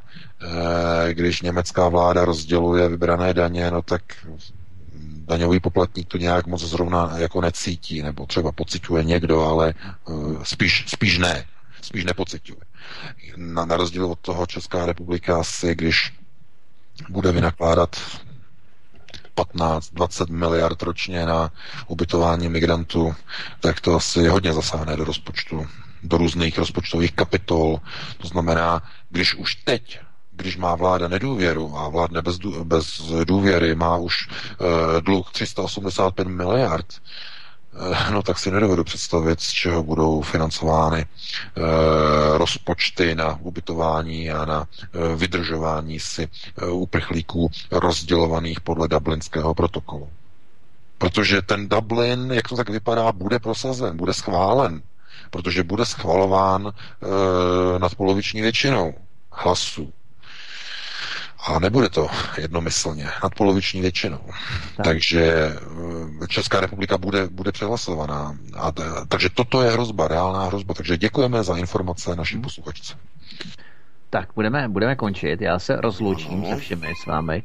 e, 1.10 1.14
když 1.14 1.42
německá 1.42 1.90
vláda 1.90 2.26
rozděluje 2.26 2.90
vybrané 2.90 3.34
daně, 3.34 3.72
no 3.72 3.82
tak 3.82 4.02
daňový 5.28 5.60
poplatník 5.60 6.08
to 6.08 6.18
nějak 6.18 6.48
moc 6.48 6.62
zrovna 6.62 7.14
jako 7.18 7.42
necítí, 7.42 8.02
nebo 8.02 8.26
třeba 8.26 8.52
pociťuje 8.52 9.04
někdo, 9.04 9.42
ale 9.42 9.70
e, 9.70 9.74
spíš, 10.44 10.86
spíš 10.88 11.18
ne. 11.18 11.46
Spíš 11.82 12.06
nepociťuje. 12.06 12.60
Na, 13.36 13.66
na 13.66 13.78
rozdíl 13.78 14.06
od 14.06 14.20
toho 14.20 14.46
Česká 14.46 14.86
republika 14.86 15.44
si, 15.44 15.76
když 15.76 16.14
bude 17.10 17.32
vynakládat 17.32 17.96
15-20 19.36 20.30
miliard 20.32 20.82
ročně 20.82 21.26
na 21.26 21.52
ubytování 21.88 22.50
migrantů, 22.50 23.16
tak 23.60 23.80
to 23.82 23.96
asi 23.96 24.28
hodně 24.28 24.54
zasáhne 24.54 24.98
do 24.98 25.04
rozpočtu, 25.04 25.68
do 26.04 26.18
různých 26.18 26.58
rozpočtových 26.58 27.12
kapitol. 27.12 27.80
To 28.18 28.28
znamená, 28.28 28.82
když 29.10 29.36
už 29.36 29.56
teď 29.56 30.00
když 30.36 30.58
má 30.58 30.76
vláda 30.76 31.08
nedůvěru 31.08 31.78
a 31.78 31.90
vládne 31.90 32.22
bez, 32.22 32.38
bez 32.64 33.02
důvěry, 33.24 33.76
má 33.76 33.98
už 33.98 34.28
uh, 34.28 35.02
dluh 35.02 35.32
385 35.32 36.28
miliard, 36.28 36.86
no 38.12 38.24
tak 38.24 38.40
si 38.40 38.52
nedovedu 38.52 38.84
představit, 38.84 39.42
z 39.42 39.50
čeho 39.52 39.84
budou 39.84 40.22
financovány 40.22 41.06
uh, 41.06 41.64
rozpočty 42.38 43.16
na 43.16 43.38
ubytování 43.42 44.32
a 44.32 44.46
na 44.46 44.60
uh, 44.60 45.16
vydržování 45.16 46.00
si 46.00 46.28
uprchlíků 46.72 47.52
rozdělovaných 47.72 48.62
podle 48.62 48.88
Dublinského 48.88 49.54
protokolu. 49.54 50.10
Protože 50.98 51.42
ten 51.42 51.70
Dublin, 51.70 52.32
jak 52.32 52.48
to 52.48 52.56
tak 52.56 52.70
vypadá, 52.70 53.12
bude 53.12 53.40
prosazen, 53.40 53.98
bude 53.98 54.14
schválen, 54.14 54.82
protože 55.30 55.64
bude 55.64 55.86
schvalován 55.86 56.72
nadpoloviční 57.78 58.42
většinou 58.42 58.94
hlasů. 59.32 59.94
A 61.48 61.60
nebude 61.60 61.90
to 61.90 62.08
jednomyslně, 62.38 63.10
nadpoloviční 63.24 63.82
většinou. 63.82 64.20
Tak. 64.78 64.86
Takže 64.86 65.24
eh, 66.24 66.28
Česká 66.28 66.60
republika 66.60 66.98
bude, 66.98 67.28
bude 67.28 67.52
přehlasovaná. 67.52 68.38
A 68.58 68.72
t- 68.72 68.84
takže 69.08 69.30
toto 69.30 69.62
je 69.62 69.72
hrozba, 69.72 70.08
reálná 70.08 70.46
hrozba. 70.46 70.74
Takže 70.74 70.98
děkujeme 70.98 71.44
za 71.44 71.58
informace 71.58 72.16
našim 72.16 72.42
posluchačce. 72.42 72.94
Tak, 74.10 74.30
budeme, 74.36 74.68
budeme 74.70 74.96
končit. 74.96 75.42
Já 75.42 75.60
se 75.60 75.76
rozloučím 75.76 76.46
se 76.46 76.56
všemi 76.56 76.88
s 77.04 77.06
vámi. 77.06 77.44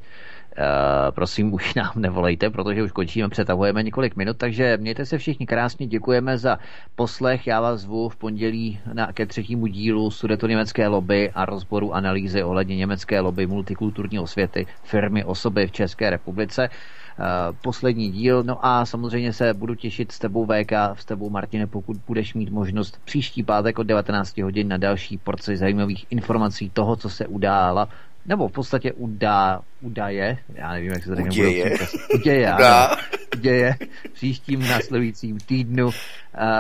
Uh, 0.59 1.11
prosím, 1.11 1.55
už 1.55 1.75
nám 1.75 1.93
nevolejte, 1.97 2.51
protože 2.51 2.83
už 2.83 2.93
končíme, 2.93 3.29
přetahujeme 3.29 3.83
několik 3.83 4.17
minut, 4.17 4.37
takže 4.37 4.77
mějte 4.77 5.07
se 5.07 5.19
všichni 5.19 5.47
krásně, 5.47 5.87
děkujeme 5.87 6.39
za 6.39 6.59
poslech. 6.95 7.47
Já 7.47 7.61
vás 7.61 7.81
zvu 7.81 8.09
v 8.09 8.17
pondělí 8.17 8.81
na, 8.93 9.13
ke 9.13 9.27
třetímu 9.27 9.67
dílu 9.67 10.11
Sudeto 10.11 10.47
německé 10.47 10.89
lobby 10.89 11.31
a 11.35 11.45
rozboru 11.45 11.95
analýzy 11.95 12.43
ohledně 12.43 12.77
německé 12.77 13.21
lobby 13.21 13.47
multikulturního 13.47 14.27
světy 14.27 14.67
firmy 14.83 15.25
osoby 15.25 15.67
v 15.67 15.73
České 15.73 16.11
republice. 16.11 16.69
Uh, 16.69 17.57
poslední 17.63 18.11
díl, 18.11 18.43
no 18.43 18.67
a 18.67 18.87
samozřejmě 18.87 19.33
se 19.33 19.55
budu 19.55 19.75
těšit 19.75 20.13
s 20.13 20.19
tebou 20.19 20.47
VK, 20.47 20.73
s 20.95 21.05
tebou 21.05 21.31
Martine, 21.31 21.67
pokud 21.67 21.97
budeš 22.07 22.35
mít 22.35 22.51
možnost 22.51 23.01
příští 23.05 23.43
pátek 23.43 23.79
od 23.79 23.83
19 23.83 24.39
hodin 24.39 24.69
na 24.69 24.77
další 24.77 25.19
porci 25.19 25.57
zajímavých 25.57 26.07
informací 26.11 26.71
toho, 26.71 26.97
co 26.97 27.11
se 27.11 27.27
udála 27.27 27.89
nebo 28.27 28.49
v 28.49 28.53
podstatě 28.53 28.93
udá, 28.93 29.61
udaje, 29.81 30.39
já 30.55 30.73
nevím, 30.73 30.93
jak 30.93 31.05
se 31.05 31.17
to 31.17 31.23
uděje. 31.23 31.77
Uděje, 32.15 32.53
ano, 32.53 32.97
uděje 33.37 33.75
příštím 34.13 34.61
následujícím 34.61 35.39
týdnu 35.39 35.87
uh, 35.87 35.93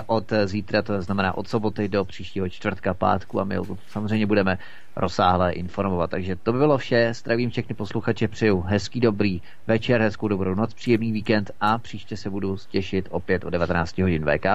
od 0.07 0.33
zítra, 0.45 0.83
to 0.83 1.03
znamená 1.03 1.37
od 1.37 1.49
soboty 1.49 1.89
do 1.89 2.05
příštího 2.05 2.49
čtvrtka, 2.49 2.95
pátku 2.95 3.41
a 3.41 3.45
my 3.45 3.57
samozřejmě 3.89 4.27
budeme 4.27 4.59
rozsáhle 4.97 5.53
informovat. 5.53 6.11
Takže 6.11 6.37
to 6.37 6.53
by 6.53 6.59
bylo 6.59 6.79
vše. 6.79 7.15
Zdravím 7.15 7.51
všechny 7.51 7.75
posluchače, 7.75 8.29
přeju 8.29 8.61
hezký 8.61 9.01
dobrý 9.01 9.43
večer, 9.67 10.01
hezkou 10.01 10.29
dobrou 10.29 10.55
noc, 10.55 10.75
příjemný 10.75 11.13
víkend 11.13 11.51
a 11.61 11.79
příště 11.79 12.17
se 12.17 12.31
budu 12.31 12.57
těšit 12.69 13.09
opět 13.11 13.45
o 13.45 13.51
19 13.51 13.99
hodin 13.99 14.25
VK. 14.25 14.47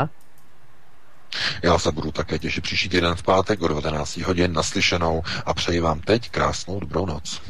Já 1.63 1.79
se 1.79 1.91
budu 1.91 2.11
také 2.11 2.39
těšit 2.39 2.63
příští 2.63 2.89
týden 2.89 3.15
v 3.15 3.23
pátek 3.23 3.61
o 3.61 3.67
19 3.67 4.17
hodin 4.17 4.53
naslyšenou 4.53 5.23
a 5.45 5.53
přeji 5.53 5.79
vám 5.79 5.99
teď 5.99 6.29
krásnou 6.31 6.79
dobrou 6.79 7.05
noc. 7.05 7.41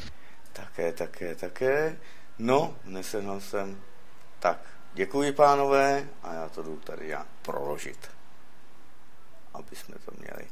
Také, 0.53 0.92
také, 0.92 1.36
také. 1.36 1.98
No, 2.40 2.76
nesehnal 2.84 3.42
jsem. 3.42 3.82
Tak, 4.40 4.60
děkuji 4.94 5.32
pánové 5.32 6.08
a 6.24 6.34
já 6.34 6.50
to 6.50 6.64
jdu 6.64 6.76
tady 6.84 7.08
já 7.08 7.26
proložit, 7.42 8.10
aby 9.53 9.76
jsme 9.76 9.95
to 10.06 10.12
měli. 10.20 10.50